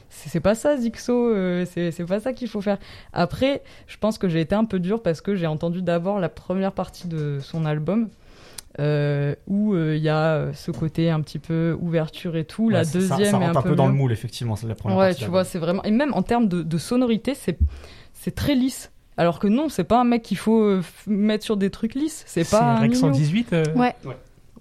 c'est 0.09 0.39
pas 0.39 0.55
ça 0.55 0.77
Zixo, 0.77 1.13
euh, 1.13 1.65
c'est 1.65 2.05
pas 2.05 2.19
ça 2.19 2.33
qu'il 2.33 2.47
faut 2.47 2.61
faire. 2.61 2.77
Après, 3.13 3.61
je 3.87 3.97
pense 3.97 4.17
que 4.17 4.27
j'ai 4.27 4.41
été 4.41 4.55
un 4.55 4.65
peu 4.65 4.79
dur 4.79 5.01
parce 5.01 5.21
que 5.21 5.35
j'ai 5.35 5.47
entendu 5.47 5.81
d'abord 5.81 6.19
la 6.19 6.29
première 6.29 6.73
partie 6.73 7.07
de 7.07 7.39
son 7.41 7.65
album 7.65 8.09
euh, 8.79 9.35
où 9.47 9.73
euh, 9.73 9.97
il 9.97 10.01
y 10.01 10.07
a 10.07 10.35
euh, 10.35 10.53
ce 10.53 10.71
côté 10.71 11.09
un 11.09 11.19
petit 11.19 11.39
peu 11.39 11.77
ouverture 11.81 12.37
et 12.37 12.45
tout. 12.45 12.69
la 12.69 12.85
deuxième 12.85 13.25
ça, 13.25 13.31
ça 13.31 13.37
rentre 13.37 13.57
un, 13.59 13.61
peu, 13.61 13.75
dans 13.75 13.87
le 13.87 13.93
moule, 13.93 14.13
effectivement, 14.13 14.55
c'est 14.55 14.67
la 14.67 14.75
première 14.75 14.97
Ouais, 14.97 15.13
tu 15.13 15.25
vois, 15.25 15.43
c'est 15.43 15.59
vraiment. 15.59 15.83
Et 15.83 15.91
même 15.91 16.13
en 16.13 16.21
termes 16.21 16.47
de, 16.47 16.77
sonorité, 16.77 17.33
c'est 17.35 18.35
très 18.35 18.55
lisse. 18.55 18.91
Alors 19.17 19.39
que 19.39 19.47
non, 19.47 19.67
c'est 19.67 19.83
pas 19.83 19.99
un 19.99 20.05
mec 20.05 20.21
qu'il 20.21 20.37
faut 20.37 20.79
mettre 21.07 21.43
sur 21.43 21.57
des 21.57 21.69
trucs 21.69 21.93
lisses. 21.93 22.23
C'est 22.25 22.49
pas. 22.49 22.77
Rex 22.77 22.99
118 22.99 23.53
ouais. 23.75 23.93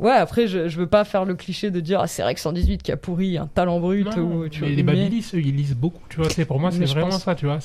ouais. 0.00 0.12
après, 0.12 0.48
je, 0.48 0.66
je 0.66 0.78
veux 0.78 0.88
pas 0.88 1.04
faire 1.04 1.24
le 1.24 1.36
cliché 1.36 1.70
de 1.70 1.78
dire 1.78 2.00
ah, 2.00 2.08
c'est 2.08 2.24
Rex 2.24 2.42
118 2.42 2.82
qui 2.82 2.90
a 2.90 2.96
pourri 2.96 3.38
un 3.38 3.46
talent 3.46 3.78
brut. 3.78 4.16
ou, 4.16 4.48
tu 4.48 4.62
mais 4.62 4.70
les 4.70 4.82
Babilis, 4.82 5.30
eux, 5.34 5.40
ils 5.40 5.54
lisent 5.54 5.76
beaucoup. 5.76 6.02
Tu 6.08 6.20
vois, 6.20 6.28
pour 6.44 6.58
moi, 6.58 6.72
c'est 6.72 6.86
vraiment 6.86 7.12
ça. 7.12 7.36
Tu 7.36 7.46
vois, 7.46 7.60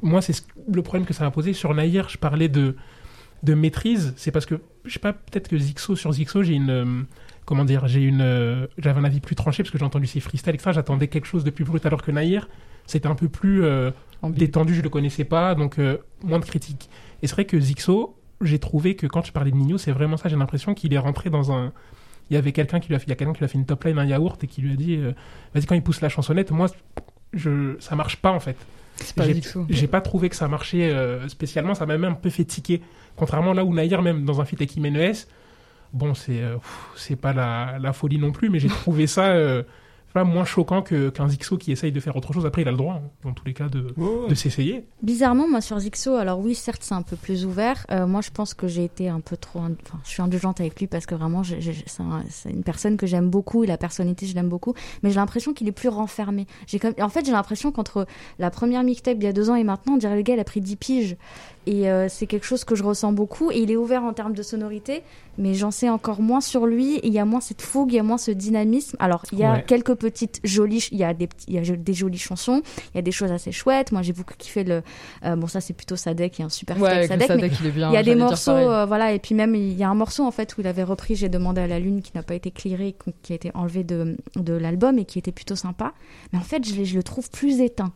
moi, 0.00 0.22
c'est 0.22 0.42
le 0.72 0.82
problème 0.82 1.06
que 1.06 1.12
ça 1.12 1.24
m'a 1.24 1.30
posé. 1.30 1.52
Sur 1.52 1.74
Nair, 1.74 2.08
je 2.08 2.16
parlais 2.16 2.48
de 2.48 2.76
de 3.42 3.54
maîtrise, 3.54 4.14
c'est 4.16 4.30
parce 4.30 4.46
que, 4.46 4.60
je 4.84 4.92
sais 4.92 4.98
pas, 4.98 5.12
peut-être 5.12 5.48
que 5.48 5.58
Zixo, 5.58 5.96
sur 5.96 6.12
Zixo, 6.12 6.42
j'ai 6.42 6.54
une. 6.54 6.70
Euh, 6.70 7.02
comment 7.44 7.64
dire 7.64 7.86
J'ai 7.86 8.02
une. 8.02 8.20
Euh, 8.20 8.66
j'avais 8.78 8.98
un 8.98 9.04
avis 9.04 9.20
plus 9.20 9.36
tranché 9.36 9.62
parce 9.62 9.70
que 9.70 9.78
j'ai 9.78 9.84
entendu 9.84 10.06
ses 10.06 10.20
freestyles, 10.20 10.54
etc. 10.54 10.70
J'attendais 10.74 11.08
quelque 11.08 11.26
chose 11.26 11.44
de 11.44 11.50
plus 11.50 11.64
brut, 11.64 11.84
alors 11.86 12.02
que 12.02 12.10
Nair, 12.10 12.48
c'était 12.86 13.08
un 13.08 13.14
peu 13.14 13.28
plus 13.28 13.64
euh, 13.64 13.90
détendu, 14.24 14.74
je 14.74 14.82
le 14.82 14.88
connaissais 14.88 15.24
pas, 15.24 15.54
donc 15.54 15.78
moins 16.24 16.38
de 16.38 16.44
critiques. 16.44 16.90
Et 17.22 17.26
c'est 17.26 17.34
vrai 17.34 17.44
que 17.44 17.58
Zixo, 17.58 18.16
j'ai 18.40 18.58
trouvé 18.58 18.96
que 18.96 19.06
quand 19.06 19.22
tu 19.22 19.32
parlais 19.32 19.50
de 19.50 19.56
Nino, 19.56 19.78
c'est 19.78 19.92
vraiment 19.92 20.16
ça, 20.16 20.28
j'ai 20.28 20.36
l'impression 20.36 20.74
qu'il 20.74 20.92
est 20.94 20.98
rentré 20.98 21.30
dans 21.30 21.52
un. 21.52 21.72
Il 22.30 22.34
y 22.34 22.36
avait 22.36 22.52
quelqu'un 22.52 22.78
qui 22.78 22.88
lui 22.88 22.94
a 22.94 22.98
fait, 22.98 23.06
il 23.06 23.10
y 23.10 23.12
a 23.12 23.16
quelqu'un 23.16 23.32
qui 23.32 23.38
lui 23.38 23.46
a 23.46 23.48
fait 23.48 23.56
une 23.56 23.64
top 23.66 23.84
line, 23.84 23.98
un 23.98 24.04
yaourt, 24.04 24.42
et 24.42 24.46
qui 24.46 24.60
lui 24.60 24.72
a 24.72 24.76
dit 24.76 24.98
Vas-y, 25.54 25.66
quand 25.66 25.74
il 25.74 25.82
pousse 25.82 26.00
la 26.00 26.08
chansonnette, 26.08 26.50
moi, 26.50 26.66
je, 27.32 27.76
ça 27.78 27.94
marche 27.94 28.16
pas 28.16 28.32
en 28.32 28.40
fait. 28.40 28.56
J'ai 29.68 29.86
pas 29.86 30.00
trouvé 30.00 30.28
que 30.28 30.36
ça 30.36 30.48
marchait 30.48 30.94
spécialement, 31.28 31.74
ça 31.74 31.86
m'a 31.86 31.98
même 31.98 32.12
un 32.12 32.14
peu 32.14 32.30
fait 32.30 32.44
tiquer. 32.44 32.82
Contrairement 33.16 33.52
là 33.52 33.64
où 33.64 33.74
Nair, 33.74 34.00
même 34.02 34.24
dans 34.24 34.40
un 34.40 34.44
feat 34.44 34.60
avec 34.60 34.72
Jiménez, 34.72 35.12
bon, 35.92 36.14
c'est 36.14 36.40
euh, 36.42 36.56
c'est 36.96 37.16
pas 37.16 37.32
la, 37.32 37.78
la, 37.80 37.92
folie 37.92 38.18
non 38.18 38.32
plus, 38.32 38.48
mais 38.50 38.58
j'ai 38.58 38.68
trouvé 38.82 39.06
ça 39.06 39.30
moins 40.24 40.44
choquant 40.44 40.82
qu'un 40.82 41.28
Zixo 41.28 41.56
qui 41.56 41.72
essaye 41.72 41.92
de 41.92 42.00
faire 42.00 42.16
autre 42.16 42.32
chose. 42.32 42.46
Après, 42.46 42.62
il 42.62 42.68
a 42.68 42.70
le 42.70 42.76
droit, 42.76 42.94
hein, 42.94 43.10
dans 43.24 43.32
tous 43.32 43.44
les 43.44 43.54
cas, 43.54 43.68
de, 43.68 43.94
de 44.28 44.34
s'essayer. 44.34 44.84
Bizarrement, 45.02 45.48
moi, 45.48 45.60
sur 45.60 45.78
Zixo, 45.78 46.14
alors 46.14 46.38
oui, 46.40 46.54
certes, 46.54 46.82
c'est 46.82 46.94
un 46.94 47.02
peu 47.02 47.16
plus 47.16 47.44
ouvert. 47.44 47.86
Euh, 47.90 48.06
moi, 48.06 48.20
je 48.20 48.30
pense 48.30 48.54
que 48.54 48.68
j'ai 48.68 48.84
été 48.84 49.08
un 49.08 49.20
peu 49.20 49.36
trop. 49.36 49.60
Enfin, 49.60 50.00
je 50.04 50.10
suis 50.10 50.22
indulgente 50.22 50.60
avec 50.60 50.78
lui 50.78 50.86
parce 50.86 51.06
que 51.06 51.14
vraiment, 51.14 51.42
c'est 51.44 52.50
une 52.50 52.62
personne 52.62 52.96
que 52.96 53.06
j'aime 53.06 53.30
beaucoup 53.30 53.64
et 53.64 53.66
la 53.66 53.78
personnalité, 53.78 54.26
je 54.26 54.34
l'aime 54.34 54.48
beaucoup. 54.48 54.74
Mais 55.02 55.10
j'ai 55.10 55.16
l'impression 55.16 55.52
qu'il 55.52 55.68
est 55.68 55.72
plus 55.72 55.88
renfermé. 55.88 56.46
Comme... 56.80 56.94
En 57.00 57.08
fait, 57.08 57.24
j'ai 57.24 57.32
l'impression 57.32 57.72
qu'entre 57.72 58.06
la 58.38 58.50
première 58.50 58.82
mixtape 58.82 59.16
il 59.18 59.24
y 59.24 59.26
a 59.26 59.32
deux 59.32 59.50
ans 59.50 59.54
et 59.54 59.64
maintenant, 59.64 59.94
on 59.94 59.98
dirait 59.98 60.16
le 60.16 60.22
gars, 60.22 60.34
il 60.34 60.40
a 60.40 60.44
pris 60.44 60.60
10 60.60 60.76
piges. 60.76 61.16
Et 61.68 61.90
euh, 61.90 62.08
c'est 62.08 62.26
quelque 62.26 62.46
chose 62.46 62.64
que 62.64 62.74
je 62.74 62.82
ressens 62.82 63.12
beaucoup. 63.12 63.50
Et 63.50 63.58
il 63.58 63.70
est 63.70 63.76
ouvert 63.76 64.02
en 64.02 64.14
termes 64.14 64.32
de 64.32 64.42
sonorité, 64.42 65.02
mais 65.36 65.52
j'en 65.52 65.70
sais 65.70 65.90
encore 65.90 66.22
moins 66.22 66.40
sur 66.40 66.64
lui. 66.64 66.96
Et 66.96 67.08
il 67.08 67.12
y 67.12 67.18
a 67.18 67.26
moins 67.26 67.42
cette 67.42 67.60
fougue, 67.60 67.92
il 67.92 67.96
y 67.96 67.98
a 67.98 68.02
moins 68.02 68.16
ce 68.16 68.30
dynamisme. 68.30 68.96
Alors, 69.00 69.22
il 69.32 69.38
y 69.38 69.44
a 69.44 69.60
quelques 69.60 69.94
petites 69.94 70.40
jolies, 70.44 70.88
il 70.92 70.96
y 70.96 71.04
a 71.04 71.12
des, 71.12 71.28
il 71.46 71.54
y 71.54 71.58
a 71.58 71.76
des 71.76 71.92
jolies 71.92 72.16
chansons, 72.16 72.62
il 72.94 72.96
y 72.96 72.98
a 72.98 73.02
des 73.02 73.12
choses 73.12 73.30
assez 73.30 73.52
chouettes. 73.52 73.92
Moi, 73.92 74.00
j'ai 74.00 74.14
beaucoup 74.14 74.32
kiffé 74.38 74.64
le. 74.64 74.82
Euh, 75.26 75.36
bon, 75.36 75.46
ça, 75.46 75.60
c'est 75.60 75.74
plutôt 75.74 75.96
Sadek, 75.96 76.38
il 76.38 76.40
y 76.40 76.42
a 76.42 76.46
un 76.46 76.48
super 76.48 76.80
ouais, 76.80 77.06
Sadek, 77.06 77.28
mais 77.36 77.50
il, 77.62 77.70
bien, 77.70 77.90
il 77.90 77.94
y 77.94 77.98
a 77.98 78.02
des 78.02 78.14
morceaux, 78.14 78.52
euh, 78.52 78.86
voilà. 78.86 79.12
Et 79.12 79.18
puis 79.18 79.34
même, 79.34 79.54
il 79.54 79.74
y 79.74 79.84
a 79.84 79.90
un 79.90 79.94
morceau 79.94 80.24
en 80.24 80.30
fait 80.30 80.56
où 80.56 80.62
il 80.62 80.66
avait 80.66 80.84
repris 80.84 81.16
J'ai 81.16 81.28
demandé 81.28 81.60
à 81.60 81.66
la 81.66 81.80
lune 81.80 82.00
qui 82.00 82.12
n'a 82.14 82.22
pas 82.22 82.34
été 82.34 82.50
clearé, 82.50 82.96
qui 83.22 83.32
a 83.34 83.36
été 83.36 83.50
enlevé 83.52 83.84
de, 83.84 84.16
de 84.36 84.54
l'album 84.54 84.98
et 84.98 85.04
qui 85.04 85.18
était 85.18 85.32
plutôt 85.32 85.56
sympa. 85.56 85.92
Mais 86.32 86.38
en 86.38 86.42
fait, 86.42 86.66
je, 86.66 86.82
je 86.82 86.96
le 86.96 87.02
trouve 87.02 87.28
plus 87.30 87.60
éteint. 87.60 87.92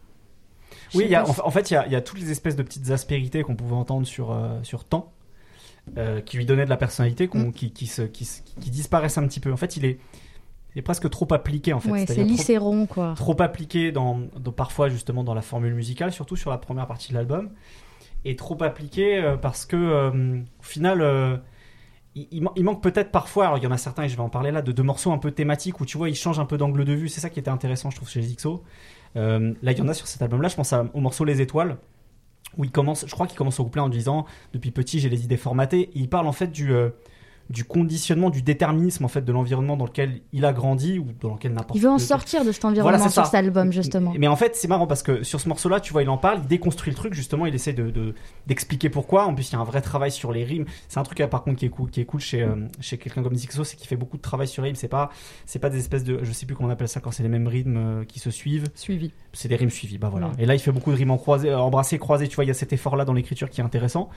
Oui, 0.94 1.06
y 1.06 1.14
a, 1.14 1.24
en, 1.28 1.50
fait, 1.50 1.70
il 1.70 1.74
y 1.74 1.76
a, 1.76 1.86
y 1.88 1.96
a, 1.96 2.00
toutes 2.00 2.20
les 2.20 2.30
espèces 2.30 2.56
de 2.56 2.62
petites 2.62 2.90
aspérités 2.90 3.42
qu'on 3.42 3.56
pouvait 3.56 3.74
entendre 3.74 4.06
sur, 4.06 4.36
sur 4.62 4.84
temps, 4.84 5.12
qui 6.24 6.36
lui 6.36 6.46
donnaient 6.46 6.64
de 6.64 6.70
la 6.70 6.76
personnalité, 6.76 7.28
mm. 7.32 7.52
qui, 7.52 7.72
qui, 7.72 7.86
se, 7.86 8.02
qui, 8.02 8.28
qui, 8.60 8.70
disparaissent 8.70 9.18
un 9.18 9.26
petit 9.26 9.40
peu. 9.40 9.52
En 9.52 9.56
fait, 9.56 9.76
il 9.76 9.84
est, 9.84 9.98
il 10.74 10.78
est 10.78 10.82
presque 10.82 11.08
trop 11.10 11.26
appliqué 11.32 11.72
en 11.72 11.80
fait. 11.80 11.90
Ouais, 11.90 12.04
c'est 12.06 12.24
lycéron 12.24 12.86
quoi. 12.86 13.14
Trop 13.16 13.40
appliqué 13.40 13.92
dans, 13.92 14.20
dans, 14.38 14.52
parfois 14.52 14.88
justement 14.88 15.24
dans 15.24 15.34
la 15.34 15.42
formule 15.42 15.74
musicale, 15.74 16.12
surtout 16.12 16.36
sur 16.36 16.50
la 16.50 16.58
première 16.58 16.86
partie 16.86 17.10
de 17.10 17.14
l'album, 17.14 17.50
et 18.24 18.36
trop 18.36 18.62
appliqué 18.62 19.36
parce 19.40 19.66
que 19.66 20.10
au 20.10 20.62
final 20.62 21.40
il, 22.14 22.42
manque 22.42 22.82
peut-être 22.82 23.10
parfois, 23.10 23.46
alors 23.46 23.58
il 23.58 23.64
y 23.64 23.66
en 23.66 23.70
a 23.70 23.78
certains 23.78 24.04
et 24.04 24.08
je 24.08 24.16
vais 24.16 24.22
en 24.22 24.28
parler 24.28 24.50
là, 24.50 24.60
de 24.62 24.72
deux 24.72 24.82
morceaux 24.82 25.12
un 25.12 25.18
peu 25.18 25.30
thématiques 25.30 25.80
où 25.80 25.86
tu 25.86 25.96
vois, 25.96 26.10
il 26.10 26.14
change 26.14 26.38
un 26.38 26.44
peu 26.44 26.58
d'angle 26.58 26.84
de 26.84 26.92
vue. 26.92 27.08
C'est 27.08 27.20
ça 27.20 27.30
qui 27.30 27.40
était 27.40 27.50
intéressant, 27.50 27.90
je 27.90 27.96
trouve, 27.96 28.08
chez 28.08 28.20
les 28.20 28.34
XO. 28.34 28.62
Euh, 29.16 29.52
là, 29.62 29.72
il 29.72 29.78
y 29.78 29.82
en 29.82 29.88
a 29.88 29.94
sur 29.94 30.06
cet 30.06 30.22
album-là. 30.22 30.48
Je 30.48 30.56
pense 30.56 30.72
au 30.94 31.00
morceau 31.00 31.24
Les 31.24 31.40
Étoiles, 31.40 31.76
où 32.56 32.64
il 32.64 32.70
commence, 32.70 33.04
je 33.06 33.12
crois 33.12 33.26
qu'il 33.26 33.36
commence 33.36 33.60
au 33.60 33.64
couplet 33.64 33.82
en 33.82 33.88
disant 33.88 34.26
Depuis 34.52 34.70
petit, 34.70 35.00
j'ai 35.00 35.08
les 35.08 35.24
idées 35.24 35.36
formatées. 35.36 35.90
il 35.94 36.08
parle 36.08 36.26
en 36.26 36.32
fait 36.32 36.48
du. 36.48 36.72
Euh, 37.52 37.62
du 37.62 37.64
conditionnement, 37.64 38.30
du 38.30 38.42
déterminisme 38.42 39.04
en 39.04 39.08
fait 39.08 39.22
de 39.22 39.32
l'environnement 39.32 39.76
dans 39.76 39.84
lequel 39.84 40.20
il 40.32 40.44
a 40.44 40.52
grandi 40.52 40.98
ou 40.98 41.08
dans 41.20 41.34
lequel 41.34 41.52
n'importe. 41.52 41.76
Il 41.76 41.82
veut 41.82 41.90
en 41.90 41.98
sortir 41.98 42.44
de 42.44 42.52
cet 42.52 42.64
environnement 42.64 43.08
sur 43.08 43.24
cet 43.26 43.34
album 43.34 43.72
justement. 43.72 44.14
Mais 44.18 44.26
en 44.26 44.36
fait 44.36 44.56
c'est 44.56 44.68
marrant 44.68 44.86
parce 44.86 45.02
que 45.02 45.22
sur 45.22 45.40
ce 45.40 45.48
morceau-là, 45.48 45.80
tu 45.80 45.92
vois, 45.92 46.02
il 46.02 46.08
en 46.08 46.18
parle, 46.18 46.40
il 46.42 46.46
déconstruit 46.46 46.90
le 46.90 46.96
truc 46.96 47.14
justement, 47.14 47.46
il 47.46 47.54
essaie 47.54 47.72
de 47.72 48.14
d'expliquer 48.46 48.88
pourquoi. 48.88 49.26
En 49.26 49.34
plus, 49.34 49.50
il 49.50 49.52
y 49.52 49.56
a 49.56 49.60
un 49.60 49.64
vrai 49.64 49.82
travail 49.82 50.10
sur 50.10 50.32
les 50.32 50.44
rimes. 50.44 50.64
C'est 50.88 50.98
un 50.98 51.02
truc 51.02 51.18
là, 51.18 51.28
par 51.28 51.42
contre 51.42 51.58
qui 51.58 51.66
est 51.66 51.70
cool, 51.70 51.90
qui 51.90 52.00
est 52.00 52.04
cool 52.04 52.20
chez 52.20 52.42
euh, 52.42 52.56
chez 52.80 52.98
quelqu'un 52.98 53.22
comme 53.22 53.34
Zixo, 53.34 53.64
c'est 53.64 53.76
qu'il 53.76 53.86
fait 53.86 53.96
beaucoup 53.96 54.16
de 54.16 54.22
travail 54.22 54.48
sur 54.48 54.62
les 54.62 54.68
rimes. 54.68 54.76
C'est 54.76 54.88
pas 54.88 55.10
c'est 55.46 55.58
pas 55.58 55.70
des 55.70 55.78
espèces 55.78 56.04
de, 56.04 56.20
je 56.22 56.32
sais 56.32 56.46
plus 56.46 56.54
comment 56.54 56.68
on 56.68 56.72
appelle 56.72 56.88
ça 56.88 57.00
quand 57.00 57.10
c'est 57.10 57.22
les 57.22 57.28
mêmes 57.28 57.48
rythmes 57.48 57.76
euh, 57.76 58.04
qui 58.04 58.18
se 58.18 58.30
suivent. 58.30 58.68
Suivi. 58.74 59.12
C'est 59.32 59.48
des 59.48 59.56
rimes 59.56 59.70
suivies, 59.70 59.98
bah 59.98 60.08
voilà. 60.08 60.30
Et 60.38 60.46
là, 60.46 60.54
il 60.54 60.60
fait 60.60 60.72
beaucoup 60.72 60.90
de 60.90 60.96
rimes 60.96 61.10
en 61.10 61.18
croisé, 61.18 61.52
embrassé, 61.54 61.98
croisé. 61.98 62.28
Tu 62.28 62.36
vois, 62.36 62.44
il 62.44 62.48
y 62.48 62.50
a 62.50 62.54
cet 62.54 62.72
effort 62.72 62.96
là 62.96 63.04
dans 63.04 63.14
l'écriture 63.14 63.48
qui 63.50 63.60
est 63.60 63.64
intéressant. 63.64 64.10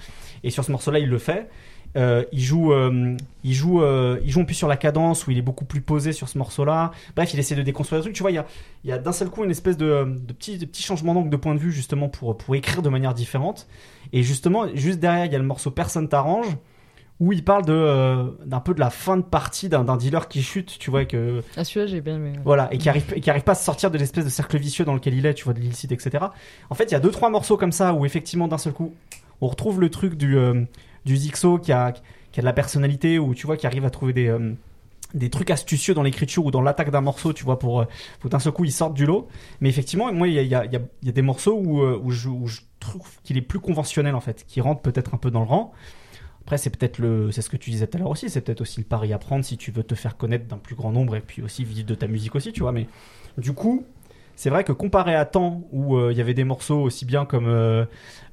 Et 0.43 0.49
sur 0.49 0.63
ce 0.63 0.71
morceau-là, 0.71 0.99
il 0.99 1.09
le 1.09 1.17
fait. 1.17 1.49
Euh, 1.95 2.23
il 2.31 2.41
joue, 2.41 2.73
euh, 2.73 3.15
il 3.43 3.53
joue, 3.53 3.81
euh, 3.81 4.19
il 4.23 4.31
joue 4.31 4.41
en 4.41 4.45
plus 4.45 4.55
sur 4.55 4.67
la 4.67 4.77
cadence 4.77 5.27
où 5.27 5.31
il 5.31 5.37
est 5.37 5.41
beaucoup 5.43 5.65
plus 5.65 5.81
posé 5.81 6.11
sur 6.11 6.27
ce 6.27 6.37
morceau-là. 6.37 6.91
Bref, 7.15 7.33
il 7.33 7.39
essaie 7.39 7.55
de 7.55 7.61
déconstruire 7.61 7.99
le 7.99 8.03
truc. 8.03 8.15
Tu 8.15 8.21
vois, 8.21 8.31
il 8.31 8.35
y 8.35 8.39
a, 8.39 8.45
il 8.83 8.89
y 8.89 8.93
a 8.93 8.97
d'un 8.97 9.13
seul 9.13 9.29
coup 9.29 9.43
une 9.43 9.51
espèce 9.51 9.77
de, 9.77 10.05
de 10.05 10.33
petit, 10.33 10.57
de 10.57 10.65
petit 10.65 10.83
changement 10.83 11.13
d'angle 11.13 11.29
de 11.29 11.37
point 11.37 11.55
de 11.55 11.59
vue 11.59 11.71
justement 11.71 12.09
pour 12.09 12.37
pour 12.37 12.55
écrire 12.55 12.81
de 12.81 12.89
manière 12.89 13.13
différente. 13.13 13.67
Et 14.11 14.23
justement, 14.23 14.65
juste 14.73 14.99
derrière, 14.99 15.25
il 15.25 15.31
y 15.31 15.35
a 15.35 15.39
le 15.39 15.45
morceau 15.45 15.71
Personne 15.71 16.09
t'arrange 16.09 16.57
où 17.21 17.31
il 17.31 17.45
parle 17.45 17.63
de 17.65 18.35
d'un 18.45 18.59
peu 18.59 18.73
de 18.73 18.79
la 18.81 18.89
fin 18.89 19.15
de 19.15 19.21
partie 19.21 19.69
d'un 19.69 19.95
dealer 19.95 20.27
qui 20.27 20.43
chute, 20.43 20.77
tu 20.77 20.91
vois 20.91 21.05
que 21.05 21.41
ah 21.55 21.63
celui-là 21.63 21.87
j'ai 21.87 22.01
bien 22.01 22.17
aimé. 22.17 22.33
Voilà 22.43 22.67
et 22.73 22.77
qui 22.77 22.89
arrive 22.89 23.05
et 23.15 23.21
qui 23.21 23.29
arrive 23.29 23.43
pas 23.43 23.53
à 23.53 23.55
sortir 23.55 23.89
de 23.89 23.97
l'espèce 23.97 24.25
de 24.25 24.29
cercle 24.29 24.57
vicieux 24.57 24.83
dans 24.83 24.93
lequel 24.93 25.13
il 25.13 25.25
est, 25.25 25.33
tu 25.33 25.45
vois 25.45 25.53
de 25.53 25.61
l'illicite 25.61 25.93
etc. 25.93 26.25
En 26.69 26.75
fait 26.75 26.85
il 26.85 26.91
y 26.91 26.95
a 26.95 26.99
deux 26.99 27.11
trois 27.11 27.29
morceaux 27.29 27.55
comme 27.55 27.71
ça 27.71 27.93
où 27.93 28.05
effectivement 28.05 28.49
d'un 28.49 28.57
seul 28.57 28.73
coup 28.73 28.93
on 29.39 29.47
retrouve 29.47 29.79
le 29.79 29.89
truc 29.89 30.15
du 30.15 30.37
du 31.05 31.15
Zixo 31.17 31.59
qui 31.59 31.71
a 31.71 31.93
qui 32.31 32.39
a 32.39 32.41
de 32.41 32.45
la 32.45 32.53
personnalité 32.53 33.19
ou 33.19 33.33
tu 33.33 33.45
vois 33.47 33.57
qui 33.57 33.67
arrive 33.67 33.85
à 33.85 33.89
trouver 33.89 34.13
des 34.13 34.27
euh, 34.27 34.53
des 35.13 35.29
trucs 35.29 35.49
astucieux 35.49 35.93
dans 35.93 36.03
l'écriture 36.03 36.45
ou 36.45 36.51
dans 36.51 36.61
l'attaque 36.61 36.91
d'un 36.91 37.01
morceau, 37.01 37.31
tu 37.31 37.45
vois, 37.45 37.57
pour, 37.57 37.81
euh, 37.81 37.85
pour 38.19 38.29
d'un 38.29 38.39
seul 38.39 38.51
coup, 38.51 38.65
ils 38.65 38.71
sortent 38.71 38.93
du 38.93 39.05
lot. 39.05 39.27
Mais 39.61 39.69
effectivement, 39.69 40.11
moi, 40.11 40.27
il 40.27 40.33
y 40.33 40.39
a, 40.39 40.43
y, 40.43 40.55
a, 40.55 40.65
y 40.65 40.75
a, 40.75 41.11
des 41.11 41.21
morceaux 41.21 41.57
où, 41.57 41.81
euh, 41.81 41.99
où, 42.03 42.11
je, 42.11 42.27
où 42.27 42.47
je 42.47 42.61
trouve 42.79 43.07
qu'il 43.23 43.37
est 43.37 43.41
plus 43.41 43.59
conventionnel, 43.59 44.13
en 44.13 44.19
fait, 44.19 44.43
qui 44.45 44.59
rentre 44.59 44.81
peut-être 44.81 45.13
un 45.13 45.17
peu 45.17 45.31
dans 45.31 45.39
le 45.39 45.47
rang. 45.47 45.71
Après, 46.41 46.57
c'est 46.57 46.69
peut-être 46.69 46.99
le, 46.99 47.31
c'est 47.31 47.41
ce 47.41 47.49
que 47.49 47.57
tu 47.57 47.71
disais 47.71 47.87
tout 47.87 47.97
à 47.97 48.01
l'heure 48.01 48.09
aussi, 48.09 48.29
c'est 48.29 48.41
peut-être 48.41 48.61
aussi 48.61 48.79
le 48.79 48.85
pari 48.85 49.13
à 49.13 49.17
prendre 49.17 49.43
si 49.43 49.57
tu 49.57 49.71
veux 49.71 49.83
te 49.83 49.95
faire 49.95 50.15
connaître 50.15 50.45
d'un 50.45 50.57
plus 50.57 50.75
grand 50.75 50.91
nombre 50.91 51.15
et 51.15 51.21
puis 51.21 51.41
aussi 51.41 51.63
vivre 51.63 51.87
de 51.87 51.95
ta 51.95 52.07
musique 52.07 52.35
aussi, 52.35 52.51
tu 52.51 52.59
vois. 52.59 52.71
Mais 52.71 52.87
du 53.39 53.53
coup, 53.53 53.83
c'est 54.35 54.49
vrai 54.49 54.63
que 54.63 54.71
comparé 54.71 55.15
à 55.15 55.25
temps 55.25 55.61
où 55.71 55.95
euh, 55.95 56.11
il 56.11 56.17
y 56.17 56.21
avait 56.21 56.33
des 56.33 56.43
morceaux 56.43 56.81
aussi 56.81 57.05
bien 57.05 57.25
comme 57.25 57.47
euh, 57.47 57.85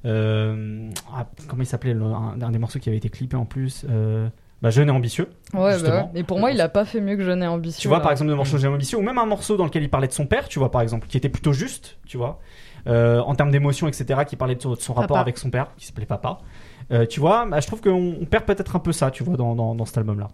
euh, 0.05 0.89
ah, 1.13 1.27
comment 1.47 1.63
il 1.63 1.65
s'appelait 1.65 1.93
un, 1.93 2.51
des 2.51 2.59
morceaux 2.59 2.79
qui 2.79 2.89
avait 2.89 2.97
été 2.97 3.09
clippé 3.09 3.37
en 3.37 3.45
plus 3.45 3.85
bah, 4.61 4.69
Jeune 4.69 4.87
et 4.87 4.91
ambitieux. 4.91 5.27
Ouais, 5.53 5.77
bah 5.81 6.09
Mais 6.13 6.23
pour 6.23 6.39
moi, 6.39 6.51
il 6.51 6.61
a 6.61 6.69
pas 6.69 6.85
fait 6.85 7.01
mieux 7.01 7.17
que 7.17 7.23
Jeune 7.23 7.43
et 7.43 7.47
ambitieux. 7.47 7.81
Tu 7.81 7.89
vois, 7.89 7.99
par 7.99 8.11
exemple, 8.11 8.29
le 8.29 8.37
morceau 8.37 8.57
Jeune 8.57 8.71
et 8.71 8.75
ambitieux, 8.75 8.97
ou 8.97 9.01
même 9.01 9.17
un 9.17 9.25
morceau 9.25 9.57
dans 9.57 9.65
lequel 9.65 9.83
il 9.83 9.89
parlait 9.89 10.07
de 10.07 10.13
son 10.13 10.25
père, 10.25 10.47
tu 10.47 10.57
vois, 10.57 10.71
par 10.71 10.79
exemple, 10.79 11.07
qui 11.07 11.17
était 11.17 11.27
plutôt 11.27 11.51
juste, 11.51 11.97
tu 12.05 12.15
vois, 12.17 12.39
en 12.85 13.35
termes 13.35 13.51
d'émotion, 13.51 13.89
etc., 13.89 14.21
qui 14.25 14.37
parlait 14.37 14.55
de 14.55 14.61
son, 14.61 14.93
rapport 14.93 15.17
avec 15.17 15.37
son 15.37 15.49
père, 15.49 15.67
qui 15.77 15.85
s'appelait 15.85 16.05
Papa. 16.05 16.39
Euh, 16.91 17.05
tu 17.05 17.19
vois, 17.19 17.45
bah, 17.45 17.59
je 17.59 17.67
trouve 17.67 17.81
qu'on 17.81 18.25
perd 18.29 18.45
peut-être 18.45 18.75
un 18.75 18.79
peu 18.79 18.91
ça, 18.91 19.11
tu 19.11 19.23
vois, 19.23 19.37
dans, 19.37 19.55
dans, 19.55 19.85
cet 19.85 19.97
album-là. 19.97 20.29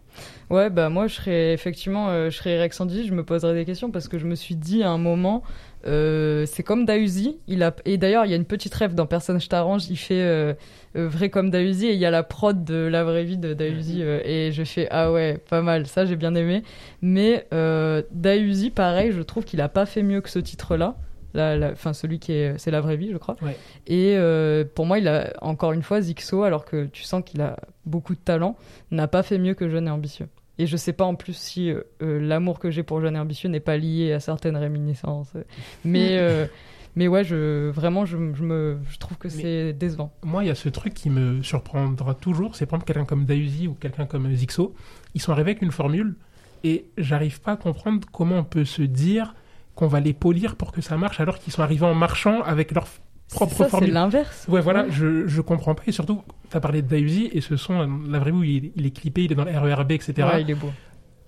Ouais, 0.49 0.69
bah 0.69 0.89
moi, 0.89 1.07
je 1.07 1.15
serais 1.15 1.53
effectivement, 1.53 2.09
euh, 2.09 2.29
je 2.29 2.37
serais 2.37 2.59
Rex 2.59 2.79
Andy, 2.81 3.07
je 3.07 3.13
me 3.13 3.23
poserais 3.23 3.53
des 3.53 3.65
questions 3.65 3.91
parce 3.91 4.07
que 4.07 4.17
je 4.17 4.25
me 4.25 4.35
suis 4.35 4.55
dit 4.55 4.83
à 4.83 4.89
un 4.89 4.97
moment, 4.97 5.43
euh, 5.85 6.45
c'est 6.45 6.63
comme 6.63 6.85
Dausi, 6.85 7.37
il 7.47 7.63
a 7.63 7.75
et 7.85 7.97
d'ailleurs 7.97 8.25
il 8.25 8.31
y 8.31 8.33
a 8.33 8.37
une 8.37 8.45
petite 8.45 8.73
rêve 8.73 8.95
dans 8.95 9.05
Personne 9.05 9.39
je 9.39 9.47
t'arrange, 9.47 9.89
il 9.89 9.95
fait 9.95 10.57
vrai 10.95 11.29
comme 11.29 11.51
Dausi 11.51 11.87
et 11.87 11.93
il 11.93 11.99
y 11.99 12.05
a 12.05 12.11
la 12.11 12.23
prod 12.23 12.63
de 12.63 12.75
la 12.75 13.03
vraie 13.03 13.23
vie 13.23 13.37
de 13.37 13.53
Dausi 13.53 14.01
et 14.01 14.51
je 14.51 14.63
fais 14.63 14.87
ah 14.91 15.11
ouais 15.11 15.37
pas 15.49 15.61
mal, 15.61 15.87
ça 15.87 16.05
j'ai 16.05 16.15
bien 16.15 16.35
aimé. 16.35 16.63
Mais 17.01 17.47
Dausi 18.11 18.71
pareil, 18.71 19.11
je 19.11 19.21
trouve 19.21 19.45
qu'il 19.45 19.61
a 19.61 19.69
pas 19.69 19.85
fait 19.85 20.03
mieux 20.03 20.21
que 20.21 20.29
ce 20.29 20.39
titre-là 20.39 20.95
la, 21.33 21.75
fin, 21.75 21.93
celui 21.93 22.19
qui 22.19 22.33
est, 22.33 22.57
c'est 22.57 22.71
la 22.71 22.81
vraie 22.81 22.97
vie, 22.97 23.11
je 23.11 23.17
crois. 23.17 23.35
Et 23.87 24.15
euh, 24.17 24.63
pour 24.73 24.85
moi, 24.85 24.99
il 24.99 25.07
a 25.07 25.33
encore 25.41 25.73
une 25.73 25.83
fois 25.83 26.01
Zixo, 26.01 26.43
alors 26.43 26.65
que 26.65 26.85
tu 26.85 27.03
sens 27.03 27.23
qu'il 27.25 27.41
a 27.41 27.57
beaucoup 27.85 28.15
de 28.15 28.19
talent, 28.19 28.57
n'a 28.91 29.07
pas 29.07 29.23
fait 29.23 29.37
mieux 29.37 29.53
que 29.53 29.69
Jeune 29.69 29.87
et 29.87 29.91
ambitieux. 29.91 30.27
Et 30.57 30.67
je 30.67 30.75
sais 30.75 30.93
pas 30.93 31.05
en 31.05 31.15
plus 31.15 31.37
si 31.37 31.71
euh, 31.71 31.81
euh, 32.01 32.19
l'amour 32.19 32.59
que 32.59 32.69
j'ai 32.69 32.83
pour 32.83 32.99
Jeune 32.99 33.15
et 33.15 33.19
ambitieux 33.19 33.49
n'est 33.49 33.59
pas 33.59 33.77
lié 33.77 34.11
à 34.11 34.19
certaines 34.19 34.57
réminiscences. 34.57 35.33
Mais 35.85 36.19
mais 36.95 37.07
ouais, 37.07 37.23
je 37.23 37.69
vraiment, 37.69 38.05
je, 38.05 38.17
me, 38.17 38.79
je 38.89 38.97
trouve 38.97 39.17
que 39.17 39.29
c'est 39.29 39.73
décevant. 39.73 40.11
Moi, 40.23 40.43
il 40.43 40.47
y 40.47 40.49
a 40.49 40.55
ce 40.55 40.67
truc 40.67 40.93
qui 40.93 41.09
me 41.09 41.41
surprendra 41.43 42.13
toujours, 42.13 42.55
c'est 42.55 42.65
exemple 42.65 42.83
quelqu'un 42.83 43.05
comme 43.05 43.25
Dausi 43.25 43.67
ou 43.67 43.73
quelqu'un 43.75 44.05
comme 44.05 44.33
Zixo, 44.33 44.73
ils 45.13 45.21
sont 45.21 45.31
arrivés 45.31 45.51
avec 45.51 45.61
une 45.61 45.71
formule 45.71 46.15
et 46.63 46.87
j'arrive 46.97 47.39
pas 47.41 47.53
à 47.53 47.57
comprendre 47.57 48.05
comment 48.11 48.37
on 48.37 48.43
peut 48.43 48.65
se 48.65 48.81
dire 48.81 49.35
qu'on 49.79 49.87
va 49.87 50.01
les 50.01 50.11
polir 50.11 50.57
pour 50.57 50.73
que 50.73 50.81
ça 50.81 50.97
marche 50.97 51.21
alors 51.21 51.39
qu'ils 51.39 51.53
sont 51.53 51.61
arrivés 51.61 51.85
en 51.85 51.93
marchant 51.93 52.41
avec 52.41 52.73
leur 52.73 52.85
propre 53.31 53.63
formule. 53.63 53.87
C'est 53.87 53.93
l'inverse. 53.93 54.45
Ouais, 54.49 54.59
voilà, 54.59 54.89
je, 54.89 55.25
je 55.25 55.39
comprends 55.39 55.73
pas. 55.73 55.83
Et 55.87 55.93
surtout, 55.93 56.21
tu 56.51 56.57
as 56.57 56.59
parlé 56.59 56.81
de 56.81 56.87
Dausi 56.87 57.29
et 57.31 57.39
ce 57.39 57.55
son, 57.55 58.01
la 58.09 58.19
vraie 58.19 58.31
où 58.31 58.43
il, 58.43 58.73
est 58.85 58.89
clippé, 58.93 59.23
il 59.23 59.31
est 59.31 59.35
dans 59.35 59.45
le 59.45 59.57
RERB, 59.57 59.91
etc. 59.91 60.13
Ouais, 60.17 60.41
il 60.41 60.51
est 60.51 60.55
beau. 60.55 60.69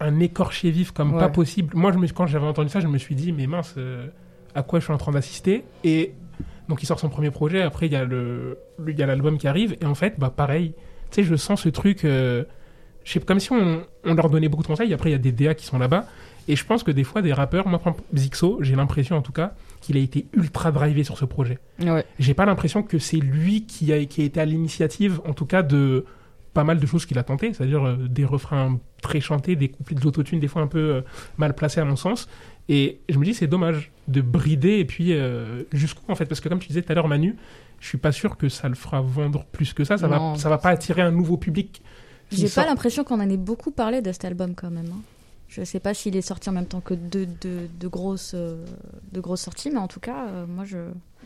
Un 0.02 0.20
écorché 0.20 0.70
vif 0.70 0.92
comme 0.92 1.18
pas 1.18 1.30
possible. 1.30 1.70
Moi, 1.78 1.94
je 1.94 1.98
me, 1.98 2.08
quand 2.08 2.28
j'avais 2.28 2.46
entendu 2.46 2.68
ça, 2.68 2.82
je 2.82 2.88
me 2.88 2.98
suis 2.98 3.16
dit, 3.16 3.32
mais 3.32 3.48
mince, 3.48 3.76
euh, 3.78 4.08
à 4.54 4.64
quoi 4.64 4.80
je 4.80 4.84
suis 4.84 4.94
en 4.94 4.98
train 4.98 5.14
d'assister? 5.14 5.64
Et 5.86 6.14
donc, 6.68 6.84
il 6.84 6.88
sort 6.88 7.00
son 7.00 7.08
premier 7.08 7.32
projet. 7.32 7.62
Après, 7.62 7.86
il 7.86 7.94
y 7.94 7.96
a 7.96 9.06
l'album 9.06 9.38
qui 9.38 9.48
arrive. 9.48 9.78
Et 9.80 9.86
en 9.86 9.96
fait, 9.96 10.16
bah, 10.20 10.34
pareil, 10.36 10.74
tu 11.10 11.22
sais, 11.22 11.24
je 11.24 11.36
sens 11.38 11.62
ce 11.62 11.70
truc. 11.70 12.04
Euh, 12.04 12.44
je 13.06 13.14
sais, 13.14 13.20
comme 13.22 13.40
si 13.40 13.54
on, 13.54 13.84
on, 14.04 14.14
leur 14.14 14.30
donnait 14.30 14.50
beaucoup 14.50 14.64
de 14.64 14.68
conseils. 14.68 14.94
Après, 14.94 15.10
il 15.10 15.14
y 15.14 15.16
a 15.16 15.20
des 15.20 15.32
DA 15.32 15.56
qui 15.56 15.66
sont 15.66 15.80
là-bas. 15.80 16.06
Et 16.48 16.56
je 16.56 16.66
pense 16.66 16.84
que 16.84 16.92
des 16.92 17.04
fois, 17.04 17.22
des 17.22 17.34
rappeurs, 17.34 17.68
moi, 17.68 17.80
Zixo, 18.16 18.58
j'ai 18.62 18.76
l'impression 18.76 19.16
en 19.16 19.22
tout 19.22 19.32
cas 19.32 19.54
qu'il 19.80 19.98
a 19.98 20.00
été 20.00 20.28
ultra 20.34 20.72
drivé 20.72 21.04
sur 21.04 21.18
ce 21.18 21.26
projet. 21.26 21.60
Ouais. 21.80 22.06
J'ai 22.20 22.34
pas 22.34 22.46
l'impression 22.46 22.84
que 22.84 23.00
c'est 23.00 23.18
lui 23.18 23.66
qui 23.66 23.94
a, 23.94 24.06
qui 24.06 24.22
a 24.22 24.26
été 24.26 24.40
à 24.40 24.46
l'initiative, 24.46 25.22
en 25.26 25.34
tout 25.34 25.46
cas, 25.46 25.64
de 25.64 26.06
pas 26.54 26.64
mal 26.64 26.80
de 26.80 26.86
choses 26.86 27.06
qu'il 27.06 27.18
a 27.18 27.24
tenté, 27.24 27.54
c'est-à-dire 27.54 27.88
euh, 27.88 27.96
des 28.10 28.26
refrains 28.26 28.80
très 29.02 29.22
chantés, 29.22 29.56
des 29.56 29.70
couplets 29.70 29.96
d'autotune, 29.96 30.40
des 30.40 30.48
fois 30.48 30.62
un 30.62 30.68
peu 30.68 30.80
euh, 30.80 31.02
mal 31.38 31.56
placés 31.56 31.80
à 31.80 31.86
mon 31.86 31.96
sens. 31.96 32.28
Et 32.68 33.00
je 33.10 33.18
me 33.18 33.26
dis, 33.26 33.34
c'est 33.34 33.48
dommage 33.48 33.92
de 34.08 34.22
brider 34.22 34.80
et 34.80 34.86
puis 34.86 35.14
euh, 35.14 35.64
jusqu'où 35.72 36.12
en 36.12 36.16
fait, 36.16 36.26
parce 36.26 36.42
que 36.42 36.50
comme 36.50 36.60
tu 36.60 36.68
disais 36.68 36.82
tout 36.82 36.92
à 36.92 36.96
l'heure, 36.96 37.08
Manu, 37.08 37.38
je 37.80 37.88
suis 37.88 37.98
pas 37.98 38.12
sûr 38.12 38.38
que 38.38 38.50
ça 38.50 38.68
le 38.68 38.76
fera 38.76 39.02
vendre 39.02 39.46
plus 39.46 39.74
que 39.74 39.84
ça. 39.84 39.98
Ça 39.98 40.08
va, 40.08 40.34
ça 40.36 40.50
va 40.50 40.58
pas 40.58 40.70
attirer 40.70 41.02
un 41.02 41.12
nouveau 41.12 41.38
public. 41.38 41.82
J'ai 42.32 42.50
pas 42.50 42.66
l'impression 42.66 43.04
qu'on 43.04 43.20
en 43.20 43.30
ait 43.30 43.38
beaucoup 43.38 43.72
parlé 43.72 44.02
de 44.02 44.12
cet 44.12 44.26
album 44.26 44.54
quand 44.56 44.70
même. 44.70 44.88
Hein. 44.92 45.02
Je 45.52 45.60
ne 45.60 45.66
sais 45.66 45.82
pas 45.82 45.94
s'il 45.94 46.16
est 46.16 46.22
sorti 46.22 46.50
en 46.50 46.54
même 46.54 46.66
temps 46.66 46.80
que 46.80 46.94
deux, 46.94 47.28
grosses, 47.90 48.32
euh, 48.36 48.66
de 49.12 49.20
grosses 49.20 49.42
sorties, 49.42 49.70
mais 49.70 49.80
en 49.80 49.90
tout 49.90 50.00
cas, 50.00 50.28
euh, 50.28 50.48
moi, 50.48 50.64
je, 50.64 50.78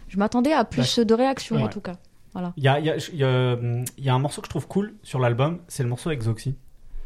je 0.07 0.17
m'attendais 0.17 0.51
à 0.51 0.65
plus 0.65 0.97
de 0.97 1.13
réactions, 1.13 1.57
en 1.57 1.67
tout 1.67 1.79
cas. 1.79 1.97
Voilà. 2.33 2.51
Il 2.57 2.63
y 2.63 2.67
a, 2.67 2.79
y, 2.79 2.89
a, 2.89 2.97
y, 3.13 3.23
a, 3.23 3.57
y 3.99 4.09
a, 4.09 4.13
un 4.15 4.19
morceau 4.19 4.41
que 4.41 4.47
je 4.47 4.49
trouve 4.49 4.67
cool 4.67 4.95
sur 5.03 5.19
l'album, 5.19 5.59
c'est 5.67 5.83
le 5.83 5.89
morceau 5.89 6.09
avec 6.09 6.23
Zoxy. 6.23 6.55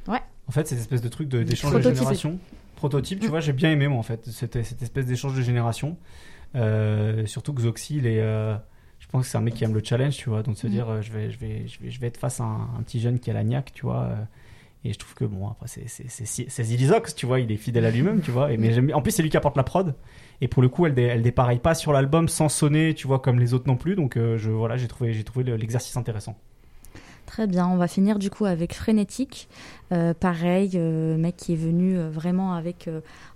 Ouais. 0.08 0.22
En 0.48 0.54
fait, 0.54 0.66
c'est 0.66 0.76
cette 0.76 0.84
espèce 0.84 1.02
de 1.02 1.10
truc 1.10 1.28
d'échange 1.28 1.74
de, 1.74 1.82
génération. 1.82 2.40
Prototype, 2.78 3.20
tu 3.20 3.28
mm. 3.28 3.30
vois, 3.30 3.42
j'ai 3.42 3.52
bien 3.52 3.70
aimé, 3.70 3.90
moi, 3.90 4.00
en 4.00 4.04
fait, 4.04 4.26
cette, 4.30 4.64
cette 4.64 4.82
espèce 4.82 5.06
d'échange 5.06 5.36
de 5.36 5.42
génération. 5.42 5.98
Euh, 6.56 7.26
surtout 7.26 7.54
que 7.54 7.62
Zoxy, 7.64 7.98
il 7.98 8.08
est 8.08 8.22
je 8.22 9.08
pense 9.08 9.26
que 9.26 9.32
c'est 9.32 9.38
un 9.38 9.42
mec 9.42 9.56
qui 9.56 9.64
aime 9.66 9.74
le 9.74 9.84
challenge, 9.84 10.16
tu 10.16 10.30
vois. 10.30 10.42
Donc 10.42 10.58
se 10.58 10.68
mm. 10.68 10.70
dire, 10.70 11.02
je, 11.02 11.12
vais, 11.12 11.32
je, 11.32 11.38
vais, 11.38 11.68
je, 11.68 11.80
vais, 11.82 11.92
je 11.92 12.00
vais 12.00 12.08
être 12.08 12.18
face 12.18 12.40
à 12.40 12.46
un, 12.46 12.82
petit 12.86 13.02
jeune 13.02 13.20
qui 13.20 13.30
a 13.30 13.34
la 13.34 13.44
niaque, 13.44 13.74
tu 13.74 13.86
vois. 13.86 14.10
Et 14.86 14.94
je 14.94 14.98
trouve 14.98 15.14
que 15.14 15.26
bon, 15.26 15.50
après, 15.50 15.68
c'est 15.68 16.64
Zilizox, 16.64 17.14
tu 17.14 17.26
vois, 17.26 17.42
il 17.42 17.52
est 17.52 17.58
fidèle 17.58 17.86
à 17.86 17.92
lui-même, 17.92 18.22
tu 18.22 18.32
vois. 18.32 18.54
Et, 18.54 18.58
mais 18.58 18.94
en 18.94 19.02
plus, 19.02 19.12
c'est 19.12 19.22
lui 19.22 19.30
qui 19.30 19.36
apporte 19.36 19.58
la 19.58 19.64
prod. 19.64 19.94
Et 20.40 20.48
pour 20.48 20.62
le 20.62 20.70
coup, 20.70 20.86
elle, 20.86 20.98
elle 20.98 21.22
dépareille 21.22 21.60
pas 21.60 21.76
sur 21.76 21.92
l'album 21.92 22.30
sans 22.30 22.48
sonner, 22.48 22.94
tu 22.94 23.06
vois, 23.06 23.20
comme 23.20 23.40
les 23.40 23.54
autres 23.54 23.68
non 23.68 23.76
plus. 23.76 23.96
Donc, 23.96 24.16
euh, 24.16 24.38
je, 24.38 24.50
voilà, 24.50 24.78
j'ai 24.78 24.88
trouvé, 24.88 25.12
j'ai 25.12 25.26
trouvé 25.26 25.44
l'exercice 25.58 25.98
intéressant. 25.98 26.38
Très 27.26 27.46
bien, 27.46 27.68
on 27.68 27.78
va 27.78 27.88
finir 27.88 28.18
du 28.18 28.32
coup 28.32 28.46
avec 28.46 28.74
Frénétique. 28.74 29.50
Euh, 29.92 30.14
pareil, 30.14 30.72
euh, 30.76 31.18
mec 31.18 31.36
qui 31.36 31.54
est 31.54 31.58
venu 31.58 31.98
euh, 31.98 32.10
vraiment 32.10 32.54
avec, 32.54 32.90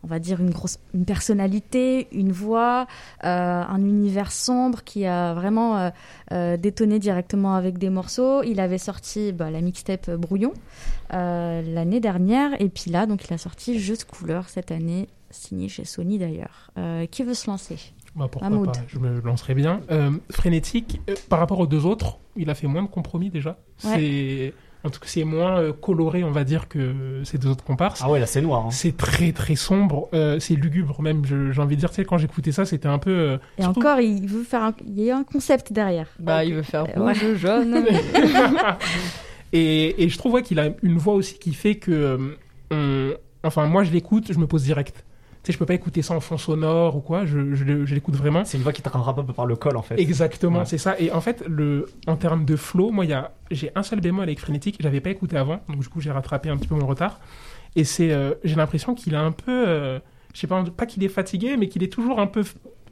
on 0.04 0.08
va 0.08 0.20
dire, 0.20 0.40
une 0.40 0.52
grosse 0.52 0.78
une 0.94 1.06
personnalité, 1.06 2.08
une 2.12 2.32
voix, 2.32 2.86
un 3.22 3.80
univers 3.80 4.32
sombre 4.32 4.84
qui 4.84 5.06
a 5.06 5.34
vraiment 5.34 5.92
détonné 6.32 7.00
directement 7.00 7.56
avec 7.56 7.78
des 7.78 7.90
morceaux. 7.90 8.44
Il 8.44 8.60
avait 8.60 8.78
sorti 8.78 9.32
bah, 9.32 9.50
la 9.50 9.62
mixtape 9.62 10.12
Brouillon 10.12 10.54
l'année 11.12 12.00
dernière, 12.00 12.60
et 12.62 12.70
puis 12.70 12.92
là, 12.92 13.06
donc 13.06 13.26
il 13.28 13.34
a 13.34 13.38
sorti 13.38 13.80
Juste 13.80 14.06
Couleur 14.06 14.50
cette 14.50 14.72
année, 14.72 15.08
signé 15.30 15.68
chez 15.70 15.86
Sony 15.86 16.18
d'ailleurs. 16.20 16.72
qui 17.10 17.24
veut 17.24 17.34
se 17.34 17.50
lancer? 17.50 17.78
Bah, 18.16 18.28
pourquoi 18.32 18.50
pas, 18.66 18.72
je 18.88 19.00
me 19.00 19.20
lancerai 19.22 19.56
bien. 19.56 19.82
frénétique, 20.30 21.02
par 21.30 21.40
rapport 21.40 21.60
aux 21.60 21.68
deux 21.68 21.86
autres, 21.86 22.20
il 22.36 22.50
a 22.50 22.56
fait 22.56 22.68
moins 22.68 22.84
de 22.84 22.88
compromis 22.88 23.30
déjà. 23.30 23.58
C'est 23.78 24.54
en 24.86 24.90
tout 24.90 25.00
cas, 25.00 25.08
c'est 25.08 25.24
moins 25.24 25.60
euh, 25.60 25.72
coloré, 25.72 26.24
on 26.26 26.32
va 26.32 26.44
dire, 26.44 26.68
que 26.68 27.22
ces 27.24 27.38
deux 27.38 27.50
autres 27.50 27.64
comparses. 27.64 28.02
Ah 28.04 28.10
ouais, 28.10 28.20
là, 28.20 28.26
c'est 28.26 28.42
noir. 28.42 28.66
Hein. 28.66 28.72
C'est 28.72 28.98
très, 28.98 29.32
très 29.32 29.56
sombre. 29.56 30.10
Euh, 30.14 30.40
c'est 30.40 30.56
lugubre, 30.56 31.02
même. 31.02 31.24
J'ai 31.26 31.62
envie 31.62 31.76
de 31.76 31.80
dire, 31.80 31.90
tu 31.90 31.96
sais, 31.96 32.06
quand 32.06 32.18
j'écoutais 32.18 32.52
ça, 32.52 32.66
c'était 32.66 32.90
un 32.90 33.00
peu. 33.00 33.12
Euh, 33.12 33.38
et 33.58 33.66
encore, 33.66 34.02
il 34.02 34.28
veut 34.28 34.44
faire 34.44 34.64
un... 34.64 34.74
il 34.86 35.04
y 35.04 35.12
a 35.12 35.18
un 35.18 35.24
concept 35.24 35.72
derrière. 35.72 36.08
Bah, 36.20 36.44
il 36.44 36.54
veut 36.54 36.64
faire 36.64 36.86
rouge, 36.96 37.36
jaune. 37.36 37.86
et, 39.54 40.04
et, 40.04 40.10
je 40.10 40.18
trouve 40.18 40.42
qu'il 40.42 40.60
a 40.60 40.72
une 40.82 40.98
voix 40.98 41.14
aussi 41.14 41.40
qui 41.40 41.54
fait 41.54 41.76
que. 41.76 42.38
Enfin, 43.46 43.68
moi, 43.68 43.84
je 43.84 43.92
l'écoute, 43.92 44.34
je 44.34 44.40
me 44.40 44.48
pose 44.48 44.64
direct 44.64 45.06
sais, 45.44 45.54
je 45.54 45.58
peux 45.58 45.66
pas 45.66 45.74
écouter 45.74 46.02
ça 46.02 46.14
en 46.14 46.20
fond 46.20 46.38
sonore 46.38 46.96
ou 46.96 47.02
quoi, 47.02 47.26
je, 47.26 47.54
je, 47.54 47.94
l'écoute 47.94 48.16
vraiment. 48.16 48.46
C'est 48.46 48.58
une 48.58 48.64
voix 48.64 48.74
qui 48.74 48.82
te 48.82 48.90
rattrape 48.90 49.20
un 49.20 49.24
peu 49.24 49.34
par 49.34 49.46
le 49.46 49.56
col 49.56 49.78
en 49.78 49.82
fait. 49.82 50.00
Exactement, 50.00 50.66
c'est 50.66 50.78
ça. 50.78 50.96
Et 51.00 51.12
en 51.12 51.22
fait, 51.22 51.44
le, 51.48 51.88
en 52.08 52.16
termes 52.16 52.46
de 52.46 52.56
flow, 52.56 52.92
moi, 52.92 53.06
j'ai 53.52 53.72
un 53.76 53.84
seul 53.84 54.00
bémol 54.00 54.24
avec 54.24 54.40
Frénétique, 54.40 54.78
je 54.80 54.84
l'avais 54.84 55.02
pas 55.02 55.10
écouté 55.10 55.38
avant, 55.38 55.60
donc 55.68 55.80
du 55.80 55.90
coup, 55.90 56.02
j'ai 56.02 56.12
rattrapé 56.12 56.50
un 56.50 56.58
petit 56.58 56.68
peu 56.68 56.76
mon 56.76 56.88
retard. 56.88 57.20
Et 57.76 57.84
c'est, 57.84 58.12
euh, 58.12 58.36
j'ai 58.44 58.56
l'impression 58.56 58.94
qu'il 58.94 59.16
a 59.16 59.22
un 59.22 59.32
peu, 59.32 59.68
euh, 59.68 60.00
je 60.34 60.40
sais 60.40 60.48
pas, 60.48 60.64
pas 60.64 60.86
qu'il 60.86 61.04
est 61.04 61.10
fatigué, 61.10 61.58
mais 61.58 61.68
qu'il 61.68 61.84
est 61.84 61.92
toujours 61.92 62.20
un 62.20 62.28
peu 62.28 62.44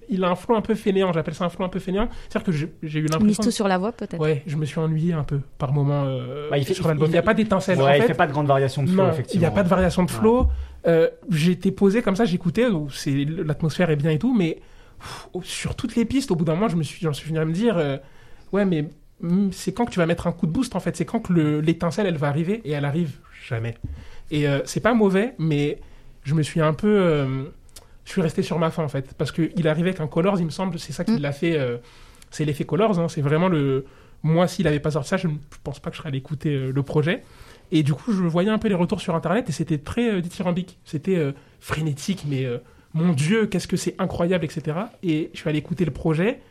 il 0.09 0.23
a 0.23 0.29
un 0.29 0.35
flow 0.35 0.55
un 0.55 0.61
peu 0.61 0.75
fainéant, 0.75 1.13
j'appelle 1.13 1.33
ça 1.33 1.45
un 1.45 1.49
flow 1.49 1.65
un 1.65 1.69
peu 1.69 1.79
fainéant. 1.79 2.09
C'est-à-dire 2.29 2.43
que 2.43 2.51
j'ai 2.51 2.99
eu 2.99 3.03
l'impression. 3.03 3.25
Misto 3.25 3.51
sur 3.51 3.67
la 3.67 3.77
voix, 3.77 3.91
peut-être? 3.91 4.19
Ouais, 4.19 4.43
je 4.45 4.57
me 4.57 4.65
suis 4.65 4.79
ennuyé 4.79 5.13
un 5.13 5.23
peu 5.23 5.39
par 5.57 5.73
moment 5.73 6.03
euh, 6.05 6.49
bah, 6.49 6.57
il 6.57 6.65
fait, 6.65 6.73
sur 6.73 6.87
l'album. 6.87 7.07
Il 7.07 7.11
n'y 7.11 7.17
a 7.17 7.23
pas 7.23 7.33
d'étincelle. 7.33 7.81
Ouais, 7.81 7.99
il 7.99 8.03
fait 8.03 8.13
pas 8.13 8.27
de 8.27 8.31
grande 8.31 8.47
variation 8.47 8.83
de 8.83 8.89
flow, 8.89 9.07
effectivement. 9.07 9.39
Il 9.39 9.39
n'y 9.39 9.45
a 9.45 9.51
pas 9.51 9.63
de 9.63 9.69
variation 9.69 10.03
de 10.03 10.11
flow. 10.11 10.47
Euh, 10.87 11.09
j'étais 11.29 11.71
posé 11.71 12.01
comme 12.01 12.15
ça, 12.15 12.25
j'écoutais, 12.25 12.65
l'atmosphère 13.45 13.89
est 13.89 13.95
bien 13.95 14.11
et 14.11 14.19
tout, 14.19 14.35
mais 14.35 14.59
sur 15.43 15.75
toutes 15.75 15.95
les 15.95 16.05
pistes, 16.05 16.31
au 16.31 16.35
bout 16.35 16.45
d'un 16.45 16.55
moment, 16.55 16.69
je 16.69 16.75
me 16.75 16.83
suis, 16.83 16.99
j'en 17.01 17.13
suis 17.13 17.27
venu 17.27 17.39
à 17.39 17.45
me 17.45 17.53
dire, 17.53 17.77
euh, 17.77 17.97
ouais, 18.51 18.65
mais 18.65 18.89
hmm, 19.21 19.49
c'est 19.51 19.73
quand 19.73 19.85
que 19.85 19.91
tu 19.91 19.99
vas 19.99 20.07
mettre 20.07 20.27
un 20.27 20.31
coup 20.31 20.47
de 20.47 20.51
boost 20.51 20.75
en 20.75 20.79
fait, 20.79 20.97
c'est 20.97 21.05
quand 21.05 21.19
que 21.19 21.59
l'étincelle 21.59 22.07
elle 22.07 22.17
va 22.17 22.27
arriver 22.27 22.61
et 22.65 22.71
elle 22.71 22.85
arrive 22.85 23.19
jamais. 23.47 23.77
Et 24.31 24.45
c'est 24.65 24.79
pas 24.79 24.93
mauvais, 24.93 25.35
mais 25.37 25.79
je 26.23 26.33
me 26.33 26.41
suis 26.41 26.61
un 26.61 26.73
peu 26.73 27.51
je 28.05 28.11
suis 28.11 28.21
resté 28.21 28.41
sur 28.41 28.59
ma 28.59 28.71
fin 28.71 28.83
en 28.83 28.87
fait. 28.87 29.13
Parce 29.17 29.31
qu'il 29.31 29.67
arrivait 29.67 29.89
avec 29.89 30.01
un 30.01 30.07
Colors, 30.07 30.39
il 30.39 30.45
me 30.45 30.51
semble, 30.51 30.79
c'est 30.79 30.93
ça 30.93 31.03
qui 31.03 31.13
mm. 31.13 31.21
l'a 31.21 31.31
fait. 31.31 31.57
Euh, 31.57 31.77
c'est 32.29 32.45
l'effet 32.45 32.65
Colors, 32.65 32.99
hein, 32.99 33.07
c'est 33.09 33.21
vraiment 33.21 33.47
le. 33.47 33.85
Moi, 34.23 34.47
s'il 34.47 34.65
n'avait 34.65 34.79
pas 34.79 34.91
sorti 34.91 35.09
ça, 35.09 35.17
je 35.17 35.27
ne 35.27 35.33
pense 35.63 35.79
pas 35.79 35.89
que 35.89 35.95
je 35.95 36.01
serais 36.01 36.09
allé 36.09 36.19
écouter 36.19 36.53
euh, 36.53 36.71
le 36.71 36.83
projet. 36.83 37.23
Et 37.71 37.83
du 37.83 37.93
coup, 37.93 38.11
je 38.11 38.21
voyais 38.23 38.49
un 38.49 38.59
peu 38.59 38.67
les 38.67 38.75
retours 38.75 39.01
sur 39.01 39.15
internet 39.15 39.49
et 39.49 39.51
c'était 39.51 39.77
très 39.77 40.11
euh, 40.11 40.21
dithyrambique. 40.21 40.77
C'était 40.83 41.33
frénétique, 41.59 42.25
mais 42.27 42.45
mon 42.93 43.13
Dieu, 43.13 43.45
qu'est-ce 43.47 43.67
que 43.67 43.77
c'est 43.77 43.95
incroyable, 43.97 44.45
etc. 44.45 44.77
Et 45.03 45.31
je 45.33 45.39
suis 45.39 45.49
allé 45.49 45.59
écouter 45.59 45.85
le 45.85 45.91
projet. 45.91 46.41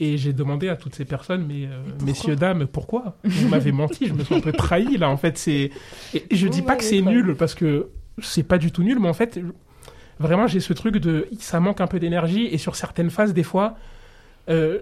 Et 0.00 0.18
j'ai 0.18 0.32
demandé 0.32 0.68
à 0.68 0.76
toutes 0.76 0.96
ces 0.96 1.04
personnes, 1.04 1.46
mais 1.46 1.68
messieurs, 2.04 2.34
dames, 2.34 2.66
pourquoi? 2.66 3.16
Vous 3.22 3.48
m'avez 3.48 3.70
menti, 3.72 4.08
je 4.08 4.12
me 4.12 4.24
suis 4.24 4.34
un 4.34 4.40
peu 4.40 4.52
trahi 4.52 4.98
là. 4.98 5.08
En 5.08 5.16
fait, 5.16 5.38
c'est. 5.38 5.70
Et 6.12 6.24
je 6.36 6.48
dis 6.48 6.62
pas 6.62 6.76
que 6.76 6.84
c'est 6.84 7.00
nul 7.00 7.36
parce 7.36 7.54
que 7.54 7.90
c'est 8.20 8.42
pas 8.42 8.58
du 8.58 8.70
tout 8.70 8.82
nul, 8.82 8.98
mais 9.00 9.08
en 9.08 9.14
fait, 9.14 9.40
vraiment 10.18 10.46
j'ai 10.46 10.60
ce 10.60 10.72
truc 10.72 10.96
de 10.96 11.28
ça 11.38 11.60
manque 11.60 11.80
un 11.80 11.86
peu 11.86 11.98
d'énergie 11.98 12.46
et 12.46 12.58
sur 12.58 12.76
certaines 12.76 13.10
phases 13.10 13.34
des 13.34 13.42
fois 13.42 13.76
euh, 14.50 14.80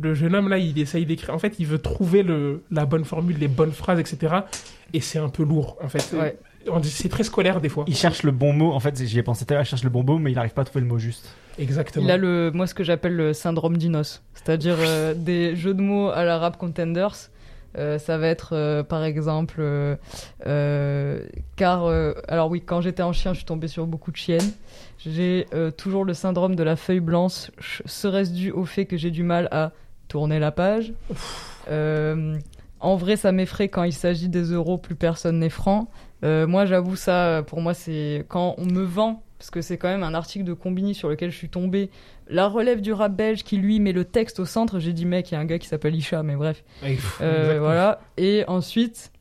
le 0.00 0.14
jeune 0.14 0.34
homme 0.34 0.48
là 0.48 0.58
il 0.58 0.78
essaye 0.78 1.06
d'écrire. 1.06 1.34
En 1.34 1.38
fait 1.38 1.56
il 1.58 1.66
veut 1.66 1.78
trouver 1.78 2.22
le, 2.22 2.62
la 2.70 2.86
bonne 2.86 3.04
formule 3.04 3.36
les 3.38 3.48
bonnes 3.48 3.72
phrases 3.72 3.98
etc 3.98 4.34
et 4.92 5.00
c'est 5.00 5.18
un 5.18 5.28
peu 5.28 5.42
lourd 5.42 5.76
en 5.82 5.88
fait. 5.88 6.14
Ouais. 6.16 6.38
c'est 6.84 7.08
très 7.08 7.24
scolaire 7.24 7.60
des 7.60 7.68
fois. 7.68 7.84
Il 7.88 7.96
cherche 7.96 8.22
le 8.22 8.30
bon 8.30 8.52
mot. 8.52 8.72
En 8.72 8.80
fait 8.80 9.02
j'y 9.04 9.18
ai 9.18 9.22
pensé 9.24 9.44
tout 9.44 9.52
à 9.52 9.56
l'heure 9.56 9.64
il 9.64 9.68
cherche 9.68 9.82
le 9.82 9.90
bon 9.90 10.04
mot 10.04 10.18
mais 10.18 10.30
il 10.30 10.34
n'arrive 10.34 10.52
pas 10.52 10.62
à 10.62 10.64
trouver 10.64 10.82
le 10.82 10.86
mot 10.86 10.98
juste. 10.98 11.34
Exactement. 11.58 12.04
Il 12.04 12.10
a 12.10 12.16
le 12.16 12.52
moi 12.54 12.66
ce 12.66 12.74
que 12.74 12.84
j'appelle 12.84 13.16
le 13.16 13.32
syndrome 13.32 13.76
d'Inos. 13.76 14.22
C'est-à-dire 14.34 14.76
euh, 14.78 15.14
des 15.14 15.56
jeux 15.56 15.74
de 15.74 15.82
mots 15.82 16.10
à 16.10 16.24
la 16.24 16.38
rap 16.38 16.56
contenders 16.56 17.30
euh, 17.76 17.98
ça 17.98 18.16
va 18.16 18.28
être 18.28 18.54
euh, 18.54 18.82
par 18.82 19.04
exemple 19.04 19.56
euh, 19.60 21.26
car 21.56 21.86
alors 22.28 22.50
oui 22.50 22.62
quand 22.62 22.80
j'étais 22.80 23.02
en 23.02 23.12
chien 23.12 23.32
je 23.32 23.38
suis 23.38 23.46
tombée 23.46 23.68
sur 23.68 23.86
beaucoup 23.86 24.10
de 24.10 24.16
chiennes. 24.16 24.52
J'ai 24.98 25.46
toujours 25.76 26.04
le 26.04 26.14
syndrome 26.14 26.56
de 26.56 26.62
la 26.62 26.74
feuille 26.74 27.00
blanche. 27.00 27.50
Serait-ce 27.84 28.32
dû 28.32 28.50
au 28.50 28.64
fait 28.64 28.86
que 28.86 28.96
j'ai 28.96 29.10
du 29.10 29.22
mal 29.22 29.48
à 29.52 29.72
tourner 30.08 30.38
la 30.38 30.50
page? 30.52 30.92
En 32.78 32.96
vrai 32.96 33.16
ça 33.16 33.32
m'effraie 33.32 33.68
quand 33.68 33.84
il 33.84 33.92
s'agit 33.92 34.28
des 34.28 34.44
euros 34.52 34.78
plus 34.78 34.96
personne 34.96 35.38
n'est 35.38 35.50
franc. 35.50 35.88
Moi 36.22 36.66
j'avoue 36.66 36.96
ça 36.96 37.42
pour 37.46 37.60
moi 37.60 37.74
c'est 37.74 38.24
quand 38.28 38.54
on 38.58 38.64
me 38.64 38.82
vend 38.82 39.22
parce 39.38 39.50
que 39.50 39.60
c'est 39.60 39.76
quand 39.76 39.88
même 39.88 40.02
un 40.02 40.14
article 40.14 40.44
de 40.44 40.52
Combini 40.52 40.94
sur 40.94 41.08
lequel 41.08 41.30
je 41.30 41.36
suis 41.36 41.48
tombé. 41.48 41.90
La 42.28 42.48
relève 42.48 42.80
du 42.80 42.92
rap 42.92 43.14
belge 43.14 43.44
qui 43.44 43.56
lui 43.56 43.80
met 43.80 43.92
le 43.92 44.04
texte 44.04 44.40
au 44.40 44.44
centre. 44.44 44.78
J'ai 44.78 44.92
dit 44.92 45.04
mec, 45.04 45.30
il 45.30 45.34
y 45.34 45.36
a 45.36 45.40
un 45.40 45.44
gars 45.44 45.58
qui 45.58 45.68
s'appelle 45.68 45.94
Isha, 45.94 46.22
mais 46.22 46.36
bref. 46.36 46.64
Euh, 47.20 47.58
voilà. 47.60 48.00
Et 48.16 48.44
ensuite, 48.48 49.12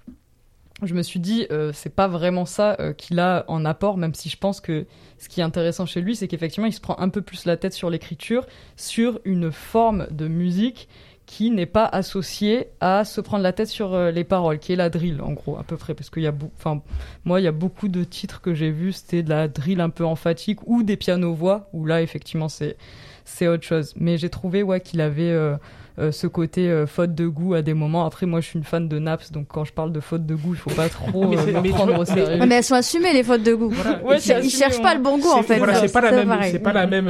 je 0.83 0.93
me 0.93 1.03
suis 1.03 1.19
dit, 1.19 1.47
euh, 1.51 1.71
c'est 1.73 1.93
pas 1.93 2.07
vraiment 2.07 2.45
ça 2.45 2.75
euh, 2.79 2.93
qu'il 2.93 3.19
a 3.19 3.45
en 3.47 3.65
apport, 3.65 3.97
même 3.97 4.13
si 4.13 4.29
je 4.29 4.37
pense 4.37 4.59
que 4.61 4.85
ce 5.17 5.29
qui 5.29 5.39
est 5.39 5.43
intéressant 5.43 5.85
chez 5.85 6.01
lui, 6.01 6.15
c'est 6.15 6.27
qu'effectivement, 6.27 6.67
il 6.67 6.73
se 6.73 6.81
prend 6.81 6.97
un 6.99 7.09
peu 7.09 7.21
plus 7.21 7.45
la 7.45 7.57
tête 7.57 7.73
sur 7.73 7.89
l'écriture, 7.89 8.45
sur 8.75 9.19
une 9.23 9.51
forme 9.51 10.07
de 10.11 10.27
musique 10.27 10.89
qui 11.25 11.49
n'est 11.51 11.65
pas 11.65 11.85
associé 11.85 12.67
à 12.81 13.03
se 13.03 13.19
prendre 13.19 13.43
la 13.43 13.53
tête 13.53 13.67
sur 13.67 13.93
euh, 13.93 14.11
les 14.11 14.23
paroles, 14.23 14.59
qui 14.59 14.73
est 14.73 14.75
la 14.75 14.89
drill 14.89 15.21
en 15.21 15.31
gros 15.33 15.57
à 15.57 15.63
peu 15.63 15.77
près, 15.77 15.93
parce 15.93 16.09
qu'il 16.09 16.23
y 16.23 16.27
a, 16.27 16.33
enfin 16.57 16.81
moi 17.23 17.41
il 17.41 17.43
y 17.43 17.47
a 17.47 17.51
beaucoup 17.51 17.87
de 17.87 18.03
titres 18.03 18.41
que 18.41 18.53
j'ai 18.53 18.71
vus, 18.71 18.93
c'était 18.93 19.23
de 19.23 19.29
la 19.29 19.47
drill 19.47 19.81
un 19.81 19.89
peu 19.89 20.05
emphatique 20.05 20.59
ou 20.67 20.83
des 20.83 20.97
pianos 20.97 21.33
voix, 21.33 21.69
où 21.73 21.85
là 21.85 22.01
effectivement 22.01 22.49
c'est 22.49 22.77
c'est 23.25 23.47
autre 23.47 23.63
chose. 23.63 23.93
Mais 23.97 24.17
j'ai 24.17 24.29
trouvé 24.29 24.61
ouais 24.63 24.81
qu'il 24.81 25.01
avait 25.01 25.31
euh, 25.31 25.57
euh, 25.97 26.11
ce 26.11 26.27
côté 26.27 26.69
euh, 26.69 26.85
faute 26.87 27.15
de 27.15 27.27
goût 27.27 27.53
à 27.53 27.61
des 27.61 27.73
moments. 27.73 28.05
Après, 28.05 28.25
moi, 28.25 28.41
je 28.41 28.47
suis 28.47 28.59
une 28.59 28.65
fan 28.65 28.87
de 28.87 28.99
Naps, 28.99 29.31
donc 29.31 29.47
quand 29.47 29.63
je 29.63 29.73
parle 29.73 29.91
de 29.91 29.99
faute 29.99 30.25
de 30.25 30.35
goût, 30.35 30.53
il 30.53 30.57
faut 30.57 30.69
pas 30.69 30.89
trop 30.89 31.27
mais 31.29 31.37
me 31.37 31.69
prendre 31.69 31.97
au 31.97 32.05
sérieux. 32.05 32.45
Mais, 32.45 32.55
elles 32.55 32.63
sont 32.63 32.75
assumées 32.75 33.13
les 33.13 33.23
fautes 33.23 33.43
de 33.43 33.53
goût. 33.53 33.73
Ouais, 34.03 34.17
ils, 34.17 34.49
cherchent 34.49 34.81
pas 34.81 34.93
le 34.93 35.01
bon 35.01 35.17
goût 35.17 35.31
en 35.31 35.43
fait. 35.43 35.57
Voilà, 35.57 35.75
c'est 35.75 35.91
pas, 35.91 36.01
la 36.01 36.11
même. 36.11 36.37
C'est 36.43 36.59
pas 36.59 36.73
la 36.73 36.87
même. 36.87 37.09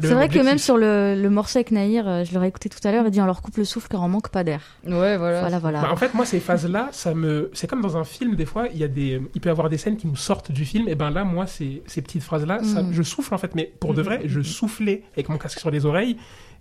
c'est 0.00 0.14
vrai 0.14 0.28
que 0.28 0.38
même 0.38 0.58
sur 0.58 0.76
le, 0.76 1.14
le 1.20 1.30
morceau 1.30 1.58
avec 1.58 1.70
Nahir, 1.70 2.24
je 2.24 2.34
l'aurais 2.34 2.48
écouté 2.48 2.68
tout 2.68 2.78
à 2.84 2.92
l'heure, 2.92 3.04
il 3.04 3.10
dit 3.10 3.20
on 3.20 3.26
leur 3.26 3.42
coupe 3.42 3.56
le 3.56 3.64
souffle 3.64 3.88
car 3.88 4.02
on 4.02 4.08
manque 4.08 4.30
pas 4.30 4.44
d'air. 4.44 4.60
Ouais, 4.86 5.16
voilà. 5.16 5.40
Voilà, 5.40 5.58
voilà. 5.58 5.80
Bah, 5.82 5.88
en 5.92 5.96
fait, 5.96 6.14
moi, 6.14 6.24
ces 6.24 6.40
phases-là, 6.40 6.88
ça 6.92 7.14
me, 7.14 7.50
c'est 7.52 7.68
comme 7.68 7.82
dans 7.82 7.96
un 7.96 8.04
film. 8.04 8.34
Des 8.34 8.46
fois, 8.46 8.66
il 8.72 8.78
y 8.78 8.84
a 8.84 8.88
des, 8.88 9.20
il 9.34 9.40
peut 9.40 9.48
y 9.48 9.52
avoir 9.52 9.68
des 9.68 9.78
scènes 9.78 9.96
qui 9.96 10.06
nous 10.06 10.16
sortent 10.16 10.52
du 10.52 10.64
film. 10.64 10.88
Et 10.88 10.94
ben 10.94 11.10
là, 11.10 11.24
moi, 11.24 11.46
ces, 11.46 11.82
ces 11.86 12.02
petites 12.02 12.22
phrases-là, 12.22 12.60
mm. 12.62 12.92
je 12.92 13.02
souffle 13.02 13.34
en 13.34 13.38
fait. 13.38 13.54
Mais 13.54 13.72
pour 13.80 13.94
de 13.94 14.00
mm. 14.00 14.04
vrai, 14.04 14.20
je 14.24 14.40
soufflais 14.40 15.02
avec 15.14 15.28
mon 15.28 15.38
casque 15.38 15.58
sur 15.58 15.70
les 15.70 15.86
oreilles 15.86 16.16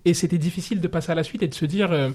et 0.05 0.13
c'était 0.13 0.37
difficile 0.37 0.79
de 0.79 0.87
passer 0.87 1.11
à 1.11 1.15
la 1.15 1.23
suite 1.23 1.43
et 1.43 1.47
de 1.47 1.53
se 1.53 1.65
dire, 1.65 1.91
euh, 1.91 2.09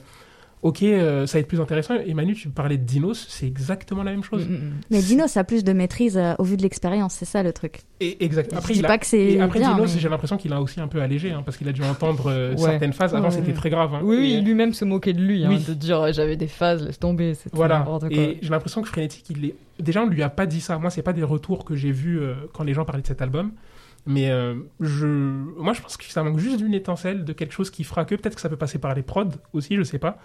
ok, 0.62 0.82
euh, 0.82 1.26
ça 1.26 1.34
va 1.34 1.40
être 1.40 1.48
plus 1.48 1.60
intéressant. 1.60 1.94
Et 1.94 2.14
Manu, 2.14 2.34
tu 2.34 2.48
parlais 2.48 2.78
de 2.78 2.84
Dinos, 2.84 3.26
c'est 3.28 3.46
exactement 3.46 4.02
la 4.02 4.12
même 4.12 4.24
chose. 4.24 4.46
Mm, 4.48 4.52
mm, 4.52 4.56
mm. 4.56 4.72
Mais 4.90 5.02
Dinos 5.02 5.36
a 5.36 5.44
plus 5.44 5.64
de 5.64 5.72
maîtrise 5.72 6.16
euh, 6.16 6.34
au 6.38 6.44
vu 6.44 6.56
de 6.56 6.62
l'expérience, 6.62 7.14
c'est 7.14 7.26
ça 7.26 7.42
le 7.42 7.52
truc. 7.52 7.82
Et 8.00 8.24
exactement. 8.24 8.58
Après, 8.58 8.72
je 8.72 8.80
dis 8.80 8.86
pas 8.86 8.98
que 8.98 9.06
c'est. 9.06 9.38
Après 9.38 9.60
Dinos, 9.60 9.96
j'ai 9.98 10.08
l'impression 10.08 10.36
qu'il 10.36 10.52
a 10.52 10.60
aussi 10.60 10.80
un 10.80 10.88
peu 10.88 11.02
allégé, 11.02 11.32
hein, 11.32 11.42
parce 11.44 11.56
qu'il 11.56 11.68
a 11.68 11.72
dû 11.72 11.82
entendre 11.82 12.54
certaines 12.56 12.92
phases. 12.92 13.14
Avant, 13.14 13.30
c'était 13.30 13.52
très 13.52 13.70
grave. 13.70 13.94
Hein. 13.94 14.00
Oui, 14.02 14.40
lui-même 14.40 14.72
se 14.72 14.84
moquait 14.84 15.12
de 15.12 15.20
lui, 15.20 15.44
hein, 15.44 15.58
de 15.66 15.74
dire 15.74 16.12
j'avais 16.12 16.36
des 16.36 16.48
phases, 16.48 16.84
laisse 16.84 16.98
tomber. 16.98 17.34
Voilà. 17.52 17.86
Et 18.10 18.38
j'ai 18.40 18.48
l'impression 18.48 18.82
que 18.82 18.88
Frénétique, 18.88 19.26
il 19.30 19.44
est. 19.44 19.54
Déjà, 19.80 20.02
on 20.02 20.06
lui 20.06 20.22
a 20.22 20.28
pas 20.28 20.46
dit 20.46 20.60
ça. 20.60 20.78
Moi, 20.78 20.90
c'est 20.90 21.02
pas 21.02 21.12
des 21.12 21.24
retours 21.24 21.64
que 21.64 21.74
j'ai 21.74 21.92
vus 21.92 22.20
quand 22.52 22.64
les 22.64 22.72
gens 22.72 22.84
parlaient 22.84 23.02
de 23.02 23.06
cet 23.06 23.20
album. 23.20 23.52
Mais 24.06 24.30
euh, 24.30 24.56
je, 24.80 25.06
moi, 25.06 25.72
je 25.72 25.80
pense 25.80 25.96
que 25.96 26.04
ça 26.04 26.22
manque 26.22 26.38
juste 26.38 26.58
d'une 26.58 26.74
étincelle, 26.74 27.24
de 27.24 27.32
quelque 27.32 27.52
chose 27.52 27.70
qui 27.70 27.84
fera 27.84 28.04
que 28.04 28.14
peut-être 28.14 28.34
que 28.34 28.40
ça 28.40 28.48
peut 28.48 28.56
passer 28.56 28.78
par 28.78 28.94
les 28.94 29.02
prods 29.02 29.30
aussi, 29.52 29.76
je 29.76 29.82
sais 29.82 29.98
pas, 29.98 30.18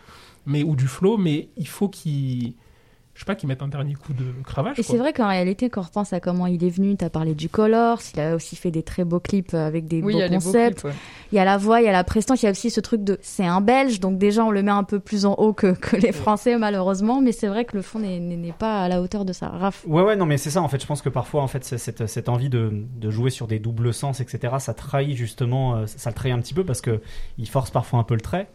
mais 0.46 0.64
ou 0.64 0.76
du 0.76 0.88
flow, 0.88 1.18
mais 1.18 1.50
il 1.56 1.68
faut 1.68 1.88
qu'il 1.88 2.56
je 3.20 3.26
sais 3.26 3.28
pas, 3.28 3.36
qu'ils 3.36 3.50
mettent 3.50 3.62
un 3.62 3.68
dernier 3.68 3.96
coup 3.96 4.14
de 4.14 4.24
cravache. 4.46 4.80
Et 4.80 4.84
c'est 4.84 4.96
vrai 4.96 5.12
qu'en 5.12 5.28
réalité, 5.28 5.70
quand 5.70 5.82
on 5.82 5.84
repense 5.84 6.14
à 6.14 6.22
comment 6.22 6.48
il 6.48 6.64
est 6.64 6.70
venu, 6.70 6.96
tu 6.96 7.04
as 7.04 7.10
parlé 7.10 7.36
du 7.36 7.50
Colors, 7.50 8.00
il 8.14 8.20
a 8.22 8.34
aussi 8.34 8.56
fait 8.56 8.72
des 8.72 8.82
très 8.82 9.04
beaux 9.04 9.20
clips 9.20 9.54
avec 9.54 9.90
des 9.90 10.02
beaux 10.02 10.26
concepts. 10.30 10.88
Il 11.34 11.36
y 11.36 11.40
a 11.40 11.44
la 11.44 11.58
voix, 11.58 11.82
il 11.82 11.86
y 11.86 11.90
a 11.90 11.92
la 11.92 12.06
prestance, 12.06 12.42
il 12.42 12.46
y 12.46 12.48
a 12.48 12.52
aussi 12.52 12.70
ce 12.70 12.80
truc 12.80 13.04
de 13.04 13.20
c'est 13.22 13.46
un 13.46 13.60
Belge, 13.60 14.00
donc 14.00 14.18
déjà 14.18 14.46
on 14.46 14.52
le 14.52 14.64
met 14.64 14.72
un 14.72 14.86
peu 14.86 15.02
plus 15.02 15.26
en 15.26 15.34
haut 15.34 15.52
que, 15.52 15.74
que 15.74 15.98
les 15.98 16.14
Français 16.14 16.58
malheureusement, 16.58 17.20
mais 17.20 17.34
c'est 17.34 17.48
vrai 17.48 17.66
que 17.66 17.76
le 17.76 17.82
fond 17.82 18.00
n'est 18.00 18.54
pas 18.58 18.84
à 18.84 18.88
la 18.88 19.02
hauteur 19.02 19.26
de 19.26 19.34
ça. 19.34 19.50
Raph. 19.50 19.84
Ouais, 19.86 20.02
ouais, 20.02 20.16
non, 20.16 20.26
mais 20.26 20.38
c'est 20.38 20.52
ça 20.52 20.62
en 20.62 20.70
fait. 20.70 20.82
Je 20.82 20.88
pense 20.88 21.02
que 21.02 21.10
parfois 21.10 21.42
en 21.42 21.48
fait 21.48 21.66
cette, 21.66 22.08
cette 22.08 22.30
envie 22.30 22.50
de, 22.50 22.72
de, 22.72 23.10
jouer 23.10 23.32
sur 23.32 23.48
des 23.48 23.60
doubles 23.60 23.94
sens, 23.94 24.22
etc., 24.22 24.56
ça 24.60 24.74
trahit 24.74 25.18
justement, 25.18 25.76
euh, 25.76 25.88
ça 25.88 26.10
le 26.10 26.16
trahit 26.16 26.34
un 26.34 26.40
petit 26.40 26.54
peu 26.54 26.64
parce 26.64 26.80
que 26.80 27.02
il 27.38 27.50
force 27.50 27.70
parfois 27.70 28.00
un 28.00 28.04
peu 28.04 28.14
le 28.14 28.22
trait. 28.22 28.48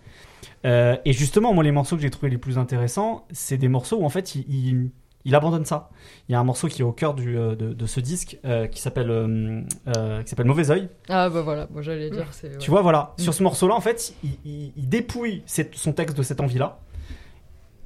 Euh, 0.64 0.97
et 1.05 1.12
justement, 1.12 1.53
moi, 1.53 1.64
les 1.64 1.72
morceaux 1.72 1.97
que 1.97 2.03
j'ai 2.03 2.11
trouvé 2.11 2.30
les 2.30 2.38
plus 2.38 2.59
intéressants, 2.59 3.26
c'est 3.30 3.57
des 3.57 3.68
morceaux 3.68 3.99
où 3.99 4.05
en 4.05 4.09
fait, 4.09 4.34
il, 4.34 4.90
il, 5.24 5.34
abandonne 5.34 5.64
ça. 5.64 5.90
Il 6.28 6.32
y 6.32 6.34
a 6.34 6.40
un 6.40 6.45
morceau 6.45 6.68
qui 6.68 6.82
est 6.82 6.84
au 6.84 6.92
cœur 6.92 7.14
du, 7.14 7.36
euh, 7.36 7.55
de, 7.55 7.72
de, 7.72 7.86
ce 7.86 8.01
disque 8.01 8.38
euh, 8.45 8.66
qui 8.66 8.80
s'appelle 8.80 9.64
qui 9.86 10.30
s'appelle 10.30 10.47
Mauvais 10.47 10.70
Oeil. 10.70 10.88
Ah 11.09 11.28
bah 11.28 11.42
voilà, 11.42 11.66
moi 11.70 11.82
j'allais 11.82 12.11
dire. 12.11 12.28
Tu 12.59 12.70
vois, 12.70 12.82
voilà, 12.82 13.14
mm. 13.18 13.22
sur 13.22 13.34
ce 13.34 13.42
morceau-là, 13.42 13.74
en 13.74 13.80
fait, 13.80 14.14
il, 14.22 14.72
il 14.76 14.88
dépouille 14.88 15.42
son 15.47 15.92
texte 15.92 16.16
de 16.16 16.22
cette 16.22 16.40
envie-là. 16.40 16.80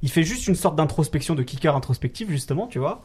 Il 0.01 0.09
fait 0.09 0.23
juste 0.23 0.47
une 0.47 0.55
sorte 0.55 0.77
d'introspection, 0.77 1.35
de 1.35 1.43
kicker 1.43 1.75
introspectif, 1.75 2.29
justement, 2.29 2.67
tu 2.67 2.79
vois. 2.79 3.01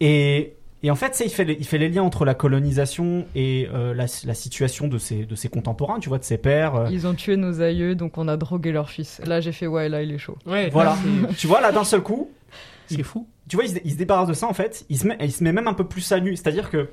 Et 0.00 0.55
et 0.82 0.90
en 0.90 0.94
fait, 0.94 1.22
il 1.24 1.30
fait, 1.30 1.44
les, 1.44 1.54
il 1.54 1.66
fait 1.66 1.78
les 1.78 1.88
liens 1.88 2.02
entre 2.02 2.24
la 2.24 2.34
colonisation 2.34 3.26
et 3.34 3.68
euh, 3.72 3.94
la, 3.94 4.06
situation 4.06 4.88
de 4.88 4.98
ses, 4.98 5.24
de 5.24 5.34
ses 5.34 5.48
contemporains, 5.48 5.98
tu 6.00 6.08
vois, 6.08 6.18
de 6.18 6.24
ses 6.24 6.36
pères. 6.36 6.74
Euh. 6.74 6.88
Ils 6.90 7.06
ont 7.06 7.14
tué 7.14 7.36
nos 7.36 7.62
aïeux, 7.62 7.94
donc 7.94 8.18
on 8.18 8.28
a 8.28 8.36
drogué 8.36 8.72
leur 8.72 8.90
fils. 8.90 9.20
Là, 9.24 9.40
j'ai 9.40 9.52
fait, 9.52 9.66
ouais, 9.66 9.88
là, 9.88 10.02
il 10.02 10.12
est 10.12 10.18
chaud. 10.18 10.36
Ouais, 10.44 10.68
voilà. 10.68 10.96
tu 11.38 11.46
vois, 11.46 11.60
là, 11.60 11.72
d'un 11.72 11.84
seul 11.84 12.02
coup. 12.02 12.30
C'est 12.88 13.02
fou. 13.02 13.26
Tu 13.48 13.56
vois, 13.56 13.64
il 13.64 13.90
se, 13.90 13.96
débarrasse 13.96 14.28
de 14.28 14.34
ça, 14.34 14.46
en 14.46 14.52
fait. 14.52 14.84
Il 14.88 14.98
se 14.98 15.06
met, 15.06 15.16
il 15.20 15.32
se 15.32 15.42
met 15.42 15.52
même 15.52 15.66
un 15.66 15.74
peu 15.74 15.86
plus 15.86 16.12
à 16.12 16.20
nu. 16.20 16.36
C'est-à-dire 16.36 16.70
que 16.70 16.90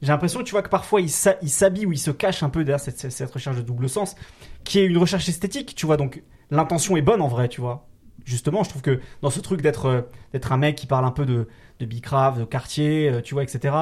j'ai 0.00 0.08
l'impression, 0.08 0.42
tu 0.42 0.52
vois, 0.52 0.62
que 0.62 0.68
parfois, 0.68 1.00
il 1.00 1.10
s'habille 1.10 1.86
ou 1.86 1.92
il 1.92 1.98
se 1.98 2.10
cache 2.10 2.42
un 2.42 2.48
peu 2.48 2.64
derrière 2.64 2.80
cette, 2.80 3.10
cette 3.10 3.30
recherche 3.30 3.56
de 3.56 3.62
double 3.62 3.88
sens, 3.88 4.16
qui 4.64 4.80
est 4.80 4.84
une 4.84 4.98
recherche 4.98 5.28
esthétique, 5.28 5.74
tu 5.76 5.86
vois. 5.86 5.96
Donc, 5.96 6.22
l'intention 6.50 6.96
est 6.96 7.02
bonne, 7.02 7.20
en 7.20 7.28
vrai, 7.28 7.48
tu 7.48 7.60
vois 7.60 7.86
justement, 8.24 8.62
je 8.62 8.70
trouve 8.70 8.82
que 8.82 9.00
dans 9.22 9.30
ce 9.30 9.40
truc 9.40 9.62
d'être 9.62 9.86
euh, 9.86 10.02
d'être 10.32 10.52
un 10.52 10.56
mec 10.56 10.76
qui 10.76 10.86
parle 10.86 11.04
un 11.04 11.10
peu 11.10 11.26
de, 11.26 11.48
de 11.80 11.86
Bicrave, 11.86 12.40
de 12.40 12.44
quartier, 12.44 13.10
euh, 13.10 13.20
tu 13.20 13.34
vois, 13.34 13.42
etc., 13.42 13.74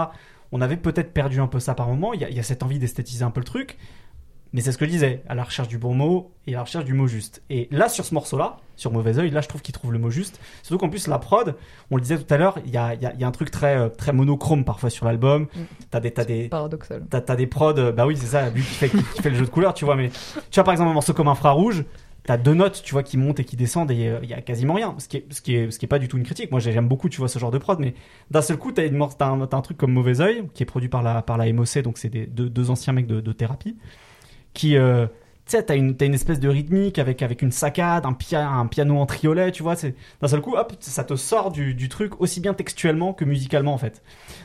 on 0.52 0.60
avait 0.60 0.76
peut-être 0.76 1.12
perdu 1.12 1.40
un 1.40 1.46
peu 1.46 1.60
ça 1.60 1.74
par 1.74 1.86
moment. 1.86 2.12
Il 2.12 2.20
y, 2.20 2.40
a, 2.40 2.42
cette 2.42 2.62
envie 2.62 2.78
d'esthétiser 2.78 3.24
un 3.24 3.30
peu 3.30 3.40
le 3.40 3.44
truc. 3.44 3.78
Mais 4.52 4.62
c'est 4.62 4.72
ce 4.72 4.78
que 4.78 4.84
je 4.84 4.90
disais, 4.90 5.22
à 5.28 5.36
la 5.36 5.44
recherche 5.44 5.68
du 5.68 5.78
bon 5.78 5.94
mot 5.94 6.32
et 6.48 6.54
à 6.54 6.56
la 6.56 6.62
recherche 6.64 6.84
du 6.84 6.92
mot 6.92 7.06
juste. 7.06 7.40
Et 7.50 7.68
là, 7.70 7.88
sur 7.88 8.04
ce 8.04 8.12
morceau-là, 8.14 8.56
sur 8.74 8.90
Mauvais 8.90 9.16
Oeil, 9.16 9.30
là, 9.30 9.42
je 9.42 9.48
trouve 9.48 9.62
qu'il 9.62 9.72
trouve 9.72 9.92
le 9.92 10.00
mot 10.00 10.10
juste. 10.10 10.40
Surtout 10.64 10.78
qu'en 10.78 10.88
plus, 10.88 11.06
la 11.06 11.20
prod, 11.20 11.54
on 11.92 11.94
le 11.94 12.02
disait 12.02 12.18
tout 12.18 12.34
à 12.34 12.36
l'heure, 12.36 12.58
il 12.64 12.72
y 12.72 12.76
a, 12.76 12.94
y, 12.94 12.98
y 12.98 13.22
a, 13.22 13.26
un 13.28 13.30
truc 13.30 13.52
très, 13.52 13.76
euh, 13.76 13.88
très 13.88 14.12
monochrome 14.12 14.64
parfois 14.64 14.90
sur 14.90 15.06
l'album. 15.06 15.42
Mm. 15.42 15.60
T'as 15.92 16.00
des, 16.00 16.10
t'as 16.10 16.24
des, 16.24 16.48
paradoxal. 16.48 17.04
T'as, 17.08 17.22
as 17.28 17.36
des 17.36 17.46
prods, 17.46 17.92
bah 17.92 18.06
oui, 18.06 18.16
c'est 18.16 18.26
ça, 18.26 18.50
lui 18.50 18.62
qui 18.62 18.74
fait, 18.74 18.88
qui 18.88 19.22
fait 19.22 19.30
le 19.30 19.36
jeu 19.36 19.44
de 19.44 19.50
couleurs, 19.50 19.72
tu 19.72 19.84
vois. 19.84 19.94
Mais 19.94 20.08
tu 20.08 20.56
vois, 20.56 20.64
par 20.64 20.72
exemple, 20.72 20.90
un 20.90 20.94
morceau 20.94 21.14
comme 21.14 21.28
Infrarouge, 21.28 21.84
t'as 22.24 22.36
deux 22.36 22.54
notes, 22.54 22.82
tu 22.84 22.92
vois, 22.92 23.02
qui 23.02 23.16
montent 23.16 23.40
et 23.40 23.44
qui 23.44 23.56
descendent 23.56 23.90
et 23.90 23.94
il 23.94 24.08
euh, 24.08 24.24
y 24.24 24.34
a 24.34 24.40
quasiment 24.40 24.74
rien. 24.74 24.94
Ce 24.98 25.08
qui 25.08 25.18
est, 25.18 25.26
ce 25.30 25.40
qui 25.40 25.56
est, 25.56 25.70
ce 25.70 25.78
qui 25.78 25.86
est 25.86 25.88
pas 25.88 25.98
du 25.98 26.08
tout 26.08 26.18
une 26.18 26.24
critique. 26.24 26.50
Moi, 26.50 26.60
j'aime 26.60 26.88
beaucoup, 26.88 27.08
tu 27.08 27.18
vois, 27.18 27.28
ce 27.28 27.38
genre 27.38 27.50
de 27.50 27.58
prod, 27.58 27.78
mais 27.78 27.94
d'un 28.30 28.42
seul 28.42 28.56
coup, 28.56 28.72
t'as 28.72 28.84
un, 28.84 29.40
un, 29.40 29.60
truc 29.60 29.76
comme 29.76 29.92
Mauvais 29.92 30.20
Oeil, 30.20 30.44
qui 30.54 30.62
est 30.62 30.66
produit 30.66 30.88
par 30.88 31.02
la, 31.02 31.22
par 31.22 31.38
la 31.38 31.50
MOC, 31.52 31.78
donc 31.82 31.98
c'est 31.98 32.08
des 32.08 32.26
deux, 32.26 32.70
anciens 32.70 32.92
mecs 32.92 33.06
de, 33.06 33.32
thérapie, 33.32 33.76
qui, 34.54 34.76
euh, 34.76 35.06
tu 35.46 35.56
sais, 35.56 35.62
t'as 35.62 35.76
une, 35.76 35.96
une 36.00 36.14
espèce 36.14 36.40
de 36.40 36.48
rythmique 36.48 36.98
avec, 36.98 37.22
avec 37.22 37.42
une 37.42 37.52
saccade, 37.52 38.04
un, 38.04 38.16
un 38.36 38.66
piano 38.66 38.98
en 38.98 39.06
triolet, 39.06 39.52
tu 39.52 39.62
vois, 39.62 39.74
d'un 39.74 40.28
seul 40.28 40.40
coup, 40.40 40.56
ça 40.80 41.04
te 41.04 41.16
sort 41.16 41.50
du, 41.50 41.74
du, 41.74 41.88
truc 41.88 42.20
aussi 42.20 42.40
bien 42.40 42.54
textuellement 42.54 43.12
que 43.12 43.24
musicalement, 43.24 43.72
en 43.72 43.78
fait. 43.78 44.02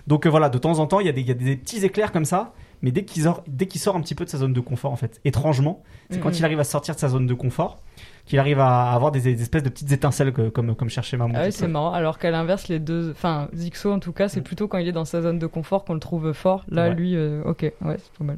Donc, 0.07 0.25
euh, 0.25 0.29
voilà, 0.29 0.49
de 0.49 0.57
temps 0.57 0.79
en 0.79 0.87
temps, 0.87 0.99
il 0.99 1.05
y, 1.05 1.21
y 1.21 1.31
a 1.31 1.33
des 1.33 1.57
petits 1.57 1.83
éclairs 1.85 2.11
comme 2.11 2.25
ça, 2.25 2.53
mais 2.85 2.91
dès 2.91 3.03
qu'il 3.03 3.23
sort, 3.23 3.43
dès 3.47 3.65
qu'il 3.65 3.81
sort 3.81 3.95
un 3.95 4.01
petit 4.01 4.13
peu 4.13 4.25
de 4.25 4.29
sa 4.29 4.37
zone 4.37 4.53
de 4.53 4.59
confort, 4.59 4.91
en 4.91 4.95
fait, 4.95 5.19
étrangement, 5.25 5.81
c'est 6.11 6.19
quand 6.19 6.37
il 6.37 6.45
arrive 6.45 6.59
à 6.59 6.63
sortir 6.63 6.93
de 6.93 6.99
sa 6.99 7.09
zone 7.09 7.25
de 7.25 7.33
confort, 7.33 7.81
qu'il 8.27 8.37
arrive 8.37 8.59
à 8.59 8.91
avoir 8.91 9.11
des, 9.11 9.27
espèces 9.41 9.63
de 9.63 9.69
petites 9.69 9.91
étincelles 9.91 10.31
comme, 10.31 10.75
comme 10.75 10.89
cherchait 10.89 11.17
Maman. 11.17 11.33
Ah 11.35 11.45
oui, 11.45 11.51
c'est 11.51 11.67
marrant. 11.67 11.93
Alors 11.93 12.19
qu'à 12.19 12.29
l'inverse, 12.29 12.67
les 12.67 12.77
deux. 12.77 13.09
Enfin, 13.09 13.49
Zixo, 13.55 13.91
en 13.91 13.97
tout 13.97 14.13
cas, 14.13 14.27
c'est 14.27 14.41
mm. 14.41 14.43
plutôt 14.43 14.67
quand 14.67 14.77
il 14.77 14.87
est 14.87 14.91
dans 14.91 15.03
sa 15.03 15.23
zone 15.23 15.39
de 15.39 15.47
confort 15.47 15.83
qu'on 15.83 15.95
le 15.95 15.99
trouve 15.99 16.31
fort. 16.33 16.63
Là, 16.69 16.89
lui, 16.89 17.15
euh, 17.15 17.41
ok, 17.43 17.61
ouais, 17.63 17.97
c'est 17.97 18.13
pas 18.19 18.23
mal. 18.23 18.37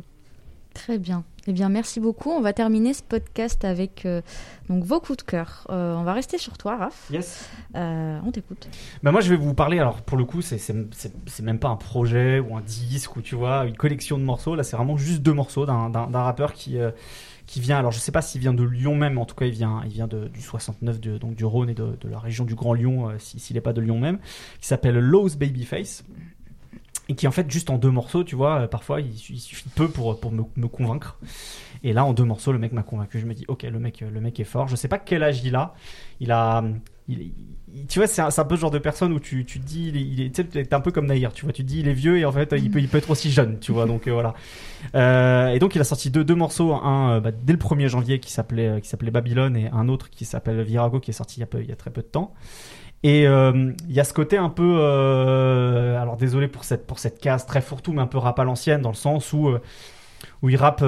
Très 0.77 0.97
bien. 0.97 1.23
Eh 1.47 1.53
bien, 1.53 1.69
merci 1.69 1.99
beaucoup. 1.99 2.29
On 2.29 2.41
va 2.41 2.53
terminer 2.53 2.93
ce 2.93 3.03
podcast 3.03 3.63
avec 3.65 4.05
euh, 4.05 4.21
donc 4.69 4.83
vos 4.83 4.99
coups 4.99 5.17
de 5.17 5.23
cœur. 5.23 5.65
Euh, 5.69 5.95
on 5.95 6.03
va 6.03 6.13
rester 6.13 6.37
sur 6.37 6.57
toi, 6.57 6.77
Raph. 6.77 7.09
Yes. 7.11 7.49
on 7.73 8.31
t'écoute. 8.31 8.67
Bah 9.03 9.11
moi, 9.11 9.21
je 9.21 9.29
vais 9.29 9.37
vous 9.37 9.53
parler. 9.53 9.79
Alors, 9.79 10.01
pour 10.01 10.17
le 10.17 10.25
coup, 10.25 10.41
c'est 10.41 10.61
même 11.41 11.59
pas 11.59 11.69
un 11.69 11.77
projet 11.77 12.39
ou 12.39 12.55
un 12.55 12.61
disque 12.61 13.15
ou 13.15 13.21
tu 13.21 13.35
vois 13.35 13.65
une 13.65 13.77
collection 13.77 14.17
de 14.17 14.23
morceaux. 14.23 14.55
Là, 14.55 14.63
c'est 14.63 14.75
vraiment 14.75 14.97
juste 14.97 15.21
deux 15.21 15.33
morceaux 15.33 15.65
d'un 15.65 16.21
rappeur 16.21 16.53
qui 16.53 16.77
qui 17.47 17.61
vient, 17.61 17.79
alors 17.79 17.91
je 17.91 17.99
sais 17.99 18.11
pas 18.11 18.21
s'il 18.21 18.41
vient 18.41 18.53
de 18.53 18.63
Lyon 18.63 18.95
même, 18.95 19.17
en 19.17 19.25
tout 19.25 19.33
cas 19.33 19.45
il 19.45 19.53
vient, 19.53 19.81
il 19.85 19.91
vient 19.91 20.07
de, 20.07 20.27
du 20.27 20.41
69, 20.41 20.99
de, 20.99 21.17
donc 21.17 21.33
du 21.33 21.45
Rhône 21.45 21.69
et 21.69 21.73
de, 21.73 21.97
de 21.99 22.09
la 22.09 22.19
région 22.19 22.43
du 22.43 22.55
Grand 22.55 22.73
Lyon, 22.73 23.09
euh, 23.09 23.15
s'il 23.17 23.55
n'est 23.55 23.61
pas 23.61 23.73
de 23.73 23.81
Lyon 23.81 23.97
même, 23.99 24.19
qui 24.59 24.67
s'appelle 24.67 24.99
Lowe's 24.99 25.37
Babyface. 25.37 26.03
Et 27.09 27.15
qui 27.15 27.27
en 27.27 27.31
fait 27.31 27.49
juste 27.49 27.69
en 27.69 27.77
deux 27.77 27.91
morceaux, 27.91 28.23
tu 28.23 28.35
vois, 28.35 28.61
euh, 28.61 28.67
parfois 28.67 28.99
il, 28.99 29.17
suffit 29.17 29.69
peu 29.69 29.87
pour, 29.87 30.19
pour 30.19 30.31
me, 30.31 30.67
convaincre. 30.67 31.17
Et 31.83 31.93
là 31.93 32.03
en 32.03 32.13
deux 32.13 32.25
morceaux, 32.25 32.51
le 32.51 32.59
mec 32.59 32.73
m'a 32.73 32.83
convaincu. 32.83 33.19
Je 33.19 33.25
me 33.25 33.33
dis, 33.33 33.45
ok, 33.47 33.63
le 33.63 33.79
mec, 33.79 34.01
le 34.01 34.19
mec 34.19 34.39
est 34.39 34.45
fort. 34.45 34.67
Je 34.67 34.75
sais 34.75 34.87
pas 34.87 34.99
quel 34.99 35.23
âge 35.23 35.41
il 35.43 35.55
a. 35.55 35.73
Il 36.19 36.31
a, 36.31 36.63
il, 37.07 37.31
tu 37.87 37.99
vois, 37.99 38.07
c'est 38.07 38.21
un, 38.21 38.45
peu 38.45 38.55
ce 38.55 38.61
genre 38.61 38.71
de 38.71 38.79
personne 38.79 39.11
où 39.11 39.19
tu, 39.19 39.45
tu 39.45 39.59
te 39.59 39.65
dis, 39.65 39.89
il 39.89 40.21
est, 40.21 40.39
il 40.39 40.57
est 40.57 40.73
un 40.73 40.79
peu 40.79 40.91
comme 40.91 41.05
Naïr, 41.05 41.33
tu 41.33 41.43
vois, 41.43 41.53
tu 41.53 41.63
te 41.63 41.67
dis, 41.67 41.79
il 41.79 41.87
est 41.87 41.93
vieux 41.93 42.17
et 42.17 42.25
en 42.25 42.31
fait, 42.31 42.53
il 42.57 42.71
peut, 42.71 42.79
il 42.79 42.87
peut 42.87 42.97
être 42.97 43.09
aussi 43.09 43.29
jeune, 43.29 43.59
tu 43.59 43.71
vois, 43.71 43.85
donc 43.85 44.07
euh, 44.07 44.13
voilà. 44.13 44.33
Euh, 44.95 45.49
et 45.49 45.59
donc, 45.59 45.75
il 45.75 45.81
a 45.81 45.83
sorti 45.83 46.09
deux, 46.09 46.23
deux 46.23 46.35
morceaux, 46.35 46.73
un 46.73 47.17
euh, 47.17 47.19
bah, 47.19 47.31
dès 47.31 47.53
le 47.53 47.59
1er 47.59 47.87
janvier 47.87 48.19
qui 48.19 48.31
s'appelait, 48.31 48.67
euh, 48.67 48.79
qui 48.79 48.87
s'appelait 48.87 49.11
Babylone 49.11 49.57
et 49.57 49.69
un 49.71 49.89
autre 49.89 50.09
qui 50.09 50.25
s'appelle 50.25 50.61
Virago 50.61 50.99
qui 50.99 51.11
est 51.11 51.13
sorti 51.13 51.37
il 51.37 51.41
y 51.41 51.43
a, 51.43 51.47
peu, 51.47 51.61
il 51.61 51.69
y 51.69 51.73
a 51.73 51.75
très 51.75 51.91
peu 51.91 52.01
de 52.01 52.07
temps. 52.07 52.33
Et 53.03 53.23
il 53.23 53.75
y 53.91 53.99
a 53.99 54.03
ce 54.03 54.13
côté 54.13 54.37
un 54.37 54.49
peu, 54.49 54.81
alors 54.81 56.17
désolé 56.17 56.47
pour 56.47 56.63
cette, 56.63 56.87
pour 56.87 56.99
cette 56.99 57.19
case 57.19 57.45
très 57.45 57.61
fourre-tout, 57.61 57.93
mais 57.93 58.01
un 58.01 58.07
peu 58.07 58.17
rap 58.17 58.39
à 58.39 58.43
l'ancienne, 58.43 58.81
dans 58.81 58.89
le 58.89 58.95
sens 58.95 59.33
où, 59.33 59.51
où 60.41 60.49
il 60.49 60.55
rappe, 60.57 60.83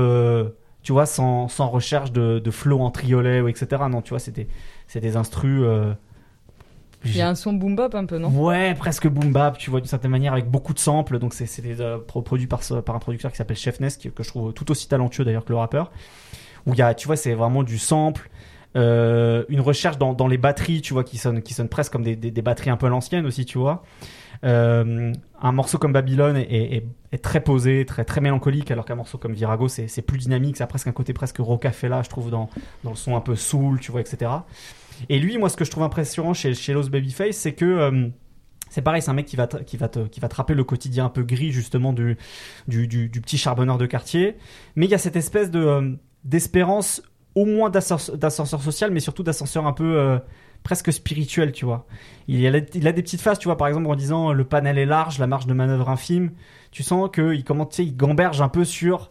tu 0.81 0.91
vois, 0.91 1.05
sans, 1.05 1.47
sans 1.47 1.69
recherche 1.69 2.11
de, 2.11 2.39
de 2.39 2.51
flow 2.51 2.79
en 2.81 2.91
triolet, 2.91 3.41
ou 3.41 3.47
etc. 3.47 3.83
Non, 3.89 4.01
tu 4.01 4.09
vois, 4.09 4.19
c'est 4.19 4.31
des 4.99 5.17
instrus 5.17 5.63
il 7.05 7.15
y 7.15 7.21
a 7.21 7.29
un 7.29 7.35
son 7.35 7.53
boom 7.53 7.75
bap 7.75 7.95
un 7.95 8.05
peu, 8.05 8.17
non? 8.17 8.29
Ouais, 8.29 8.73
presque 8.73 9.07
boom 9.07 9.31
bap, 9.31 9.57
tu 9.57 9.69
vois, 9.69 9.79
d'une 9.79 9.87
certaine 9.87 10.11
manière, 10.11 10.33
avec 10.33 10.49
beaucoup 10.49 10.73
de 10.73 10.79
samples. 10.79 11.17
Donc, 11.19 11.33
c'est 11.33 11.47
euh, 11.79 11.97
produit 11.97 12.47
par, 12.47 12.61
par 12.85 12.95
un 12.95 12.99
producteur 12.99 13.31
qui 13.31 13.37
s'appelle 13.37 13.57
Chef 13.57 13.79
Ness, 13.79 13.97
que, 13.97 14.23
je 14.23 14.27
trouve 14.27 14.53
tout 14.53 14.69
aussi 14.69 14.87
talentueux 14.87 15.23
d'ailleurs 15.23 15.45
que 15.45 15.53
le 15.53 15.57
rappeur. 15.57 15.91
Où 16.65 16.73
il 16.73 16.79
y 16.79 16.81
a, 16.81 16.93
tu 16.93 17.07
vois, 17.07 17.15
c'est 17.15 17.33
vraiment 17.33 17.63
du 17.63 17.77
sample. 17.77 18.29
Euh, 18.75 19.45
une 19.49 19.61
recherche 19.61 19.97
dans, 19.97 20.13
dans, 20.13 20.27
les 20.27 20.37
batteries, 20.37 20.81
tu 20.81 20.93
vois, 20.93 21.03
qui 21.03 21.17
sonnent, 21.17 21.41
qui 21.41 21.53
sonne 21.53 21.69
presque 21.69 21.91
comme 21.91 22.03
des, 22.03 22.15
des, 22.15 22.41
batteries 22.41 22.69
un 22.69 22.77
peu 22.77 22.87
l'ancienne 22.87 23.25
aussi, 23.25 23.45
tu 23.45 23.57
vois. 23.57 23.83
Euh, 24.43 25.11
un 25.41 25.51
morceau 25.51 25.79
comme 25.79 25.91
Babylone 25.91 26.37
est, 26.37 26.83
est, 27.11 27.17
très 27.17 27.41
posé, 27.41 27.85
très 27.85 28.05
très 28.05 28.21
mélancolique, 28.21 28.69
alors 28.69 28.85
qu'un 28.85 28.95
morceau 28.95 29.17
comme 29.17 29.33
Virago 29.33 29.67
c'est 29.67 30.01
plus 30.03 30.19
dynamique, 30.19 30.57
ça 30.57 30.65
a 30.65 30.67
presque 30.67 30.87
un 30.87 30.91
côté 30.91 31.13
presque 31.13 31.37
rocafella, 31.39 32.03
je 32.03 32.09
trouve, 32.09 32.29
dans, 32.29 32.49
dans 32.83 32.91
le 32.91 32.95
son 32.95 33.15
un 33.15 33.21
peu 33.21 33.35
soul, 33.35 33.79
tu 33.79 33.91
vois, 33.91 34.01
etc. 34.01 34.31
Et 35.09 35.19
lui, 35.19 35.37
moi, 35.37 35.49
ce 35.49 35.57
que 35.57 35.65
je 35.65 35.71
trouve 35.71 35.83
impressionnant 35.83 36.33
chez, 36.33 36.53
chez 36.53 36.73
Los 36.73 36.89
Babyface, 36.89 37.37
c'est 37.37 37.53
que 37.53 37.65
euh, 37.65 38.07
c'est 38.69 38.81
pareil, 38.83 39.01
c'est 39.01 39.09
un 39.09 39.15
mec 39.15 39.25
qui 39.25 39.35
va, 39.35 39.47
qui, 39.47 39.77
va 39.77 39.87
te, 39.87 39.99
qui 40.07 40.19
va 40.19 40.27
te 40.27 40.35
rappeler 40.35 40.55
le 40.55 40.63
quotidien 40.63 41.05
un 41.05 41.09
peu 41.09 41.23
gris, 41.23 41.51
justement, 41.51 41.91
du, 41.91 42.17
du, 42.67 42.87
du, 42.87 43.09
petit 43.21 43.37
charbonneur 43.37 43.77
de 43.77 43.87
quartier. 43.87 44.35
Mais 44.75 44.85
il 44.85 44.91
y 44.91 44.95
a 44.95 44.99
cette 44.99 45.15
espèce 45.15 45.49
de 45.49 45.97
d'espérance, 46.25 47.01
au 47.35 47.45
moins 47.45 47.69
d'ascenseur 47.69 48.61
social, 48.61 48.91
mais 48.91 48.99
surtout 48.99 49.23
d'ascenseur 49.23 49.65
un 49.65 49.73
peu 49.73 49.97
euh, 49.97 50.19
presque 50.63 50.91
spirituel, 50.91 51.51
tu 51.51 51.65
vois. 51.65 51.85
Il, 52.27 52.45
a, 52.47 52.57
a 52.57 52.59
des 52.91 53.01
petites 53.03 53.21
phases, 53.21 53.39
tu 53.39 53.47
vois, 53.47 53.57
par 53.57 53.67
exemple, 53.67 53.87
en 53.87 53.95
disant 53.95 54.33
le 54.33 54.43
panel 54.43 54.77
est 54.77 54.85
large, 54.85 55.19
la 55.19 55.27
marge 55.27 55.47
de 55.47 55.53
manœuvre 55.53 55.89
infime. 55.89 56.31
Tu 56.71 56.83
sens 56.83 57.09
qu'il 57.13 57.43
il 57.79 57.95
gamberge 57.95 58.41
un 58.41 58.49
peu 58.49 58.65
sur 58.65 59.09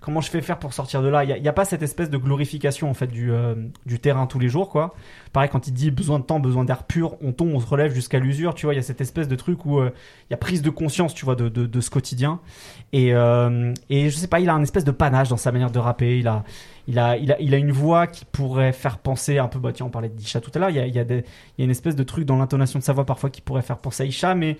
comment 0.00 0.20
je 0.20 0.30
fais 0.30 0.40
faire 0.40 0.58
pour 0.58 0.72
sortir 0.72 1.02
de 1.02 1.08
là 1.08 1.24
Il 1.24 1.42
n'y 1.42 1.48
a, 1.48 1.52
pas 1.52 1.64
cette 1.64 1.82
espèce 1.82 2.10
de 2.10 2.16
glorification 2.16 2.90
en 2.90 2.94
fait 2.94 3.08
du, 3.08 3.32
euh, 3.32 3.54
du 3.86 3.98
terrain 3.98 4.26
tous 4.26 4.38
les 4.38 4.48
jours 4.48 4.68
quoi. 4.68 4.94
Pareil 5.32 5.50
quand 5.50 5.66
il 5.66 5.72
dit 5.72 5.90
besoin 5.90 6.18
de 6.18 6.24
temps, 6.24 6.40
besoin 6.40 6.64
d'air 6.64 6.84
pur, 6.84 7.16
on 7.20 7.32
tombe, 7.32 7.52
on 7.52 7.60
se 7.60 7.66
relève 7.66 7.92
jusqu'à 7.92 8.18
l'usure, 8.18 8.54
tu 8.54 8.66
vois, 8.66 8.74
il 8.74 8.76
y 8.76 8.80
a 8.80 8.82
cette 8.82 9.00
espèce 9.00 9.28
de 9.28 9.36
truc 9.36 9.64
où 9.66 9.78
euh, 9.78 9.90
il 10.28 10.32
y 10.32 10.34
a 10.34 10.36
prise 10.36 10.62
de 10.62 10.70
conscience, 10.70 11.14
tu 11.14 11.24
vois, 11.24 11.34
de, 11.34 11.48
de, 11.48 11.66
de 11.66 11.80
ce 11.80 11.90
quotidien. 11.90 12.40
Et, 12.92 13.14
euh, 13.14 13.72
et 13.90 14.10
je 14.10 14.16
sais 14.16 14.28
pas, 14.28 14.40
il 14.40 14.48
a 14.48 14.54
un 14.54 14.62
espèce 14.62 14.84
de 14.84 14.90
panache 14.90 15.28
dans 15.28 15.36
sa 15.36 15.52
manière 15.52 15.70
de 15.70 15.78
rapper, 15.78 16.18
il 16.18 16.28
a, 16.28 16.44
il 16.86 16.98
a, 16.98 17.16
il 17.16 17.32
a, 17.32 17.40
il 17.40 17.54
a 17.54 17.58
une 17.58 17.72
voix 17.72 18.06
qui 18.06 18.24
pourrait 18.24 18.72
faire 18.72 18.98
penser 18.98 19.38
un 19.38 19.48
peu, 19.48 19.58
bah 19.58 19.72
tiens, 19.72 19.86
on 19.86 19.90
parlait 19.90 20.08
de 20.08 20.20
Isha 20.20 20.40
tout 20.40 20.50
à 20.54 20.58
l'heure, 20.58 20.70
il 20.70 20.76
y 20.76 20.80
a, 20.80 20.86
y, 20.86 20.98
a 20.98 21.02
il 21.02 21.14
y 21.58 21.62
a 21.62 21.64
une 21.64 21.70
espèce 21.70 21.96
de 21.96 22.02
truc 22.02 22.24
dans 22.24 22.36
l'intonation 22.36 22.78
de 22.78 22.84
sa 22.84 22.92
voix 22.92 23.04
parfois 23.04 23.30
qui 23.30 23.40
pourrait 23.40 23.62
faire 23.62 23.78
penser 23.78 24.04
à 24.04 24.06
Isha, 24.06 24.34
mais 24.34 24.56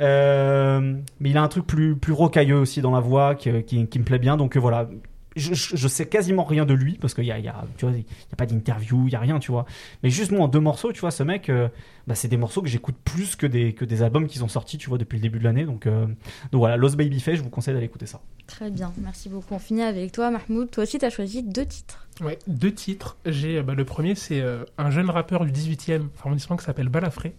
euh, 0.00 0.94
mais 1.20 1.30
il 1.30 1.36
a 1.36 1.42
un 1.42 1.48
truc 1.48 1.66
plus, 1.66 1.96
plus 1.96 2.12
rocailleux 2.12 2.58
aussi 2.58 2.80
dans 2.80 2.92
la 2.92 3.00
voix 3.00 3.34
qui, 3.34 3.50
qui, 3.64 3.86
qui 3.86 3.98
me 3.98 4.04
plaît 4.04 4.18
bien. 4.18 4.36
Donc 4.36 4.56
voilà, 4.56 4.88
je, 5.36 5.54
je, 5.54 5.88
sais 5.88 6.06
quasiment 6.06 6.44
rien 6.44 6.64
de 6.64 6.74
lui 6.74 6.94
parce 6.94 7.14
qu'il 7.14 7.24
y 7.24 7.32
a, 7.32 7.38
y 7.38 7.48
a, 7.48 7.64
tu 7.76 7.86
vois, 7.86 7.94
il 7.94 8.00
y 8.02 8.32
a 8.32 8.36
pas 8.36 8.46
d'interview, 8.46 9.06
il 9.06 9.12
y 9.12 9.16
a 9.16 9.20
rien, 9.20 9.38
tu 9.38 9.50
vois. 9.50 9.66
Mais 10.02 10.10
juste 10.10 10.30
moi 10.30 10.44
en 10.44 10.48
deux 10.48 10.60
morceaux, 10.60 10.92
tu 10.92 11.00
vois, 11.00 11.10
ce 11.10 11.22
mec, 11.22 11.48
euh, 11.48 11.68
bah, 12.06 12.14
c'est 12.14 12.28
des 12.28 12.36
morceaux 12.36 12.62
que 12.62 12.68
j'écoute 12.68 12.96
plus 13.04 13.36
que 13.36 13.46
des 13.46 13.72
que 13.72 13.84
des 13.84 14.02
albums 14.02 14.26
qui 14.26 14.38
sont 14.38 14.48
sortis, 14.48 14.78
tu 14.78 14.88
vois, 14.88 14.98
depuis 14.98 15.16
le 15.16 15.22
début 15.22 15.38
de 15.38 15.44
l'année. 15.44 15.64
Donc 15.64 15.86
euh, 15.86 16.06
donc 16.52 16.60
voilà, 16.60 16.76
Lost 16.76 16.96
Baby 16.96 17.20
Face, 17.20 17.36
je 17.36 17.42
vous 17.42 17.50
conseille 17.50 17.74
d'aller 17.74 17.86
écouter 17.86 18.06
ça. 18.06 18.20
Très 18.46 18.70
bien, 18.70 18.92
merci 18.98 19.28
beaucoup. 19.28 19.54
On 19.54 19.58
finit 19.58 19.82
avec 19.82 20.12
toi, 20.12 20.30
Mahmoud. 20.30 20.70
Toi 20.70 20.84
aussi, 20.84 20.98
tu 20.98 21.04
as 21.04 21.10
choisi 21.10 21.42
deux 21.42 21.66
titres. 21.66 22.06
Ouais, 22.20 22.38
deux 22.46 22.72
titres. 22.72 23.16
J'ai 23.26 23.62
bah, 23.62 23.74
le 23.74 23.84
premier, 23.84 24.14
c'est 24.14 24.40
euh, 24.40 24.64
un 24.78 24.90
jeune 24.90 25.10
rappeur 25.10 25.44
du 25.44 25.50
18e 25.50 26.08
arrondissement 26.20 26.56
qui 26.56 26.64
s'appelle 26.64 26.88
Balafré, 26.88 27.34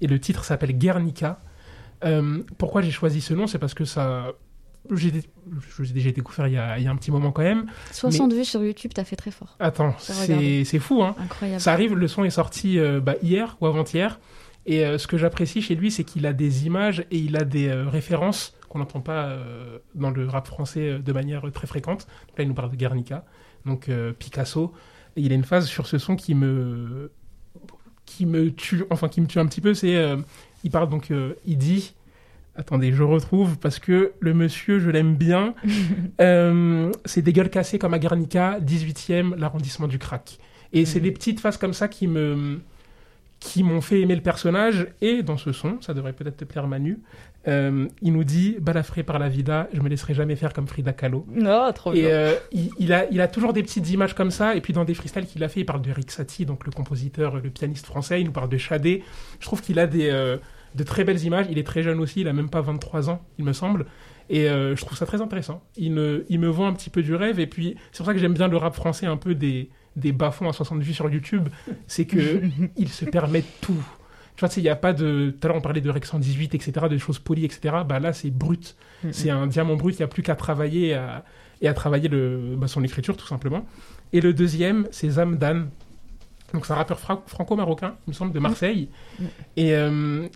et 0.00 0.06
le 0.06 0.18
titre 0.20 0.44
s'appelle 0.44 0.76
Guernica. 0.76 1.40
Pourquoi 2.58 2.82
j'ai 2.82 2.90
choisi 2.90 3.20
ce 3.20 3.34
nom, 3.34 3.46
c'est 3.46 3.58
parce 3.58 3.74
que 3.74 3.84
ça 3.84 4.32
j'ai 4.90 5.12
déjà 5.92 6.10
découvert 6.10 6.48
il 6.48 6.54
y, 6.54 6.58
a, 6.58 6.78
il 6.78 6.84
y, 6.84 6.88
a, 6.88 6.90
un 6.90 6.96
petit 6.96 7.10
moment 7.10 7.32
quand 7.32 7.42
même. 7.42 7.66
60 7.92 8.32
vues 8.32 8.44
sur 8.44 8.62
YouTube, 8.64 8.92
t'as 8.94 9.04
fait 9.04 9.16
très 9.16 9.30
fort. 9.30 9.56
Attends, 9.60 9.94
c'est 9.98 10.78
fou, 10.78 11.02
hein. 11.02 11.14
Incroyable. 11.18 11.60
Ça 11.60 11.72
arrive, 11.72 11.94
le 11.94 12.08
son 12.08 12.24
est 12.24 12.30
sorti 12.30 12.78
euh, 12.78 13.00
bah, 13.00 13.14
hier 13.22 13.56
ou 13.60 13.66
avant-hier. 13.66 14.18
Et 14.66 14.84
euh, 14.84 14.98
ce 14.98 15.06
que 15.06 15.16
j'apprécie 15.16 15.62
chez 15.62 15.74
lui, 15.74 15.90
c'est 15.90 16.04
qu'il 16.04 16.26
a 16.26 16.32
des 16.32 16.66
images 16.66 17.04
et 17.10 17.18
il 17.18 17.36
a 17.36 17.44
des 17.44 17.68
euh, 17.68 17.88
références 17.88 18.54
qu'on 18.68 18.78
n'entend 18.78 19.00
pas 19.00 19.36
dans 19.96 20.10
le 20.10 20.28
rap 20.28 20.46
français 20.46 21.00
de 21.00 21.12
manière 21.12 21.42
très 21.52 21.66
fréquente. 21.66 22.06
Donc 22.28 22.38
là, 22.38 22.44
il 22.44 22.48
nous 22.48 22.54
parle 22.54 22.70
de 22.70 22.76
Guernica, 22.76 23.24
donc 23.66 23.90
Picasso. 24.20 24.72
Et 25.16 25.22
il 25.22 25.32
a 25.32 25.34
une 25.34 25.42
phase 25.42 25.66
sur 25.66 25.88
ce 25.88 25.98
son 25.98 26.14
qui 26.14 26.36
me 26.36 27.10
qui 28.04 28.26
me 28.26 28.52
tue, 28.52 28.84
enfin 28.90 29.08
qui 29.08 29.20
me 29.20 29.26
tue 29.26 29.40
un 29.40 29.46
petit 29.46 29.60
peu. 29.60 29.74
C'est, 29.74 29.96
il 30.64 30.70
parle 30.70 30.88
donc, 30.88 31.10
il 31.46 31.58
dit 31.58 31.94
Attendez, 32.56 32.92
je 32.92 33.02
retrouve 33.02 33.58
parce 33.58 33.78
que 33.78 34.12
le 34.20 34.34
monsieur, 34.34 34.80
je 34.80 34.90
l'aime 34.90 35.14
bien. 35.14 35.54
euh, 36.20 36.92
c'est 37.04 37.22
des 37.22 37.32
gueules 37.32 37.48
cassées 37.48 37.78
comme 37.78 37.94
à 37.94 37.98
Guernica, 37.98 38.58
18e, 38.60 39.36
l'arrondissement 39.36 39.86
du 39.86 39.98
crack. 39.98 40.38
Et 40.72 40.84
c'est 40.84 40.98
mhm. 40.98 41.04
des 41.04 41.12
petites 41.12 41.40
phases 41.40 41.56
comme 41.56 41.72
ça 41.72 41.88
qui 41.88 42.06
me 42.06 42.60
qui 43.38 43.62
m'ont 43.62 43.80
fait 43.80 44.02
aimer 44.02 44.14
le 44.14 44.20
personnage. 44.20 44.88
Et 45.00 45.22
dans 45.22 45.38
ce 45.38 45.52
son, 45.52 45.80
ça 45.80 45.94
devrait 45.94 46.12
peut-être 46.12 46.36
te 46.36 46.44
plaire 46.44 46.66
Manu, 46.68 46.98
euh, 47.48 47.88
il 48.02 48.12
nous 48.12 48.24
dit 48.24 48.56
balafré 48.60 49.02
par 49.02 49.18
la 49.18 49.28
vida, 49.28 49.68
je 49.72 49.80
me 49.80 49.88
laisserai 49.88 50.12
jamais 50.12 50.36
faire 50.36 50.52
comme 50.52 50.66
Frida 50.66 50.92
Kahlo. 50.92 51.26
Non, 51.32 51.72
trop 51.72 51.94
et 51.94 52.12
euh, 52.12 52.34
il, 52.52 52.92
a, 52.92 53.08
il 53.10 53.20
a 53.20 53.28
toujours 53.28 53.52
des 53.52 53.62
petites 53.62 53.88
images 53.90 54.14
comme 54.14 54.30
ça. 54.30 54.54
Et 54.54 54.60
puis 54.60 54.72
dans 54.72 54.84
des 54.84 54.94
freestyles 54.94 55.26
qu'il 55.26 55.42
a 55.42 55.48
fait, 55.48 55.60
il 55.60 55.66
parle 55.66 55.82
de 55.82 55.90
Rick 55.90 56.10
Satie, 56.10 56.44
donc 56.44 56.66
le 56.66 56.72
compositeur, 56.72 57.36
le 57.36 57.50
pianiste 57.50 57.86
français. 57.86 58.20
Il 58.20 58.26
nous 58.26 58.32
parle 58.32 58.50
de 58.50 58.58
Chadé. 58.58 59.02
Je 59.38 59.46
trouve 59.46 59.62
qu'il 59.62 59.78
a 59.78 59.86
des 59.86 60.10
euh, 60.10 60.36
de 60.74 60.84
très 60.84 61.04
belles 61.04 61.22
images. 61.24 61.46
Il 61.50 61.58
est 61.58 61.66
très 61.66 61.82
jeune 61.82 61.98
aussi, 61.98 62.20
il 62.20 62.28
a 62.28 62.32
même 62.32 62.50
pas 62.50 62.60
23 62.60 63.08
ans, 63.08 63.22
il 63.38 63.44
me 63.44 63.52
semble. 63.52 63.86
Et 64.28 64.46
je 64.46 64.80
trouve 64.84 64.96
ça 64.96 65.06
très 65.06 65.20
intéressant. 65.20 65.60
Il 65.76 65.90
me, 65.90 66.24
il 66.28 66.38
me 66.38 66.46
vend 66.46 66.68
un 66.68 66.72
petit 66.72 66.88
peu 66.88 67.02
du 67.02 67.16
rêve. 67.16 67.40
Et 67.40 67.48
puis, 67.48 67.74
c'est 67.90 67.96
pour 67.96 68.06
ça 68.06 68.12
que 68.12 68.20
j'aime 68.20 68.34
bien 68.34 68.46
le 68.46 68.56
rap 68.56 68.76
français, 68.76 69.06
un 69.06 69.16
peu 69.16 69.34
des, 69.34 69.70
des 69.96 70.12
bas-fonds 70.12 70.48
à 70.48 70.52
60 70.52 70.80
vues 70.82 70.94
sur 70.94 71.10
YouTube. 71.10 71.48
C'est 71.88 72.04
que 72.04 72.40
il 72.76 72.88
se 72.90 73.04
permet 73.06 73.42
tout. 73.60 73.84
Tu 74.36 74.44
vois, 74.44 74.54
il 74.56 74.62
n'y 74.62 74.68
a 74.68 74.76
pas 74.76 74.92
de. 74.92 75.34
Tout 75.38 75.46
à 75.46 75.48
l'heure, 75.48 75.56
on 75.58 75.60
parlait 75.60 75.80
de 75.80 75.90
Rex 75.90 76.08
118, 76.08 76.54
etc., 76.54 76.86
de 76.88 76.98
choses 76.98 77.18
polies, 77.18 77.44
etc. 77.44 77.76
Bah 77.86 78.00
là, 78.00 78.12
c'est 78.12 78.30
brut. 78.30 78.76
c'est 79.10 79.30
un 79.30 79.46
diamant 79.46 79.76
brut. 79.76 79.94
Il 79.96 79.98
n'y 79.98 80.04
a 80.04 80.08
plus 80.08 80.22
qu'à 80.22 80.34
travailler 80.34 80.98
et 81.60 81.68
à 81.68 81.74
travailler 81.74 82.08
le, 82.08 82.54
bah, 82.56 82.68
son 82.68 82.82
écriture, 82.82 83.16
tout 83.16 83.26
simplement. 83.26 83.66
Et 84.12 84.20
le 84.20 84.32
deuxième, 84.32 84.88
c'est 84.90 85.10
Zamdan. 85.10 85.66
Donc, 86.52 86.66
c'est 86.66 86.72
un 86.72 86.76
rappeur 86.76 86.98
franco-marocain, 86.98 87.96
il 88.06 88.10
me 88.10 88.14
semble, 88.14 88.32
de 88.32 88.40
Marseille. 88.40 88.88
Et 89.56 89.74
euh, 89.74 90.26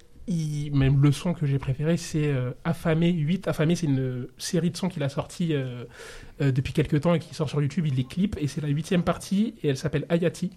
même 0.72 1.03
le 1.03 1.12
son 1.12 1.34
que 1.34 1.47
j'ai 1.47 1.59
préféré, 1.59 1.97
c'est 1.97 2.28
euh, 2.28 2.53
Affamé 2.64 3.11
8. 3.11 3.49
Affamé, 3.49 3.74
c'est 3.74 3.86
une 3.86 4.26
série 4.38 4.70
de 4.70 4.76
sons 4.76 4.88
qu'il 4.88 5.03
a 5.03 5.09
sorti 5.09 5.53
euh, 5.53 5.84
euh, 6.40 6.53
depuis 6.53 6.72
quelques 6.72 7.01
temps 7.01 7.14
et 7.14 7.18
qui 7.18 7.34
sort 7.34 7.49
sur 7.49 7.61
YouTube. 7.61 7.86
Il 7.86 7.95
les 7.95 8.05
clip 8.05 8.36
et 8.40 8.47
c'est 8.47 8.61
la 8.61 8.68
huitième 8.68 9.03
partie 9.03 9.55
et 9.62 9.68
elle 9.68 9.76
s'appelle 9.76 10.07
Ayati. 10.09 10.51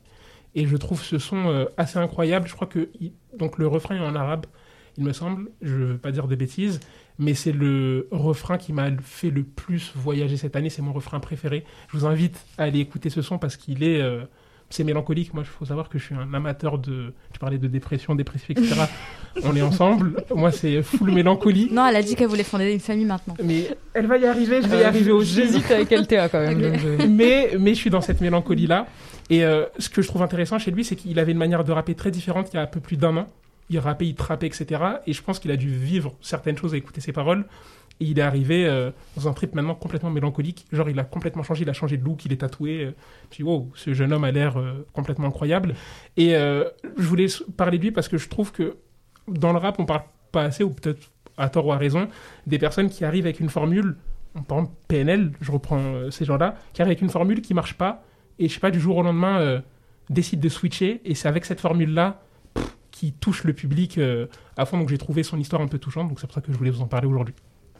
Et 0.57 0.65
je 0.65 0.75
trouve 0.75 1.01
ce 1.03 1.19
son 1.19 1.67
assez 1.77 1.99
incroyable. 1.99 2.47
Je 2.49 2.53
crois 2.55 2.67
que 2.67 2.89
donc 3.37 3.57
le 3.59 3.67
refrain 3.67 3.95
est 3.95 3.99
en 3.99 4.15
arabe, 4.15 4.47
il 4.97 5.03
me 5.03 5.13
semble. 5.13 5.51
Je 5.61 5.75
veux 5.75 5.97
pas 5.97 6.11
dire 6.11 6.27
de 6.27 6.35
bêtises, 6.35 6.79
mais 7.19 7.35
c'est 7.35 7.51
le 7.51 8.07
refrain 8.11 8.57
qui 8.57 8.73
m'a 8.73 8.89
fait 9.03 9.29
le 9.29 9.43
plus 9.43 9.93
voyager 9.95 10.35
cette 10.35 10.55
année. 10.55 10.71
C'est 10.71 10.81
mon 10.81 10.93
refrain 10.93 11.19
préféré. 11.19 11.63
Je 11.89 11.97
vous 11.97 12.05
invite 12.07 12.43
à 12.57 12.63
aller 12.63 12.79
écouter 12.79 13.09
ce 13.09 13.21
son 13.21 13.37
parce 13.37 13.55
qu'il 13.55 13.83
est 13.83 14.01
c'est 14.69 14.83
mélancolique. 14.83 15.33
Moi, 15.33 15.43
il 15.45 15.49
faut 15.49 15.65
savoir 15.65 15.89
que 15.89 15.97
je 15.97 16.05
suis 16.05 16.15
un 16.15 16.33
amateur 16.33 16.77
de. 16.77 17.13
Tu 17.31 17.39
parlais 17.39 17.57
de 17.57 17.67
dépression, 17.67 18.15
dépressif, 18.15 18.49
etc. 18.51 18.81
On 19.43 19.55
est 19.55 19.61
ensemble. 19.61 20.23
Moi, 20.35 20.51
c'est 20.51 20.81
full 20.81 21.11
mélancolie. 21.11 21.69
Non, 21.71 21.85
elle 21.87 21.95
a 21.95 22.01
dit 22.01 22.15
qu'elle 22.15 22.27
voulait 22.27 22.43
fonder 22.43 22.71
une 22.73 22.79
famille 22.79 23.05
maintenant. 23.05 23.35
Mais 23.43 23.77
elle 23.93 24.07
va 24.07 24.17
y 24.17 24.25
arriver, 24.25 24.61
je 24.61 24.67
vais 24.67 24.79
y 24.79 24.83
euh, 24.83 24.87
arriver 24.87 25.11
aussi. 25.11 25.35
J'hésite 25.35 25.71
avec 25.71 25.91
LTA 25.91 26.29
quand 26.29 26.39
même. 26.39 26.77
mais, 27.09 27.51
mais 27.57 27.73
je 27.73 27.79
suis 27.79 27.89
dans 27.89 28.01
cette 28.01 28.21
mélancolie-là. 28.21 28.87
Et 29.29 29.43
euh, 29.43 29.65
ce 29.77 29.89
que 29.89 30.01
je 30.01 30.07
trouve 30.07 30.21
intéressant 30.21 30.59
chez 30.59 30.71
lui, 30.71 30.83
c'est 30.83 30.95
qu'il 30.95 31.17
avait 31.19 31.31
une 31.31 31.37
manière 31.37 31.63
de 31.63 31.71
rapper 31.71 31.95
très 31.95 32.11
différente 32.11 32.49
il 32.53 32.57
y 32.57 32.59
a 32.59 32.63
un 32.63 32.67
peu 32.67 32.79
plus 32.79 32.97
d'un 32.97 33.15
an. 33.17 33.27
Il 33.69 33.79
rappait, 33.79 34.07
il 34.07 34.15
trappait, 34.15 34.47
etc. 34.47 34.81
Et 35.05 35.13
je 35.13 35.21
pense 35.21 35.39
qu'il 35.39 35.51
a 35.51 35.57
dû 35.57 35.69
vivre 35.69 36.13
certaines 36.21 36.57
choses 36.57 36.73
et 36.73 36.77
écouter 36.77 37.01
ses 37.01 37.11
paroles. 37.11 37.45
Et 37.99 38.05
il 38.05 38.19
est 38.19 38.21
arrivé 38.23 38.65
euh, 38.65 38.91
dans 39.15 39.27
un 39.27 39.33
trip 39.33 39.55
maintenant 39.55 39.75
complètement 39.75 40.11
mélancolique. 40.11 40.67
Genre, 40.71 40.89
il 40.89 40.99
a 40.99 41.03
complètement 41.03 41.43
changé, 41.43 41.63
il 41.63 41.69
a 41.69 41.73
changé 41.73 41.97
de 41.97 42.03
look, 42.03 42.25
il 42.25 42.33
est 42.33 42.37
tatoué. 42.37 42.85
Euh, 42.85 42.91
puis, 43.29 43.43
wow, 43.43 43.71
ce 43.73 43.93
jeune 43.93 44.13
homme 44.13 44.23
a 44.23 44.31
l'air 44.31 44.57
euh, 44.57 44.85
complètement 44.93 45.27
incroyable. 45.27 45.73
Et 46.15 46.29
je 46.29 47.07
voulais 47.07 47.27
parler 47.55 47.77
de 47.77 47.83
lui 47.83 47.91
parce 47.91 48.07
que 48.07 48.17
je 48.17 48.29
trouve 48.29 48.51
que 48.51 48.77
dans 49.27 49.51
le 49.51 49.57
rap, 49.57 49.79
on 49.79 49.85
parle 49.85 50.03
pas 50.31 50.43
assez, 50.43 50.63
ou 50.63 50.69
peut-être 50.69 51.11
à 51.37 51.49
tort 51.49 51.65
ou 51.67 51.71
à 51.71 51.77
raison, 51.77 52.07
des 52.45 52.57
personnes 52.57 52.89
qui 52.89 53.05
arrivent 53.05 53.25
avec 53.25 53.39
une 53.39 53.49
formule, 53.49 53.95
par 54.47 54.59
exemple 54.59 54.75
PNL, 54.87 55.31
je 55.41 55.51
reprends 55.51 56.09
ces 56.11 56.25
gens-là, 56.25 56.55
qui 56.73 56.81
arrivent 56.81 56.91
avec 56.91 57.01
une 57.01 57.09
formule 57.09 57.41
qui 57.41 57.53
marche 57.53 57.75
pas, 57.75 58.03
et 58.39 58.47
je 58.47 58.53
sais 58.53 58.59
pas, 58.59 58.71
du 58.71 58.79
jour 58.79 58.97
au 58.97 59.03
lendemain, 59.03 59.61
décident 60.09 60.41
de 60.41 60.49
switcher, 60.49 61.01
et 61.05 61.13
c'est 61.13 61.27
avec 61.27 61.45
cette 61.45 61.59
formule-là 61.59 62.21
qui 62.89 63.13
touche 63.13 63.43
le 63.43 63.53
public 63.53 63.99
à 64.55 64.65
fond. 64.65 64.79
Donc 64.79 64.89
j'ai 64.89 64.97
trouvé 64.97 65.21
son 65.21 65.37
histoire 65.37 65.61
un 65.61 65.67
peu 65.67 65.77
touchante, 65.77 66.09
donc 66.09 66.19
c'est 66.19 66.27
pour 66.27 66.33
ça 66.33 66.41
que 66.41 66.51
je 66.51 66.57
voulais 66.57 66.71
vous 66.71 66.81
en 66.81 66.87
parler 66.87 67.07
aujourd'hui. 67.07 67.35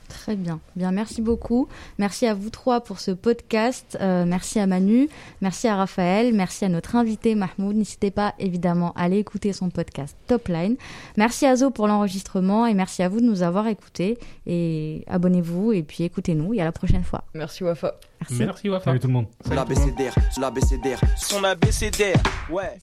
Très 0.07 0.35
bien. 0.35 0.59
Bien, 0.75 0.91
merci 0.91 1.21
beaucoup. 1.21 1.67
Merci 1.97 2.25
à 2.27 2.33
vous 2.33 2.49
trois 2.49 2.81
pour 2.81 2.99
ce 2.99 3.11
podcast. 3.11 3.97
Euh, 4.01 4.25
merci 4.25 4.59
à 4.59 4.67
Manu, 4.67 5.09
merci 5.41 5.67
à 5.67 5.75
Raphaël, 5.75 6.33
merci 6.33 6.65
à 6.65 6.69
notre 6.69 6.95
invité 6.95 7.35
Mahmoud. 7.35 7.75
N'hésitez 7.75 8.11
pas 8.11 8.33
évidemment 8.39 8.93
à 8.95 9.03
aller 9.03 9.17
écouter 9.17 9.53
son 9.53 9.69
podcast 9.69 10.15
Top 10.27 10.47
Line. 10.47 10.75
Merci 11.17 11.45
à 11.45 11.55
Zo 11.55 11.71
pour 11.71 11.87
l'enregistrement 11.87 12.65
et 12.65 12.73
merci 12.73 13.03
à 13.03 13.09
vous 13.09 13.19
de 13.19 13.25
nous 13.25 13.43
avoir 13.43 13.67
écoutés. 13.67 14.17
Et 14.45 15.03
abonnez-vous 15.07 15.73
et 15.73 15.83
puis 15.83 16.03
écoutez-nous 16.03 16.53
et 16.53 16.61
à 16.61 16.65
la 16.65 16.71
prochaine 16.71 17.03
fois. 17.03 17.23
Merci 17.33 17.63
Wafa. 17.63 17.95
Merci, 18.21 18.45
merci 18.45 18.69
Wafa. 18.69 18.85
Salut 18.85 18.99
tout 18.99 19.07
le 19.07 19.13
monde. 19.13 19.27
L'ABCDR, 19.51 20.13
l'ABCDR, 20.39 20.99
son 21.17 21.43
ABCDR, 21.43 22.21
ouais. 22.49 22.75